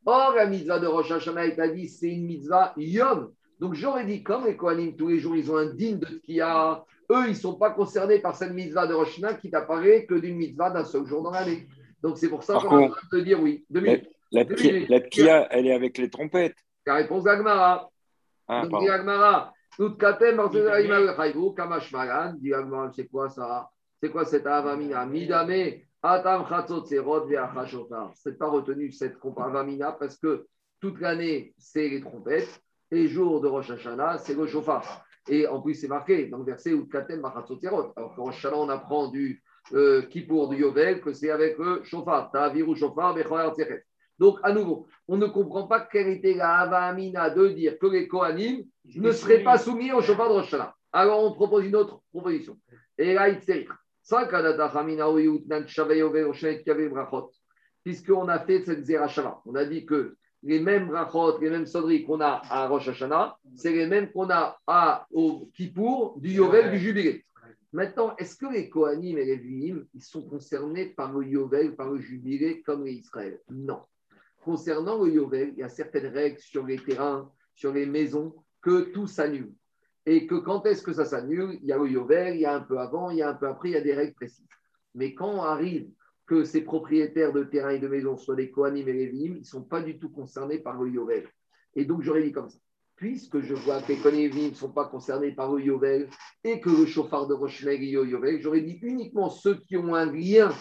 Or, 0.05 0.33
la 0.35 0.45
mitzvah 0.45 0.79
de 0.79 0.87
Rosh 0.87 1.11
Hashanah 1.11 1.45
est 1.45 1.73
dit, 1.73 1.87
c'est 1.87 2.09
une 2.09 2.25
mitzvah 2.25 2.73
Yom. 2.77 3.31
Donc, 3.59 3.73
j'aurais 3.75 4.05
dit, 4.05 4.23
comme 4.23 4.45
les 4.45 4.57
Kohanim, 4.57 4.95
tous 4.95 5.07
les 5.07 5.19
jours, 5.19 5.35
ils 5.35 5.49
ont 5.51 5.57
un 5.57 5.73
digne 5.73 5.99
de 5.99 6.07
Tkia, 6.07 6.83
eux, 7.11 7.23
ils 7.25 7.29
ne 7.29 7.33
sont 7.33 7.55
pas 7.55 7.71
concernés 7.71 8.19
par 8.19 8.35
cette 8.35 8.53
mitzvah 8.53 8.87
de 8.87 8.93
Rosh 8.93 9.17
Hashanah 9.17 9.35
qui 9.35 9.49
n'apparaît 9.49 10.05
que 10.05 10.15
d'une 10.15 10.35
mitzvah 10.35 10.69
d'un 10.69 10.83
seul 10.83 11.05
jour 11.05 11.21
dans 11.23 11.31
l'année. 11.31 11.67
Donc 12.01 12.17
c'est 12.17 12.29
pour 12.29 12.43
ça 12.43 12.55
qu'on 12.55 12.67
a 12.67 12.87
contre, 12.87 13.01
besoin 13.11 13.19
de 13.19 13.25
dire 13.25 13.41
oui. 13.41 13.65
Deux 13.69 13.79
La, 13.79 13.91
minutes. 13.93 14.09
la, 14.89 14.97
la 14.97 14.99
tkia, 15.01 15.47
elle 15.51 15.67
est 15.67 15.73
avec 15.73 15.97
les 15.97 16.09
trompettes. 16.09 16.57
La 16.85 16.95
réponse 16.95 17.23
d'Agmara. 17.23 17.89
Ah, 18.47 18.65
Donc, 18.67 18.81
dit 18.81 18.89
Agmara, 18.89 19.53
tout 19.77 19.95
katem, 19.95 20.41
c'est 22.93 23.07
quoi 23.07 23.29
ça? 23.29 23.69
C'est 24.01 24.09
quoi 24.09 24.25
cette 24.25 24.45
avamina 24.45 25.05
Midame, 25.05 25.79
atam. 26.03 26.45
C'est 28.15 28.37
pas 28.37 28.47
retenu 28.47 28.91
cette 28.91 29.17
compa- 29.17 29.45
avamina 29.45 29.93
parce 29.93 30.17
que 30.17 30.45
toute 30.79 30.99
l'année, 30.99 31.53
c'est 31.57 31.87
les 31.87 32.01
trompettes 32.01 32.61
et 32.91 33.07
jour 33.07 33.41
de 33.41 33.47
Rosh 33.47 33.71
Hashanah, 33.71 34.19
c'est 34.19 34.35
le 34.35 34.45
shofar. 34.45 35.03
Et 35.29 35.47
en 35.47 35.61
plus, 35.61 35.75
c'est 35.75 35.87
marqué 35.87 36.27
dans 36.27 36.39
le 36.39 36.43
verset 36.43 36.73
où 36.73 36.85
katem 36.85 37.21
machatzot 37.21 37.57
serot. 37.57 37.93
Alors 37.95 38.13
que 38.13 38.21
Rosh 38.21 38.45
Hashanah, 38.45 38.57
on 38.57 38.69
apprend 38.69 39.07
du 39.07 39.41
euh, 39.73 40.01
Kippour, 40.03 40.49
du 40.49 40.57
Yovel, 40.57 40.99
que 41.01 41.13
c'est 41.13 41.31
avec 41.31 41.57
le 41.57 41.81
shofar, 41.83 42.29
bechoyer 42.29 43.49
tzeret. 43.53 43.85
Donc, 44.19 44.39
à 44.43 44.51
nouveau, 44.51 44.85
on 45.07 45.17
ne 45.17 45.25
comprend 45.25 45.67
pas 45.67 45.79
quelle 45.79 46.09
était 46.09 46.33
la 46.35 46.57
avamina 46.59 47.29
de 47.29 47.47
dire 47.47 47.79
que 47.79 47.87
les 47.87 48.07
Kohanim 48.07 48.63
ne 48.95 49.11
seraient 49.11 49.43
pas 49.43 49.57
soumis 49.57 49.91
au 49.91 50.01
chauffard 50.01 50.27
de 50.27 50.33
Rosh 50.33 50.53
Hashanah. 50.53 50.75
Alors, 50.91 51.23
on 51.23 51.33
propose 51.33 51.65
une 51.65 51.75
autre 51.75 52.01
proposition. 52.11 52.57
Et 52.97 53.13
là, 53.13 53.29
il 53.29 53.39
s'est 54.03 54.15
Puisqu'on 57.83 58.29
a 58.29 58.39
fait 58.39 58.63
cette 58.63 58.85
Zerachava, 58.85 59.41
on 59.45 59.55
a 59.55 59.65
dit 59.65 59.85
que 59.85 60.15
les 60.43 60.59
mêmes 60.59 60.87
brachot, 60.87 61.39
les 61.39 61.49
mêmes 61.49 61.65
sonneries 61.65 62.03
qu'on 62.03 62.21
a 62.21 62.41
à 62.49 62.67
Rosh 62.67 62.89
Hashanah, 62.89 63.37
c'est 63.55 63.71
les 63.71 63.87
mêmes 63.87 64.11
qu'on 64.11 64.29
a 64.29 64.57
à, 64.67 65.07
au 65.11 65.49
Kippour 65.55 66.19
du 66.19 66.31
Yovel 66.31 66.71
du 66.71 66.79
Jubilé. 66.79 67.25
Maintenant, 67.71 68.15
est-ce 68.17 68.35
que 68.35 68.45
les 68.45 68.69
Kohanim 68.69 69.17
et 69.17 69.25
les 69.25 69.37
Lévi'im, 69.37 69.85
ils 69.93 70.03
sont 70.03 70.21
concernés 70.21 70.89
par 70.89 71.11
le 71.11 71.25
Yovel, 71.25 71.75
par 71.75 71.89
le 71.89 71.99
Jubilé, 71.99 72.61
comme 72.61 72.85
les 72.85 72.93
Israël? 72.93 73.39
Non. 73.49 73.81
Concernant 74.43 75.03
le 75.03 75.11
Yovel, 75.11 75.53
il 75.53 75.59
y 75.59 75.63
a 75.63 75.69
certaines 75.69 76.13
règles 76.13 76.39
sur 76.39 76.65
les 76.65 76.77
terrains, 76.77 77.31
sur 77.55 77.73
les 77.73 77.85
maisons, 77.85 78.35
que 78.61 78.91
tout 78.91 79.07
s'annule. 79.07 79.53
Et 80.05 80.27
que 80.27 80.35
quand 80.35 80.65
est-ce 80.65 80.83
que 80.83 80.93
ça 80.93 81.05
s'annule? 81.05 81.59
Il 81.61 81.67
y 81.67 81.71
a 81.71 81.77
le 81.77 81.89
Yovel, 81.89 82.35
il 82.35 82.41
y 82.41 82.45
a 82.45 82.55
un 82.55 82.61
peu 82.61 82.77
avant, 82.79 83.09
il 83.09 83.17
y 83.17 83.21
a 83.21 83.29
un 83.29 83.33
peu 83.33 83.47
après, 83.47 83.69
il 83.69 83.73
y 83.73 83.77
a 83.77 83.81
des 83.81 83.93
règles 83.93 84.13
précises. 84.13 84.47
Mais 84.95 85.13
quand 85.13 85.41
arrive 85.41 85.89
que 86.25 86.43
ces 86.43 86.61
propriétaires 86.61 87.33
de 87.33 87.43
terrains 87.43 87.71
et 87.71 87.79
de 87.79 87.87
maisons, 87.87 88.17
soit 88.17 88.35
les 88.35 88.51
Kohanim 88.51 88.87
et 88.87 88.93
les 88.93 89.05
Lévi'im, 89.05 89.35
ils 89.35 89.39
ne 89.39 89.43
sont 89.43 89.63
pas 89.63 89.81
du 89.81 89.97
tout 89.99 90.09
concernés 90.09 90.59
par 90.59 90.81
le 90.81 90.89
Yovel. 90.89 91.27
Et 91.75 91.85
donc, 91.85 92.01
j'aurais 92.01 92.23
dit 92.23 92.31
comme 92.31 92.49
ça. 92.49 92.57
Puisque 92.95 93.39
je 93.39 93.53
vois 93.53 93.81
que 93.81 93.93
les 93.93 93.97
Kohanim 93.97 94.37
et 94.37 94.49
ne 94.49 94.55
sont 94.55 94.71
pas 94.71 94.85
concernés 94.85 95.31
par 95.31 95.51
le 95.53 95.61
Yovel 95.61 96.09
et 96.43 96.59
que 96.59 96.69
le 96.69 96.85
chauffard 96.85 97.27
de 97.27 97.35
Hashanah 97.35 97.73
est 97.73 97.97
au 97.97 98.05
Yovel, 98.05 98.41
j'aurais 98.41 98.61
dit 98.61 98.79
uniquement 98.81 99.29
ceux 99.29 99.55
qui 99.55 99.77
ont 99.77 99.95
un 99.95 100.11
lien 100.11 100.51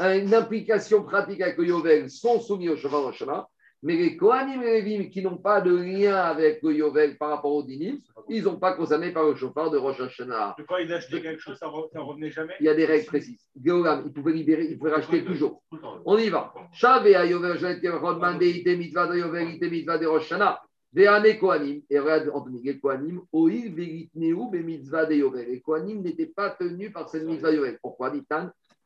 une 0.00 0.34
implication 0.34 1.04
pratique 1.04 1.40
avec 1.40 1.56
le 1.58 1.66
Yovel 1.66 2.10
sont 2.10 2.40
soumis 2.40 2.68
au 2.68 2.74
Rosh 2.74 3.22
Hashanah, 3.22 3.48
mais 3.84 3.96
les 3.96 4.16
Kohanim 4.16 4.62
et 4.62 4.64
les 4.64 4.82
Lévim 4.82 5.10
qui 5.10 5.22
n'ont 5.22 5.36
pas 5.36 5.60
de 5.60 5.76
lien 5.76 6.16
avec 6.16 6.62
le 6.62 6.72
Yovel 6.72 7.18
par 7.18 7.28
rapport 7.28 7.52
au 7.52 7.62
Dinim, 7.62 7.98
ils 8.30 8.42
n'ont 8.42 8.56
pas 8.56 8.72
concernés 8.72 9.12
par 9.12 9.24
le 9.24 9.34
Shofar 9.34 9.70
de 9.70 9.76
Rosh 9.76 10.00
Hashanah. 10.00 10.56
Quand 10.66 10.78
ils 10.78 10.90
achetaient 10.90 11.20
quelque 11.20 11.40
chose, 11.40 11.58
ça 11.58 11.66
ne 11.66 12.00
revenait 12.00 12.30
jamais? 12.30 12.54
Il 12.60 12.66
y 12.66 12.70
a 12.70 12.74
des 12.74 12.86
règles 12.86 13.04
précises. 13.04 13.46
Géolam, 13.62 14.04
ils 14.06 14.12
pouvaient 14.12 14.32
libérer, 14.32 14.64
ils 14.70 14.78
pouvaient 14.78 14.94
racheter 14.94 15.22
toujours. 15.22 15.62
On 16.06 16.16
y 16.16 16.30
va. 16.30 16.54
Shavé 16.72 17.14
à 17.14 17.26
Yovel, 17.26 17.58
Rodman, 18.00 18.38
Deite, 18.38 18.66
Mitzvah 18.66 19.06
de 19.06 19.18
Yovel, 19.18 19.50
Ite, 19.50 19.70
Mitzvah 19.70 19.98
de 19.98 20.06
Rosh 20.06 20.32
Hashanah. 20.32 20.60
Veane 20.94 21.38
Kohanim, 21.38 21.82
et 21.90 21.98
regarde, 21.98 22.30
Anthony, 22.32 22.62
les 22.62 22.78
Kohanim, 22.78 23.20
Oil, 23.32 23.74
Veritneu, 23.74 24.48
be 24.50 24.64
Mitzvah 24.64 25.04
de 25.04 25.16
Yovel. 25.16 25.50
Les 25.50 25.60
Kohanim 25.60 26.00
n'étaient 26.00 26.32
pas 26.34 26.50
tenus 26.50 26.90
par 26.90 27.10
cette 27.10 27.24
Mitzvah 27.24 27.50
de 27.50 27.56
Yovel. 27.56 27.78
Pourquoi, 27.82 28.08
dit 28.08 28.24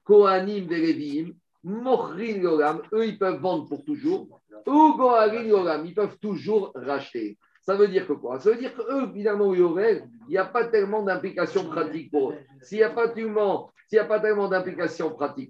Kohanim, 0.02 0.66
Vereviim, 0.66 1.34
Mochrin 1.64 2.40
Yolam, 2.40 2.82
eux, 2.92 3.06
ils 3.06 3.18
peuvent 3.18 3.40
vendre 3.40 3.68
pour 3.68 3.84
toujours. 3.84 4.40
Ou 4.66 4.94
Goharin 4.96 5.44
Yolam, 5.44 5.86
ils 5.86 5.94
peuvent 5.94 6.18
toujours 6.18 6.72
racheter. 6.74 7.38
Ça 7.62 7.74
veut 7.74 7.88
dire 7.88 8.06
que 8.06 8.14
quoi? 8.14 8.40
Ça 8.40 8.50
veut 8.50 8.56
dire 8.56 8.74
qu'eux, 8.74 9.12
finalement, 9.12 9.48
au 9.48 9.54
Yovel, 9.54 10.08
il 10.26 10.30
n'y 10.30 10.38
a 10.38 10.46
pas 10.46 10.64
tellement 10.64 11.02
d'implication 11.02 11.68
pratique 11.68 12.10
pour 12.10 12.30
eux. 12.30 12.36
S'il 12.62 12.78
n'y 12.78 12.84
a 12.84 12.90
pas 12.90 13.08
tellement, 13.08 13.70
s'il 13.88 13.98
a 13.98 14.04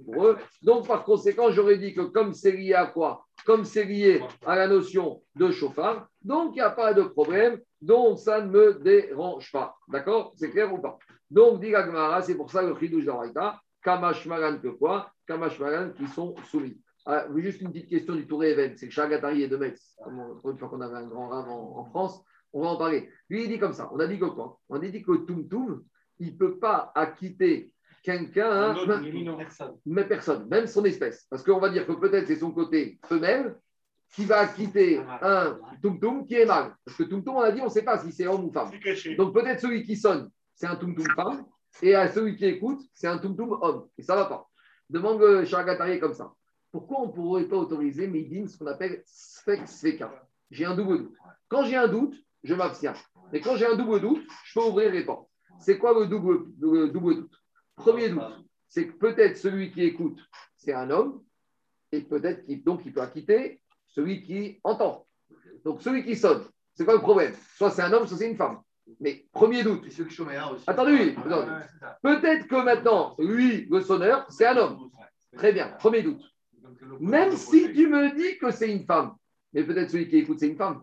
pour 0.04 0.26
eux, 0.26 0.36
donc 0.62 0.86
par 0.88 1.04
conséquent, 1.04 1.50
j'aurais 1.50 1.78
dit 1.78 1.94
que 1.94 2.00
comme 2.02 2.32
c'est 2.32 2.52
lié 2.52 2.74
à 2.74 2.86
quoi? 2.86 3.24
Comme 3.46 3.64
c'est 3.64 3.84
lié 3.84 4.20
à 4.44 4.56
la 4.56 4.66
notion 4.66 5.22
de 5.36 5.50
chauffard, 5.52 6.08
donc 6.22 6.52
il 6.54 6.58
n'y 6.58 6.60
a 6.60 6.70
pas 6.70 6.92
de 6.92 7.02
problème, 7.02 7.60
donc 7.80 8.18
ça 8.18 8.40
ne 8.40 8.50
me 8.50 8.74
dérange 8.74 9.52
pas. 9.52 9.76
D'accord? 9.86 10.32
C'est 10.36 10.50
clair 10.50 10.72
ou 10.72 10.78
pas? 10.78 10.98
Donc, 11.30 11.60
dit 11.60 11.72
c'est 12.22 12.34
pour 12.34 12.50
ça 12.50 12.62
le 12.62 12.74
d'Araïta, 13.04 13.60
Kamashmaran 13.82 14.58
que 14.58 14.68
quoi? 14.68 15.12
Kamashmaran 15.26 15.90
qui 15.90 16.06
sont 16.08 16.34
soumis. 16.50 16.80
Ah, 17.06 17.26
juste 17.36 17.60
une 17.62 17.72
petite 17.72 17.88
question 17.88 18.14
du 18.14 18.26
Tour 18.26 18.44
Even, 18.44 18.76
c'est 18.76 18.88
que 18.88 18.92
Chagatari 18.92 19.42
est 19.42 19.48
de 19.48 19.56
Metz. 19.56 19.94
Comme 20.04 20.18
on- 20.18 20.50
Une 20.50 20.58
fois 20.58 20.68
qu'on 20.68 20.80
avait 20.80 20.96
un 20.96 21.06
grand 21.06 21.28
rave 21.28 21.48
en, 21.48 21.78
en 21.78 21.84
France, 21.86 22.22
on 22.52 22.60
va 22.62 22.68
en 22.68 22.76
parler. 22.76 23.08
Lui, 23.30 23.44
il 23.44 23.48
dit 23.48 23.58
comme 23.58 23.72
ça. 23.72 23.88
On 23.92 23.98
a 24.00 24.06
dit 24.06 24.18
que 24.18 24.26
quoi? 24.26 24.58
On 24.68 24.76
a 24.76 24.78
dit 24.88 25.02
que 25.02 25.12
Tum 25.24 25.48
Tum, 25.48 25.84
il 26.18 26.32
ne 26.34 26.38
peut 26.38 26.58
pas 26.58 26.92
acquitter 26.94 27.72
quelqu'un, 28.02 28.50
Un 28.50 28.70
hein, 28.70 28.74
mais 29.86 30.04
personne, 30.04 30.48
même 30.48 30.66
son 30.66 30.84
espèce. 30.84 31.26
Parce 31.30 31.42
qu'on 31.42 31.58
va 31.58 31.68
dire 31.70 31.86
que 31.86 31.92
peut-être 31.92 32.26
c'est 32.26 32.36
son 32.36 32.50
côté 32.52 32.98
femelle 33.06 33.56
qui 34.14 34.24
va 34.24 34.40
acquitter 34.40 34.98
un 35.22 35.58
Tum 35.82 35.98
Tum 36.00 36.26
qui 36.26 36.34
est 36.34 36.46
mâle. 36.46 36.74
Parce 36.84 36.96
que 36.96 37.04
Tum 37.04 37.22
Tum, 37.24 37.36
on 37.36 37.40
a 37.40 37.52
dit, 37.52 37.60
on 37.60 37.64
ne 37.66 37.70
sait 37.70 37.82
pas 37.82 37.98
si 37.98 38.12
c'est 38.12 38.26
homme 38.26 38.44
ou 38.44 38.52
femme. 38.52 38.70
Donc 39.16 39.32
peut-être 39.34 39.60
celui 39.60 39.82
qui 39.82 39.96
sonne, 39.96 40.30
c'est 40.54 40.66
un 40.66 40.76
Tum 40.76 40.94
Tum 40.94 41.06
femme, 41.14 41.44
et 41.82 41.94
à 41.94 42.10
celui 42.10 42.36
qui 42.36 42.46
écoute, 42.46 42.80
c'est 42.94 43.06
un 43.06 43.18
Tum 43.18 43.36
Tum 43.36 43.58
homme. 43.60 43.88
Et 43.96 44.02
ça 44.02 44.14
ne 44.14 44.20
va 44.20 44.26
pas. 44.26 44.48
Demande 44.90 45.20
le 45.20 45.44
Chagatari 45.44 46.00
comme 46.00 46.14
ça. 46.14 46.32
Pourquoi 46.70 47.00
on 47.00 47.06
ne 47.08 47.12
pourrait 47.12 47.44
pas 47.44 47.56
autoriser 47.56 48.06
Medine, 48.06 48.48
ce 48.48 48.58
qu'on 48.58 48.66
appelle 48.66 49.02
Sfek 49.06 49.66
Sveka 49.66 50.12
J'ai 50.50 50.64
un 50.64 50.74
double 50.74 50.98
doute. 50.98 51.16
Quand 51.48 51.64
j'ai 51.64 51.76
un 51.76 51.88
doute, 51.88 52.14
je 52.42 52.54
m'abstiens. 52.54 52.94
Mais 53.32 53.40
quand 53.40 53.56
j'ai 53.56 53.66
un 53.66 53.76
double 53.76 54.00
doute, 54.00 54.26
je 54.44 54.58
peux 54.58 54.66
ouvrir 54.66 54.92
les 54.92 55.04
portes. 55.04 55.28
C'est 55.60 55.78
quoi 55.78 55.98
le 55.98 56.06
double, 56.06 56.46
le 56.60 56.88
double 56.88 57.14
doute? 57.16 57.34
Premier 57.76 58.10
doute, 58.10 58.22
c'est 58.68 58.86
que 58.86 58.92
peut-être 58.92 59.36
celui 59.36 59.70
qui 59.70 59.82
écoute, 59.82 60.18
c'est 60.56 60.72
un 60.72 60.90
homme, 60.90 61.22
et 61.92 62.02
peut-être 62.02 62.44
qu'il 62.44 62.62
donc 62.62 62.82
il 62.84 62.92
peut 62.92 63.00
acquitter 63.00 63.62
celui 63.86 64.22
qui 64.22 64.60
entend. 64.64 65.06
Donc 65.64 65.82
celui 65.82 66.04
qui 66.04 66.16
sonne, 66.16 66.44
c'est 66.74 66.84
quoi 66.84 66.94
le 66.94 67.00
problème? 67.00 67.34
Soit 67.56 67.70
c'est 67.70 67.82
un 67.82 67.92
homme, 67.92 68.06
soit 68.06 68.18
c'est 68.18 68.30
une 68.30 68.36
femme. 68.36 68.60
Mais 69.00 69.24
premier 69.32 69.62
doute. 69.62 69.84
Attendez, 70.66 71.14
attendez. 71.16 71.46
Peut-être 72.02 72.48
que 72.48 72.64
maintenant, 72.64 73.14
lui, 73.18 73.66
le 73.70 73.80
sonneur, 73.80 74.26
c'est 74.30 74.46
un 74.46 74.56
homme. 74.56 74.90
Très 75.36 75.52
bien, 75.52 75.68
premier 75.78 76.02
doute. 76.02 76.22
Même 77.00 77.32
si 77.32 77.72
tu 77.72 77.88
me 77.88 78.14
dis 78.16 78.38
que 78.38 78.50
c'est 78.50 78.70
une 78.70 78.84
femme, 78.84 79.14
mais 79.52 79.64
peut-être 79.64 79.90
celui 79.90 80.08
qui 80.08 80.18
écoute, 80.18 80.38
c'est 80.40 80.48
une 80.48 80.56
femme. 80.56 80.82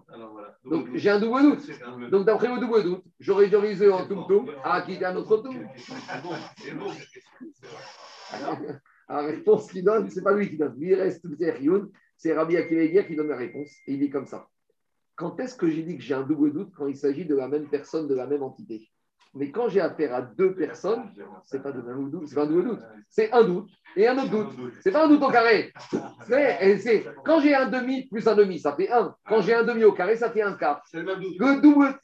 Donc 0.64 0.90
j'ai 0.94 1.10
un 1.10 1.20
double 1.20 1.42
doute. 1.42 1.70
Donc 2.12 2.26
d'après 2.26 2.48
le 2.48 2.60
double 2.60 2.84
doute, 2.84 3.04
j'aurais 3.20 3.48
autorisé 3.48 3.90
en 3.90 4.08
tum 4.08 4.26
tum 4.28 4.52
à 4.64 4.76
acquitter 4.76 5.06
un 5.06 5.16
autre 5.16 5.38
tum. 5.38 5.56
La 9.08 9.22
réponse 9.22 9.72
qu'il 9.72 9.84
donne, 9.84 10.10
c'est 10.10 10.24
pas 10.24 10.34
lui 10.34 10.50
qui 10.50 10.58
donne. 10.58 10.76
Lui, 10.80 10.90
il 10.90 10.96
reste 10.96 11.24
c'est 12.18 12.34
Rabbi 12.34 12.58
Akiva 12.58 13.04
qui 13.04 13.16
donne 13.16 13.28
la 13.28 13.36
réponse. 13.36 13.70
Et 13.86 13.94
il 13.94 14.00
dit 14.00 14.10
comme 14.10 14.26
ça. 14.26 14.48
Quand 15.16 15.40
est-ce 15.40 15.56
que 15.56 15.70
j'ai 15.70 15.84
dit 15.84 15.98
que 15.98 16.04
j'ai 16.04 16.14
un 16.14 16.24
double 16.24 16.52
doute 16.52 16.72
quand 16.76 16.88
il 16.88 16.98
s'agit 16.98 17.26
de 17.26 17.36
la 17.36 17.48
même 17.48 17.68
personne, 17.68 18.08
de 18.08 18.16
la 18.16 18.28
même 18.28 18.44
entité? 18.44 18.90
Mais 19.38 19.52
quand 19.52 19.68
j'ai 19.68 19.82
affaire 19.82 20.14
à 20.16 20.22
deux 20.22 20.56
personnes, 20.56 21.04
c'est 21.44 21.62
pas 21.62 21.74
de 21.74 21.82
même 21.82 22.10
doute, 22.10 22.28
c'est 22.28 22.36
pas 22.36 22.44
un 22.44 22.48
double 22.48 22.64
doute. 22.70 22.80
C'est 23.10 23.32
un 23.34 23.44
doute 23.44 23.70
et 23.98 24.08
un 24.08 24.18
autre 24.18 24.30
doute. 24.30 24.48
C'est 24.82 24.92
pas 24.92 25.06
un 25.06 25.10
doute 25.10 25.22
au 25.22 25.28
carré. 25.30 25.74
C'est- 26.26 27.06
quand 27.26 27.42
j'ai 27.42 27.54
un 27.54 27.68
demi 27.68 28.08
plus 28.08 28.26
un 28.30 28.36
demi, 28.36 28.60
ça 28.60 28.74
fait 28.76 28.90
un. 28.90 29.14
Quand 29.28 29.42
j'ai 29.42 29.54
un 29.54 29.64
demi 29.64 29.84
au 29.84 29.92
carré, 29.92 30.16
ça 30.16 30.30
fait 30.32 30.42
un 30.42 30.54
quart. 30.54 30.82
C'est 30.90 31.00
le 31.00 31.04
même 31.04 31.20
doute. 31.20 31.36
Le 31.38 31.62
double, 31.62 32.00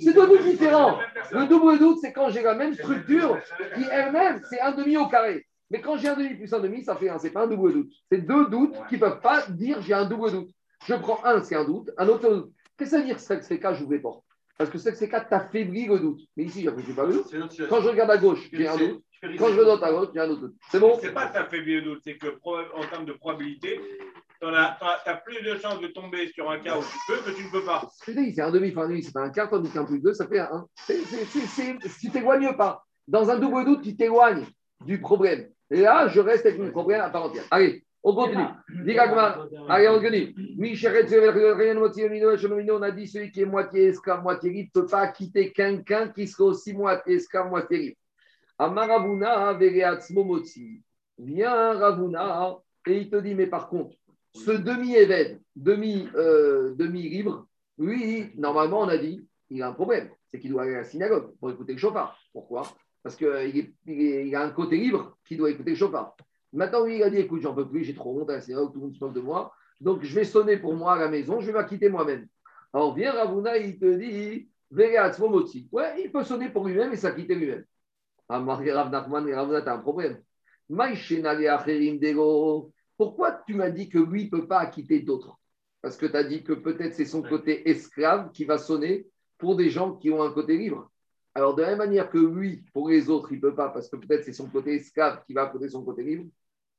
c'est 0.00 0.12
deux 0.14 0.26
doutes 0.26 0.42
différents. 0.44 0.98
Le 1.30 1.46
double 1.46 1.78
doute, 1.78 1.98
c'est 2.00 2.12
quand 2.12 2.28
j'ai 2.30 2.42
la 2.42 2.54
même 2.56 2.74
structure 2.74 3.38
qui 3.76 3.84
elle-même, 3.92 4.40
c'est 4.50 4.60
un 4.60 4.72
demi 4.72 4.96
au 4.96 5.06
carré. 5.06 5.46
Mais 5.70 5.80
quand 5.80 5.96
j'ai 5.96 6.08
un 6.08 6.16
demi 6.16 6.34
plus 6.34 6.52
un 6.52 6.60
demi, 6.60 6.84
ça 6.84 6.96
fait 6.96 7.08
un. 7.08 7.18
C'est 7.18 7.30
pas 7.30 7.44
un 7.44 7.46
double 7.46 7.72
doute. 7.72 7.90
C'est 8.10 8.18
deux 8.26 8.46
doutes 8.48 8.74
qui 8.88 8.96
ne 8.96 9.00
peuvent 9.00 9.20
pas 9.20 9.46
dire 9.48 9.80
j'ai 9.80 9.94
un 9.94 10.06
double 10.06 10.30
doute. 10.32 10.50
Je 10.86 10.94
prends 10.94 11.24
un, 11.24 11.42
c'est 11.42 11.56
un 11.56 11.64
doute, 11.64 11.90
un 11.96 12.08
autre 12.08 12.28
doute. 12.28 12.52
Qu'est-ce 12.76 12.90
que 12.90 12.96
ça 12.96 13.02
veut 13.02 13.06
dire 13.06 13.20
sexe 13.20 13.48
CK, 13.48 13.74
j'ouvre 13.74 13.92
les 13.92 14.00
portes 14.00 14.24
Parce 14.58 14.70
que 14.70 14.78
sexe 14.78 15.00
CK 15.00 15.28
t'affaiblit 15.28 15.86
le 15.86 15.98
doute. 15.98 16.20
Mais 16.36 16.44
ici, 16.44 16.62
je 16.62 16.70
n'ai 16.70 16.94
pas 16.94 17.06
le 17.06 17.14
doute. 17.14 17.34
Quand 17.68 17.80
je 17.80 17.88
regarde 17.88 18.10
à 18.10 18.18
gauche, 18.18 18.48
j'ai 18.52 18.68
un 18.68 18.76
doute. 18.76 19.02
Quand 19.38 19.48
je 19.48 19.60
regarde 19.60 19.82
à 19.82 19.92
gauche, 19.92 20.08
j'ai 20.14 20.20
un 20.20 20.28
autre 20.28 20.40
doute. 20.42 20.56
C'est 20.70 20.80
bon? 20.80 20.98
C'est 21.00 21.12
pas 21.12 21.28
que 21.28 21.32
tu 21.32 21.38
as 21.38 21.46
fait 21.46 21.62
bien 21.62 21.82
doute, 21.82 22.00
c'est 22.04 22.18
que 22.18 22.26
en 22.26 22.86
termes 22.88 23.06
de 23.06 23.12
probabilité, 23.12 23.80
tu 24.40 24.46
as, 24.46 25.22
plus 25.24 25.42
de 25.42 25.56
chances 25.58 25.80
de 25.80 25.88
tomber 25.88 26.28
sur 26.32 26.50
un 26.50 26.58
cas 26.58 26.76
où 26.76 26.82
tu 26.82 26.98
peux 27.06 27.18
que 27.30 27.36
tu 27.36 27.44
ne 27.44 27.50
peux 27.50 27.64
pas. 27.64 27.88
C'est 28.04 28.40
un 28.40 28.50
demi, 28.50 28.70
enfin 28.70 28.82
un 28.82 28.88
demi, 28.88 29.02
c'est 29.02 29.12
pas 29.12 29.22
un 29.22 29.30
quart, 29.30 29.48
tandis 29.48 29.70
qu'un 29.70 29.84
plus 29.84 30.00
deux, 30.00 30.12
ça 30.12 30.26
fait 30.26 30.40
un 30.40 30.66
1. 30.88 30.96
Tu 32.00 32.10
t'éloignes 32.10 32.56
pas. 32.56 32.84
Dans 33.08 33.30
un 33.30 33.38
double 33.38 33.64
doute, 33.64 33.82
tu 33.82 33.96
t'éloignes 33.96 34.44
du 34.84 35.00
problème. 35.00 35.48
Et 35.70 35.80
là, 35.80 36.08
je 36.08 36.20
reste 36.20 36.46
avec 36.46 36.58
mon 36.58 36.70
problème 36.70 37.00
à 37.00 37.10
part 37.10 37.24
entière. 37.24 37.44
Allez, 37.50 37.83
on 38.04 38.14
continue. 38.14 38.44
On 42.70 42.82
a 42.82 42.90
dit 42.90 43.08
celui 43.08 43.32
qui 43.32 43.40
est 43.40 43.46
moitié 43.46 43.86
esclave, 43.86 44.22
moitié 44.22 44.50
libre, 44.50 44.70
ne 44.74 44.80
peut 44.82 44.86
pas 44.86 45.08
quitter 45.08 45.52
quelqu'un 45.52 46.08
qui 46.08 46.28
serait 46.28 46.44
aussi 46.44 46.74
moitié 46.74 47.14
esclave, 47.14 47.48
moitié 47.48 47.78
libre. 47.78 47.96
Amaravuna 48.58 49.58
Motsi. 50.10 50.82
Viens 51.18 51.72
Ravuna 51.78 52.58
et 52.86 52.98
il 52.98 53.10
te 53.10 53.16
dit, 53.16 53.34
mais 53.34 53.46
par 53.46 53.68
contre, 53.68 53.96
ce 54.34 54.50
demi-évêque, 54.50 55.40
demi, 55.56 56.08
euh, 56.14 56.74
demi-libre, 56.74 57.46
lui, 57.78 58.30
normalement, 58.36 58.80
on 58.80 58.88
a 58.88 58.98
dit, 58.98 59.26
il 59.48 59.62
a 59.62 59.68
un 59.68 59.72
problème. 59.72 60.10
C'est 60.26 60.38
qu'il 60.40 60.50
doit 60.50 60.62
aller 60.62 60.74
à 60.74 60.78
la 60.78 60.84
synagogue 60.84 61.32
pour 61.38 61.50
écouter 61.50 61.72
le 61.72 61.78
chauffard. 61.78 62.18
Pourquoi 62.32 62.64
Parce 63.02 63.16
qu'il 63.16 63.72
il 63.86 64.36
a 64.36 64.42
un 64.42 64.50
côté 64.50 64.76
libre 64.76 65.16
qui 65.24 65.36
doit 65.36 65.50
écouter 65.50 65.70
le 65.70 65.76
chauffard. 65.76 66.16
Maintenant, 66.54 66.84
lui, 66.84 66.96
il 66.96 67.02
a 67.02 67.10
dit, 67.10 67.18
écoute, 67.18 67.42
j'en 67.42 67.52
peux 67.52 67.68
plus, 67.68 67.82
j'ai 67.82 67.94
trop 67.94 68.18
honte 68.18 68.30
à 68.30 68.34
la 68.34 68.40
synagogue, 68.40 68.72
tout 68.72 68.78
le 68.78 68.86
monde 68.86 68.94
se 68.94 69.04
moque 69.04 69.14
de 69.14 69.20
moi. 69.20 69.52
Donc, 69.80 70.04
je 70.04 70.14
vais 70.14 70.24
sonner 70.24 70.56
pour 70.56 70.72
moi 70.74 70.94
à 70.94 70.98
la 70.98 71.08
maison, 71.08 71.40
je 71.40 71.46
vais 71.46 71.52
m'acquitter 71.52 71.88
moi-même. 71.88 72.28
Alors, 72.72 72.94
viens 72.94 73.12
Ravuna, 73.12 73.58
il 73.58 73.76
te 73.78 73.92
dit, 73.92 74.48
Motsi. 74.70 75.68
Ouais, 75.72 76.00
il 76.02 76.12
peut 76.12 76.22
sonner 76.22 76.48
pour 76.48 76.66
lui-même 76.66 76.92
et 76.92 76.96
s'acquitter 76.96 77.34
lui-même. 77.34 77.64
Ah, 78.28 78.38
Rav 78.38 78.90
Nachman, 78.90 79.32
Ravuna, 79.32 79.62
tu 79.62 79.68
as 79.68 79.74
un 79.74 79.78
problème. 79.78 80.22
Pourquoi 82.96 83.32
tu 83.46 83.54
m'as 83.54 83.70
dit 83.70 83.88
que 83.88 83.98
lui 83.98 84.26
ne 84.26 84.30
peut 84.30 84.46
pas 84.46 84.60
acquitter 84.60 85.00
d'autres? 85.00 85.38
Parce 85.82 85.96
que 85.96 86.06
tu 86.06 86.16
as 86.16 86.24
dit 86.24 86.44
que 86.44 86.52
peut-être 86.52 86.94
c'est 86.94 87.04
son 87.04 87.22
côté 87.22 87.68
esclave 87.68 88.30
qui 88.30 88.44
va 88.44 88.58
sonner 88.58 89.06
pour 89.38 89.56
des 89.56 89.70
gens 89.70 89.96
qui 89.96 90.10
ont 90.10 90.22
un 90.22 90.30
côté 90.30 90.56
libre. 90.56 90.90
Alors, 91.34 91.56
de 91.56 91.62
la 91.62 91.70
même 91.70 91.78
manière 91.78 92.08
que 92.08 92.18
lui, 92.18 92.64
pour 92.72 92.88
les 92.88 93.10
autres, 93.10 93.32
il 93.32 93.36
ne 93.36 93.40
peut 93.40 93.54
pas, 93.54 93.70
parce 93.70 93.88
que 93.88 93.96
peut-être 93.96 94.24
c'est 94.24 94.32
son 94.32 94.48
côté 94.48 94.76
esclave 94.76 95.22
qui 95.26 95.34
va 95.34 95.42
accoter 95.42 95.68
son 95.68 95.84
côté 95.84 96.04
libre, 96.04 96.30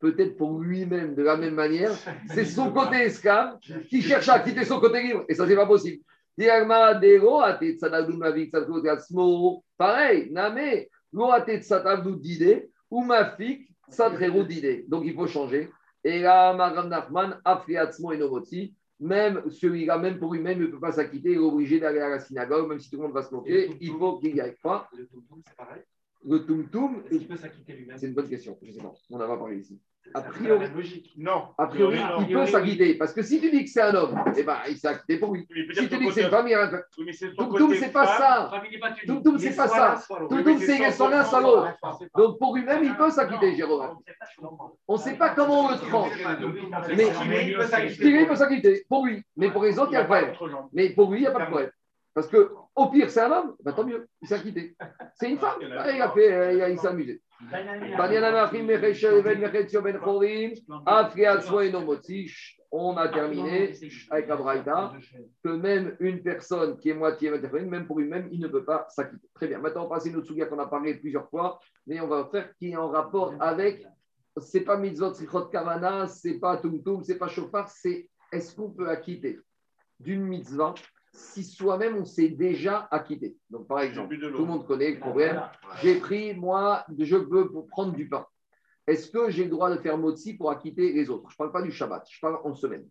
peut-être 0.06 0.38
pour 0.38 0.60
lui-même, 0.60 1.16
de 1.16 1.24
la 1.24 1.36
même 1.36 1.56
manière, 1.56 1.92
c'est 2.34 2.46
son 2.46 2.72
côté 2.72 2.98
esclave 2.98 3.58
qui 3.90 4.04
cherche 4.04 4.30
à 4.30 4.40
quitter 4.40 4.64
son 4.64 4.80
côté 4.80 5.02
libre. 5.02 5.26
Et 5.28 5.34
ça, 5.34 5.48
c'est 5.48 5.56
pas 5.56 5.66
possible. 5.66 6.04
Pareil, 9.78 10.32
Name, 10.32 10.86
ou 12.92 13.04
donc 14.88 15.04
il 15.06 15.14
faut 15.16 15.28
changer. 15.28 15.70
Et 16.04 16.20
là, 16.20 16.54
Maram 16.54 16.88
Nachman, 16.88 17.40
Afriatzmo 17.44 18.12
et 18.12 18.18
Novotsi, 18.18 18.76
même 19.00 19.42
celui-là, 19.50 19.98
même 19.98 20.20
pour 20.20 20.34
lui-même, 20.34 20.60
il 20.60 20.68
ne 20.68 20.72
peut 20.72 20.80
pas 20.80 20.92
s'acquitter, 20.92 21.32
il 21.32 21.36
est 21.36 21.40
obligé 21.40 21.80
d'aller 21.80 22.00
à 22.00 22.10
la 22.10 22.20
synagogue, 22.20 22.70
même 22.70 22.80
si 22.80 22.92
tout 22.92 22.98
le 22.98 23.04
monde 23.04 23.14
va 23.14 23.24
se 23.24 23.34
moquer, 23.34 23.72
il 23.82 23.92
faut 23.92 24.20
qu'il 24.20 24.36
y 24.36 24.42
aille. 24.42 24.56
Quoi 24.62 24.88
Le 24.96 25.08
c'est 25.48 25.56
pareil 25.56 25.82
Le 26.28 26.40
tum-tum, 26.40 27.04
c'est 27.98 28.08
une 28.08 28.14
bonne 28.14 28.30
question, 28.30 28.58
je 28.62 28.72
sais 28.72 28.82
pas, 28.82 28.94
on 29.12 29.16
en 29.16 29.28
va 29.28 29.38
parler 29.38 29.58
ici. 29.58 29.80
A 30.14 30.22
priori, 30.22 31.14
non. 31.18 31.50
A 31.58 31.68
priori, 31.68 32.00
il 32.22 32.34
peut 32.34 32.46
s'acquitter. 32.46 32.96
Parce 32.96 33.14
que 33.14 33.22
si 33.22 33.40
tu 33.42 33.50
dis 33.50 33.64
que 33.66 33.70
c'est 33.70 33.82
un 33.82 33.96
homme, 33.96 34.24
eh 34.38 34.44
ben, 34.44 34.58
il 34.70 34.78
s'est 34.78 34.88
acquitté 34.88 35.18
pour 35.18 35.34
lui. 35.34 35.48
Si 35.74 35.88
tu 35.90 35.98
dis 35.98 36.06
que 36.06 36.14
c'est 36.14 36.24
une 36.24 36.30
femme, 36.30 36.48
il 36.48 37.34
Tumtum, 37.38 37.74
c'est 37.74 37.92
pas 37.92 38.06
ça. 38.06 38.52
Tumtum, 39.06 39.38
c'est 39.40 39.56
pas 39.56 39.68
ça. 39.68 40.02
Tumtum, 40.30 40.60
c'est 40.60 40.92
soit 40.92 41.10
l'un, 41.10 41.24
soit 41.24 41.42
l'autre. 41.42 41.74
Donc 42.16 42.40
pour 42.40 42.56
lui-même, 42.56 42.84
il 42.84 42.96
peut 42.96 43.10
s'acquitter, 43.10 43.56
Jérôme. 43.56 43.98
On 44.88 44.94
ne 44.94 45.00
sait 45.00 45.16
pas 45.16 45.30
comment 45.30 45.66
on 45.66 45.72
le 45.72 45.78
prend. 45.78 46.08
Mais 46.96 47.48
il 48.20 48.28
peut 48.28 48.36
s'acquitter 48.36 48.86
pour 48.88 49.06
lui. 49.06 49.24
Mais 49.36 49.52
pour 49.52 49.64
les 49.64 49.78
autres, 49.80 49.92
il 49.92 49.96
y 49.96 49.98
a 49.98 50.06
pas 50.06 50.26
problème. 50.28 50.68
Mais 50.72 50.90
pour 50.92 51.12
lui, 51.12 51.20
il 51.20 51.22
n'y 51.22 51.28
a 51.28 51.32
pas 51.32 51.46
de 51.46 51.50
problème. 51.50 51.72
Parce 52.16 52.28
que 52.30 52.50
au 52.74 52.90
pire, 52.90 53.10
c'est 53.10 53.20
un 53.20 53.32
homme, 53.32 53.56
bah, 53.62 53.74
tant 53.74 53.84
mieux, 53.84 54.08
il 54.22 54.28
s'est 54.30 54.36
acquitté. 54.36 54.78
C'est 55.16 55.30
une 55.30 55.38
femme, 55.38 55.60
il, 55.62 55.72
a 55.74 56.10
fait, 56.12 56.72
il 56.72 56.80
s'est 56.80 56.88
amusé. 56.88 57.22
On 62.72 62.98
a 62.98 63.10
terminé 63.10 63.74
avec 64.10 64.30
Abraïda 64.30 64.94
que 65.44 65.50
même 65.50 65.98
une 66.00 66.24
personne 66.24 66.78
qui 66.80 66.90
est 66.90 66.94
moitié 66.94 67.32
même 67.32 67.86
pour 67.86 68.00
lui-même, 68.00 68.30
il 68.32 68.40
ne 68.40 68.48
peut 68.48 68.64
pas 68.64 68.88
s'acquitter. 68.90 69.28
Très 69.34 69.50
bien. 69.50 69.60
Maintenant, 69.60 69.86
on 69.86 69.90
va 69.90 69.96
passer 69.96 70.10
une 70.10 70.16
autre 70.16 70.28
souga 70.28 70.46
qu'on 70.46 70.60
a 70.60 70.68
parlé 70.68 70.94
plusieurs 70.96 71.30
fois, 71.30 71.60
mais 71.86 72.00
on 72.00 72.08
va 72.08 72.30
faire 72.32 72.50
qui 72.56 72.72
est 72.72 72.78
en 72.78 72.88
rapport 72.88 73.34
avec. 73.42 73.86
C'est 74.38 74.62
pas 74.62 74.78
mitzvot 74.78 75.14
sichot 75.14 75.48
kavana, 75.48 76.08
c'est 76.08 76.40
pas 76.40 76.58
tumtum, 76.58 77.04
c'est 77.04 77.18
pas 77.18 77.28
chauffard, 77.28 77.70
c'est 77.70 78.10
est-ce 78.32 78.56
qu'on 78.56 78.72
peut 78.72 78.90
acquitter 78.90 79.40
d'une 80.00 80.24
mitzvah 80.24 80.74
si 81.16 81.44
soi-même 81.44 81.98
on 81.98 82.06
s'est 82.06 82.30
déjà 82.30 82.88
acquitté. 82.92 83.38
Donc, 83.50 83.68
par 83.68 83.80
exemple, 83.80 84.18
tout 84.18 84.40
le 84.40 84.46
monde 84.46 84.68
connaît 84.68 84.92
le 84.92 85.00
problème. 85.00 85.42
J'ai 85.82 85.96
pris, 86.00 86.34
moi, 86.34 86.86
je 86.98 87.16
veux 87.16 87.50
prendre 87.70 87.94
du 87.94 88.08
pain. 88.08 88.26
Est-ce 88.88 89.10
que 89.10 89.32
j'ai 89.32 89.46
le 89.46 89.50
droit 89.50 89.70
de 89.76 89.82
faire 89.82 89.98
motzi 89.98 90.36
pour 90.36 90.52
acquitter 90.52 90.94
les 90.94 91.10
autres? 91.10 91.30
Je 91.30 91.36
ne 91.36 91.38
parle 91.38 91.52
pas 91.52 91.62
du 91.62 91.72
Shabbat, 91.72 92.06
je 92.10 92.20
parle 92.20 92.40
en 92.44 92.54
semaine. 92.54 92.88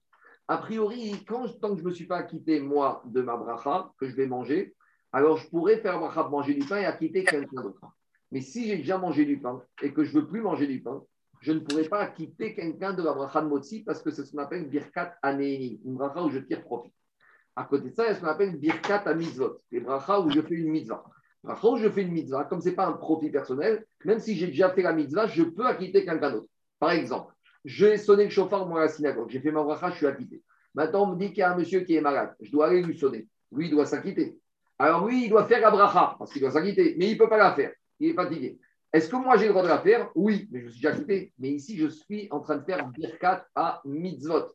A 0.49 0.59
priori, 0.59 1.25
quand, 1.27 1.47
tant 1.61 1.71
que 1.71 1.77
je 1.77 1.83
ne 1.83 1.89
me 1.89 1.95
suis 1.95 2.07
pas 2.07 2.17
acquitté, 2.17 2.61
moi, 2.61 3.03
de 3.07 3.23
ma 3.23 3.37
bracha, 3.37 3.93
que 3.99 4.09
je 4.09 4.17
vais 4.17 4.27
manger, 4.27 4.75
alors 5.13 5.37
je 5.37 5.49
pourrais 5.49 5.79
faire 5.79 5.99
bracha 5.99 6.29
manger 6.29 6.55
du 6.55 6.67
pain 6.67 6.79
et 6.79 6.85
acquitter 6.85 7.25
quelqu'un 7.25 7.63
d'autre. 7.63 7.81
Mais 8.33 8.41
si 8.41 8.67
j'ai 8.67 8.77
déjà 8.77 8.99
mangé 8.99 9.25
du 9.25 9.41
pain 9.41 9.63
et 9.81 9.93
que 9.93 10.03
je 10.03 10.15
ne 10.15 10.21
veux 10.21 10.27
plus 10.27 10.41
manger 10.41 10.67
du 10.67 10.83
pain, 10.83 11.03
je 11.41 11.53
ne 11.53 11.61
pourrais 11.61 11.85
pas 11.85 12.01
acquitter 12.01 12.55
quelqu'un 12.55 12.93
de 12.95 13.03
la 13.03 13.13
bracha 13.13 13.41
de 13.41 13.47
motzi 13.47 13.85
parce 13.85 14.03
que 14.03 14.11
c'est 14.11 14.25
ce 14.25 14.33
qu'on 14.33 14.39
appelle 14.39 14.69
birkat 14.69 15.15
anéini, 15.23 15.81
une 15.85 15.95
bracha 15.95 16.25
où 16.25 16.31
je 16.31 16.41
tire 16.41 16.65
profit. 16.65 16.93
À 17.57 17.65
côté 17.65 17.91
de 17.91 17.95
ça, 17.95 18.05
il 18.05 18.09
y 18.09 18.11
a 18.11 18.15
ce 18.15 18.21
qu'on 18.21 18.27
appelle 18.27 18.57
birkat 18.57 19.03
à 19.07 19.15
mitzvot, 19.15 19.61
les 19.71 19.81
bracha 19.81 20.21
où 20.21 20.31
je 20.31 20.41
fais 20.41 20.55
une 20.55 20.71
mitzvah. 20.71 21.05
Bracha 21.43 21.69
où 21.69 21.77
je 21.77 21.89
fais 21.89 22.03
une 22.03 22.13
mitzvah, 22.13 22.45
comme 22.45 22.61
ce 22.61 22.69
n'est 22.69 22.75
pas 22.75 22.87
un 22.87 22.95
profit 22.95 23.31
personnel, 23.31 23.87
même 24.05 24.19
si 24.19 24.35
j'ai 24.35 24.49
déjà 24.49 24.71
fait 24.71 24.83
la 24.83 24.93
mitzvah, 24.93 25.27
je 25.27 25.43
peux 25.43 25.67
acquitter 25.67 26.05
quelqu'un 26.05 26.31
d'autre. 26.31 26.49
Par 26.81 26.91
exemple, 26.91 27.33
j'ai 27.65 27.97
sonné 27.97 28.25
le 28.25 28.31
chauffard 28.31 28.67
moi 28.67 28.81
à 28.81 28.85
la 28.85 28.89
synagogue, 28.89 29.31
j'ai 29.31 29.41
fait 29.41 29.53
ma 29.53 29.63
bracha, 29.63 29.91
je 29.91 29.97
suis 29.97 30.07
acquitté. 30.07 30.43
Maintenant, 30.75 31.05
on 31.05 31.15
me 31.15 31.19
dit 31.19 31.29
qu'il 31.29 31.39
y 31.39 31.43
a 31.43 31.53
un 31.53 31.57
monsieur 31.57 31.81
qui 31.81 31.95
est 31.95 32.01
malade, 32.01 32.35
je 32.41 32.51
dois 32.51 32.67
aller 32.67 32.83
lui 32.83 32.99
sonner. 32.99 33.29
Lui, 33.53 33.67
il 33.67 33.71
doit 33.71 33.87
s'acquitter. 33.87 34.37
Alors 34.79 35.07
lui, 35.07 35.27
il 35.27 35.31
doit 35.31 35.45
faire 35.45 35.61
la 35.61 35.71
bracha, 35.71 36.17
parce 36.19 36.33
qu'il 36.33 36.43
doit 36.43 36.51
s'acquitter, 36.51 36.97
mais 36.99 37.11
il 37.11 37.15
ne 37.15 37.19
peut 37.19 37.29
pas 37.29 37.39
la 37.39 37.55
faire. 37.55 37.73
Il 38.01 38.11
est 38.11 38.15
fatigué. 38.15 38.59
Est-ce 38.93 39.09
que 39.09 39.17
moi 39.17 39.37
j'ai 39.37 39.47
le 39.47 39.51
droit 39.51 39.63
de 39.63 39.69
la 39.69 39.79
faire? 39.79 40.11
Oui, 40.15 40.49
mais 40.51 40.61
je 40.61 40.69
suis 40.69 40.81
déjà 40.81 40.95
acquitté. 40.95 41.33
Mais 41.39 41.51
ici, 41.51 41.77
je 41.77 41.87
suis 41.87 42.29
en 42.31 42.41
train 42.41 42.57
de 42.57 42.65
faire 42.65 42.89
birkat 42.89 43.47
à 43.55 43.81
mitzvot. 43.85 44.47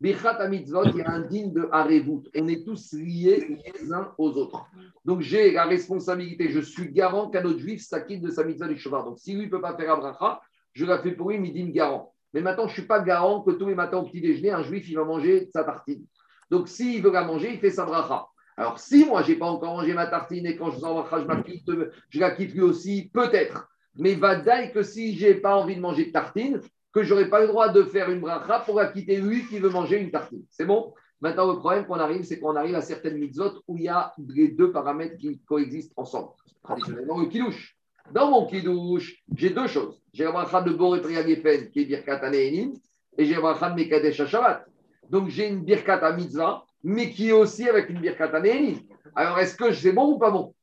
Birkat 0.00 0.48
mitzvot, 0.48 0.84
il 0.84 0.98
y 0.98 1.02
a 1.02 1.10
un 1.10 1.22
digne 1.22 1.52
de 1.52 1.68
Harevut. 1.72 2.22
On 2.36 2.46
est 2.46 2.64
tous 2.64 2.92
liés 2.92 3.60
les 3.64 3.92
uns 3.92 4.12
aux 4.16 4.30
autres. 4.30 4.64
Donc 5.04 5.22
j'ai 5.22 5.50
la 5.52 5.64
responsabilité, 5.64 6.50
je 6.50 6.60
suis 6.60 6.92
garant 6.92 7.30
qu'un 7.30 7.44
autre 7.44 7.58
juif 7.58 7.82
s'acquitte 7.82 8.22
de 8.22 8.30
sa 8.30 8.44
mitzvah 8.44 8.68
du 8.68 8.78
cheval. 8.78 9.04
Donc 9.04 9.18
si 9.18 9.34
lui 9.34 9.46
ne 9.46 9.50
peut 9.50 9.60
pas 9.60 9.76
faire 9.76 9.92
Abracha, 9.94 10.40
je 10.72 10.84
la 10.84 10.98
fais 10.98 11.12
pour 11.12 11.30
lui, 11.30 11.38
midin 11.40 11.68
garant. 11.70 12.14
Mais 12.32 12.42
maintenant, 12.42 12.64
je 12.64 12.72
ne 12.72 12.74
suis 12.74 12.86
pas 12.86 13.00
garant 13.00 13.42
que 13.42 13.50
tous 13.50 13.66
les 13.66 13.74
matins 13.74 13.98
au 13.98 14.04
petit 14.04 14.20
déjeuner, 14.20 14.52
un 14.52 14.62
juif, 14.62 14.88
il 14.88 14.96
va 14.96 15.04
manger 15.04 15.48
sa 15.52 15.64
tartine. 15.64 16.04
Donc 16.50 16.68
s'il 16.68 17.02
veut 17.02 17.10
la 17.10 17.24
manger, 17.24 17.54
il 17.54 17.58
fait 17.58 17.70
sa 17.70 17.84
bracha. 17.84 18.26
Alors 18.56 18.78
si 18.78 19.04
moi, 19.04 19.22
je 19.22 19.32
n'ai 19.32 19.38
pas 19.38 19.46
encore 19.46 19.74
mangé 19.74 19.94
ma 19.94 20.06
tartine 20.06 20.46
et 20.46 20.56
quand 20.56 20.70
je 20.70 20.78
sens 20.78 20.94
bracha, 20.94 21.24
je, 21.26 21.90
je 22.08 22.20
la 22.20 22.30
quitte 22.30 22.52
lui 22.54 22.60
aussi, 22.60 23.10
peut-être. 23.12 23.68
Mais 23.96 24.14
va 24.14 24.36
que 24.68 24.82
si 24.84 25.16
je 25.16 25.26
n'ai 25.26 25.34
pas 25.34 25.56
envie 25.56 25.74
de 25.74 25.80
manger 25.80 26.06
de 26.06 26.12
tartine, 26.12 26.60
que 26.98 27.04
je 27.04 27.24
pas 27.24 27.40
le 27.40 27.46
droit 27.46 27.68
de 27.68 27.82
faire 27.84 28.10
une 28.10 28.20
bracha 28.20 28.60
pour 28.60 28.80
acquitter 28.80 29.16
lui 29.16 29.46
qui 29.46 29.58
veut 29.58 29.70
manger 29.70 30.00
une 30.00 30.10
tartine. 30.10 30.42
C'est 30.50 30.64
bon? 30.64 30.92
Maintenant, 31.20 31.52
le 31.52 31.58
problème 31.58 31.86
qu'on 31.86 31.98
arrive, 31.98 32.24
c'est 32.24 32.38
qu'on 32.38 32.56
arrive 32.56 32.74
à 32.74 32.80
certaines 32.80 33.18
mitzvot 33.18 33.62
où 33.66 33.76
il 33.76 33.84
y 33.84 33.88
a 33.88 34.12
les 34.28 34.48
deux 34.48 34.72
paramètres 34.72 35.16
qui 35.16 35.40
coexistent 35.46 35.92
ensemble. 35.96 36.30
Traditionnellement, 36.62 37.18
le 37.18 37.26
kidouche. 37.26 37.76
Dans 38.12 38.30
mon 38.30 38.46
kidouche, 38.46 39.22
j'ai 39.34 39.50
deux 39.50 39.66
choses. 39.66 40.00
J'ai 40.12 40.24
la 40.24 40.32
bracha 40.32 40.62
de 40.62 40.72
Boré 40.72 41.02
Gefen, 41.02 41.70
qui 41.70 41.80
est 41.80 41.84
Birkat 41.84 42.20
Aneinin, 42.24 42.72
et 43.16 43.24
j'ai 43.24 43.34
la 43.34 43.40
bracha 43.40 43.70
de 43.70 43.76
Mekadesh 43.76 44.24
Shabbat. 44.26 44.64
Donc, 45.10 45.28
j'ai 45.28 45.48
une 45.48 45.64
Birkat 45.64 46.04
à 46.04 46.12
mitzvah, 46.12 46.64
mais 46.82 47.10
qui 47.10 47.28
est 47.28 47.32
aussi 47.32 47.68
avec 47.68 47.90
une 47.90 48.00
Birkat 48.00 48.34
Aneinin. 48.34 48.78
Alors, 49.14 49.38
est-ce 49.38 49.56
que 49.56 49.72
c'est 49.72 49.92
bon 49.92 50.14
ou 50.14 50.18
pas 50.18 50.30
bon? 50.30 50.54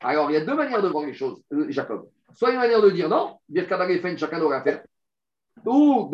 Alors, 0.00 0.30
il 0.30 0.34
y 0.34 0.36
a 0.36 0.44
deux 0.44 0.54
manières 0.54 0.82
de 0.82 0.88
voir 0.88 1.06
les 1.06 1.14
choses, 1.14 1.42
euh, 1.52 1.66
Jacob. 1.68 2.08
Soit 2.34 2.50
une 2.50 2.58
manière 2.58 2.82
de 2.82 2.90
dire 2.90 3.08
non, 3.08 3.36
Birkat 3.48 3.88
Gefen, 3.88 4.16
chacun 4.16 4.38
doit 4.38 4.50
la 4.50 4.62
faire. 4.62 4.82
Ou, 5.64 6.10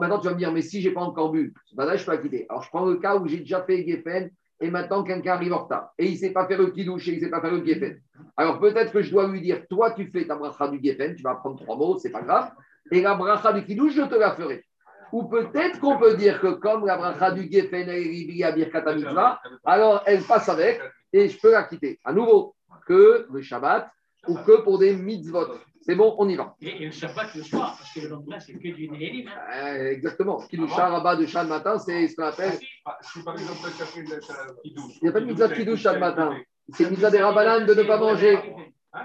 maintenant 0.00 0.18
tu 0.18 0.26
vas 0.26 0.34
me 0.34 0.38
dire, 0.38 0.52
mais 0.52 0.62
si 0.62 0.82
je 0.82 0.88
n'ai 0.88 0.94
pas 0.94 1.00
encore 1.00 1.30
bu, 1.30 1.54
là, 1.76 1.96
je 1.96 2.04
peux 2.04 2.16
quitter. 2.18 2.46
Alors 2.48 2.62
je 2.62 2.68
prends 2.68 2.84
le 2.84 2.96
cas 2.96 3.16
où 3.16 3.26
j'ai 3.26 3.38
déjà 3.38 3.62
fait 3.62 3.86
Geffen 3.86 4.30
et 4.60 4.70
maintenant 4.70 5.02
quelqu'un 5.02 5.32
arrive 5.32 5.52
en 5.52 5.64
retard 5.64 5.92
et 5.98 6.06
il 6.06 6.12
ne 6.12 6.18
sait 6.18 6.30
pas 6.30 6.46
faire 6.46 6.58
le 6.58 6.68
kidouche 6.68 7.08
et 7.08 7.12
il 7.12 7.16
ne 7.18 7.24
sait 7.24 7.30
pas 7.30 7.40
faire 7.40 7.52
le 7.52 7.64
Geffen. 7.64 8.00
Alors 8.36 8.58
peut-être 8.60 8.92
que 8.92 9.02
je 9.02 9.10
dois 9.10 9.28
lui 9.28 9.40
dire, 9.40 9.66
toi 9.68 9.92
tu 9.92 10.06
fais 10.10 10.26
ta 10.26 10.36
bracha 10.36 10.68
du 10.68 10.80
Geffen, 10.82 11.14
tu 11.14 11.22
vas 11.22 11.36
prendre 11.36 11.60
trois 11.62 11.76
mots, 11.76 11.98
c'est 11.98 12.10
pas 12.10 12.22
grave, 12.22 12.52
et 12.90 13.00
la 13.00 13.14
bracha 13.14 13.52
du 13.52 13.64
kidouche, 13.64 13.94
je 13.94 14.02
te 14.02 14.14
la 14.14 14.34
ferai. 14.34 14.64
Ou 15.12 15.24
peut-être 15.24 15.80
qu'on 15.80 15.98
peut 15.98 16.16
dire 16.16 16.40
que 16.40 16.48
comme 16.48 16.86
la 16.86 16.96
bracha 16.96 17.32
du 17.32 17.50
Geffen 17.50 17.88
est 17.88 18.42
à 18.42 18.52
Birkat 18.52 18.94
Mitzvah, 18.94 19.40
alors 19.64 20.02
elle 20.06 20.22
passe 20.22 20.48
avec 20.48 20.80
et 21.12 21.28
je 21.28 21.38
peux 21.38 21.52
la 21.52 21.64
quitter. 21.64 21.98
À 22.04 22.12
nouveau, 22.12 22.54
que 22.86 23.26
le 23.32 23.42
Shabbat 23.42 23.90
ou 24.28 24.36
que 24.36 24.62
pour 24.62 24.78
des 24.78 24.94
mitzvot. 24.94 25.46
C'est 25.84 25.96
bon, 25.96 26.14
on 26.18 26.28
y 26.28 26.36
va. 26.36 26.54
Et, 26.60 26.86
le 26.86 26.90
Shabbat 26.92 27.34
le 27.34 27.42
soir, 27.42 27.76
parce 27.76 27.92
que 27.92 28.00
le 28.00 28.08
lendemain, 28.08 28.38
c'est 28.38 28.52
que 28.52 28.58
du 28.58 28.88
Néhélim. 28.88 29.28
Hein. 29.28 29.56
Euh, 29.56 29.90
exactement. 29.90 30.38
Ce 30.38 30.48
qui 30.48 30.56
nous 30.56 30.66
rabat 30.66 31.16
de 31.16 31.26
chat 31.26 31.42
le 31.42 31.48
matin, 31.48 31.76
c'est 31.78 32.06
ce 32.06 32.14
qu'on 32.14 32.24
appelle. 32.24 32.52
Ah, 32.84 32.98
si 33.00 33.22
par 33.22 33.34
exemple, 33.34 33.58
il 34.64 34.74
n'y 35.02 35.08
a 35.08 35.12
pas 35.12 35.20
de 35.20 35.24
mitzvah 35.24 35.48
de 35.48 35.54
kidouche 35.54 35.80
chat 35.82 35.94
le 35.94 36.00
matin. 36.00 36.36
C'est 36.72 36.88
mitzvah 36.88 37.10
des 37.10 37.20
rabanan 37.20 37.66
de 37.66 37.74
ne 37.74 37.82
pas 37.82 37.98
manger. 37.98 38.38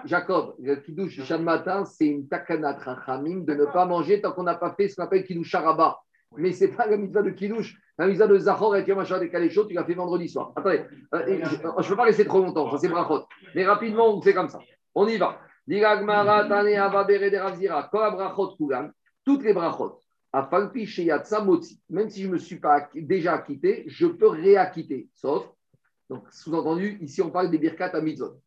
Jacob, 0.05 0.55
le 0.59 0.75
kidouche 0.75 1.17
le 1.17 1.37
matin, 1.39 1.83
c'est 1.85 2.05
une 2.05 2.27
takanat 2.27 2.77
rachamim 2.77 3.43
de 3.43 3.53
ne 3.55 3.65
pas 3.65 3.85
manger 3.85 4.21
tant 4.21 4.33
qu'on 4.33 4.43
n'a 4.43 4.55
pas 4.55 4.73
fait 4.75 4.87
ce 4.87 4.95
qu'on 4.95 5.03
appelle 5.03 5.25
kidouche 5.25 5.55
rabat. 5.55 5.99
Mais 6.35 6.51
ce 6.51 6.65
n'est 6.65 6.71
pas 6.71 6.85
la 6.85 6.97
mitzvah 6.97 7.23
de 7.23 7.31
kidouche. 7.31 7.75
La 7.97 8.05
mitzvah 8.05 8.27
de 8.27 8.37
Zahor 8.37 8.75
et 8.75 8.91
HaShabbat 8.91 9.23
et 9.23 9.49
chaud, 9.49 9.65
tu 9.65 9.73
l'as 9.73 9.83
fait 9.83 9.95
vendredi 9.95 10.29
soir. 10.29 10.51
Attendez, 10.55 10.83
euh, 11.15 11.43
je 11.43 11.55
ne 11.55 11.87
peux 11.89 11.95
pas 11.95 12.05
laisser 12.05 12.25
trop 12.25 12.39
longtemps, 12.39 12.69
ça 12.69 12.77
c'est 12.77 12.89
brachot. 12.89 13.25
Mais 13.55 13.65
rapidement, 13.65 14.15
on 14.15 14.21
fait 14.21 14.35
comme 14.35 14.49
ça. 14.49 14.59
On 14.93 15.07
y 15.07 15.17
va. 15.17 15.39
Toutes 19.25 19.43
les 19.43 19.53
brachot, 19.53 20.01
même 21.89 22.09
si 22.09 22.21
je 22.21 22.27
ne 22.27 22.33
me 22.33 22.37
suis 22.37 22.59
pas 22.59 22.89
déjà 22.95 23.33
acquitté, 23.33 23.83
je 23.87 24.07
peux 24.07 24.29
réacquitter, 24.29 25.09
sauf, 25.13 25.49
donc 26.09 26.23
sous-entendu, 26.31 26.97
ici 27.01 27.21
on 27.21 27.31
parle 27.31 27.51
des 27.51 27.57
Birkat 27.57 27.91
à 27.93 27.99
Birkat. 27.99 28.45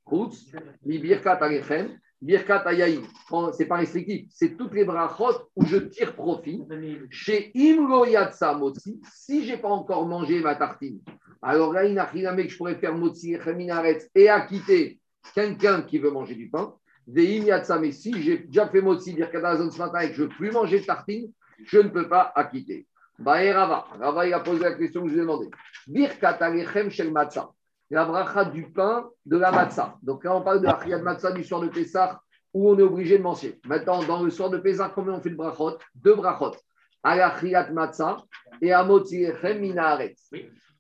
C'est 3.53 3.67
pas 3.67 3.77
restrictif, 3.77 4.27
c'est 4.31 4.57
toutes 4.57 4.73
les 4.73 4.85
brachot 4.85 5.49
où 5.57 5.67
je 5.67 5.77
tire 5.77 6.15
profit. 6.15 6.63
Chez 7.11 7.51
Imlo 7.55 8.07
Yatsa 8.07 8.55
Motzi, 8.55 9.01
si 9.13 9.45
je 9.45 9.53
n'ai 9.53 9.59
pas 9.59 9.69
encore 9.69 10.07
mangé 10.07 10.41
ma 10.41 10.55
tartine, 10.55 11.01
alors 11.43 11.75
là, 11.75 11.83
que 11.85 12.49
je 12.49 12.57
pourrais 12.57 12.77
faire 12.77 12.95
Motzi 12.95 13.37
Minaretz 13.55 14.09
et 14.15 14.31
acquitter 14.31 15.01
quelqu'un 15.35 15.83
qui 15.83 15.99
veut 15.99 16.11
manger 16.11 16.35
du 16.35 16.49
pain. 16.49 16.75
Mais 17.13 17.93
si 17.93 18.23
j'ai 18.23 18.39
déjà 18.39 18.69
fait 18.69 18.81
Motzi 18.81 19.15
Birkat 19.15 19.45
Azon 19.45 19.71
ce 19.71 19.79
matin 19.79 20.01
et 20.01 20.11
que 20.11 20.15
je 20.15 20.23
ne 20.23 20.29
veux 20.29 20.35
plus 20.35 20.53
manger 20.53 20.81
de 20.81 20.85
tartine, 20.85 21.31
je 21.65 21.79
ne 21.79 21.89
peux 21.89 22.09
pas 22.09 22.33
acquitter. 22.35 22.87
Baé 23.19 23.53
Rava, 23.53 23.87
Rava, 24.01 24.27
il 24.27 24.33
a 24.33 24.41
posé 24.41 24.63
la 24.63 24.75
question 24.75 25.03
que 25.03 25.09
je 25.09 25.15
lui 25.15 25.21
ai 25.21 25.23
demandé. 25.23 25.51
Birkat 25.87 26.39
Alechem 26.41 26.91
Shel 26.91 27.11
Matzah, 27.11 27.51
la 27.91 28.05
bracha 28.05 28.45
du 28.45 28.71
pain 28.71 29.09
de 29.27 29.37
la 29.37 29.51
matzah. 29.51 29.97
Donc 30.03 30.25
là, 30.25 30.37
on 30.37 30.43
parle 30.43 30.61
de 30.61 30.67
la 30.67 30.79
Chiyat 30.83 31.01
Matzah 31.01 31.33
du 31.33 31.45
soir 31.45 31.61
de 31.61 31.69
Pessah 31.69 32.21
où 32.55 32.71
on 32.71 32.79
est 32.79 32.83
obligé 32.83 33.19
de 33.19 33.23
manger. 33.23 33.61
Maintenant, 33.67 34.03
dans 34.05 34.23
le 34.23 34.31
soir 34.31 34.49
de 34.49 34.59
Pessah, 34.59 34.91
combien 34.95 35.15
on 35.15 35.21
fait 35.21 35.31
de 35.31 35.37
brachot? 35.37 35.79
Deux 35.95 36.15
brachot. 36.15 36.57
À 37.03 37.17
la 37.17 37.35
Matzah 37.73 38.19
et 38.63 38.73
à 38.73 38.85
Motzirechem 38.85 39.61
Minaretz. 39.61 40.31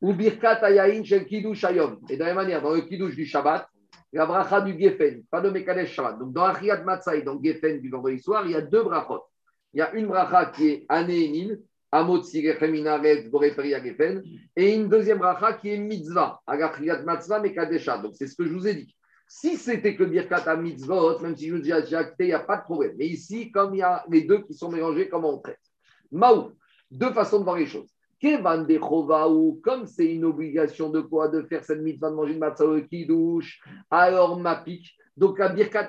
Ou 0.00 0.14
Birkat 0.14 0.62
Ayayin 0.62 1.04
Shel 1.04 1.26
Kiddush 1.26 1.64
Hayom. 1.64 1.98
Et 2.08 2.14
de 2.14 2.20
la 2.20 2.26
même 2.26 2.36
manière, 2.36 2.62
dans 2.62 2.72
le 2.72 2.80
Kiddush 2.80 3.14
du 3.14 3.26
Shabbat, 3.26 3.68
la 4.12 4.26
bracha 4.26 4.60
du 4.60 4.78
Geffen, 4.78 5.24
pas 5.30 5.40
de 5.40 5.50
Mekadesh 5.50 5.92
Shabbat. 5.92 6.18
Donc 6.18 6.32
dans 6.32 6.46
la 6.46 6.58
Chiyat 6.58 6.82
Matzah 6.82 7.20
dans 7.20 7.40
Geffen 7.42 7.80
du 7.80 7.90
vendredi 7.90 8.20
soir, 8.20 8.44
il 8.44 8.52
y 8.52 8.54
a 8.54 8.60
deux 8.60 8.82
brachot. 8.82 9.22
Il 9.72 9.78
y 9.78 9.82
a 9.82 9.92
une 9.94 10.06
bracha 10.08 10.46
qui 10.46 10.86
est 10.88 12.68
Minaretz, 12.68 13.30
Boreperia 13.30 13.82
Geffen. 13.82 14.22
Et 14.56 14.74
une 14.74 14.88
deuxième 14.88 15.18
bracha 15.18 15.52
qui 15.54 15.70
est 15.70 15.78
mitzvah, 15.78 16.40
agachriat 16.46 17.02
matzvah 17.02 17.40
mekadesha. 17.40 17.98
Donc 17.98 18.14
c'est 18.16 18.26
ce 18.26 18.34
que 18.34 18.44
je 18.44 18.52
vous 18.52 18.66
ai 18.66 18.74
dit. 18.74 18.94
Si 19.28 19.56
c'était 19.56 19.94
que 19.94 20.02
birkat 20.02 20.42
à 20.50 20.56
mitzvot, 20.56 21.20
même 21.20 21.36
si 21.36 21.46
je 21.48 21.54
vous 21.54 21.60
dis 21.60 21.72
acté, 21.72 22.24
il 22.24 22.26
n'y 22.26 22.32
a 22.32 22.40
pas 22.40 22.56
de 22.56 22.62
problème. 22.62 22.96
Mais 22.98 23.06
ici, 23.06 23.52
comme 23.52 23.76
il 23.76 23.78
y 23.78 23.82
a 23.82 24.04
les 24.10 24.22
deux 24.22 24.42
qui 24.42 24.54
sont 24.54 24.72
mélangés, 24.72 25.08
comment 25.08 25.34
on 25.34 25.38
traite? 25.38 25.60
Maou, 26.10 26.50
deux 26.90 27.12
façons 27.12 27.38
de 27.38 27.44
voir 27.44 27.56
les 27.56 27.66
choses. 27.66 27.94
Kevan 28.20 28.66
ou 29.30 29.60
comme 29.64 29.86
c'est 29.86 30.12
une 30.12 30.26
obligation 30.26 30.90
de 30.90 31.00
quoi 31.00 31.28
De 31.28 31.42
faire 31.42 31.64
cette 31.64 31.80
mitzvah 31.80 32.10
de 32.10 32.14
manger 32.14 32.34
de 32.34 32.38
matzah 32.38 32.66
au 32.66 32.80
kiddush, 32.80 33.60
alors 33.90 34.38
ma 34.38 34.56
pique. 34.56 34.94
Donc 35.16 35.38
la 35.38 35.48
birkat 35.48 35.88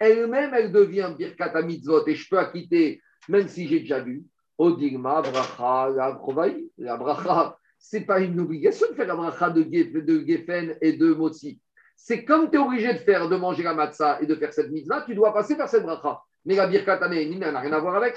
elle-même, 0.00 0.54
elle 0.54 0.72
devient 0.72 1.12
birkat 1.18 1.62
mitzvot 1.62 2.06
et 2.06 2.14
je 2.14 2.28
peux 2.28 2.38
acquitter, 2.38 3.00
même 3.28 3.48
si 3.48 3.66
j'ai 3.66 3.80
déjà 3.80 4.00
vu. 4.00 4.24
Odigma, 4.56 5.20
bracha, 5.20 5.90
la 5.90 6.12
provaï, 6.12 6.70
la 6.78 6.96
bracha, 6.96 7.58
c'est 7.76 8.02
pas 8.02 8.20
une 8.20 8.38
obligation 8.38 8.86
de 8.88 8.94
faire 8.94 9.08
la 9.08 9.16
bracha 9.16 9.50
de, 9.50 9.62
Gef- 9.64 10.04
de 10.04 10.24
Geffen 10.24 10.76
et 10.80 10.92
de 10.92 11.12
Motzi. 11.12 11.60
C'est 11.96 12.24
comme 12.24 12.50
tu 12.50 12.56
es 12.56 12.60
obligé 12.60 12.92
de 12.92 12.98
faire, 12.98 13.28
de 13.28 13.36
manger 13.36 13.64
la 13.64 13.74
matzah 13.74 14.20
et 14.22 14.26
de 14.26 14.34
faire 14.36 14.52
cette 14.52 14.70
mitzvah, 14.70 15.02
tu 15.02 15.14
dois 15.14 15.34
passer 15.34 15.56
par 15.56 15.68
cette 15.68 15.82
bracha. 15.82 16.20
Mais 16.44 16.54
la 16.54 16.68
birkat 16.68 17.00
elle 17.12 17.38
n'a 17.38 17.60
rien 17.60 17.72
à 17.72 17.78
voir 17.80 17.96
avec. 17.96 18.16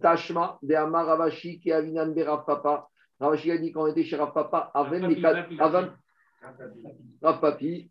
Tashma, 0.00 0.58
de 0.62 0.74
Amar 0.74 1.06
Ravashi, 1.06 1.60
qui 1.60 1.72
avinan 1.72 2.12
be 2.12 2.22
Rav 2.24 2.44
Papa. 2.46 2.88
Ravashi 3.20 3.50
a 3.50 3.58
dit 3.58 3.72
quand 3.72 3.82
on 3.82 3.86
était 3.86 4.04
chez 4.04 4.16
Rav 4.16 4.32
Papa, 4.32 4.70
Mekad- 4.90 5.48
papi. 5.48 5.56
Aven- 5.60 5.92
Rav 7.22 7.40
Papi. 7.40 7.90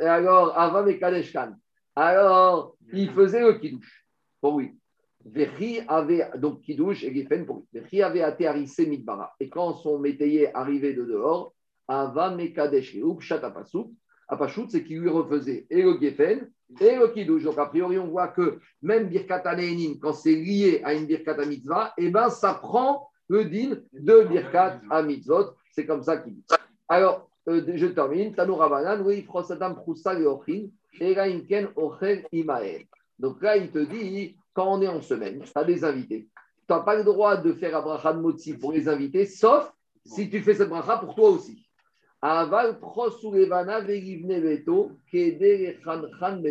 Et 0.00 0.04
alors, 0.04 0.58
Avan 0.58 0.84
Mekadesh 0.84 1.32
Khan. 1.32 1.52
Alors, 1.94 2.76
il 2.92 3.10
faisait 3.10 3.40
le 3.40 3.54
kiddush. 3.54 4.04
Pour 4.40 4.58
lui. 4.58 4.76
Vechi 5.24 5.80
avait, 5.88 6.30
donc 6.36 6.60
kiddush 6.60 7.04
et 7.04 7.14
Geffen 7.14 7.44
pour 7.44 7.58
lui. 7.58 7.80
Vechi 7.80 8.02
avait 8.02 8.22
atterrissé 8.22 8.86
Midbara. 8.86 9.32
Et 9.40 9.48
quand 9.48 9.74
son 9.74 9.98
métayer 9.98 10.54
arrivait 10.56 10.94
de 10.94 11.04
dehors, 11.04 11.54
Avan 11.86 12.36
Mekadesh 12.36 12.94
Reub, 13.02 13.20
Shatapasuk, 13.20 13.90
Apashut, 14.28 14.68
c'est 14.70 14.84
qu'il 14.84 15.00
lui 15.00 15.08
refaisait 15.08 15.66
et 15.70 15.82
le 15.82 15.98
Geffen 16.00 16.50
et 16.80 16.96
le 16.96 17.08
kiddush. 17.08 17.44
Donc, 17.44 17.58
a 17.58 17.66
priori, 17.66 17.98
on 17.98 18.08
voit 18.08 18.28
que 18.28 18.60
même 18.82 19.08
Birkat 19.08 19.42
Anénin, 19.44 19.94
quand 20.00 20.12
c'est 20.12 20.34
lié 20.34 20.80
à 20.84 20.94
une 20.94 21.06
Birkat 21.06 21.44
Mitzvah, 21.44 21.94
eh 21.96 22.10
ben, 22.10 22.28
ça 22.30 22.54
prend 22.54 23.08
le 23.28 23.44
din 23.44 23.76
de 23.92 24.24
Birkat 24.24 24.80
Mitzvot. 25.04 25.54
C'est 25.72 25.86
comme 25.86 26.02
ça 26.02 26.18
qu'il 26.18 26.34
dit. 26.34 26.44
Alors, 26.88 27.28
euh, 27.48 27.62
je 27.74 27.86
termine. 27.86 28.34
Oui, 29.04 29.22
Proussa 29.22 30.18
et 30.18 30.26
Ochin, 30.26 30.68
et 31.00 31.14
Raimken 31.14 31.68
Ochel 31.76 32.26
Imael. 32.32 32.84
Donc 33.18 33.42
là, 33.42 33.56
il 33.56 33.70
te 33.70 33.78
dit, 33.78 34.36
quand 34.52 34.78
on 34.78 34.82
est 34.82 34.88
en 34.88 35.00
semaine, 35.00 35.42
tu 35.42 35.52
as 35.54 35.64
des 35.64 35.84
invités. 35.84 36.28
Tu 36.66 36.74
n'as 36.74 36.80
pas 36.80 36.96
le 36.96 37.04
droit 37.04 37.36
de 37.36 37.52
faire 37.52 37.82
de 37.82 38.20
motzi 38.20 38.54
pour 38.54 38.72
les 38.72 38.88
invités, 38.88 39.24
sauf 39.24 39.72
si 40.04 40.28
tu 40.30 40.40
fais 40.40 40.54
cette 40.54 40.68
bracha 40.68 40.98
pour 40.98 41.14
toi 41.14 41.30
aussi. 41.30 41.67
Aval 42.20 42.80
prosulevana 42.80 43.80
veto, 43.80 44.92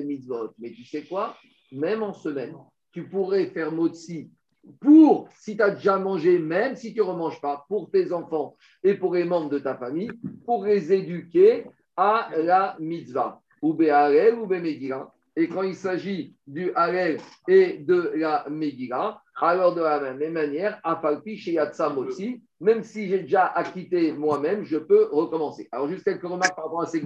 mitzvot. 0.03 0.53
Mais 0.59 0.71
tu 0.71 0.83
sais 0.85 1.03
quoi? 1.03 1.35
Même 1.71 2.03
en 2.03 2.13
semaine, 2.13 2.55
tu 2.93 3.07
pourrais 3.09 3.47
faire 3.47 3.71
motzi 3.71 4.31
pour, 4.79 5.29
si 5.31 5.55
tu 5.55 5.63
as 5.63 5.71
déjà 5.71 5.97
mangé, 5.97 6.39
même 6.39 6.75
si 6.75 6.93
tu 6.93 6.99
ne 6.99 7.05
remanges 7.05 7.39
pas, 7.41 7.65
pour 7.67 7.89
tes 7.89 8.11
enfants 8.11 8.55
et 8.83 8.93
pour 8.95 9.15
les 9.15 9.23
membres 9.23 9.49
de 9.49 9.59
ta 9.59 9.75
famille, 9.75 10.11
pour 10.45 10.65
les 10.65 10.91
éduquer 10.91 11.65
à 11.95 12.29
la 12.37 12.75
mitzvah. 12.79 13.41
Ou 13.61 13.73
ou. 13.73 15.11
Et 15.39 15.47
quand 15.47 15.61
il 15.61 15.75
s'agit 15.75 16.35
du 16.47 16.71
Harel 16.73 17.19
et 17.47 17.77
de 17.77 18.13
la 18.15 18.49
Megillah, 18.49 19.21
alors 19.39 19.75
de 19.75 19.81
la 19.81 20.13
même 20.15 20.33
manière, 20.33 20.79
à 20.83 20.95
Falpi 20.95 21.37
chez 21.37 21.51
Yatsa 21.51 21.89
Motsi, 21.89 22.41
même 22.59 22.81
si 22.81 23.07
j'ai 23.07 23.19
déjà 23.19 23.45
acquitté 23.45 24.13
moi-même, 24.13 24.63
je 24.63 24.77
peux 24.77 25.09
recommencer. 25.11 25.69
Alors, 25.71 25.87
juste 25.89 26.03
quelques 26.03 26.23
remarques 26.23 26.55
par 26.55 26.65
rapport 26.65 26.81
à 26.81 26.87
ces. 26.87 27.05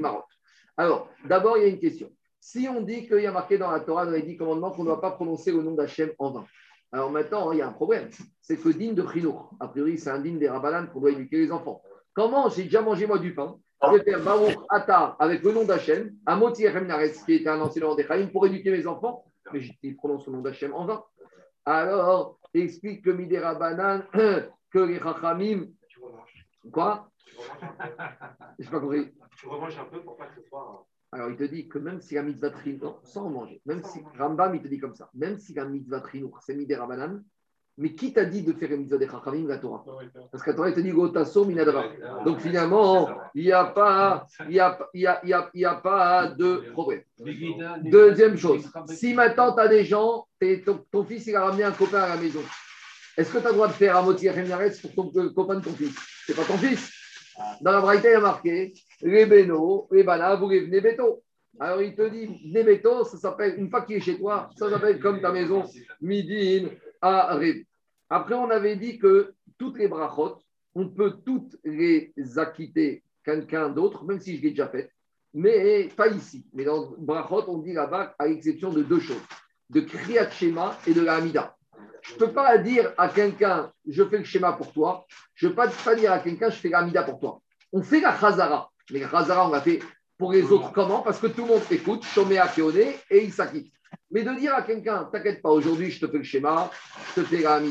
Alors, 0.78 1.10
d'abord, 1.26 1.58
il 1.58 1.64
y 1.64 1.66
a 1.66 1.68
une 1.68 1.80
question. 1.80 2.10
Si 2.40 2.70
on 2.70 2.80
dit 2.80 3.06
qu'il 3.06 3.20
y 3.20 3.26
a 3.26 3.34
marqué 3.34 3.58
dans 3.58 3.70
la 3.70 3.82
Torah, 3.82 4.06
dans 4.06 4.14
les 4.14 4.22
dix 4.22 4.38
commandements, 4.38 4.72
qu'on 4.72 4.84
ne 4.84 4.88
doit 4.88 5.02
pas 5.02 5.12
prononcer 5.12 5.52
le 5.52 5.62
nom 5.62 5.74
d'Hachem 5.74 6.12
en 6.18 6.32
vain. 6.32 6.46
Alors 6.94 7.12
maintenant, 7.12 7.52
il 7.52 7.58
y 7.58 7.62
a 7.62 7.68
un 7.68 7.74
problème. 7.74 8.08
C'est 8.42 8.56
que 8.56 8.70
digne 8.70 8.96
de 8.96 9.06
Chinour, 9.12 9.52
a 9.60 9.68
priori, 9.68 9.98
c'est 9.98 10.10
un 10.10 10.20
digne 10.22 10.40
des 10.40 10.48
Rabbanan 10.48 10.88
qu'on 10.88 11.02
doit 11.02 11.12
éduquer 11.12 11.38
les 11.38 11.52
enfants. 11.52 11.82
Comment 12.14 12.48
j'ai 12.48 12.64
déjà 12.64 12.82
mangé 12.82 13.08
moi 13.08 13.20
du 13.20 13.36
pain? 13.36 13.58
Je 13.84 13.98
vais 13.98 14.04
faire 14.04 14.24
Baruch 14.24 14.58
Atar 14.70 15.16
avec 15.20 15.42
le 15.42 15.52
nom 15.54 15.64
d'Hachem, 15.64 16.16
à 16.26 16.36
Moti 16.36 16.64
Naretz, 16.64 17.24
qui 17.24 17.34
était 17.34 17.50
un 17.50 17.60
enseignant 17.62 17.96
des 17.96 18.06
Chaim, 18.06 18.28
pour 18.32 18.46
éduquer 18.46 18.72
mes 18.72 18.86
enfants. 18.86 19.26
Mais 19.52 19.62
je 19.62 19.96
prononce 19.96 20.28
le 20.28 20.34
nom 20.34 20.42
d'Hachem 20.42 20.74
en 20.74 20.86
vain. 20.86 21.04
Alors, 21.66 22.40
explique 22.54 23.04
que 23.04 23.10
Midé 23.10 23.40
Rabbanan, 23.40 24.06
que 24.72 24.80
les 24.80 25.00
Chachamim. 25.00 25.68
Quoi? 26.72 27.10
Je 28.60 28.70
pas 28.70 28.80
compris. 28.80 29.12
Tu 29.38 29.48
remanges 29.48 29.78
un 29.80 29.86
peu 29.86 30.02
pour 30.02 30.16
pas 30.16 30.28
que 30.28 30.42
ce 30.42 30.48
soit. 30.48 30.86
Alors, 31.12 31.30
il 31.30 31.36
te 31.36 31.44
dit 31.44 31.68
que 31.68 31.80
même 31.80 32.00
si 32.00 32.16
la 32.16 32.24
mitzvah 32.24 32.52
trinour, 32.52 33.02
sans 33.04 33.30
manger, 33.30 33.62
même 33.66 33.84
si 33.84 34.00
Rambam, 34.18 34.56
il 34.56 34.62
te 34.62 34.68
dit 34.68 34.78
comme 34.78 34.96
ça, 34.96 35.10
même 35.14 35.40
si 35.40 35.54
la 35.54 35.66
mitzvah 35.66 36.02
trinour, 36.02 36.40
c'est 36.42 36.56
midé 36.56 36.76
Rabbanan, 36.76 37.24
mais 37.82 37.96
qui 37.96 38.14
t'a 38.14 38.26
dit 38.26 38.44
de 38.44 38.54
faire 38.54 38.70
mitzvah 38.78 38.98
des 38.98 39.08
Chachamim, 39.08 39.48
la 39.48 39.58
Torah 39.58 39.84
Parce 40.32 40.44
que 40.44 40.52
la 40.52 40.56
Torah, 40.56 40.70
il 40.70 40.76
te 40.76 40.82
dit 40.82 40.92
Gotasso 40.92 41.46
minadra. 41.46 41.86
Donc 42.24 42.40
finalement, 42.40 43.10
il 43.34 43.46
n'y 43.46 43.52
a, 43.52 43.66
pas, 43.66 44.28
il 44.48 44.56
y 44.56 44.60
a, 44.60 44.78
il 44.94 45.02
y 45.02 45.08
a, 45.08 45.50
il 45.56 45.62
y 45.62 45.82
pas 45.82 46.28
de 46.28 46.70
problème. 46.74 47.02
Deuxième 47.84 48.38
chose, 48.38 48.70
si 48.88 49.16
maintenant 49.16 49.56
tu 49.56 49.62
as 49.62 49.68
des 49.68 49.84
gens, 49.84 50.28
ton, 50.64 50.86
ton 50.92 51.04
fils 51.04 51.26
il 51.26 51.36
a 51.36 51.46
ramené 51.46 51.64
un 51.64 51.72
copain 51.72 52.02
à 52.02 52.10
la 52.10 52.18
maison, 52.18 52.42
est-ce 53.18 53.34
que 53.34 53.40
tu 53.40 53.46
as 53.46 53.50
le 53.50 53.56
droit 53.56 53.68
de 53.68 53.74
faire 53.74 53.98
un 53.98 54.04
motif 54.04 54.32
pour 54.94 55.12
ton 55.12 55.22
le 55.22 55.30
copain 55.32 55.56
de 55.56 55.64
ton 55.64 55.74
fils? 55.74 55.96
C'est 56.28 56.36
pas 56.36 56.44
ton 56.44 56.58
fils. 56.58 56.92
Dans 57.62 57.72
la 57.72 57.82
Braïta, 57.82 58.10
il 58.10 58.12
y 58.12 58.16
a 58.16 58.20
marqué 58.20 58.74
les 59.02 59.26
bénos, 59.26 59.88
les 59.90 60.04
banas, 60.04 60.36
vous 60.36 60.50
les 60.50 60.66
venez 60.66 60.82
béto. 60.82 61.24
Alors 61.60 61.82
il 61.82 61.96
te 61.96 62.08
dit, 62.10 62.28
venez 62.46 62.64
béto, 62.64 63.04
ça 63.06 63.18
s'appelle, 63.18 63.56
une 63.58 63.72
fois 63.72 63.82
qu'il 63.82 63.96
est 63.96 64.02
chez 64.02 64.20
toi, 64.20 64.52
ça 64.56 64.70
s'appelle 64.70 65.00
comme 65.00 65.20
ta 65.20 65.32
maison, 65.32 65.64
midin, 66.00 66.70
à. 67.02 67.40
Après, 68.14 68.36
on 68.36 68.50
avait 68.50 68.76
dit 68.76 69.00
que 69.00 69.34
toutes 69.58 69.78
les 69.78 69.88
brachot, 69.88 70.38
on 70.76 70.90
peut 70.90 71.14
toutes 71.26 71.56
les 71.64 72.14
acquitter 72.36 73.06
quelqu'un 73.24 73.70
d'autre, 73.70 74.04
même 74.04 74.20
si 74.20 74.36
je 74.36 74.42
l'ai 74.42 74.50
déjà 74.50 74.68
fait, 74.68 74.92
mais 75.34 75.88
pas 75.96 76.10
ici. 76.10 76.46
Mais 76.54 76.66
dans 76.66 76.94
brachot, 76.98 77.46
on 77.48 77.60
dit 77.60 77.72
là-bas, 77.72 78.14
à 78.20 78.28
l'exception 78.28 78.70
de 78.70 78.84
deux 78.84 79.00
choses, 79.00 79.24
de 79.70 79.80
Kriyat 79.80 80.30
Shema 80.30 80.78
et 80.86 80.94
de 80.94 81.00
la 81.00 81.16
Hamida. 81.16 81.56
Je 82.02 82.16
ne 82.16 82.20
peux 82.20 82.34
pas 82.34 82.58
dire 82.58 82.94
à 82.98 83.08
quelqu'un, 83.08 83.72
je 83.88 84.04
fais 84.04 84.18
le 84.18 84.26
schéma 84.26 84.52
pour 84.54 84.74
toi. 84.74 85.06
Je 85.34 85.48
ne 85.48 85.54
peux 85.54 85.56
pas, 85.86 85.96
dire 85.96 86.12
à 86.12 86.20
quelqu'un, 86.20 86.50
je 86.50 86.58
fais 86.58 86.68
la 86.68 86.80
Hamida 86.80 87.04
pour 87.04 87.18
toi. 87.18 87.42
On 87.72 87.82
fait 87.82 88.02
la 88.02 88.20
Chazara. 88.20 88.72
Mais 88.92 89.00
la 89.00 89.10
Chazara, 89.10 89.48
on 89.48 89.52
l'a 89.52 89.62
fait 89.62 89.80
pour 90.18 90.34
les 90.34 90.52
autres. 90.52 90.74
Comment? 90.74 91.02
Parce 91.02 91.20
que 91.20 91.28
tout 91.28 91.44
le 91.44 91.48
monde 91.48 91.62
écoute, 91.72 92.04
Shoméa 92.04 92.50
Keone, 92.50 92.76
et 93.10 93.24
il 93.24 93.32
s'acquitte. 93.32 93.72
Mais 94.12 94.24
de 94.24 94.38
dire 94.38 94.54
à 94.54 94.62
quelqu'un, 94.62 95.06
t'inquiète 95.12 95.42
pas, 95.42 95.50
aujourd'hui, 95.50 95.90
je 95.90 96.06
te 96.06 96.12
fais 96.12 96.18
le 96.18 96.24
schéma, 96.24 96.70
je 97.10 97.22
te 97.22 97.28
fais 97.28 97.42
la. 97.42 97.62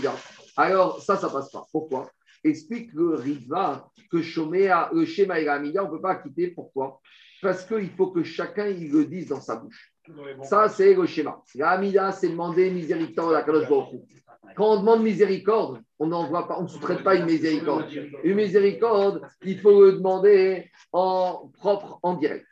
Alors, 0.56 1.02
ça, 1.02 1.16
ça 1.16 1.28
passe 1.28 1.50
pas. 1.50 1.66
Pourquoi? 1.70 2.10
Explique 2.42 2.92
le 2.94 3.14
Riva, 3.14 3.88
que 4.10 4.22
Shoméa, 4.22 4.90
le 4.92 5.04
schéma 5.04 5.38
et 5.38 5.44
la 5.44 5.54
Amida, 5.54 5.84
on 5.84 5.86
ne 5.86 5.90
peut 5.92 6.00
pas 6.00 6.16
quitter. 6.16 6.48
Pourquoi? 6.48 7.00
Parce 7.42 7.64
qu'il 7.64 7.90
faut 7.90 8.08
que 8.08 8.22
chacun 8.22 8.66
il 8.66 8.90
le 8.90 9.04
dise 9.04 9.28
dans 9.28 9.40
sa 9.40 9.56
bouche. 9.56 9.92
Ça, 10.42 10.68
c'est 10.68 10.94
le 10.94 11.06
schéma. 11.06 11.42
La 11.54 11.70
Amida, 11.70 12.12
c'est 12.12 12.28
demander 12.28 12.70
miséricorde 12.70 13.34
à 13.34 13.42
Kadosh 13.42 13.68
Baruch. 13.68 14.00
Quand 14.56 14.74
on 14.74 14.80
demande 14.80 15.02
miséricorde, 15.02 15.82
on 15.98 16.06
ne 16.06 16.66
sous-traite 16.66 17.04
pas 17.04 17.14
une 17.14 17.26
miséricorde. 17.26 17.86
Une 18.24 18.36
miséricorde, 18.36 19.22
il 19.42 19.58
faut 19.60 19.84
le 19.84 19.92
demander 19.92 20.70
en 20.92 21.50
propre, 21.54 21.98
en 22.02 22.14
direct. 22.14 22.46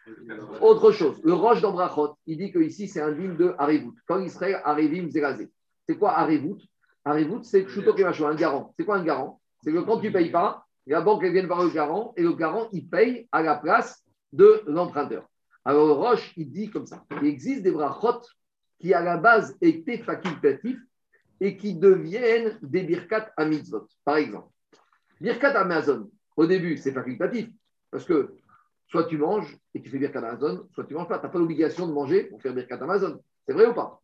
Autre 0.60 0.93
chose, 0.93 1.20
le 1.24 1.32
roche 1.32 1.60
d'Ambrachot, 1.60 2.16
il 2.27 2.39
dit 2.39 2.52
que 2.52 2.59
ici 2.59 2.89
c'est 2.89 3.01
un 3.01 3.12
digne 3.12 3.36
de 3.36 3.55
Harivut. 3.59 3.93
Quand 4.06 4.20
Israël 4.20 4.60
Harivim 4.65 5.09
Zerazé. 5.10 5.51
C'est 5.89 5.97
quoi 5.97 6.12
Harivut 6.12 6.59
Harivut, 7.05 7.43
c'est 7.43 7.66
Chuto 7.66 7.93
un 7.93 8.35
garant. 8.35 8.74
C'est 8.78 8.85
quoi 8.85 8.97
un 8.97 9.05
garant? 9.05 9.40
C'est 9.62 9.73
que 9.73 9.78
quand 9.78 9.98
tu 9.98 10.09
ne 10.09 10.12
payes 10.12 10.31
pas, 10.31 10.65
la 10.86 11.01
banque 11.01 11.23
elle 11.24 11.32
vient 11.32 11.47
voir 11.47 11.65
le 11.65 11.70
garant 11.70 12.12
et 12.16 12.23
le 12.23 12.35
garant 12.35 12.69
il 12.73 12.89
paye 12.89 13.28
à 13.32 13.43
la 13.43 13.56
place 13.56 14.05
de 14.32 14.62
l'emprunteur. 14.66 15.24
Alors 15.65 15.86
le 15.86 15.93
roche, 15.93 16.32
il 16.36 16.51
dit 16.51 16.70
comme 16.70 16.86
ça 16.86 17.05
il 17.20 17.27
existe 17.27 17.62
des 17.62 17.73
brachot 17.73 18.20
qui 18.78 18.94
à 18.94 19.01
la 19.01 19.16
base 19.16 19.56
étaient 19.60 19.98
facultatifs 19.98 20.78
et 21.40 21.56
qui 21.56 21.74
deviennent 21.74 22.59
des 22.62 22.82
birkat 22.82 23.31
à 23.36 23.44
mitzvot. 23.44 23.86
Par 24.05 24.16
exemple, 24.16 24.48
birkat 25.20 25.59
Amazon, 25.59 26.10
au 26.36 26.47
début, 26.47 26.77
c'est 26.77 26.93
facultatif, 26.93 27.48
parce 27.90 28.05
que 28.05 28.35
soit 28.89 29.05
tu 29.05 29.19
manges 29.19 29.56
et 29.74 29.82
tu 29.82 29.90
fais 29.90 29.98
birkat 29.98 30.19
Amazon, 30.19 30.66
soit 30.73 30.85
tu 30.85 30.94
ne 30.94 30.98
manges 30.98 31.09
pas. 31.09 31.19
Tu 31.19 31.27
n'as 31.27 31.32
pas 31.32 31.39
l'obligation 31.39 31.86
de 31.86 31.93
manger 31.93 32.24
pour 32.24 32.40
faire 32.40 32.55
birkat 32.55 32.77
Amazon. 32.77 33.20
C'est 33.47 33.55
vrai 33.55 33.66
ou 33.66 33.74
pas? 33.74 34.01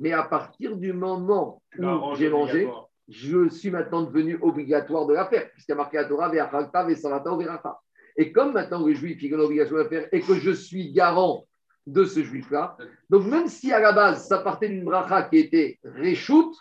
Mais 0.00 0.12
à 0.12 0.24
partir 0.24 0.76
du 0.76 0.92
moment 0.92 1.62
où 1.78 2.14
j'ai 2.16 2.30
mangé, 2.30 2.68
je 3.08 3.48
suis 3.48 3.70
maintenant 3.70 4.02
devenu 4.02 4.38
obligatoire 4.42 5.06
de 5.06 5.14
la 5.14 5.26
faire, 5.26 5.50
puisqu'il 5.52 5.72
y 5.72 5.74
a 5.74 5.76
marqué 5.76 5.98
à 5.98 6.04
Torah, 6.04 6.28
Ve'achalta, 6.28 6.84
Ve'salata, 6.84 7.34
Ve'racha. 7.36 7.78
Et 8.16 8.32
comme 8.32 8.52
maintenant 8.52 8.84
le 8.84 8.92
juif, 8.94 9.22
il 9.22 9.32
a 9.32 9.36
l'obligation 9.36 9.76
de 9.76 9.82
la 9.82 9.88
faire 9.88 10.08
et 10.10 10.20
que 10.20 10.34
je 10.34 10.50
suis 10.50 10.92
garant 10.92 11.46
de 11.86 12.04
ce 12.04 12.22
juif-là, 12.22 12.76
donc 13.08 13.24
même 13.24 13.48
si 13.48 13.72
à 13.72 13.80
la 13.80 13.92
base, 13.92 14.28
ça 14.28 14.40
partait 14.40 14.68
d'une 14.68 14.84
bracha 14.84 15.22
qui 15.22 15.38
était 15.38 15.78
réchoute, 15.84 16.54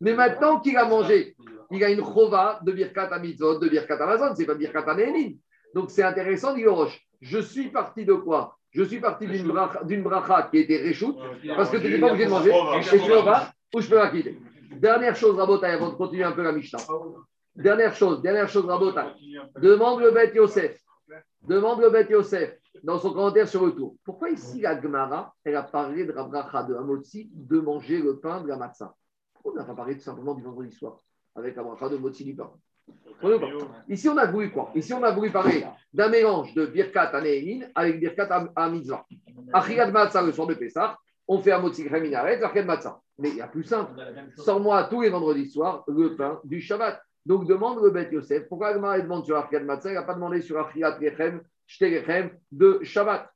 mais 0.00 0.14
maintenant 0.14 0.60
qu'il 0.60 0.76
a 0.76 0.84
mangé, 0.84 1.36
il 1.70 1.82
a 1.82 1.90
une 1.90 2.04
chova 2.04 2.60
de 2.62 2.72
Birkat 2.72 3.08
Amitzot, 3.08 3.58
de 3.58 3.68
Birkat 3.68 3.96
Amazon, 3.96 4.34
c'est 4.34 4.46
pas 4.46 4.54
Birkat 4.54 4.88
Anénin. 4.90 5.32
Donc 5.74 5.90
c'est 5.90 6.02
intéressant, 6.02 6.54
dit 6.54 6.62
le 6.62 6.70
Roche. 6.70 7.00
Je 7.20 7.38
suis 7.38 7.70
parti 7.70 8.04
de 8.04 8.14
quoi? 8.14 8.56
Je 8.70 8.82
suis 8.82 9.00
parti 9.00 9.26
d'une 9.26 10.02
bracha, 10.02 10.48
qui 10.50 10.58
était 10.58 10.76
réchoute, 10.76 11.16
parce 11.56 11.70
que 11.70 11.78
tu 11.78 11.88
n'es 11.88 11.98
pas 11.98 12.10
obligé 12.10 12.26
de 12.26 12.30
manger, 12.30 12.50
et 12.50 12.82
je 12.82 13.06
peux 13.06 13.24
pas, 13.24 13.50
ou 13.74 13.80
je 13.80 13.88
peux 13.88 13.96
la 13.96 14.10
quitter. 14.10 14.38
Dernière 14.72 15.16
chose, 15.16 15.36
Rabotai, 15.36 15.68
avant 15.68 15.90
de 15.90 15.94
continuer 15.94 16.24
un 16.24 16.32
peu 16.32 16.42
la 16.42 16.52
Mishnah. 16.52 16.78
Dernière 17.54 17.94
chose, 17.94 18.20
dernière 18.20 18.48
chose, 18.50 18.66
Rabotai. 18.66 19.06
Demande 19.58 20.00
le 20.00 20.10
Beth 20.10 20.34
Yosef. 20.34 20.78
Demande 21.42 21.80
le 21.80 21.88
Beth 21.88 22.10
Yosef 22.10 22.58
dans 22.82 22.98
son 22.98 23.14
commentaire 23.14 23.48
sur 23.48 23.64
le 23.64 23.72
tour. 23.72 23.94
Pourquoi 24.04 24.28
ici 24.28 24.60
la 24.60 24.78
Gemara, 24.78 25.32
elle 25.42 25.56
a 25.56 25.62
parlé 25.62 26.04
de 26.04 26.12
la 26.12 26.24
bracha 26.24 26.62
de 26.64 26.74
Hamotzi 26.74 27.30
de 27.32 27.58
manger 27.60 27.98
le 27.98 28.18
pain 28.18 28.42
de 28.42 28.48
la 28.48 28.58
matzah? 28.58 28.94
On 29.52 29.54
n'a 29.54 29.64
pas 29.64 29.74
parlé 29.74 29.96
tout 29.96 30.02
simplement 30.02 30.34
du 30.34 30.42
vendredi 30.42 30.72
soir 30.72 31.00
avec 31.34 31.56
la 31.56 31.62
bracha 31.62 31.88
de 31.88 31.96
du 31.96 32.34
pain. 32.34 32.50
Ici, 33.88 34.08
on 34.08 34.16
a 34.16 34.26
voulu 34.26 34.50
quoi? 34.50 34.70
Ici, 34.74 34.92
on 34.92 35.02
a 35.02 35.10
voulu 35.10 35.30
parler 35.30 35.64
d'un 35.92 36.08
mélange 36.08 36.54
de 36.54 36.66
Birkat 36.66 37.10
Anéhénin 37.14 37.66
avec 37.74 37.98
Birkat 37.98 38.50
Amitzvah. 38.54 39.06
Achigat 39.52 39.90
Matzah 39.90 40.22
le 40.22 40.32
soir 40.32 40.46
de 40.46 40.54
Pessah, 40.54 40.98
on 41.26 41.38
fait 41.38 41.52
un 41.52 41.60
Motzi 41.60 41.84
Kreminaret, 41.84 42.42
Achigat 42.42 42.64
Matzah. 42.64 43.00
Mais 43.18 43.30
il 43.30 43.36
y 43.36 43.40
a 43.40 43.48
plus 43.48 43.64
simple. 43.64 43.92
Sors-moi 44.36 44.84
tous 44.84 45.00
les 45.00 45.08
vendredis 45.08 45.50
soirs 45.50 45.84
le 45.88 46.14
pain 46.16 46.40
du 46.44 46.60
Shabbat. 46.60 47.00
Donc, 47.24 47.46
demande 47.46 47.82
le 47.82 47.90
Beth 47.90 48.12
Yosef. 48.12 48.48
Pourquoi 48.48 48.68
Agmar 48.68 49.02
demande 49.02 49.24
sur 49.24 49.36
Achigat 49.36 49.60
Matzah 49.60 49.90
Il 49.90 49.94
n'a 49.94 50.02
pas 50.02 50.14
demandé 50.14 50.40
sur 50.42 50.58
Achigat 50.58 50.96
Rechem, 50.98 51.40
Shterechem 51.66 52.30
de 52.52 52.80
Shabbat? 52.82 53.28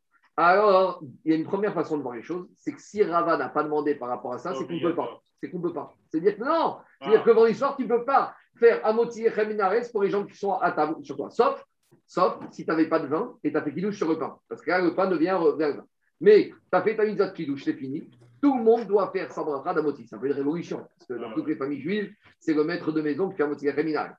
Alors, 0.42 1.02
il 1.26 1.32
y 1.32 1.34
a 1.34 1.38
une 1.38 1.44
première 1.44 1.74
façon 1.74 1.98
de 1.98 2.02
voir 2.02 2.14
les 2.14 2.22
choses 2.22 2.48
c'est 2.56 2.72
que 2.72 2.80
si 2.80 3.02
Rava 3.02 3.36
n'a 3.36 3.50
pas 3.50 3.62
demandé 3.62 3.94
par 3.94 4.08
rapport 4.08 4.32
à 4.32 4.38
ça, 4.38 4.54
c'est 4.54 4.66
qu'on 4.66 4.72
ne 4.72 4.80
peut 4.80 4.94
pas. 4.94 5.20
C'est 5.38 5.50
qu'on 5.50 5.58
ne 5.58 5.62
peut 5.64 5.74
pas. 5.74 5.94
C'est-à-dire 6.08 6.38
que 6.38 6.42
non, 6.42 6.78
c'est-à-dire 6.98 7.22
que 7.24 7.30
vendredi 7.30 7.54
soir, 7.54 7.76
tu 7.76 7.82
ne 7.82 7.88
peux 7.88 8.06
pas 8.06 8.34
faire 8.58 8.80
Amoti 8.86 9.26
et 9.26 9.32
pour 9.92 10.02
les 10.02 10.08
gens 10.08 10.24
qui 10.24 10.34
sont 10.38 10.54
à 10.54 10.72
table 10.72 11.04
sur 11.04 11.18
toi. 11.18 11.28
Sauf, 11.28 11.62
sauf 12.06 12.38
si 12.52 12.64
tu 12.64 12.70
n'avais 12.70 12.88
pas 12.88 13.00
de 13.00 13.06
vin 13.06 13.34
et 13.44 13.50
tu 13.50 13.58
as 13.58 13.62
fait 13.62 13.74
kidouche 13.74 13.98
sur 13.98 14.08
le 14.08 14.18
pain. 14.18 14.38
Parce 14.48 14.62
que 14.62 14.70
là, 14.70 14.80
le 14.80 14.94
pain 14.94 15.08
devient 15.08 15.38
vers 15.58 15.68
le 15.68 15.74
vin. 15.74 15.84
Mais 16.22 16.48
tu 16.48 16.54
as 16.72 16.80
fait 16.80 16.96
ta 16.96 17.04
mitzvah 17.04 17.26
de 17.26 17.34
kidouche, 17.34 17.64
c'est 17.64 17.74
fini. 17.74 18.08
Tout 18.40 18.56
le 18.56 18.64
monde 18.64 18.86
doit 18.86 19.10
faire 19.10 19.30
sa 19.30 19.42
bracha 19.42 19.74
d'Amoti. 19.74 20.06
C'est 20.06 20.16
un 20.16 20.18
peu 20.18 20.26
une 20.26 20.32
révolution. 20.32 20.78
Parce 20.78 21.06
que 21.06 21.22
dans 21.22 21.34
toutes 21.34 21.48
les 21.48 21.56
familles 21.56 21.82
juives, 21.82 22.14
c'est 22.38 22.54
le 22.54 22.64
maître 22.64 22.92
de 22.92 23.02
maison 23.02 23.28
qui 23.28 23.36
fait 23.36 23.42
Amoti 23.42 23.68
et 23.68 23.74
Cheminares. 23.74 24.14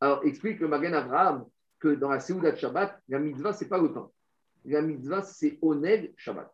Alors, 0.00 0.24
explique 0.24 0.58
le 0.60 0.68
Magen 0.68 0.94
Abraham 0.94 1.44
que 1.78 1.88
dans 1.88 2.08
la 2.08 2.20
Séouda 2.20 2.52
de 2.52 2.56
Shabbat, 2.56 2.98
la 3.10 3.18
mitzvah, 3.18 3.52
ce 3.52 3.64
n'est 3.64 3.68
pas 3.68 3.76
le 3.76 3.92
pain. 3.92 4.08
La 4.66 4.82
mitzvah, 4.82 5.22
c'est 5.22 5.58
Oneg 5.62 6.12
Shabbat. 6.16 6.52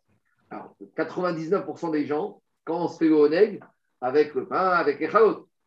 Alors, 0.50 0.76
99% 0.96 1.92
des 1.92 2.04
gens, 2.04 2.42
quand 2.64 2.84
on 2.84 2.88
se 2.88 2.98
fait 2.98 3.10
Oneg, 3.10 3.60
avec 4.00 4.34
le 4.34 4.46
pain, 4.46 4.68
avec 4.68 5.00
les. 5.00 5.08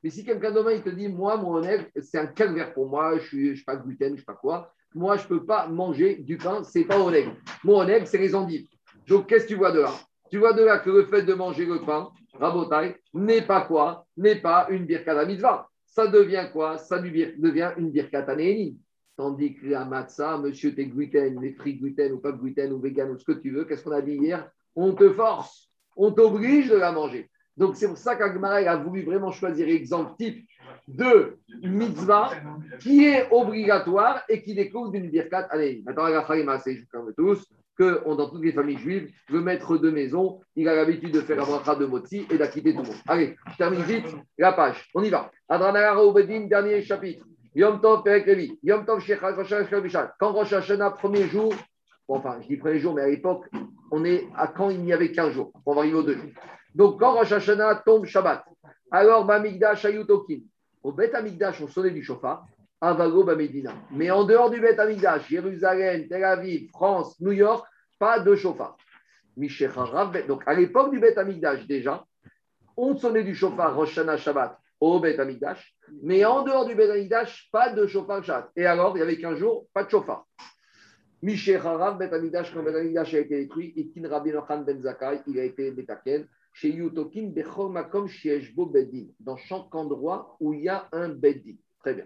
Mais 0.04 0.12
si 0.12 0.24
quelqu'un 0.24 0.52
demain, 0.52 0.74
il 0.74 0.84
te 0.84 0.90
dit, 0.90 1.08
moi, 1.08 1.38
mon 1.38 1.56
Oneg, 1.56 1.90
c'est 2.02 2.20
un 2.20 2.28
calvaire 2.28 2.74
pour 2.74 2.88
moi, 2.88 3.18
je 3.18 3.38
ne 3.38 3.56
suis 3.56 3.64
pas 3.64 3.76
gluten, 3.76 4.10
je 4.10 4.14
ne 4.14 4.18
sais 4.20 4.26
pas 4.26 4.36
quoi. 4.36 4.72
Moi, 4.94 5.18
je 5.18 5.24
ne 5.24 5.28
peux 5.30 5.46
pas 5.46 5.68
manger 5.68 6.18
du 6.18 6.38
pain, 6.38 6.64
ce 6.64 6.80
n'est 6.80 6.86
pas 6.86 7.00
Oneg. 7.00 7.30
Mon 7.64 7.80
Oneg, 7.80 8.06
c'est 8.06 8.20
les 8.20 8.36
endives. 8.36 8.68
Donc, 9.08 9.28
qu'est-ce 9.28 9.46
que 9.46 9.50
tu 9.50 9.56
vois 9.56 9.72
de 9.72 9.80
là? 9.80 9.92
Tu 10.30 10.38
vois 10.38 10.54
de 10.54 10.64
là 10.64 10.80
que 10.80 10.90
le 10.90 11.06
fait 11.06 11.24
de 11.24 11.34
manger 11.34 11.66
le 11.66 11.82
pain, 11.82 12.10
rabotaille, 12.34 12.96
n'est 13.14 13.42
pas 13.42 13.62
quoi? 13.62 14.06
N'est 14.18 14.42
pas 14.42 14.68
une 14.70 14.86
birkat 14.86 15.26
mitzvah. 15.26 15.68
Ça 15.86 16.08
devient 16.08 16.48
quoi? 16.52 16.78
Ça 16.78 17.00
devient 17.00 17.72
une 17.78 17.90
birkat 17.90 18.26
anéhénie. 18.30 18.78
Tandis 19.18 19.56
que 19.56 19.68
la 19.68 19.86
matzah, 19.86 20.38
monsieur, 20.38 20.76
t'es 20.76 20.86
gluten, 20.86 21.40
les 21.42 21.54
free 21.54 21.76
gluten 21.76 22.12
ou 22.14 22.20
pas 22.20 22.34
gluten 22.34 22.74
ou 22.74 22.80
vegan 22.80 23.12
ou 23.12 23.18
ce 23.18 23.24
que 23.24 23.32
tu 23.32 23.52
veux, 23.52 23.64
qu'est-ce 23.64 23.84
qu'on 23.84 23.92
a 23.92 24.02
dit 24.02 24.16
hier? 24.16 24.50
On 24.76 24.94
te 24.94 25.10
force, 25.14 25.72
on 25.96 26.12
t'oblige 26.12 26.70
de 26.70 26.76
la 26.76 26.92
manger. 26.92 27.30
Donc 27.56 27.78
c'est 27.78 27.88
pour 27.88 27.98
ça 27.98 28.16
qu'Agmara 28.18 28.56
a 28.56 28.76
voulu 28.76 29.04
vraiment 29.04 29.32
choisir 29.32 29.66
l'exemple 29.68 30.12
type 30.20 30.46
de 30.88 31.38
mitzvah 31.64 32.32
qui 32.80 33.06
est 33.06 33.30
obligatoire 33.32 34.22
et 34.28 34.42
qui 34.42 34.54
découle 34.54 34.92
d'une 34.92 35.10
birkat 35.10 35.48
Allez, 35.50 35.82
Maintenant, 35.86 36.08
la 36.08 36.60
c'est 36.60 36.76
je 36.76 36.98
vous 36.98 37.14
tous 37.14 37.48
que 37.78 38.04
dans 38.06 38.30
toutes 38.30 38.44
les 38.44 38.54
familles 38.54 38.78
juives, 38.78 39.12
le 39.30 39.42
maître 39.42 39.78
de 39.78 39.90
maison, 39.90 40.40
il 40.56 40.68
a 40.68 40.76
l'habitude 40.76 41.12
de 41.12 41.22
faire 41.22 41.42
un 41.42 41.46
bracha 41.46 41.76
de 41.76 41.86
motzi 41.86 42.26
et 42.30 42.38
d'acquitter 42.38 42.74
tout 42.74 42.82
le 42.82 42.88
monde. 42.88 42.96
Allez, 43.08 43.36
je 43.52 43.58
termine 43.58 43.82
vite 43.82 44.06
la 44.38 44.54
page. 44.54 44.90
On 44.94 45.04
y 45.04 45.10
va. 45.10 45.32
Adranagara 45.50 46.04
Obedin, 46.04 46.48
dernier 46.48 46.82
chapitre. 46.82 47.26
Yom 47.56 47.80
Tov 47.80 48.04
Perek 48.04 48.26
Levi. 48.28 48.60
Yom 48.64 48.86
Tov 48.86 49.00
Shechaz 49.00 49.36
Rosh 49.36 49.52
Hashanah 49.52 50.14
Quand 50.20 50.34
Rosh 50.34 50.52
Hashanah, 50.52 50.92
premier 50.92 51.28
jour, 51.30 51.54
bon, 52.08 52.18
enfin, 52.18 52.38
je 52.42 52.48
dis 52.48 52.58
premier 52.58 52.80
jour, 52.80 52.94
mais 52.94 53.04
à 53.04 53.08
l'époque, 53.08 53.46
on 53.92 54.04
est 54.04 54.28
à 54.36 54.48
quand 54.48 54.70
il 54.70 54.82
n'y 54.82 54.92
avait 54.92 55.12
qu'un 55.12 55.32
jour. 55.32 55.54
On 55.66 55.74
va 55.74 55.82
arriver 55.82 55.96
au 55.96 56.04
deux. 56.04 56.18
Donc, 56.76 57.00
quand 57.00 57.14
Rosh 57.14 57.32
Hashanah 57.32 57.84
tombe 57.86 58.06
Shabbat, 58.06 58.44
alors 58.92 59.26
Bamigdash 59.26 59.86
Ayutokin. 59.86 60.40
Au 60.84 60.92
Bet 60.92 61.16
Amigdash, 61.16 61.62
on 61.62 61.68
sonnait 61.68 61.92
du 61.92 62.04
chauffard. 62.04 62.46
Avago 62.82 63.24
Bamedina. 63.24 63.74
Mais 63.92 64.12
en 64.12 64.26
dehors 64.26 64.50
du 64.50 64.60
Bet 64.60 64.78
Amigdash, 64.78 65.30
Jérusalem, 65.30 66.08
Tel 66.10 66.24
Aviv, 66.26 66.70
France, 66.72 67.20
New 67.22 67.32
York, 67.32 67.66
pas 67.98 68.20
de 68.20 68.36
chauffard. 68.36 68.78
Donc, 70.28 70.44
à 70.46 70.54
l'époque 70.54 70.92
du 70.92 71.00
Bet 71.00 71.18
Amigdash, 71.18 71.66
déjà, 71.66 72.06
on 72.76 72.96
sonnait 72.98 73.24
du 73.24 73.34
chauffard 73.34 73.76
Rosh 73.76 73.94
Shabbat 73.94 74.60
au 74.80 75.00
Bet 75.00 75.20
Amigdash. 75.20 75.76
Mais 76.02 76.26
en 76.26 76.44
dehors 76.44 76.66
du 76.66 76.76
Bet 76.76 76.90
Amigdash, 76.90 77.50
pas 77.52 77.72
de 77.72 77.86
chauffard 77.88 78.24
Shabbat. 78.24 78.52
Et 78.56 78.66
alors, 78.66 78.96
il 78.96 79.00
y 79.00 79.04
avait 79.04 79.18
qu'un 79.18 79.36
jour, 79.36 79.68
pas 79.74 79.84
de 79.84 79.90
chauffard. 79.90 80.26
Michel 81.22 81.62
Harav, 81.64 81.98
Bet 81.98 82.14
Amigdash, 82.14 82.54
quand 82.54 82.64
Bet 82.64 82.76
Amigdash 82.76 83.14
a 83.14 83.20
été 83.20 83.38
détruit, 83.42 83.74
Ikin 83.76 84.08
Rabbi 84.08 84.32
Nochan 84.32 84.62
Ben 84.62 84.82
Zakai, 84.82 85.22
il 85.28 85.40
a 85.40 85.44
été 85.44 85.72
Betaken 85.72 86.28
chez 86.54 86.70
Yutokin 86.70 87.32
Bechor 87.34 87.70
Makom 87.70 88.08
Shieshbo 88.08 88.68
Bedin, 88.68 89.08
dans 89.20 89.36
chaque 89.36 89.74
endroit 89.76 90.38
où 90.40 90.54
il 90.54 90.64
y 90.64 90.70
a 90.70 90.88
un 90.94 91.10
Bedin. 91.10 91.56
Très 91.80 91.94
bien. 91.94 92.06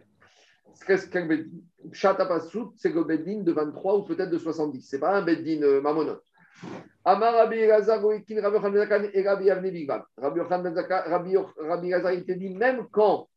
Qu'est-ce 0.85 1.07
qu'un 1.07 1.27
Bedin 1.27 2.15
Passout, 2.15 2.73
c'est 2.75 2.93
le 2.93 3.03
Bedin 3.03 3.41
de 3.41 3.51
23 3.51 3.97
ou 3.97 4.03
peut-être 4.03 4.31
de 4.31 4.37
70. 4.37 4.81
Ce 4.81 4.95
n'est 4.95 4.99
pas 4.99 5.17
un 5.17 5.21
Bedin 5.21 5.61
euh, 5.61 5.81
mamonote. 5.81 6.23
Amar 7.05 7.33
Rabbi 7.33 7.57
Elazar 7.57 7.99
Goikin 7.99 8.41
Rabbi 8.41 8.57
Yochan 8.57 8.71
Ben 8.71 9.09
et 9.13 9.23
Rabbi 9.23 9.45
Yavne 9.45 9.71
Bigvan. 9.71 10.01
Rabbi 10.17 10.39
Yochan 10.39 10.59
Ben 10.59 10.73
Rabbi 10.75 11.87
Elazar, 11.87 12.13
il 12.13 12.25
te 12.25 12.31
dit, 12.33 12.49
même 12.49 12.87
quand 12.91 13.27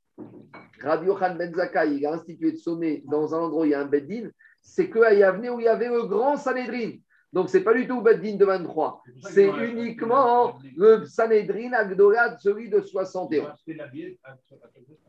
Rabbi 0.81 1.07
Yochan 1.07 1.37
Ben 1.37 1.55
Zakai 1.55 1.97
il 1.97 2.07
a 2.07 2.13
institué 2.13 2.53
de 2.53 2.57
sonner 2.57 3.03
dans 3.07 3.35
un 3.35 3.39
endroit 3.39 3.63
où 3.63 3.65
il 3.67 3.71
y 3.71 3.75
a 3.75 3.81
un 3.81 3.87
Bedin, 3.87 4.31
c'est 4.61 4.89
que 4.89 5.01
à 5.01 5.13
Yavne 5.13 5.49
où 5.51 5.61
il 5.61 5.65
y 5.65 5.69
avait 5.69 5.89
le 5.89 6.05
grand 6.05 6.37
Sanhedrin. 6.37 6.93
Donc, 7.33 7.49
ce 7.49 7.57
n'est 7.57 7.65
pas 7.65 7.73
du 7.73 7.89
tout 7.89 8.03
Beddin 8.03 8.37
de 8.37 8.45
23. 8.45 9.03
C'est 9.31 9.47
uniquement 9.47 10.59
le 10.77 11.07
Sanhedrin 11.07 11.73
Agdola, 11.73 12.37
celui 12.39 12.69
de 12.69 12.81
61. 12.83 13.55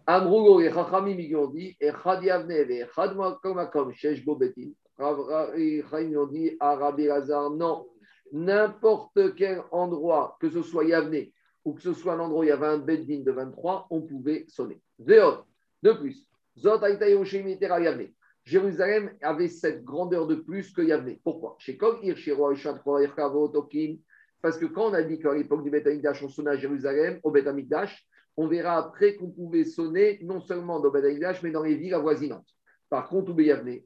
Amrougo 0.07 0.61
et 0.61 0.71
Chachamim, 0.71 1.17
ils 1.19 1.35
ont 1.35 1.47
dit, 1.47 1.75
et 1.81 1.91
Chadiavne, 2.01 2.51
et 2.51 2.85
Chadmakom, 2.95 3.91
Sheshbo 3.91 4.37
Beddin. 4.37 4.71
Ils 5.57 6.17
ont 6.17 6.27
dit 6.27 6.55
à 6.61 6.75
Rabbi 6.75 7.07
Lazar, 7.07 7.49
non, 7.49 7.87
n'importe 8.33 9.35
quel 9.35 9.61
endroit, 9.71 10.37
que 10.41 10.49
ce 10.49 10.61
soit 10.63 10.83
Yavne 10.85 11.27
ou 11.63 11.73
que 11.73 11.81
ce 11.81 11.93
soit 11.93 12.13
un 12.13 12.19
endroit 12.19 12.41
où 12.41 12.43
il 12.43 12.49
y 12.49 12.51
avait 12.51 12.67
un 12.67 12.79
Beddin 12.79 13.21
de 13.21 13.31
23, 13.31 13.87
on 13.89 14.01
pouvait 14.01 14.43
sonner. 14.49 14.81
De 14.99 15.93
plus. 15.93 16.27
Jérusalem 18.45 19.11
avait 19.21 19.47
cette 19.47 19.83
grandeur 19.85 20.27
de 20.27 20.35
plus 20.35 20.73
que 20.73 20.81
Yavne. 20.81 21.17
Pourquoi? 21.23 21.57
Parce 24.41 24.57
que 24.57 24.65
quand 24.65 24.89
on 24.89 24.93
a 24.93 25.03
dit 25.03 25.19
qu'à 25.19 25.33
l'époque 25.33 25.63
du 25.63 25.69
Beth 25.69 25.87
on 26.21 26.27
sonnait 26.27 26.51
à 26.51 26.57
Jérusalem, 26.57 27.19
au 27.23 27.31
Beth 27.31 27.47
on 28.35 28.47
verra 28.47 28.77
après 28.77 29.15
qu'on 29.15 29.29
pouvait 29.29 29.63
sonner 29.63 30.19
non 30.23 30.41
seulement 30.41 30.79
dans 30.79 30.89
Beth 30.89 31.41
mais 31.43 31.51
dans 31.51 31.63
les 31.63 31.75
villes 31.75 31.93
avoisinantes. 31.93 32.49
Par 32.93 33.09
contre, 33.09 33.31
ou. 33.31 33.35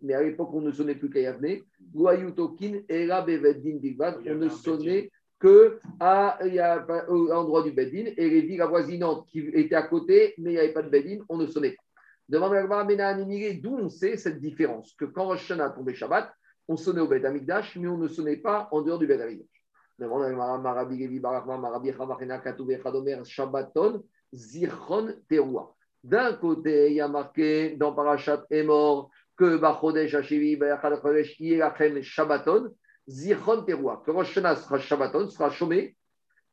Mais 0.01 0.13
à 0.13 0.21
l'époque, 0.21 0.49
on 0.51 0.59
ne 0.59 0.73
sonnait 0.73 0.95
plus 0.95 1.09
qu'à 1.09 1.21
Yavne. 1.21 1.59
Goyou 1.95 2.31
Tokin, 2.31 2.81
Era 2.89 3.21
Beveddin 3.21 3.77
Bilbad, 3.77 4.17
on 4.27 4.35
ne 4.35 4.49
sonnait 4.49 5.09
que 5.39 5.79
à, 5.97 6.37
a- 6.59 6.85
l'endroit 7.07 7.63
du 7.63 7.71
Beddin 7.71 8.11
et 8.17 8.29
les 8.29 8.41
villes 8.41 8.61
avoisinantes 8.61 9.25
qui 9.27 9.47
étaient 9.53 9.75
à 9.75 9.83
côté, 9.83 10.33
mais 10.37 10.49
il 10.51 10.53
n'y 10.55 10.59
avait 10.59 10.73
pas 10.73 10.81
de 10.81 10.89
Beddin, 10.89 11.19
on 11.29 11.37
ne 11.37 11.45
sonnait 11.47 11.69
pas. 11.71 11.83
Demande 12.27 12.53
à 12.53 13.13
d'où 13.53 13.77
on 13.77 13.87
sait 13.87 14.17
cette 14.17 14.41
différence? 14.41 14.93
Que 14.95 15.05
quand 15.05 15.27
Rosh 15.27 15.49
Hashanah 15.49 15.69
tombait 15.69 15.93
Shabbat, 15.93 16.29
on 16.67 16.75
sonnait 16.75 16.99
au 16.99 17.07
Bet 17.07 17.23
Amikdash, 17.23 17.77
mais 17.77 17.87
on 17.87 17.97
ne 17.97 18.09
sonnait 18.09 18.35
pas 18.35 18.67
en 18.73 18.81
dehors 18.81 18.99
du 18.99 19.07
Bet 19.07 19.21
Amikdash. 19.21 19.63
Demande 19.97 20.23
à 20.23 20.31
Gmara 20.33 20.57
Marabi 20.57 20.97
Levi 20.97 21.21
Shabbaton. 23.23 24.03
D'un 26.07 26.35
côté, 26.35 26.87
il 26.87 26.93
y 26.93 27.01
a 27.01 27.09
marqué 27.09 27.75
dans 27.75 27.91
Parashat 27.91 28.45
Emor 28.49 29.09
que 29.35 29.57
Bachodesh 29.57 30.15
Hashivi 30.15 30.55
Bayachad 30.55 31.01
Chodesh 31.01 31.37
Yelachem 31.37 32.01
Shabbaton 32.01 32.69
Zichron 33.09 33.63
Teroua. 33.63 34.01
Que 34.05 34.11
Rosh 34.11 34.33
sera 34.33 34.79
Shabbaton, 34.79 35.29
sera 35.29 35.49
chômé, 35.49 35.97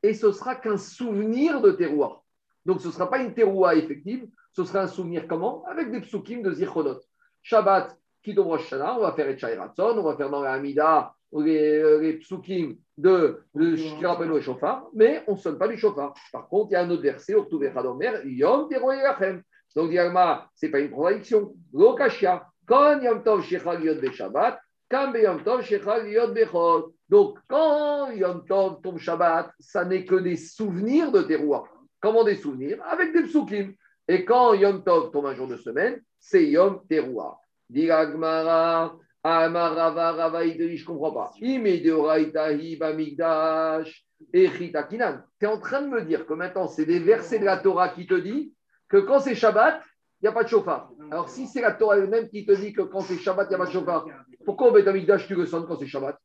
et 0.03 0.13
ce 0.13 0.33
sera 0.33 0.57
qu'un 0.57 0.77
souvenir 0.77 1.61
de 1.61 1.71
Teroua. 1.71 2.25
Donc 2.67 2.81
ce 2.81 2.89
ne 2.89 2.93
sera 2.93 3.09
pas 3.09 3.19
une 3.19 3.33
Teroua 3.33 3.77
effective, 3.77 4.27
ce 4.53 4.65
sera 4.65 4.81
un 4.81 4.89
souvenir 4.89 5.29
comment? 5.29 5.65
Avec 5.67 5.93
des 5.93 6.01
psukim 6.01 6.43
de 6.43 6.51
Zichronot. 6.51 6.99
Shabbat, 7.41 7.97
qui 8.25 8.35
tombe 8.35 8.49
Rosh 8.49 8.73
on 8.73 9.01
va 9.03 9.13
faire 9.13 9.29
Etchai 9.29 9.55
Ratzon, 9.55 9.99
on 9.99 10.03
va 10.03 10.17
faire 10.17 10.31
dans 10.31 10.43
la 10.43 10.55
Hamida 10.55 11.15
les, 11.43 11.79
euh, 11.79 12.01
les 12.01 12.15
psukim 12.15 12.77
de, 12.97 13.41
de 13.55 13.75
qui 13.75 14.07
rappellent 14.07 14.29
le 14.29 14.41
chauffard, 14.41 14.89
mais 14.95 15.23
on 15.27 15.33
ne 15.33 15.39
sonne 15.39 15.59
pas 15.59 15.69
du 15.69 15.77
chauffard. 15.77 16.15
Par 16.33 16.49
contre, 16.49 16.71
il 16.71 16.75
y 16.75 16.77
a 16.77 16.83
un 16.83 16.91
autre 16.91 17.03
verset, 17.03 17.35
Yom. 18.25 18.69
Donc, 19.75 19.91
Yalma, 19.91 20.49
ce 20.55 20.67
n'est 20.67 20.73
pas 20.73 20.79
une 20.79 20.91
contradiction. 20.91 21.55
Lokashia, 21.73 22.47
quand 22.67 23.01
Yom 23.01 23.25
Tov 23.25 23.43
Shechal 23.43 23.83
Yod 23.83 24.13
Shabbat, 24.13 24.61
quand 24.89 25.13
Yom 25.15 25.43
Tov 25.43 25.63
Shechal 25.63 26.09
Yod 26.09 26.33
Bechol. 26.33 26.85
Donc, 27.09 27.39
quand 27.49 28.11
Yom 28.13 28.45
Tov 28.47 28.81
tombe 28.83 28.99
Shabbat, 28.99 29.51
ça 29.59 29.85
n'est 29.85 30.05
que 30.05 30.15
des 30.15 30.37
souvenirs 30.37 31.11
de 31.11 31.23
Teroua. 31.23 31.65
Comment 32.01 32.23
des 32.23 32.37
souvenirs? 32.37 32.79
Avec 32.89 33.13
des 33.13 33.25
psukim. 33.25 33.75
Et 34.07 34.25
quand 34.25 34.55
Yom 34.55 34.85
Tov 34.85 35.11
tombe 35.11 35.27
un 35.27 35.35
jour 35.35 35.49
de 35.49 35.57
semaine, 35.57 36.01
c'est 36.21 36.47
Yom 36.47 36.81
Teroua. 36.89 37.41
Diragmara, 37.69 38.45
Amarava, 38.45 38.45
Rava, 38.45 38.87
il 38.87 38.93
te 38.93 38.95
dit, 38.95 38.99
je 39.25 39.31
ne 39.31 40.85
comprends 40.85 41.13
pas. 41.13 41.33
Tu 41.39 41.47
es 41.47 41.57
en 45.47 45.61
train 45.61 45.83
de 45.83 45.89
me 45.89 46.03
dire 46.03 46.27
que 46.27 46.35
maintenant, 46.35 46.69
c'est 46.69 46.85
des 46.85 46.99
versets 46.99 47.39
de 47.39 47.47
la 47.47 47.57
Torah 47.57 47.89
qui 47.89 48.07
te 48.07 48.13
dit 48.15 48.53
que 48.89 48.99
quand 48.99 49.21
c'est 49.21 49.35
Shabbat, 49.35 49.83
il 50.21 50.25
n'y 50.25 50.29
a 50.29 50.33
pas 50.33 50.45
de 50.45 50.49
chauffard. 50.49 50.91
Alors, 51.11 51.31
si 51.31 51.47
c'est 51.47 51.63
la 51.63 51.73
Torah 51.73 51.97
elle-même 51.99 52.29
qui 52.29 52.45
te 52.45 52.53
dit 52.53 52.73
que 52.73 52.83
quand 52.83 53.01
c'est 53.01 53.17
Shabbat, 53.17 53.47
il 53.49 53.51
n'y 53.51 53.55
a 53.55 53.59
pas 53.59 53.67
de 53.67 53.73
chauffard, 53.73 54.07
pourquoi 54.45 54.69
au 54.69 54.73
Beth 54.73 54.89
Amikdash, 54.89 55.27
tu 55.27 55.35
le 55.35 55.47
sonnes 55.47 55.67
quand 55.67 55.79
c'est 55.79 55.87
Shabbat? 55.87 56.19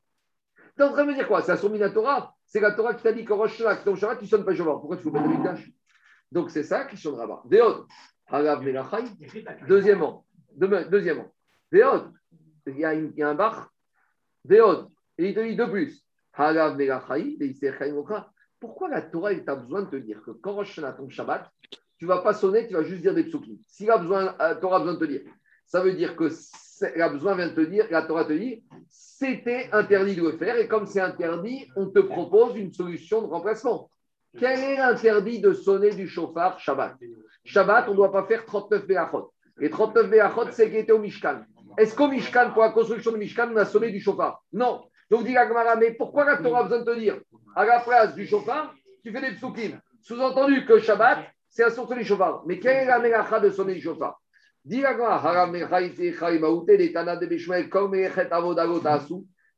Tu 0.76 0.82
es 0.82 0.86
en 0.86 0.92
train 0.92 1.06
de 1.06 1.12
me 1.12 1.16
dire 1.16 1.28
quoi? 1.28 1.42
C'est 1.42 1.54
la 1.54 1.78
la 1.78 1.90
Torah 1.90 2.36
C'est 2.46 2.60
la 2.60 2.72
Torah 2.72 2.94
qui 2.94 3.04
t'a 3.04 3.14
dit 3.14 3.24
qu'en 3.24 3.38
Rosh 3.38 3.58
que 3.58 3.86
ton 3.86 3.96
Shabbat, 3.96 4.18
tu 4.18 4.26
ne 4.26 4.30
sonnes 4.30 4.44
pas 4.46 4.54
chauffard. 4.54 4.80
Pourquoi 4.80 4.98
tu 4.98 5.04
fais 5.04 5.10
au 5.10 5.14
Beth 5.14 5.24
Amikdash 5.24 5.72
Donc, 6.34 6.52
c'est 6.52 6.64
ça 6.64 6.84
qui. 6.84 7.02
Veod, 7.02 7.86
Hagav 8.28 8.62
Melachai. 8.62 9.06
Deuxièmement, 9.68 10.26
deuxièmement, 10.58 11.34
Veod, 11.72 12.12
il 12.70 12.80
y 12.80 12.86
a, 12.86 12.94
une- 12.94 13.12
il 13.16 13.20
y 13.20 13.24
un 13.24 13.36
bar, 13.36 13.72
Veod, 14.46 14.90
et 15.18 15.30
il 15.30 15.36
te 15.36 15.40
dit 15.42 15.56
de 15.56 15.66
plus. 15.66 16.06
Pourquoi 18.60 18.90
la 18.90 19.02
Torah, 19.02 19.32
elle 19.32 19.44
t'a 19.44 19.56
besoin 19.56 19.84
de 19.84 19.90
te 19.90 19.96
dire 19.96 20.22
que 20.22 20.32
quand 20.32 20.54
Rosh 20.54 20.72
Hashanah 20.72 20.94
tombe 20.94 21.12
Shabbat, 21.12 21.50
tu 21.98 22.06
ne 22.06 22.10
vas 22.10 22.20
pas 22.22 22.34
sonner, 22.34 22.68
tu 22.68 22.74
vas 22.74 22.84
juste 22.84 23.02
dire 23.02 23.14
des 23.14 23.24
psukim? 23.26 23.58
Si 23.68 23.86
la 23.86 23.98
besoin, 23.98 24.36
la 24.38 24.56
Torah 24.56 24.78
a 24.78 24.80
besoin 24.80 24.94
de 24.94 25.00
te 25.00 25.06
dire, 25.06 25.22
ça 25.66 25.82
veut 25.82 25.94
dire 25.94 26.16
que 26.16 26.30
la 26.96 27.10
besoin 27.10 27.36
vient 27.36 27.48
de 27.50 27.54
te 27.56 27.62
dire, 27.62 27.88
la 27.92 28.04
Torah 28.04 28.26
te 28.26 28.34
dit, 28.34 28.64
c'était 28.90 29.70
interdit 29.74 30.16
de 30.16 30.22
le 30.24 30.32
faire, 30.38 30.56
et 30.58 30.68
comme 30.68 30.86
c'est 30.86 31.02
interdit, 31.02 31.70
on 31.76 31.88
te 31.90 32.00
propose 32.00 32.56
une 32.58 32.72
solution 32.72 33.22
de 33.22 33.28
remplacement. 33.28 33.90
Quel 34.38 34.60
est 34.60 34.78
l'interdit 34.78 35.42
de 35.42 35.54
sonner 35.54 35.90
du 35.92 36.08
chauffard 36.08 36.60
Shabbat? 36.60 36.96
Shabbat, 37.44 37.88
on 37.88 37.92
ne 37.92 37.96
doit 37.98 38.12
pas 38.12 38.26
faire 38.26 38.46
39 38.46 38.86
Béachot. 38.86 39.34
Et 39.60 39.70
39 39.70 40.10
Béachot, 40.10 40.52
c'est 40.52 40.70
qui 40.70 40.78
était 40.78 40.92
au 40.92 41.00
Mishkan. 41.00 41.42
Est-ce 41.78 41.96
qu'au 41.96 42.08
Mishkan, 42.08 42.52
pour 42.52 42.64
la 42.64 42.70
construction 42.70 43.12
du 43.12 43.18
Mishkan, 43.18 43.50
on 43.54 43.58
a 43.58 43.66
sonné 43.66 43.92
du 43.92 44.00
chauffard? 44.00 44.42
Non. 44.52 44.84
Donc, 45.10 45.26
dit 45.26 45.34
la 45.34 45.48
Gemara, 45.48 45.76
mais 45.76 45.92
pourquoi 45.92 46.26
la 46.26 46.38
Torah 46.38 46.60
a 46.60 46.64
besoin 46.64 46.80
de 46.80 46.86
te 46.86 47.00
dire, 47.00 47.20
à 47.56 47.66
la 47.66 47.80
place 47.80 48.16
du 48.16 48.28
chauffard, 48.28 48.74
tu 49.04 49.12
fais 49.12 49.22
des 49.22 49.36
psukim? 49.36 49.80
Sous-entendu 50.02 50.66
que 50.66 50.80
Shabbat, 50.80 51.20
c'est 51.50 51.64
un 51.64 51.70
son 51.70 51.86
du 51.86 52.06
chauffard. 52.06 52.44
Mais 52.46 52.60
quelle 52.60 52.84
est 52.84 52.86
la 52.86 53.00
mélacha 53.00 53.40
de 53.40 53.50
sonner 53.50 53.74
du 53.74 53.82
chauffard? 53.82 54.20
Dit 54.64 54.82
la 54.82 54.94
Gemara. 54.94 55.50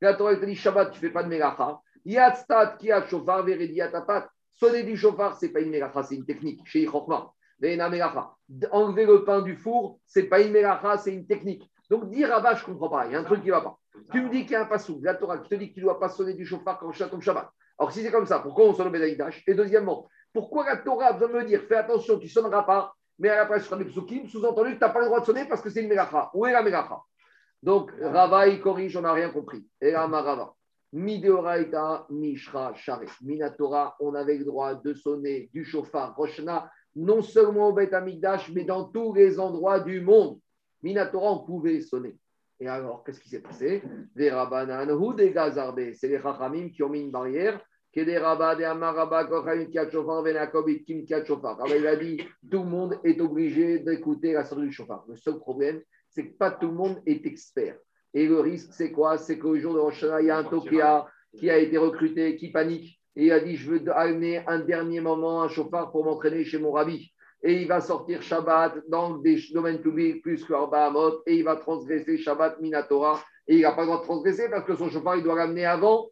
La 0.02 0.14
Torah 0.16 0.36
te 0.36 0.46
dit 0.46 0.56
Shabbat, 0.56 0.92
tu 0.92 0.98
ne 0.98 1.02
fais 1.02 1.14
pas 1.14 1.24
de 1.24 1.30
mélacha. 1.30 1.80
Yatstat 2.06 2.78
qui 2.80 2.92
a 2.92 3.06
chauffard, 3.08 3.44
Veredi 3.44 3.82
Atapat. 3.82 4.28
Sonner 4.54 4.84
du 4.84 4.98
chauffard, 4.98 5.38
ce 5.38 5.46
n'est 5.46 5.52
pas 5.52 5.60
une 5.60 5.70
mélacha, 5.70 6.02
c'est 6.04 6.16
une 6.16 6.26
technique. 6.26 6.62
Chez. 6.66 6.88
Enlever 6.88 9.06
le 9.06 9.24
pain 9.24 9.42
du 9.42 9.56
four, 9.56 10.00
ce 10.08 10.20
n'est 10.20 10.26
pas 10.26 10.42
une 10.42 10.52
mélacha, 10.52 10.98
c'est 10.98 11.14
une 11.14 11.28
technique. 11.28 11.71
Donc, 11.92 12.10
dire 12.10 12.30
Rabat, 12.30 12.56
je 12.56 12.62
ne 12.62 12.66
comprends 12.68 12.88
pas. 12.88 13.06
Il 13.08 13.12
y 13.12 13.16
a 13.18 13.20
un 13.20 13.26
truc 13.26 13.42
qui 13.42 13.48
ne 13.48 13.52
va 13.52 13.60
pas. 13.60 13.78
Tu 14.14 14.22
me 14.22 14.30
dis 14.30 14.44
qu'il 14.44 14.52
y 14.52 14.56
a 14.56 14.62
un 14.62 14.66
passou, 14.66 15.02
la 15.04 15.14
Torah 15.14 15.40
qui 15.40 15.50
te 15.50 15.56
dit 15.56 15.70
que 15.70 15.74
tu 15.74 15.82
ne 15.82 15.88
dois 15.88 16.00
pas 16.00 16.08
sonner 16.08 16.34
du 16.34 16.46
chauffard 16.46 16.80
quand 16.80 16.90
Shabbat 16.94 17.12
tombe 17.12 17.22
Shabbat. 17.22 17.50
Alors, 17.78 17.92
si 17.92 18.02
c'est 18.02 18.12
comme 18.12 18.26
ça, 18.26 18.40
pourquoi 18.40 18.64
on 18.64 18.74
sonne 18.74 18.88
au 18.88 18.92
Bédaïdash 18.92 19.44
Et 19.46 19.54
deuxièmement, 19.54 20.08
pourquoi 20.34 20.66
la 20.66 20.78
Torah 20.78 21.08
a 21.08 21.14
besoin 21.14 21.28
de 21.28 21.34
me 21.34 21.46
dire 21.46 21.62
fais 21.68 21.76
attention, 21.76 22.18
tu 22.18 22.28
ne 22.28 22.30
sonneras 22.30 22.64
pas, 22.64 22.94
mais 23.20 23.28
à 23.28 23.36
la 23.36 23.46
place, 23.46 23.70
des 23.74 23.84
psukim, 23.84 24.26
sous-entendu 24.26 24.70
que 24.70 24.76
tu 24.76 24.80
n'as 24.80 24.90
pas 24.90 25.02
le 25.02 25.08
droit 25.08 25.20
de 25.20 25.26
sonner 25.26 25.44
parce 25.44 25.62
que 25.62 25.70
c'est 25.70 25.84
une 25.84 25.90
mélacha. 25.90 26.32
Où 26.34 26.46
est 26.46 26.54
la 26.54 26.64
mélacha 26.64 27.02
Donc, 27.62 27.92
Rava, 28.02 28.48
il 28.48 28.62
corrige, 28.62 28.96
on 28.96 29.02
n'a 29.02 29.12
rien 29.12 29.30
compris. 29.30 29.68
Et 29.82 29.92
là, 29.92 30.08
Rava. 30.08 30.54
Mideoraita, 30.94 32.08
Mishra, 32.10 32.74
Share. 32.74 33.02
Minatora, 33.22 33.98
on 34.00 34.16
avait 34.16 34.38
le 34.38 34.46
droit 34.46 34.76
de 34.76 34.94
sonner 34.94 35.50
du 35.54 35.66
chauffard 35.66 36.16
Roshna, 36.16 36.72
non 36.96 37.22
seulement 37.22 37.68
au 37.68 37.74
Beth 37.74 37.94
mais 38.54 38.64
dans 38.64 38.86
tous 38.86 39.14
les 39.14 39.42
endroits 39.42 39.82
du 39.82 40.00
monde. 40.00 40.40
Minatora, 40.84 41.34
on 41.34 41.46
pouvait 41.46 41.82
sonner. 41.82 42.18
Et 42.60 42.68
alors, 42.68 43.04
qu'est-ce 43.04 43.20
qui 43.20 43.30
s'est 43.30 43.42
passé? 43.42 43.82
Des 44.16 44.30
Rabbanan 44.30 44.92
ou 44.92 45.14
des 45.14 45.32
Gazarbe. 45.32 45.94
C'est 45.94 46.08
les 46.08 46.22
Chachamim 46.22 46.70
qui 46.70 46.84
ont 46.84 46.90
mis 46.90 47.02
une 47.02 47.12
barrière. 47.12 47.60
Que 47.94 48.02
des 48.02 48.06
des. 48.06 48.20
Alors, 48.20 48.56
il 51.76 51.88
a 51.88 51.96
dit 51.98 52.18
tout 52.50 52.64
le 52.64 52.70
monde 52.70 53.00
est 53.04 53.20
obligé 53.20 53.80
d'écouter 53.80 54.32
la 54.34 54.46
sonnerie 54.46 54.68
du 54.68 54.74
chauffard. 54.74 55.04
Le 55.10 55.16
seul 55.18 55.40
problème, 55.40 55.82
c'est 56.10 56.28
que 56.28 56.38
pas 56.38 56.52
tout 56.52 56.68
le 56.68 56.74
monde 56.74 57.02
est 57.06 57.26
expert. 57.26 57.78
Et 58.14 58.28
le 58.28 58.40
risque, 58.40 58.70
c'est 58.74 58.92
quoi? 58.92 59.18
C'est 59.18 59.38
qu'au 59.38 59.58
jour 59.58 59.74
de 59.74 59.80
Rosh 59.80 60.06
il 60.22 60.28
y 60.28 60.30
a 60.30 60.38
un 60.38 60.44
Tokia 60.44 61.06
qui 61.38 61.50
a 61.50 61.58
été 61.58 61.78
recruté, 61.78 62.38
qui 62.38 62.52
panique. 62.52 63.02
Et 63.16 63.26
il 63.26 63.32
a 63.32 63.40
dit 63.42 63.56
Je 63.58 63.72
veux 63.72 63.82
amener 63.94 64.44
un 64.48 64.60
dernier 64.60 65.02
moment 65.02 65.42
un 65.42 65.50
chauffard 65.50 65.92
pour 65.92 66.06
m'entraîner 66.06 66.46
chez 66.46 66.60
mon 66.60 66.72
rabbi 66.72 67.11
et 67.44 67.62
il 67.62 67.68
va 67.68 67.82
sortir 67.82 68.22
Shabbat 68.22 68.84
dans 68.88 69.18
des 69.18 69.40
domaines 69.54 69.82
publics 69.82 70.22
plus 70.22 70.44
que 70.44 70.70
Bahamot, 70.70 71.22
et 71.26 71.36
il 71.38 71.44
va 71.44 71.56
transgresser 71.56 72.18
Shabbat 72.18 72.60
Minatora, 72.60 73.20
et 73.48 73.56
il 73.56 73.62
n'a 73.62 73.72
pas 73.72 73.82
le 73.82 73.88
droit 73.88 74.00
de 74.00 74.06
transgresser 74.06 74.50
parce 74.50 74.66
que 74.66 74.76
son 74.76 74.90
chauffard, 74.90 75.16
il 75.18 75.24
doit 75.24 75.36
l'amener 75.36 75.66
avant. 75.66 76.10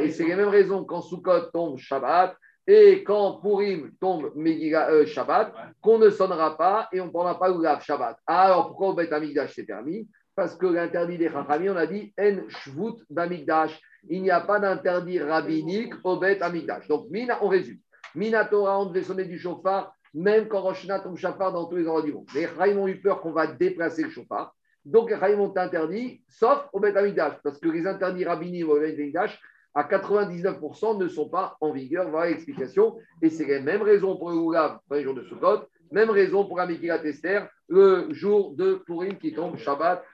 Et 0.00 0.10
c'est 0.10 0.24
les 0.24 0.34
mêmes 0.34 0.48
raisons 0.48 0.84
quand 0.84 1.00
Sukkot 1.00 1.50
tombe 1.52 1.78
Shabbat, 1.78 2.36
et 2.66 3.02
quand 3.02 3.40
Purim 3.40 3.92
tombe 4.00 4.32
Megillah, 4.34 4.90
euh, 4.90 5.06
Shabbat, 5.06 5.52
qu'on 5.80 5.98
ne 5.98 6.10
sonnera 6.10 6.56
pas 6.56 6.88
et 6.92 7.00
on 7.00 7.06
ne 7.06 7.10
prendra 7.10 7.38
pas 7.38 7.48
Lugav 7.48 7.82
Shabbat. 7.82 8.18
Alors 8.26 8.68
pourquoi 8.68 8.88
au 8.88 8.94
Beth 8.94 9.12
Amikdash 9.12 9.54
c'est 9.54 9.64
permis? 9.64 10.06
Parce 10.40 10.56
que 10.56 10.64
l'interdit 10.64 11.18
des 11.18 11.28
Chachamim, 11.28 11.74
on 11.74 11.76
a 11.76 11.86
dit 11.86 12.14
En 12.18 12.48
Shvut. 12.48 13.04
Il 14.08 14.22
n'y 14.22 14.30
a 14.30 14.40
pas 14.40 14.58
d'interdit 14.58 15.20
rabbinique 15.20 15.92
au 16.02 16.16
Bet 16.16 16.42
Amikdash. 16.42 16.88
Donc, 16.88 17.10
Mina, 17.10 17.36
on 17.44 17.48
résume. 17.48 17.76
Mina 18.14 18.46
Torah, 18.46 18.80
on 18.80 18.86
devait 18.86 19.02
sonner 19.02 19.26
du 19.26 19.38
chauffard, 19.38 19.92
même 20.14 20.48
quand 20.48 20.62
Rosh 20.62 20.78
Hashanah 20.78 21.00
tombe 21.00 21.18
chauffard 21.18 21.52
dans 21.52 21.66
tous 21.66 21.76
les 21.76 21.86
endroits 21.86 22.00
du 22.00 22.14
monde. 22.14 22.24
Les 22.34 22.46
Chachamim 22.46 22.78
ont 22.78 22.88
eu 22.88 23.02
peur 23.02 23.20
qu'on 23.20 23.32
va 23.32 23.48
déplacer 23.48 24.02
le 24.02 24.08
chauffard. 24.08 24.54
Donc, 24.86 25.10
les 25.10 25.16
Chachamim 25.16 25.40
ont 25.40 25.54
interdit, 25.54 26.22
sauf 26.26 26.66
au 26.72 26.80
Bet 26.80 26.96
Amikdash, 26.96 27.34
parce 27.44 27.58
que 27.58 27.68
les 27.68 27.86
interdits 27.86 28.24
rabbiniques 28.24 28.66
au 28.66 28.80
Bet 28.80 28.94
Amikdash, 28.94 29.38
à 29.74 29.82
99% 29.82 30.96
ne 30.96 31.06
sont 31.06 31.28
pas 31.28 31.58
en 31.60 31.70
vigueur. 31.70 32.08
Voilà 32.08 32.30
l'explication. 32.30 32.96
Et 33.20 33.28
c'est 33.28 33.44
les 33.44 33.60
mêmes 33.60 33.82
raisons 33.82 34.16
pour 34.16 34.30
le 34.30 34.36
Oulav 34.36 34.78
dans 34.88 34.96
les 34.96 35.04
jours 35.04 35.14
de 35.14 35.22
Sukkot 35.22 35.66
Même 35.90 36.10
raison 36.10 36.44
pour 36.44 36.60
Amikila 36.60 36.98
le 37.68 38.12
jour 38.12 38.54
de 38.54 38.74
Purim 38.86 39.16
qui 39.18 39.32
tombe 39.34 39.56
Shabbat. 39.58 40.04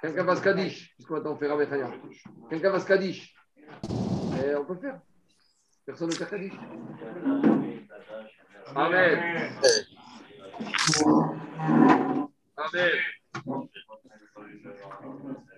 Quelqu'un. 0.00 0.24
Quelqu'un. 2.48 2.72
Eh, 4.34 4.54
on 4.56 4.64
peut 4.64 4.74
faire. 4.76 4.98
Personne 5.86 6.10
ne. 6.10 6.52
Amen. 8.74 9.18
Amen. 12.56 12.92
Amen. 15.14 15.48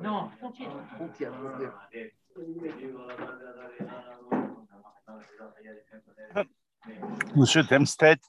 Non, 0.00 0.30
frontière. 0.38 0.70
Frontière, 0.96 1.32
frontière. 1.34 1.72
Monsieur 7.36 7.64
Temstedt, 7.64 8.20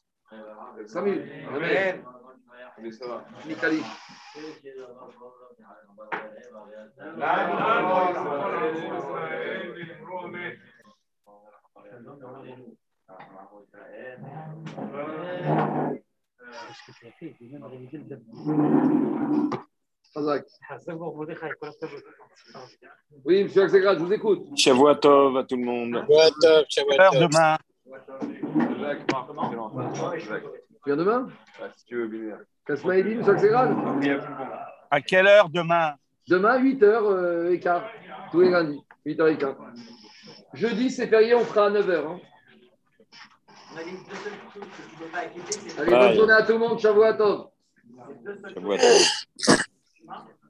Samuel. 0.86 1.46
Amen. 1.54 2.04
Mikali. 3.48 3.82
Oui, 23.26 23.44
monsieur 23.44 23.64
Axegrad, 23.64 24.00
je 24.00 24.04
vous 24.04 24.14
écoute. 24.14 24.48
Shavua 24.58 24.96
Tov 24.96 25.38
à 25.38 25.44
tout 25.44 25.56
le 25.58 25.64
monde. 25.64 26.06
quelle 26.70 27.02
heure 27.02 27.14
demain 27.14 27.58
viens 30.86 30.98
demain? 30.98 31.28
Si 31.78 31.86
tu 31.86 31.96
veux 31.96 32.08
bien. 32.08 32.38
À 34.92 35.02
quelle 35.02 35.28
heure 35.28 35.50
demain? 35.50 35.96
Demain, 36.28 36.62
8h15, 36.62 37.82
tous 38.32 38.42
les 38.42 38.50
lundis, 38.50 38.82
8h15. 39.06 39.56
Jeudi, 40.54 40.90
c'est 40.90 41.08
férié, 41.08 41.36
on 41.36 41.44
fera 41.44 41.68
à 41.68 41.70
9h. 41.70 42.06
Hein. 42.06 42.20
Allez, 45.78 45.90
bonne 45.90 46.14
journée 46.14 46.34
à 46.34 46.44
tout 46.44 46.54
le 46.54 46.60
monde, 46.60 46.80
Tov. 46.80 47.50
Shavua 48.54 48.78
Tov. 48.78 50.30